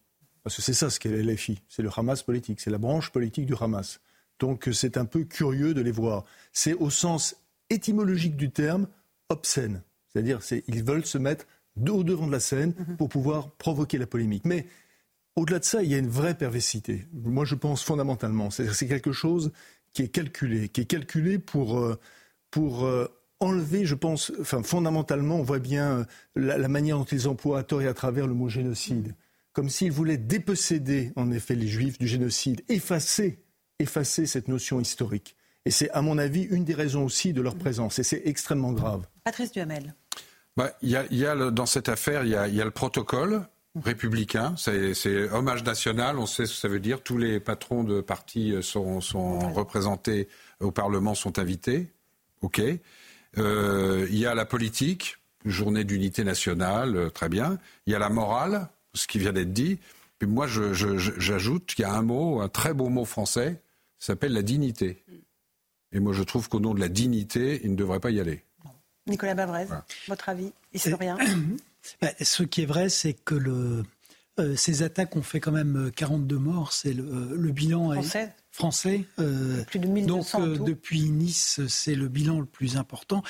Parce 0.43 0.57
que 0.57 0.61
c'est 0.61 0.73
ça 0.73 0.89
ce 0.89 0.99
qu'est 0.99 1.09
l'LFI, 1.09 1.61
c'est 1.69 1.81
le 1.81 1.89
Hamas 1.95 2.21
politique, 2.21 2.59
c'est 2.59 2.69
la 2.69 2.77
branche 2.77 3.11
politique 3.11 3.45
du 3.45 3.55
Hamas. 3.59 4.01
Donc 4.39 4.69
c'est 4.73 4.97
un 4.97 5.05
peu 5.05 5.23
curieux 5.23 5.73
de 5.73 5.81
les 5.81 5.91
voir. 5.91 6.25
C'est 6.51 6.73
au 6.73 6.89
sens 6.89 7.38
étymologique 7.69 8.35
du 8.35 8.51
terme, 8.51 8.88
obscène. 9.30 9.81
C'est-à-dire, 10.07 10.39
ils 10.67 10.84
veulent 10.84 11.05
se 11.05 11.17
mettre 11.17 11.45
au 11.89 12.03
devant 12.03 12.27
de 12.27 12.31
la 12.31 12.39
scène 12.39 12.73
mhm. 12.77 12.97
pour 12.97 13.09
pouvoir 13.09 13.51
provoquer 13.51 13.97
la 13.97 14.05
polémique. 14.05 14.45
Mais 14.45 14.67
au-delà 15.35 15.59
de 15.59 15.65
ça, 15.65 15.81
il 15.81 15.89
y 15.89 15.95
a 15.95 15.97
une 15.97 16.09
vraie 16.09 16.38
perversité. 16.38 17.07
Moi, 17.13 17.45
je 17.45 17.55
pense 17.55 17.84
fondamentalement, 17.84 18.51
c'est 18.51 18.88
quelque 18.88 19.11
chose 19.11 19.51
qui 19.93 20.03
est 20.03 20.09
calculé, 20.09 20.69
qui 20.69 20.81
est 20.81 20.85
calculé 20.85 21.39
pour, 21.39 21.80
euh, 21.80 21.99
pour 22.51 22.85
euh, 22.85 23.07
enlever, 23.43 23.85
je 23.85 23.95
pense, 23.95 24.31
enfin, 24.39 24.63
fondamentalement, 24.63 25.35
on 25.35 25.43
voit 25.43 25.59
bien 25.59 25.99
euh, 25.99 26.05
la, 26.35 26.67
manière 26.67 26.97
dont 26.97 27.03
ils 27.03 27.27
emploient 27.27 27.59
à 27.59 27.63
tort 27.63 27.81
et 27.81 27.87
à 27.87 27.93
travers 27.93 28.27
le 28.27 28.33
mot 28.33 28.49
génocide. 28.49 29.15
Comme 29.51 29.69
s'ils 29.69 29.91
voulaient 29.91 30.17
déposséder, 30.17 31.11
en 31.15 31.31
effet, 31.31 31.55
les 31.55 31.67
juifs 31.67 31.99
du 31.99 32.07
génocide, 32.07 32.63
effacer, 32.69 33.43
effacer 33.79 34.25
cette 34.25 34.47
notion 34.47 34.79
historique. 34.79 35.35
Et 35.65 35.71
c'est, 35.71 35.89
à 35.91 36.01
mon 36.01 36.17
avis, 36.17 36.43
une 36.43 36.63
des 36.63 36.73
raisons 36.73 37.05
aussi 37.05 37.33
de 37.33 37.41
leur 37.41 37.55
présence. 37.55 37.99
Et 37.99 38.03
c'est 38.03 38.23
extrêmement 38.25 38.73
grave. 38.73 39.07
Patrice 39.23 39.51
Duhamel. 39.51 39.93
Bah, 40.57 40.71
il 40.81 40.89
y, 40.89 40.95
a, 40.95 41.05
y 41.11 41.25
a 41.25 41.51
dans 41.51 41.65
cette 41.65 41.89
affaire, 41.89 42.23
il 42.23 42.31
y 42.31 42.35
a, 42.35 42.47
y 42.47 42.61
a, 42.61 42.65
le 42.65 42.71
protocole 42.71 43.47
républicain, 43.83 44.53
c'est 44.55 45.31
hommage 45.31 45.63
national, 45.63 46.19
on 46.19 46.27
sait 46.27 46.45
ce 46.45 46.53
que 46.53 46.59
ça 46.59 46.67
veut 46.67 46.79
dire, 46.79 47.01
tous 47.01 47.17
les 47.17 47.39
patrons 47.39 47.83
de 47.83 48.01
partis 48.01 48.53
sont, 48.61 49.01
sont 49.01 49.39
représentés 49.51 50.27
au 50.59 50.71
Parlement, 50.71 51.15
sont 51.15 51.39
invités, 51.39 51.91
ok. 52.43 52.61
Euh, 53.38 54.07
il 54.10 54.18
y 54.18 54.26
a 54.26 54.35
la 54.35 54.45
politique, 54.45 55.18
journée 55.45 55.84
d'unité 55.84 56.23
nationale, 56.23 56.95
euh, 56.95 57.10
très 57.10 57.30
bien. 57.30 57.57
Il 57.85 57.93
y 57.93 57.95
a 57.95 57.99
la 57.99 58.10
morale, 58.10 58.68
ce 58.93 59.07
qui 59.07 59.19
vient 59.19 59.34
d'être 59.34 59.53
dit. 59.53 59.80
Puis 60.19 60.27
moi, 60.27 60.47
j'ajoute 60.47 61.65
qu'il 61.65 61.84
y 61.84 61.85
a 61.85 61.93
un 61.93 62.01
mot, 62.01 62.41
un 62.41 62.49
très 62.49 62.73
beau 62.73 62.89
mot 62.89 63.05
français, 63.05 63.61
s'appelle 63.99 64.34
la 64.34 64.41
dignité. 64.41 65.03
Et 65.91 65.99
moi, 65.99 66.14
je 66.14 66.23
trouve 66.23 66.49
qu'au 66.49 66.60
nom 66.60 66.73
de 66.73 66.80
la 66.80 66.89
dignité, 66.89 67.61
il 67.64 67.72
ne 67.72 67.76
devrait 67.76 67.99
pas 67.99 68.11
y 68.11 68.19
aller. 68.19 68.43
Nicolas 69.05 69.35
Bavrez, 69.35 69.68
votre 70.07 70.30
avis, 70.30 70.53
historien 70.73 71.18
bah, 72.01 72.11
Ce 72.22 72.43
qui 72.43 72.61
est 72.61 72.65
vrai, 72.65 72.88
c'est 72.88 73.14
que 73.14 73.35
le, 73.35 73.84
euh, 74.39 74.55
ces 74.55 74.81
attaques 74.81 75.15
ont 75.15 75.22
fait 75.22 75.39
quand 75.39 75.51
même 75.51 75.91
42 75.95 76.35
euh, 76.35 76.39
morts. 76.39 76.73
C'est 76.73 76.93
le, 76.93 77.03
euh, 77.03 77.35
le, 77.35 77.51
bilan 77.51 77.91
français. 77.91 78.34
Français. 78.53 79.05
Plus 79.67 79.80
de 79.80 79.88
1200 79.88 80.39
Donc 80.39 80.65
depuis 80.65 81.09
Nice, 81.09 81.59
c'est 81.67 81.95
le 81.95 82.07
bilan 82.07 82.39
le 82.39 82.45
plus 82.45 82.77
important. 82.77 83.23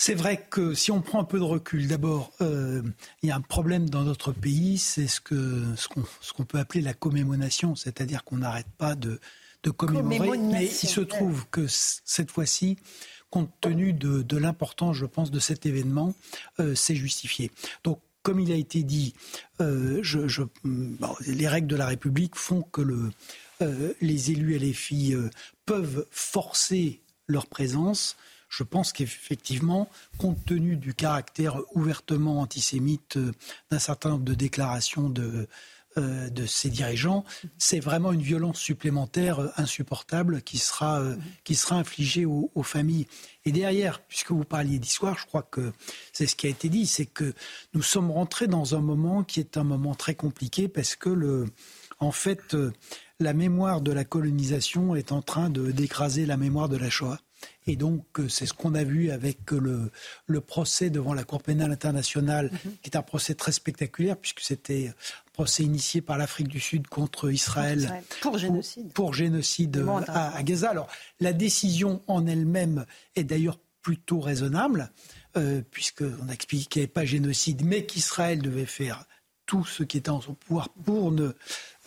C'est 0.00 0.14
vrai 0.14 0.46
que 0.48 0.74
si 0.74 0.90
on 0.90 1.02
prend 1.02 1.20
un 1.20 1.24
peu 1.24 1.38
de 1.38 1.44
recul, 1.44 1.86
d'abord, 1.86 2.32
il 2.40 2.92
y 3.22 3.30
a 3.30 3.36
un 3.36 3.40
problème 3.40 3.88
dans 3.90 4.02
notre 4.02 4.32
pays, 4.32 4.78
c'est 4.78 5.06
ce 5.06 5.20
que 5.20 5.64
ce 5.76 6.32
qu'on 6.32 6.44
peut 6.44 6.58
appeler 6.58 6.80
la 6.80 6.94
commémoration, 6.94 7.76
c'est-à-dire 7.76 8.24
qu'on 8.24 8.38
n'arrête 8.38 8.70
pas 8.78 8.94
de, 8.94 9.20
de 9.62 9.70
commémorer. 9.70 10.38
Mais 10.38 10.66
il 10.66 10.88
se 10.88 11.00
trouve 11.00 11.46
que 11.50 11.66
cette 11.68 12.30
fois-ci, 12.30 12.78
compte 13.30 13.50
tenu 13.60 13.92
de, 13.92 14.36
l'importance, 14.36 14.96
je 14.96 15.06
pense, 15.06 15.30
de 15.30 15.40
cet 15.40 15.66
événement, 15.66 16.14
euh, 16.60 16.74
c'est 16.74 16.94
justifié. 16.94 17.50
Donc, 17.84 18.00
comme 18.22 18.40
il 18.40 18.52
a 18.52 18.56
été 18.56 18.82
dit, 18.82 19.14
euh, 19.60 20.02
les 21.26 21.48
règles 21.48 21.66
de 21.66 21.76
la 21.76 21.86
République 21.86 22.36
font 22.36 22.62
que 22.62 22.80
le, 22.80 23.10
euh, 23.62 23.92
les 24.00 24.30
élus 24.30 24.54
et 24.54 24.58
les 24.58 24.72
filles 24.72 25.16
peuvent 25.66 26.06
forcer 26.10 27.02
leur 27.26 27.46
présence. 27.46 28.16
Je 28.48 28.62
pense 28.62 28.92
qu'effectivement, 28.92 29.90
compte 30.16 30.42
tenu 30.46 30.76
du 30.76 30.94
caractère 30.94 31.60
ouvertement 31.74 32.40
antisémite 32.40 33.18
d'un 33.70 33.78
certain 33.78 34.10
nombre 34.10 34.24
de 34.24 34.34
déclarations 34.34 35.10
de, 35.10 35.48
euh, 35.98 36.28
de 36.28 36.46
ces 36.46 36.68
dirigeants, 36.68 37.24
c'est 37.56 37.80
vraiment 37.80 38.12
une 38.12 38.20
violence 38.20 38.58
supplémentaire 38.58 39.40
euh, 39.40 39.48
insupportable 39.56 40.42
qui 40.42 40.58
sera, 40.58 41.00
euh, 41.00 41.16
qui 41.44 41.54
sera 41.54 41.76
infligée 41.76 42.26
aux, 42.26 42.62
familles. 42.62 43.06
Et 43.46 43.52
derrière, 43.52 44.00
puisque 44.02 44.30
vous 44.30 44.44
parliez 44.44 44.78
d'histoire, 44.78 45.18
je 45.18 45.26
crois 45.26 45.42
que 45.42 45.72
c'est 46.12 46.26
ce 46.26 46.36
qui 46.36 46.46
a 46.46 46.50
été 46.50 46.68
dit, 46.68 46.86
c'est 46.86 47.06
que 47.06 47.32
nous 47.72 47.82
sommes 47.82 48.10
rentrés 48.10 48.46
dans 48.46 48.74
un 48.74 48.80
moment 48.80 49.24
qui 49.24 49.40
est 49.40 49.56
un 49.56 49.64
moment 49.64 49.94
très 49.94 50.14
compliqué 50.14 50.68
parce 50.68 50.94
que 50.94 51.08
le, 51.08 51.46
en 51.98 52.12
fait, 52.12 52.54
la 53.20 53.32
mémoire 53.32 53.80
de 53.80 53.92
la 53.92 54.04
colonisation 54.04 54.94
est 54.94 55.12
en 55.12 55.22
train 55.22 55.50
de 55.50 55.70
d'écraser 55.70 56.26
la 56.26 56.36
mémoire 56.36 56.68
de 56.68 56.76
la 56.76 56.90
Shoah. 56.90 57.18
Et 57.66 57.76
donc, 57.76 58.04
c'est 58.28 58.46
ce 58.46 58.54
qu'on 58.54 58.74
a 58.74 58.82
vu 58.82 59.10
avec 59.10 59.50
le, 59.52 59.92
le, 60.26 60.40
procès 60.40 60.90
devant 60.90 61.14
la 61.14 61.22
Cour 61.22 61.42
pénale 61.42 61.70
internationale, 61.70 62.50
mhm. 62.52 62.72
qui 62.82 62.90
est 62.90 62.96
un 62.96 63.02
procès 63.02 63.34
très 63.34 63.52
spectaculaire, 63.52 64.16
puisque 64.16 64.40
c'était 64.40 64.92
procès 65.32 65.62
initié 65.62 66.00
par 66.00 66.18
l'Afrique 66.18 66.48
du 66.48 66.58
Sud 66.58 66.88
contre 66.88 67.30
Israël, 67.30 68.02
pour 68.22 68.38
génocide, 68.38 68.92
pour, 68.92 69.14
génocide 69.14 69.84
à, 70.08 70.42
Gaza. 70.42 70.70
Alors 70.70 70.88
la 71.20 71.32
décision 71.32 72.02
en 72.08 72.26
elle-même 72.26 72.86
est 73.14 73.24
d'ailleurs 73.24 73.60
plutôt 73.82 74.18
raisonnable, 74.18 74.90
euh, 75.36 75.62
puisqu'on 75.70 76.28
a 76.28 76.32
expliqué 76.32 76.66
qu'il 76.66 76.80
n'y 76.80 76.84
avait 76.84 76.92
pas 76.92 77.04
génocide, 77.04 77.64
mais 77.64 77.86
qu'Israël 77.86 78.42
devait 78.42 78.66
faire 78.66 79.04
tout 79.46 79.64
ce 79.64 79.82
qui 79.82 79.96
était 79.96 80.10
en 80.10 80.20
son 80.20 80.34
pouvoir 80.34 80.68
pour 80.68 81.10
ne 81.10 81.32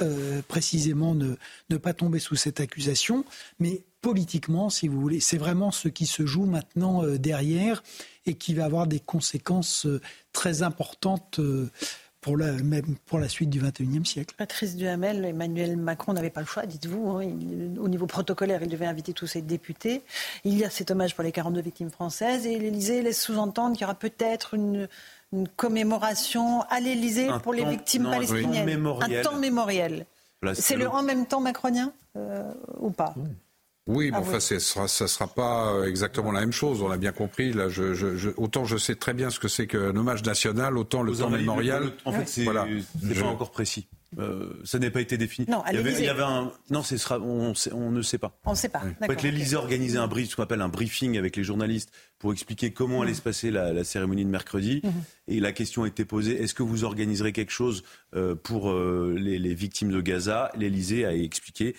euh, 0.01 0.41
précisément 0.47 1.13
ne, 1.15 1.35
ne, 1.69 1.77
pas 1.77 1.93
tomber 1.93 2.19
sous 2.19 2.35
cette 2.35 2.59
accusation. 2.59 3.25
Mais 3.59 3.83
politiquement, 4.01 4.69
si 4.69 4.87
vous 4.87 4.99
voulez, 4.99 5.19
c'est 5.19 5.37
vraiment 5.37 5.71
ce 5.71 5.87
qui 5.87 6.05
se 6.05 6.25
joue 6.25 6.45
maintenant 6.45 7.03
euh, 7.03 7.17
derrière 7.17 7.83
et 8.25 8.35
qui 8.35 8.53
va 8.53 8.65
avoir 8.65 8.87
des 8.87 8.99
conséquences 8.99 9.85
euh, 9.85 10.01
très 10.33 10.63
importantes 10.63 11.39
pour 12.21 12.37
la, 12.37 12.51
même 12.51 12.95
pour 13.07 13.19
la 13.19 13.27
suite 13.27 13.49
du 13.49 13.59
XXIe 13.59 14.05
siècle. 14.05 14.35
Patrice 14.37 14.75
Duhamel, 14.75 15.25
Emmanuel 15.25 15.75
Macron 15.75 16.13
n'avait 16.13 16.29
pas 16.29 16.41
le 16.41 16.47
choix, 16.47 16.65
dites-vous. 16.67 17.09
Hein. 17.09 17.23
au 17.79 17.89
niveau 17.89 18.05
protocolaire, 18.05 18.61
il 18.61 18.69
devait 18.69 18.85
inviter 18.85 19.11
tous 19.11 19.27
ses 19.27 19.41
députés. 19.41 20.03
Il 20.45 20.57
y 20.57 20.63
a 20.63 20.69
cet 20.69 20.91
hommage 20.91 21.15
pour 21.15 21.23
les 21.23 21.31
42 21.31 21.61
victimes 21.61 21.89
françaises 21.89 22.45
et 22.45 22.59
l'Élysée 22.59 23.01
laisse 23.01 23.21
sous-entendre 23.21 23.73
qu'il 23.75 23.81
y 23.81 23.85
aura 23.85 23.95
peut-être 23.95 24.53
une, 24.53 24.87
commémoration 25.55 26.61
à 26.69 26.79
l'Élysée 26.79 27.29
pour 27.43 27.53
les 27.53 27.65
victimes 27.65 28.03
palestiniennes. 28.03 28.87
Un 29.01 29.21
temps 29.21 29.37
mémoriel. 29.37 30.05
C'est 30.53 30.75
le 30.75 30.89
en 30.89 31.03
même 31.03 31.25
temps 31.25 31.39
macronien 31.39 31.93
euh, 32.17 32.51
ou 32.79 32.89
pas 32.89 33.13
oui, 33.87 34.11
mais 34.11 34.17
ah 34.17 34.21
enfin, 34.21 34.39
ça 34.39 34.55
ne 34.83 35.07
sera 35.07 35.27
pas 35.27 35.73
euh, 35.73 35.87
exactement 35.87 36.31
la 36.31 36.41
même 36.41 36.51
chose. 36.51 36.83
On 36.83 36.87
l'a 36.87 36.97
bien 36.97 37.11
compris. 37.11 37.51
Là, 37.51 37.67
je, 37.67 38.29
autant 38.37 38.63
je 38.63 38.77
sais 38.77 38.95
très 38.95 39.13
bien 39.13 39.31
ce 39.31 39.39
que 39.39 39.47
c'est 39.47 39.65
qu'un 39.65 39.95
hommage 39.95 40.23
national, 40.23 40.77
autant 40.77 41.01
le 41.01 41.13
temps 41.15 41.31
mémorial. 41.31 41.91
en 42.05 42.11
fait, 42.11 42.27
c'est 42.27 42.43
voilà. 42.43 42.67
pas 43.19 43.27
encore 43.27 43.51
précis. 43.51 43.87
Euh, 44.19 44.49
ça 44.65 44.77
n'a 44.77 44.91
pas 44.91 44.99
été 44.99 45.17
défini. 45.17 45.47
Non, 45.49 45.63
il, 45.69 45.75
y 45.75 46.09
avait, 46.09 46.21
un. 46.21 46.51
Non, 46.69 46.83
sera, 46.83 47.19
on, 47.19 47.53
on, 47.73 47.91
ne 47.91 48.01
sait 48.01 48.17
pas. 48.17 48.37
On 48.45 48.51
ne 48.51 48.55
sait 48.55 48.69
pas. 48.69 48.81
En 49.01 49.05
fait, 49.05 49.23
l'Élysée 49.23 49.55
organisait 49.55 49.99
un 49.99 50.07
brief, 50.07 50.29
ce 50.29 50.35
qu'on 50.35 50.43
appelle 50.43 50.61
un 50.61 50.69
briefing 50.69 51.17
avec 51.17 51.37
les 51.37 51.43
journalistes 51.43 51.91
pour 52.19 52.33
expliquer 52.33 52.71
comment 52.71 53.01
allait 53.01 53.13
se 53.13 53.21
passer 53.21 53.51
la, 53.51 53.83
cérémonie 53.83 54.25
de 54.25 54.29
mercredi. 54.29 54.81
Mhm. 54.83 54.91
Et 55.27 55.39
la 55.39 55.53
question 55.53 55.83
a 55.83 55.87
été 55.87 56.03
posée 56.03 56.41
est-ce 56.41 56.53
que 56.53 56.63
vous 56.63 56.83
organiserez 56.83 57.31
quelque 57.31 57.51
chose 57.51 57.83
euh, 58.13 58.35
pour 58.35 58.71
euh, 58.71 59.15
les, 59.17 59.53
victimes 59.53 59.91
de 59.91 60.01
Gaza? 60.01 60.51
L'Élysée 60.57 61.05
a 61.05 61.15
expliqué 61.15 61.75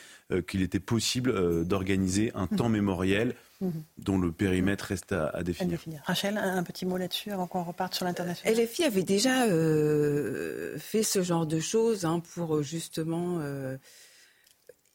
qu'il 0.48 0.62
était 0.62 0.80
possible 0.80 1.66
d'organiser 1.66 2.32
un 2.34 2.48
mhm. 2.50 2.56
temps 2.56 2.68
mémoriel 2.70 3.34
Mhm. 3.62 3.84
dont 3.98 4.18
le 4.18 4.32
périmètre 4.32 4.86
reste 4.86 5.12
à, 5.12 5.43
définir. 5.44 5.78
Rachel, 6.05 6.36
un, 6.36 6.64
petit 6.64 6.84
mot 6.84 6.97
là-dessus 6.97 7.30
avant 7.30 7.47
qu'on 7.47 7.62
reparte 7.62 7.94
sur 7.94 8.05
l'international. 8.05 8.60
LFI 8.60 8.82
avait 8.82 9.05
déjà 9.05 9.44
euh, 9.44 10.76
fait 10.78 11.05
ce 11.05 11.22
genre 11.22 11.47
de 11.47 11.60
choses 11.60 12.05
hein, 12.05 12.20
pour 12.34 12.56
euh, 12.56 12.62
justement 12.62 13.39
euh, 13.40 13.76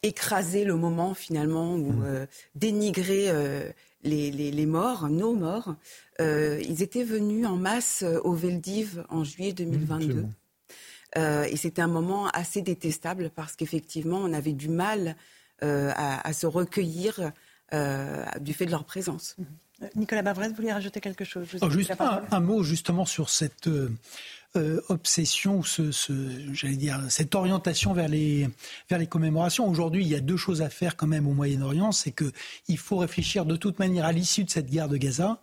écraser 0.04 0.66
le 0.66 0.76
moment 0.76 1.14
finalement 1.14 1.76
ou 1.76 1.94
mhm. 1.94 2.28
dénigrer 2.56 3.32
les, 4.04 4.66
morts, 4.66 5.08
nos 5.08 5.34
morts. 5.34 5.76
ils 6.20 6.84
étaient 6.84 7.06
venus 7.06 7.48
en 7.48 7.56
masse 7.56 8.04
au 8.24 8.34
Veldiv 8.34 9.06
en 9.10 9.24
juillet 9.24 9.54
2022. 9.54 10.26
et 11.16 11.58
c'était 11.58 11.82
un 11.82 11.88
moment 11.88 12.28
assez 12.28 12.62
détestable 12.62 13.32
parce 13.34 13.56
qu'effectivement, 13.56 14.20
on 14.20 14.34
avait 14.34 14.54
du 14.54 14.70
mal 14.70 15.16
à, 15.62 16.32
se 16.32 16.46
recueillir 16.46 17.20
euh, 17.20 17.30
du 17.72 18.54
fait 18.54 18.66
de 18.66 18.72
leur 18.72 18.86
présence. 18.86 19.36
Euh, 19.82 19.88
Nicolas 19.96 20.22
Bavrez, 20.22 20.50
vous 20.50 20.56
vouliez 20.56 20.72
rajouter 20.72 21.00
quelque 21.00 21.24
chose? 21.24 21.48
Oh, 21.62 21.70
Juste 21.70 21.94
un, 22.00 22.40
mot 22.40 22.64
justement 22.64 23.06
sur 23.06 23.30
cette 23.30 23.68
euh, 23.68 24.82
obsession, 24.90 25.62
ce, 25.64 25.92
j'allais 26.54 26.76
dire, 26.76 27.00
cette 27.10 27.36
orientation 27.36 27.94
vers 27.94 28.08
les, 28.08 28.50
vers 28.90 29.00
les 29.00 29.08
commémorations. 29.08 29.68
Aujourd'hui, 29.68 30.04
il 30.04 30.10
y 30.10 30.16
a 30.16 30.20
deux 30.20 30.38
choses 30.38 30.62
à 30.62 30.70
faire 30.70 30.96
quand 30.96 31.08
même 31.08 31.28
au 31.28 31.34
Moyen-Orient. 31.34 31.92
C'est 31.92 32.12
qu'il 32.12 32.78
faut 32.78 32.98
réfléchir 32.98 33.46
de 33.46 33.56
toute 33.56 33.80
manière 33.80 34.06
à 34.06 34.12
l'issue 34.12 34.44
de 34.44 34.50
cette 34.50 34.70
guerre 34.70 34.90
de 34.90 34.98
Gaza. 34.98 35.42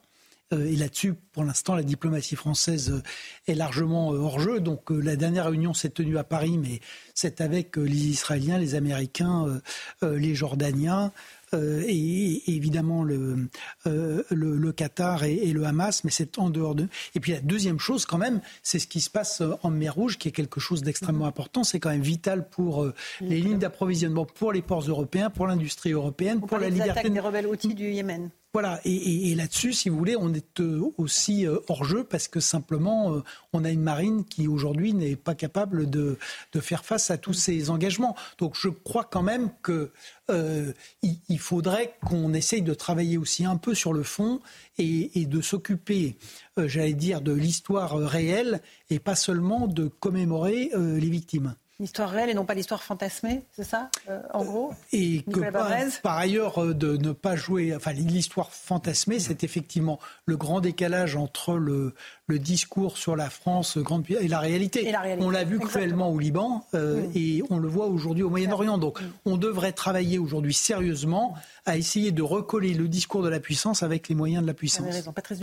et 0.53 0.77
là-dessus, 0.77 1.15
pour 1.33 1.45
l'instant, 1.45 1.75
la 1.75 1.83
diplomatie 1.83 2.37
française 2.37 3.03
est 3.47 3.55
largement 3.55 4.09
hors 4.09 4.41
jeu. 4.41 4.61
Donc 4.61 4.91
la 4.91 5.17
dernière 5.17 5.47
réunion 5.47 5.75
s'est 5.75 5.91
tenue 5.91 6.19
à 6.19 6.25
Paris, 6.25 6.59
mais 6.59 6.81
c'est 7.15 7.41
avec 7.41 7.77
les 7.77 8.07
Israéliens, 8.09 8.59
les 8.59 8.75
Américains, 8.75 9.61
les 10.03 10.35
Jordaniens. 10.35 11.13
Euh, 11.55 11.83
et, 11.87 12.43
évidemment 12.47 13.03
le, 13.03 13.49
euh, 13.87 14.23
le, 14.31 14.73
Qatar 14.73 15.25
et, 15.25 15.53
le 15.53 15.65
Hamas, 15.65 16.05
mais 16.05 16.11
c'est 16.11 16.39
en 16.39 16.51
dehors 16.51 16.75
de. 16.75 16.89
Et 17.15 17.21
puis 17.21 17.33
la 17.33 17.41
deuxième 17.41 17.79
chose, 17.79 18.07
quand 18.07 18.19
même, 18.19 18.41
c'est 18.63 18.79
ce 18.79 18.87
qui 18.87 19.01
se 19.01 19.11
passe 19.11 19.43
en 19.63 19.71
mer 19.71 19.95
Rouge, 19.95 20.19
qui 20.19 20.29
est 20.29 20.33
quelque 20.33 20.61
chose 20.61 20.83
d'extrêmement 20.83 21.27
important. 21.27 21.65
C'est 21.65 21.81
quand 21.81 21.91
même 21.91 22.03
vital 22.03 22.49
pour 22.49 22.83
euh, 22.83 22.95
les 23.21 23.41
lignes 23.41 23.59
d'approvisionnement, 23.59 24.27
pour 24.27 24.53
les 24.53 24.63
ports 24.63 24.83
européens, 24.89 25.31
pour 25.31 25.47
l'industrie 25.47 25.93
européenne, 25.93 26.41
pour 26.41 26.59
la 26.59 26.69
liberté. 26.69 27.09
des 27.09 27.21
rebelles 27.21 27.47
outils 27.47 27.75
du 27.75 27.91
Yémen. 27.91 28.31
Voilà, 28.55 28.81
et, 28.85 29.35
là-dessus, 29.35 29.73
si 29.73 29.89
vous 29.89 29.99
voulez, 29.99 30.15
on 30.15 30.33
est 30.33 30.61
euh, 30.61 30.81
aussi 30.97 31.45
euh, 31.45 31.59
hors 31.67 31.83
jeu 31.83 32.05
parce 32.05 32.29
que 32.29 32.39
simplement, 32.39 33.13
euh, 33.13 33.25
on 33.53 33.65
a 33.65 33.71
une 33.71 33.83
marine 33.83 34.25
qui 34.25 34.47
aujourd'hui 34.47 34.95
n'est 34.95 35.17
pas 35.17 35.35
capable 35.35 35.91
de, 35.91 36.17
faire 36.61 36.85
face 36.85 37.11
à 37.11 37.19
tous 37.19 37.33
ces 37.33 37.69
engagements. 37.69 38.15
Donc 38.39 38.55
je 38.57 38.69
crois 38.69 39.03
quand 39.03 39.25
même 39.25 39.51
qu'il 39.65 40.75
il 41.29 41.39
faudrait 41.41 41.97
qu'on 42.07 42.33
essaye 42.33 42.63
de 42.63 42.75
travailler 42.75 43.19
aussi 43.19 43.45
un 43.45 43.57
peu 43.57 43.75
sur 43.75 43.93
le 43.93 44.05
fond 44.05 44.41
et, 44.79 45.21
et 45.21 45.27
de 45.27 45.41
s'occuper, 45.41 46.17
j'allais 46.57 46.93
dire, 46.93 47.23
de 47.23 47.33
l'histoire 47.33 47.99
réelle 47.99 48.61
et 48.89 49.01
pas 49.01 49.17
seulement 49.17 49.67
de 49.67 49.89
commémorer 49.89 50.71
les 50.77 51.11
victimes. 51.11 51.57
L'histoire 51.81 52.09
réelle 52.09 52.31
et 52.31 52.35
non 52.35 52.45
pas 52.45 52.55
l'histoire 52.55 52.85
fantasmée, 52.85 53.43
c'est 53.51 53.65
ça, 53.65 53.91
euh, 54.09 54.21
en 54.33 54.45
gros 54.45 54.73
Et 54.93 55.23
que 55.23 55.51
par, 56.03 56.17
ailleurs, 56.17 56.63
euh, 56.63 56.73
de 56.73 56.97
ne 56.97 57.11
pas 57.11 57.35
jouer. 57.35 57.75
Enfin, 57.75 57.93
l'histoire 57.93 58.53
fantasmée, 58.53 59.19
c'est 59.19 59.43
effectivement 59.43 59.99
le 60.25 60.37
grand 60.37 60.61
décalage 60.61 61.17
entre 61.17 61.55
le, 61.55 61.95
le 62.29 62.39
discours 62.39 62.97
sur 62.97 63.17
la 63.17 63.29
France 63.29 63.77
grande 63.79 64.05
et 64.09 64.29
la 64.29 64.39
réalité. 64.39 64.95
On 65.19 65.31
l'a 65.31 65.43
vu 65.43 65.59
cruellement 65.59 66.11
au 66.11 66.19
Liban 66.21 66.65
euh, 66.75 67.09
et 67.17 67.43
on 67.51 67.59
le 67.59 67.67
voit 67.67 67.87
aujourd'hui 67.87 68.23
au 68.23 68.31
Moyen-Orient. 68.31 68.79
Donc, 68.79 69.01
on 69.25 69.37
devrait 69.37 69.73
travailler 69.73 70.19
aujourd'hui 70.19 70.55
sérieusement 70.55 71.35
à 71.67 71.77
essayer 71.77 72.13
de 72.13 72.23
recoller 72.23 72.75
le 72.75 72.87
discours 72.87 73.25
de 73.25 73.29
la 73.29 73.41
puissance 73.41 73.83
avec 73.83 74.09
les 74.09 74.15
moyens 74.15 74.43
de 74.43 74.47
la 74.47 74.55
puissance. 74.55 74.95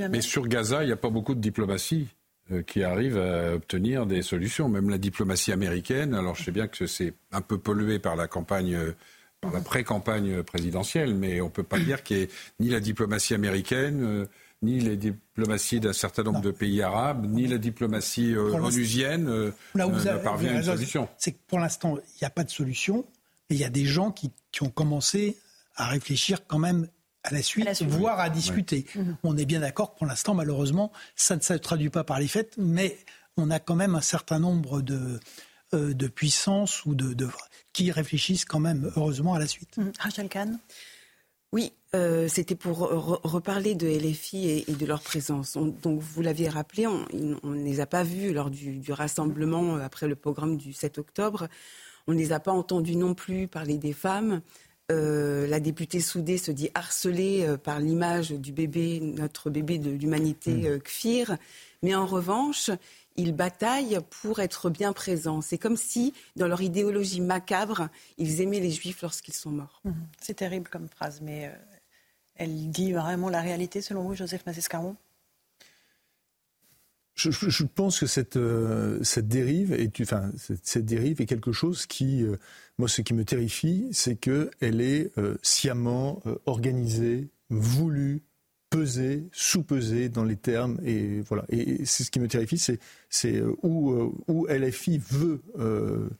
Mais 0.10 0.22
sur 0.22 0.48
Gaza, 0.48 0.84
il 0.84 0.88
n'y 0.88 0.94
a 0.94 0.98
pas 0.98 1.10
beaucoup 1.10 1.36
de 1.36 1.42
diplomatie. 1.42 2.08
Euh, 2.52 2.64
qui 2.64 2.84
arrivent 2.84 3.18
à 3.18 3.54
obtenir 3.54 4.06
des 4.06 4.22
solutions. 4.22 4.68
Même 4.68 4.90
la 4.90 4.98
diplomatie 4.98 5.52
américaine, 5.52 6.14
alors 6.14 6.36
je 6.36 6.44
sais 6.44 6.52
bien 6.52 6.68
que 6.68 6.86
c'est 6.86 7.14
un 7.32 7.42
peu 7.42 7.58
pollué 7.58 8.00
par 8.00 8.16
la 8.16 8.28
campagne 8.28 8.74
euh, 8.74 8.96
par 9.40 9.52
la 9.52 9.62
pré-campagne 9.62 10.44
présidentielle, 10.44 11.16
mais 11.16 11.42
on 11.42 11.46
ne 11.46 11.50
peut 11.50 11.64
pas 11.64 11.80
dire 11.80 12.04
qu'il 12.04 12.18
y 12.18 12.22
ait 12.22 12.30
ni 12.60 12.70
la 12.70 12.80
diplomatie 12.80 13.34
américaine, 13.34 14.04
euh, 14.04 14.26
ni 14.62 14.80
les 14.80 14.98
diplomaties 14.98 15.80
d'un 15.80 15.94
certain 15.94 16.24
nombre 16.24 16.42
de 16.42 16.52
pays 16.52 16.82
arabes, 16.82 17.26
ni 17.28 17.48
la 17.48 17.58
diplomatie 17.58 18.36
onusienne 18.36 19.26
ne 19.26 20.18
parvient 20.24 20.52
à 20.52 20.56
une 20.58 20.64
solution. 20.64 21.10
C'est 21.18 21.32
que 21.32 21.40
pour 21.48 21.60
l'instant, 21.60 21.98
il 21.98 22.18
n'y 22.22 22.28
a 22.28 22.30
pas 22.30 22.44
de 22.44 22.52
solution, 22.52 23.06
et 23.50 23.56
il 23.56 23.60
y 23.60 23.64
a 23.64 23.70
des 23.70 23.86
gens 23.86 24.12
qui, 24.12 24.30
qui 24.52 24.62
ont 24.62 24.70
commencé 24.70 25.38
à 25.76 25.88
réfléchir 25.88 26.46
quand 26.46 26.60
même 26.60 26.88
à 27.24 27.34
la 27.34 27.44
suite, 27.44 27.84
voire 27.84 28.20
à 28.20 28.30
discuter. 28.30 28.86
Mhm. 28.96 29.18
On 29.24 29.38
est 29.38 29.46
bien 29.46 29.60
d'accord 29.60 29.94
que 29.94 30.00
pour 30.00 30.08
l'instant, 30.08 30.34
malheureusement, 30.34 30.92
ça 31.16 31.36
ne 31.36 31.42
se 31.42 31.54
traduit 31.54 31.90
pas 31.90 32.04
par 32.04 32.20
les 32.20 32.28
faits, 32.28 32.56
mais 32.58 32.98
on 33.38 33.52
a 33.52 33.60
quand 33.60 33.76
même 33.76 33.96
un 33.96 34.02
certain 34.02 34.40
nombre 34.40 34.82
de, 34.82 35.20
euh, 35.74 35.94
de 35.94 36.08
puissances 36.08 36.86
ou 36.86 36.96
de, 36.96 37.30
qui 37.74 37.92
réfléchissent 37.92 38.46
quand 38.46 38.60
même, 38.60 38.92
heureusement, 38.96 39.34
à 39.34 39.40
la 39.40 39.48
suite. 39.48 39.78
Mhm. 39.78 39.92
Rachel 40.00 40.30
Kahn 40.30 40.60
oui, 41.54 41.74
euh, 41.96 42.30
c'était 42.30 42.56
pour 42.56 42.78
reparler 42.80 43.76
de 43.76 43.86
LFI 43.86 44.64
et, 44.70 44.74
de 44.74 44.86
leur 44.86 45.02
présence. 45.02 45.58
donc, 45.58 46.00
vous 46.00 46.22
l'aviez 46.22 46.48
rappelé, 46.48 46.88
on 46.88 47.06
ne 47.44 47.66
les 47.66 47.82
a 47.82 47.86
pas 47.86 48.04
vus 48.04 48.32
lors 48.32 48.50
du, 48.50 48.78
du, 48.78 48.94
rassemblement 48.94 49.76
après 49.76 50.08
le 50.08 50.16
programme 50.16 50.56
du 50.56 50.72
7 50.72 50.98
octobre. 50.98 51.50
On 52.08 52.14
ne 52.14 52.18
les 52.18 52.32
a 52.32 52.40
pas 52.40 52.54
entendus 52.54 52.96
non 52.96 53.16
plus 53.16 53.50
parler 53.50 53.78
des 53.78 53.92
femmes. 53.92 54.42
Euh, 54.92 55.48
la 55.48 55.60
députée 55.60 56.02
Soudé 56.02 56.38
se 56.38 56.52
dit 56.52 56.70
harcelée 56.76 57.46
euh, 57.46 57.58
par 57.58 57.80
l'image 57.80 58.32
du 58.32 58.52
bébé, 58.52 59.00
notre 59.00 59.50
bébé 59.50 59.78
de 59.78 59.90
l'humanité 59.90 60.54
mmh. 60.54 60.66
euh, 60.66 60.80
Kfir. 60.80 61.38
Mais 61.82 61.96
en 61.96 62.06
revanche, 62.06 62.70
ils 63.16 63.34
bataillent 63.34 64.00
pour 64.22 64.40
être 64.40 64.70
bien 64.70 64.92
présents. 64.92 65.42
C'est 65.42 65.58
comme 65.58 65.78
si, 65.78 66.14
dans 66.36 66.48
leur 66.48 66.62
idéologie 66.62 67.22
macabre, 67.22 67.88
ils 68.18 68.42
aimaient 68.42 68.60
les 68.60 68.72
juifs 68.72 69.02
lorsqu'ils 69.02 69.34
sont 69.34 69.52
morts. 69.52 69.82
Mmh. 69.86 69.92
C'est 70.20 70.36
terrible 70.36 70.70
comme 70.70 70.90
phrase, 70.90 71.22
mais 71.22 71.52
elle 72.36 72.70
dit 72.70 72.92
vraiment 72.92 73.30
la 73.30 73.42
réalité 73.42 73.82
selon 73.82 74.04
vous, 74.04 74.16
Joseph 74.16 74.46
Massescaron? 74.46 74.96
Je, 77.30 77.64
pense 77.64 78.00
que 78.00 78.06
cette, 78.06 78.38
euh, 78.38 79.00
cette 79.04 79.28
dérive 79.28 79.74
est, 79.74 80.02
enfin, 80.02 80.32
cette, 80.64 80.86
dérive 80.86 81.22
est 81.22 81.26
quelque 81.26 81.52
chose 81.52 81.86
qui, 81.86 82.24
euh, 82.24 82.38
moi, 82.78 82.88
ce 82.88 83.02
qui 83.02 83.14
me 83.14 83.26
terrifie, 83.26 83.90
c'est 83.92 84.16
qu'elle 84.16 84.82
est 84.82 85.12
euh, 85.18 85.36
sciemment 85.42 86.22
organisée, 86.46 87.30
voulue, 87.50 88.24
pesée, 88.70 89.28
sous-pesée 89.34 90.10
dans 90.10 90.24
les 90.24 90.38
termes, 90.38 90.80
et 90.86 91.22
voilà. 91.22 91.44
Et 91.50 91.86
ce 91.86 92.10
qui 92.10 92.20
me 92.20 92.28
terrifie, 92.28 92.58
c'est, 92.58 92.80
c'est 93.10 93.42
où, 93.64 94.16
où 94.28 94.48
LFI 94.48 94.98
veut, 94.98 95.42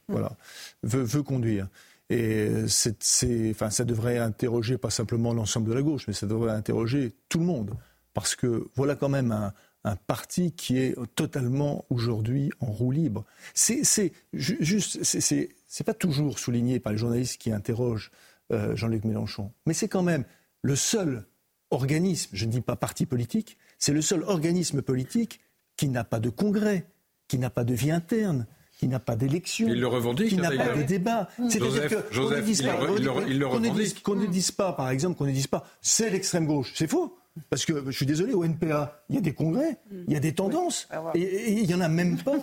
voilà, 0.08 0.36
veut, 0.82 1.02
veut 1.02 1.22
conduire. 1.22 1.68
Et 2.10 2.50
c'est, 2.68 3.50
enfin, 3.50 3.70
ça 3.70 3.84
devrait 3.84 4.18
interroger 4.18 4.76
pas 4.76 4.90
simplement 4.90 5.32
l'ensemble 5.32 5.70
de 5.70 5.74
la 5.74 5.80
gauche, 5.80 6.06
mais 6.06 6.12
ça 6.12 6.26
devrait 6.26 6.52
interroger 6.52 7.14
tout 7.30 7.38
le 7.38 7.46
monde. 7.46 7.74
Parce 8.12 8.36
que 8.36 8.68
voilà 8.74 8.94
quand 8.96 9.08
même 9.08 9.32
un, 9.32 9.54
un 9.84 9.96
parti 9.96 10.52
qui 10.52 10.78
est 10.78 10.96
totalement 11.14 11.84
aujourd'hui 11.90 12.50
en 12.60 12.66
roue 12.66 12.92
libre. 12.92 13.24
C'est 13.54 14.12
juste, 14.32 15.02
c'est 15.02 15.84
pas 15.84 15.94
toujours 15.94 16.38
souligné 16.38 16.80
par 16.80 16.92
les 16.92 16.98
journalistes 16.98 17.40
qui 17.40 17.52
interrogent 17.52 18.10
euh, 18.52 18.76
Jean-Luc 18.76 19.04
Mélenchon, 19.04 19.52
mais 19.66 19.74
c'est 19.74 19.88
quand 19.88 20.02
même 20.02 20.24
le 20.62 20.76
seul 20.76 21.24
organisme, 21.70 22.30
je 22.32 22.44
ne 22.44 22.50
dis 22.50 22.60
pas 22.60 22.76
parti 22.76 23.06
politique, 23.06 23.56
c'est 23.78 23.92
le 23.92 24.02
seul 24.02 24.22
organisme 24.24 24.82
politique 24.82 25.40
qui 25.76 25.88
n'a 25.88 26.04
pas 26.04 26.20
de 26.20 26.28
congrès, 26.28 26.86
qui 27.28 27.38
n'a 27.38 27.50
pas 27.50 27.64
de 27.64 27.74
vie 27.74 27.90
interne, 27.90 28.46
qui 28.78 28.88
n'a 28.88 29.00
pas 29.00 29.16
d'élection, 29.16 29.68
qui 29.68 30.36
n'a 30.36 30.50
pas 30.50 30.76
de 30.76 30.82
débat. 30.82 31.28
C'est-à-dire 31.48 32.10
qu'on 34.02 34.16
ne 34.16 34.26
dise 34.26 34.50
pas, 34.50 34.72
par 34.72 34.90
exemple, 34.90 35.16
qu'on 35.18 35.26
ne 35.26 35.32
dise 35.32 35.46
pas 35.46 35.64
c'est 35.80 36.10
l'extrême 36.10 36.46
gauche, 36.46 36.72
c'est 36.74 36.88
faux. 36.88 37.16
Parce 37.48 37.64
que 37.64 37.84
je 37.86 37.90
suis 37.92 38.06
désolé, 38.06 38.34
au 38.34 38.44
NPA, 38.44 39.04
il 39.08 39.14
y 39.14 39.18
a 39.18 39.20
des 39.22 39.32
congrès, 39.32 39.78
il 40.06 40.12
y 40.12 40.16
a 40.16 40.20
des 40.20 40.34
tendances, 40.34 40.88
et, 41.14 41.52
il 41.52 41.66
n'y 41.66 41.74
en 41.74 41.80
a 41.80 41.88
même 41.88 42.18
pas. 42.18 42.36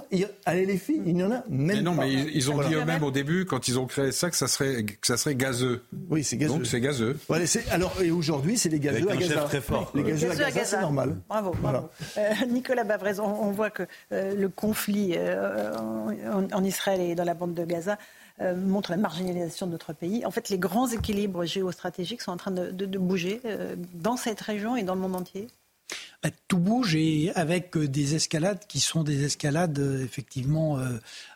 à 0.46 0.56
LFI, 0.56 1.02
il 1.06 1.16
n'y 1.16 1.24
en 1.24 1.32
a 1.32 1.44
même 1.48 1.70
mais 1.70 1.82
non, 1.82 1.96
pas. 1.96 2.04
Mais 2.04 2.14
ils, 2.14 2.50
ont 2.52 2.62
dit 2.62 2.74
eux-mêmes 2.74 3.04
au 3.04 3.12
début, 3.12 3.46
quand 3.46 3.68
ils 3.68 3.78
ont 3.78 3.86
créé 3.86 4.12
ça, 4.12 4.30
que 4.30 4.36
ça 4.36 4.48
serait, 4.48 4.84
que 4.84 5.06
ça 5.06 5.18
serait 5.18 5.36
gazeux. 5.36 5.84
Oui, 6.10 6.24
c'est 6.24 6.38
gazeux. 6.38 6.54
Donc 6.54 6.66
c'est 6.66 6.82
gazeux. 6.82 7.18
alors, 7.70 8.02
et 8.02 8.12
aujourd'hui, 8.12 8.58
c'est 8.58 8.70
les 8.70 8.80
gazeux 8.80 9.10
à 9.10 9.16
Gaza. 9.16 9.42
Très 9.44 9.62
fort, 9.62 9.92
les 9.94 10.04
gazeux, 10.04 10.32
à 10.32 10.36
Gaza, 10.36 10.66
c'est 10.66 10.82
normal. 10.82 11.18
Bravo, 11.28 11.56
bravo. 11.62 11.90
Euh, 12.18 12.34
Nicolas 12.48 12.84
Bavrez, 12.84 13.20
on, 13.20 13.52
voit 13.52 13.70
que 13.70 13.84
euh, 14.12 14.36
le 14.36 14.50
conflit 14.50 15.14
euh, 15.16 15.74
en, 15.76 16.64
Israël 16.64 17.02
et 17.02 17.16
dans 17.16 17.24
la 17.24 17.34
bande 17.34 17.54
de 17.54 17.64
Gaza 17.64 17.98
euh, 18.42 18.56
montre 18.56 18.92
la 18.92 18.98
marginalisation 18.98 19.66
de 19.66 19.72
notre 19.74 19.92
pays. 19.92 20.26
En 20.26 20.32
fait, 20.32 20.48
les 20.48 20.58
grands 20.58 20.88
équilibres 20.88 21.44
géostratégiques 21.44 22.22
sont 22.22 22.32
en 22.32 22.38
train 22.38 22.52
de, 22.52 22.98
bouger 22.98 23.42
euh, 23.44 23.76
dans 23.94 24.16
cette 24.16 24.40
région 24.40 24.78
et 24.78 24.84
dans 24.84 24.96
le 24.96 25.02
monde 25.02 25.18
entier. 25.18 25.48
Bah, 26.24 26.30
tout 26.48 26.58
bouge 26.58 26.96
et 26.96 27.32
avec 27.36 27.76
euh, 27.76 27.90
des 27.90 28.16
escalades 28.16 28.66
qui 28.68 28.80
sont 28.80 29.04
des 29.04 29.26
escalades 29.26 29.80
effectivement 30.02 30.80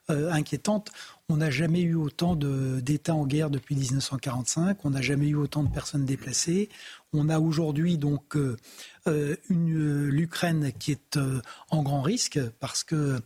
inquiétantes. 0.08 0.92
On 1.28 1.38
n'a 1.38 1.50
jamais 1.50 1.82
eu 1.82 1.96
autant 1.96 2.36
d'États 2.36 3.16
en 3.16 3.26
guerre 3.26 3.50
depuis 3.50 3.76
1945. 3.76 4.86
On 4.86 4.92
n'a 4.92 5.02
jamais 5.02 5.28
eu 5.28 5.36
autant 5.36 5.64
de 5.64 5.70
personnes 5.70 6.06
déplacées. 6.06 6.70
On 7.12 7.28
a 7.28 7.40
aujourd'hui 7.40 7.98
donc 7.98 8.38
l'Ukraine 9.50 10.72
qui 10.80 10.92
est 10.92 11.20
en 11.70 11.84
grand 11.84 12.02
risque 12.02 12.40
parce 12.60 12.84
que 12.84 13.20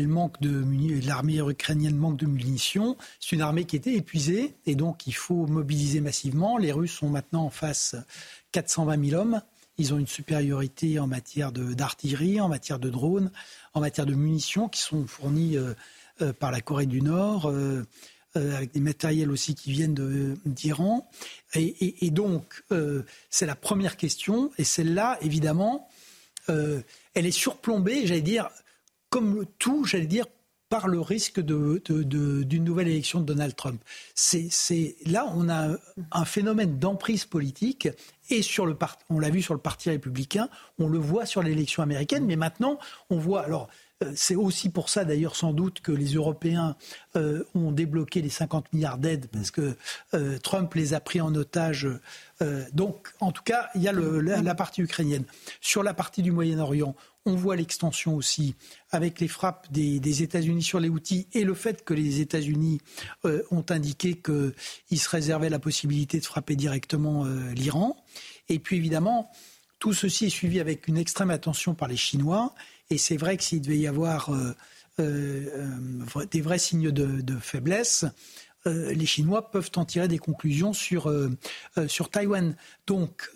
manque 0.00 0.40
de 0.40 0.64
l'armée 1.06 1.38
ukrainienne 1.38 1.96
manque 1.96 2.18
de 2.18 2.26
munitions. 2.26 2.96
C'est 3.20 3.36
une 3.36 3.42
armée 3.42 3.64
qui 3.64 3.76
était 3.76 3.94
épuisée 3.94 4.54
et 4.66 4.74
donc 4.74 5.06
il 5.06 5.14
faut 5.14 5.46
mobiliser 5.46 6.00
massivement. 6.00 6.58
Les 6.58 6.72
Russes 6.72 6.92
sont 6.92 7.08
maintenant 7.08 7.44
en 7.44 7.50
face 7.50 7.96
420 8.52 9.08
000 9.10 9.20
hommes. 9.20 9.42
Ils 9.78 9.92
ont 9.92 9.98
une 9.98 10.06
supériorité 10.06 10.98
en 10.98 11.06
matière 11.06 11.52
d'artillerie, 11.52 12.40
en 12.40 12.48
matière 12.48 12.78
de 12.78 12.88
drones, 12.88 13.30
en 13.74 13.80
matière 13.80 14.06
de 14.06 14.14
munitions 14.14 14.68
qui 14.68 14.80
sont 14.80 15.06
fournies 15.06 15.56
euh, 15.56 15.74
euh, 16.22 16.32
par 16.32 16.50
la 16.50 16.62
Corée 16.62 16.86
du 16.86 17.02
Nord. 17.02 17.50
Euh, 17.50 17.84
avec 18.36 18.72
des 18.72 18.80
matériels 18.80 19.30
aussi 19.30 19.54
qui 19.54 19.72
viennent 19.72 20.36
d'Iran. 20.44 21.08
Et, 21.54 22.10
donc, 22.10 22.62
c'est 23.30 23.46
la 23.46 23.56
première 23.56 23.96
question. 23.96 24.50
Et 24.58 24.64
celle-là, 24.64 25.18
évidemment, 25.22 25.88
elle 26.48 26.84
est 27.14 27.30
surplombée, 27.30 28.06
j'allais 28.06 28.20
dire, 28.20 28.50
comme 29.10 29.46
tout, 29.58 29.84
j'allais 29.84 30.06
dire, 30.06 30.26
par 30.68 30.88
le 30.88 31.00
risque 31.00 31.40
d'une 31.40 32.64
nouvelle 32.64 32.88
élection 32.88 33.20
de 33.20 33.24
Donald 33.24 33.54
Trump. 33.54 33.80
C'est 34.14 34.96
là 35.06 35.26
on 35.34 35.48
a 35.48 35.76
un 36.12 36.24
phénomène 36.24 36.78
d'emprise 36.78 37.24
politique 37.24 37.88
et 38.30 38.42
sur 38.42 38.66
le 38.66 38.76
on 39.08 39.20
l'a 39.20 39.30
vu 39.30 39.42
sur 39.42 39.54
le 39.54 39.60
parti 39.60 39.90
républicain, 39.90 40.48
on 40.78 40.88
le 40.88 40.98
voit 40.98 41.26
sur 41.26 41.42
l'élection 41.42 41.82
américaine, 41.82 42.26
mais 42.26 42.36
maintenant 42.36 42.78
on 43.10 43.18
voit 43.18 43.44
alors. 43.44 43.68
Euh, 44.04 44.12
c'est 44.14 44.34
aussi 44.34 44.68
pour 44.68 44.90
ça 44.90 45.04
d'ailleurs 45.06 45.36
sans 45.36 45.52
doute 45.52 45.80
que 45.80 45.92
les 45.92 46.14
Européens 46.14 46.76
euh, 47.16 47.44
ont 47.54 47.72
débloqué 47.72 48.20
les 48.20 48.28
50 48.28 48.72
milliards 48.74 48.98
d'aides 48.98 49.26
parce 49.32 49.50
que 49.50 49.74
euh, 50.12 50.38
Trump 50.38 50.74
les 50.74 50.92
a 50.92 51.00
pris 51.00 51.20
en 51.20 51.34
otage. 51.34 51.88
donc 52.74 53.08
en 53.20 53.32
tout 53.32 53.42
cas, 53.42 53.70
il 53.74 53.82
y 53.82 53.88
a 53.88 53.92
la, 53.92 54.54
partie 54.54 54.82
ukrainienne. 54.82 55.24
Sur 55.62 55.82
la 55.82 55.94
partie 55.94 56.20
du 56.20 56.30
Moyen-Orient, 56.30 56.94
on 57.24 57.34
voit 57.34 57.56
l'extension 57.56 58.14
aussi 58.14 58.54
avec 58.90 59.20
les 59.20 59.28
frappes 59.28 59.72
des, 59.72 60.22
États-Unis 60.22 60.62
sur 60.62 60.78
les 60.78 60.90
outils 60.90 61.26
et 61.32 61.44
le 61.44 61.54
fait 61.54 61.82
que 61.82 61.94
les 61.94 62.20
États-Unis 62.20 62.82
ont 63.24 63.64
indiqué 63.70 64.20
qu'ils 64.20 65.00
se 65.00 65.08
réservaient 65.08 65.48
la 65.48 65.58
possibilité 65.58 66.20
de 66.20 66.26
frapper 66.26 66.56
directement 66.56 67.24
l'Iran. 67.54 67.96
Et 68.50 68.58
puis 68.58 68.76
évidemment, 68.76 69.30
tout 69.78 69.94
ceci 69.94 70.26
est 70.26 70.30
suivi 70.30 70.60
avec 70.60 70.88
une 70.88 70.98
extrême 70.98 71.30
attention 71.30 71.74
par 71.74 71.88
les 71.88 71.96
Chinois. 71.96 72.54
Et 72.90 72.98
c'est 72.98 73.16
vrai 73.16 73.36
que 73.36 73.42
s'il 73.42 73.60
devait 73.60 73.78
y 73.78 73.86
avoir 73.86 74.30
des 74.98 76.40
vrais 76.40 76.58
signes 76.58 76.90
de, 76.90 77.36
faiblesse, 77.40 78.04
les 78.64 79.06
Chinois 79.06 79.50
peuvent 79.50 79.70
en 79.76 79.84
tirer 79.84 80.08
des 80.08 80.18
conclusions 80.18 80.72
sur, 80.72 81.12
sur 81.88 82.10
Taïwan. 82.10 82.56
Donc, 82.86 83.30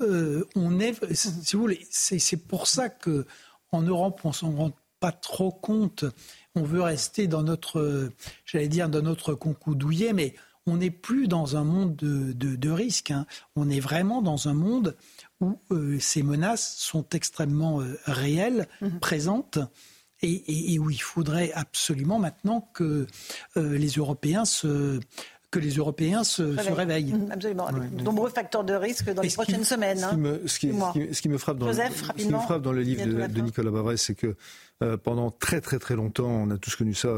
on 0.55 0.81
est, 0.81 0.95
si 1.15 1.57
vous 1.57 1.63
voulez, 1.63 1.87
c'est 1.91 2.49
pour 2.49 2.67
ça 2.67 2.89
que 2.89 3.27
en 3.73 3.83
Europe, 3.83 4.21
on 4.25 4.33
s'en 4.33 4.51
rend 4.53 4.73
pas 5.01 5.13
trop 5.13 5.51
compte. 5.51 6.05
On 6.55 6.63
veut 6.63 6.83
rester 6.83 7.27
dans 7.27 7.43
notre, 7.43 8.11
j'allais 8.45 8.69
dire, 8.69 8.89
dans 8.89 9.03
notre 9.03 9.35
concoudouillet, 9.35 10.13
mais 10.13 10.35
on 10.67 10.77
n'est 10.77 10.91
plus 10.91 11.29
dans 11.29 11.57
un 11.57 11.65
monde 11.65 11.97
de, 11.97 12.33
de, 12.33 12.71
risque. 12.71 13.11
Hein. 13.11 13.27
On 13.57 13.71
est 13.71 13.81
vraiment 13.81 14.23
dans 14.23 14.49
un 14.49 14.55
monde 14.55 14.97
où 15.41 15.59
euh, 15.71 15.99
ces 16.01 16.23
menaces 16.23 16.77
sont 16.77 17.07
extrêmement 17.13 17.81
euh, 17.81 17.99
réelles, 18.05 18.69
mhm. 18.81 19.01
présentes. 19.01 19.59
Et, 20.23 20.79
où 20.79 20.91
il 20.91 21.01
faudrait 21.01 21.51
absolument 21.55 22.19
maintenant 22.19 22.71
que 22.75 23.07
euh, 23.57 23.79
les 23.79 23.89
Européens 23.93 24.45
se, 24.45 25.01
que 25.51 25.59
les 25.59 25.71
Européens 25.71 26.23
se, 26.23 26.43
réveillent. 26.71 27.13
Mhm, 27.13 27.33
absolument, 27.33 27.67
avec 27.67 27.95
de 27.97 28.03
nombreux 28.03 28.31
facteurs 28.31 28.65
de 28.65 28.75
risque 28.75 29.13
dans 29.13 29.23
les 29.23 29.31
prochaines 29.31 29.65
semaines. 29.65 29.99
Ce 30.47 30.59
qui, 30.59 30.69
me, 30.69 31.39
frappe 31.39 31.59
dans, 31.59 31.67
le, 32.73 32.83
livre 32.83 33.05
de, 33.05 33.41
Nicolas 33.41 33.71
Bavrez, 33.71 33.97
c'est 33.97 34.15
que 34.15 34.37
euh, 34.83 34.97
pendant 34.97 35.31
très 35.31 35.61
très 35.61 35.79
très 35.79 35.97
longtemps, 35.97 36.29
on 36.29 36.51
a 36.51 36.59
tous 36.59 36.77
connu 36.77 36.95
ça, 36.95 37.09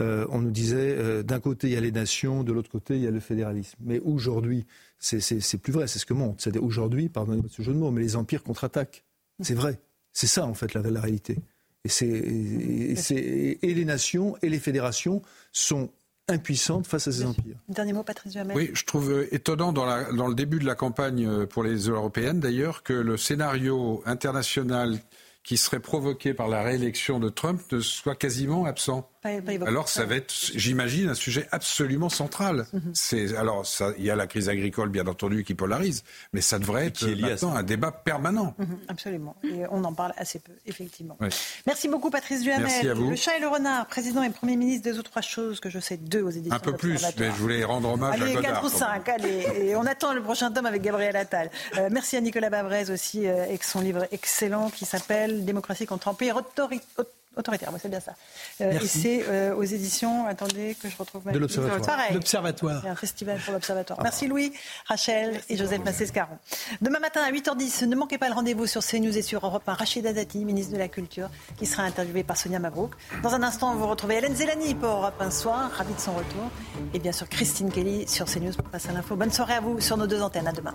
euh, 0.00 0.26
on 0.30 0.40
nous 0.40 0.50
disait 0.50 0.94
euh, 0.98 1.22
d'un 1.22 1.40
côté 1.40 1.68
il 1.68 1.72
y 1.72 1.76
a 1.76 1.80
les 1.80 1.92
nations, 1.92 2.44
de 2.44 2.52
l'autre 2.52 2.70
côté 2.70 2.96
il 2.96 3.02
y 3.02 3.06
a 3.06 3.10
le 3.10 3.20
fédéralisme. 3.20 3.78
Mais 3.80 3.98
aujourd'hui, 4.00 4.66
c'est 4.98 5.58
plus 5.58 5.72
vrai, 5.72 5.88
c'est 5.88 5.98
ce 5.98 6.06
que 6.06 6.14
montre. 6.14 6.42
C'est 6.42 6.56
aujourd'hui, 6.58 7.08
pardonnez-moi 7.08 7.48
ce 7.50 7.62
jeu 7.62 7.72
de 7.72 7.78
mots, 7.78 7.90
mais 7.90 8.02
les 8.02 8.16
empires 8.16 8.42
contre-attaquent. 8.42 9.04
C'est 9.40 9.54
vrai. 9.54 9.78
C'est 10.12 10.26
ça 10.26 10.44
en 10.44 10.54
fait 10.54 10.74
la, 10.74 10.82
la 10.82 11.00
réalité. 11.00 11.38
Et, 11.84 12.04
et, 12.04 13.70
et, 13.70 13.74
les 13.74 13.84
nations 13.86 14.36
et 14.42 14.50
les 14.50 14.58
fédérations 14.58 15.22
sont 15.50 15.90
impuissante 16.30 16.86
face 16.86 17.08
à 17.08 17.12
ces 17.12 17.24
empires. 17.24 17.56
Dernier 17.68 17.92
mot, 17.92 18.02
Patrice 18.02 18.36
Oui, 18.54 18.70
je 18.72 18.84
trouve 18.84 19.10
euh, 19.10 19.34
étonnant 19.34 19.72
dans, 19.72 19.84
la, 19.84 20.12
dans 20.12 20.28
le 20.28 20.34
début 20.34 20.58
de 20.58 20.66
la 20.66 20.74
campagne 20.74 21.26
euh, 21.26 21.46
pour 21.46 21.62
les 21.62 21.88
européennes 21.88 22.40
d'ailleurs 22.40 22.82
que 22.82 22.92
le 22.92 23.16
scénario 23.16 24.02
international 24.06 24.98
qui 25.42 25.56
serait 25.56 25.80
provoqué 25.80 26.34
par 26.34 26.48
la 26.48 26.62
réélection 26.62 27.18
de 27.18 27.28
Trump 27.28 27.60
ne 27.72 27.80
soit 27.80 28.14
quasiment 28.14 28.66
absent. 28.66 29.08
Alors 29.22 29.88
ça 29.88 30.06
va 30.06 30.16
être, 30.16 30.32
j'imagine, 30.54 31.10
un 31.10 31.14
sujet 31.14 31.46
absolument 31.52 32.08
central. 32.08 32.66
Mhm. 32.72 32.92
C'est 32.94 33.36
alors 33.36 33.66
il 33.98 34.04
y 34.04 34.10
a 34.10 34.16
la 34.16 34.26
crise 34.26 34.48
agricole 34.48 34.88
bien 34.88 35.06
entendu 35.06 35.44
qui 35.44 35.54
polarise, 35.54 36.04
mais 36.32 36.40
ça 36.40 36.58
devrait 36.58 36.86
être 36.86 37.06
maintenant 37.06 37.54
un 37.54 37.62
débat 37.62 37.92
permanent. 37.92 38.54
Mhm, 38.58 38.78
absolument. 38.88 39.36
Et 39.44 39.64
on 39.70 39.84
en 39.84 39.92
parle 39.92 40.14
assez 40.16 40.38
peu, 40.38 40.52
effectivement. 40.66 41.18
Merci 41.66 41.88
beaucoup, 41.88 42.10
Patrice 42.10 42.42
Duhamel. 42.42 42.62
Merci 42.62 42.88
à 42.88 42.94
vous. 42.94 43.10
Le 43.10 43.16
chat 43.16 43.36
et 43.36 43.40
le 43.40 43.48
renard, 43.48 43.86
président 43.86 44.22
et 44.22 44.30
premier 44.30 44.56
ministre 44.56 44.84
des 44.84 44.98
autres 44.98 45.10
trois 45.10 45.22
choses 45.22 45.60
que 45.60 45.68
je 45.68 45.78
sais 45.78 45.96
deux 45.96 46.22
aux 46.22 46.30
éditions. 46.30 46.56
Un 46.56 46.60
peu 46.60 46.72
plus, 46.72 47.02
mais 47.18 47.26
je 47.26 47.36
voulais 47.36 47.64
rendre 47.64 47.92
hommage 47.92 48.20
allez, 48.20 48.32
à 48.32 48.34
Godard. 48.36 48.62
4 48.62 48.64
ou 48.64 48.68
5, 48.68 49.08
allez. 49.08 49.46
Et 49.60 49.76
on 49.76 49.84
attend 49.84 50.14
le 50.14 50.22
prochain 50.22 50.50
tome 50.50 50.66
avec 50.66 50.82
Gabriel 50.82 51.16
Attal. 51.16 51.50
Euh, 51.76 51.88
merci 51.90 52.16
à 52.16 52.20
Nicolas 52.20 52.48
Bavrez 52.48 52.90
aussi, 52.90 53.26
euh, 53.26 53.44
avec 53.44 53.64
son 53.64 53.80
livre 53.80 54.06
excellent 54.12 54.70
qui 54.70 54.86
s'appelle 54.86 55.44
Démocratie 55.44 55.86
contre 55.86 56.08
empire 56.08 56.36
autoritaire 56.36 57.04
autoritaire, 57.36 57.70
c'est 57.80 57.88
bien 57.88 58.00
ça. 58.00 58.12
Euh, 58.60 58.78
et 58.80 58.86
c'est 58.86 59.24
euh, 59.28 59.54
aux 59.54 59.62
éditions, 59.62 60.26
attendez 60.26 60.76
que 60.80 60.88
je 60.88 60.96
retrouve 60.96 61.22
ma 61.24 61.32
De 61.32 61.38
l'Observatoire. 61.38 61.98
L'Observatoire. 62.12 62.86
un 62.86 62.94
festival 62.94 63.38
pour 63.38 63.52
l'Observatoire. 63.52 64.00
Merci 64.02 64.26
Louis, 64.26 64.52
Rachel 64.86 65.40
et 65.48 65.56
Joseph 65.56 65.84
Massescaron. 65.84 66.38
Demain 66.80 66.98
matin 66.98 67.20
à 67.22 67.30
8h10, 67.30 67.86
ne 67.86 67.96
manquez 67.96 68.18
pas 68.18 68.28
le 68.28 68.34
rendez-vous 68.34 68.66
sur 68.66 68.84
CNews 68.84 69.16
et 69.16 69.22
sur 69.22 69.44
Europe 69.44 69.62
1. 69.66 69.74
Rachida 69.74 70.12
Dati, 70.12 70.44
ministre 70.44 70.72
de 70.72 70.78
la 70.78 70.88
Culture, 70.88 71.30
qui 71.56 71.66
sera 71.66 71.84
interviewée 71.84 72.24
par 72.24 72.36
Sonia 72.36 72.58
Mabrouk. 72.58 72.92
Dans 73.22 73.34
un 73.34 73.42
instant, 73.42 73.74
vous 73.74 73.86
retrouvez 73.86 74.16
Hélène 74.16 74.34
Zelani 74.34 74.74
pour 74.74 74.88
Europe 74.90 75.20
1 75.20 75.30
soir, 75.30 75.70
ravi 75.70 75.94
de 75.94 76.00
son 76.00 76.12
retour. 76.12 76.50
Et 76.94 76.98
bien 76.98 77.12
sûr, 77.12 77.28
Christine 77.28 77.70
Kelly 77.70 78.08
sur 78.08 78.26
CNews 78.26 78.52
pour 78.52 78.68
passer 78.68 78.90
à 78.90 78.92
l'info. 78.92 79.16
Bonne 79.16 79.32
soirée 79.32 79.54
à 79.54 79.60
vous 79.60 79.80
sur 79.80 79.96
nos 79.96 80.06
deux 80.06 80.22
antennes. 80.22 80.48
À 80.48 80.52
demain. 80.52 80.74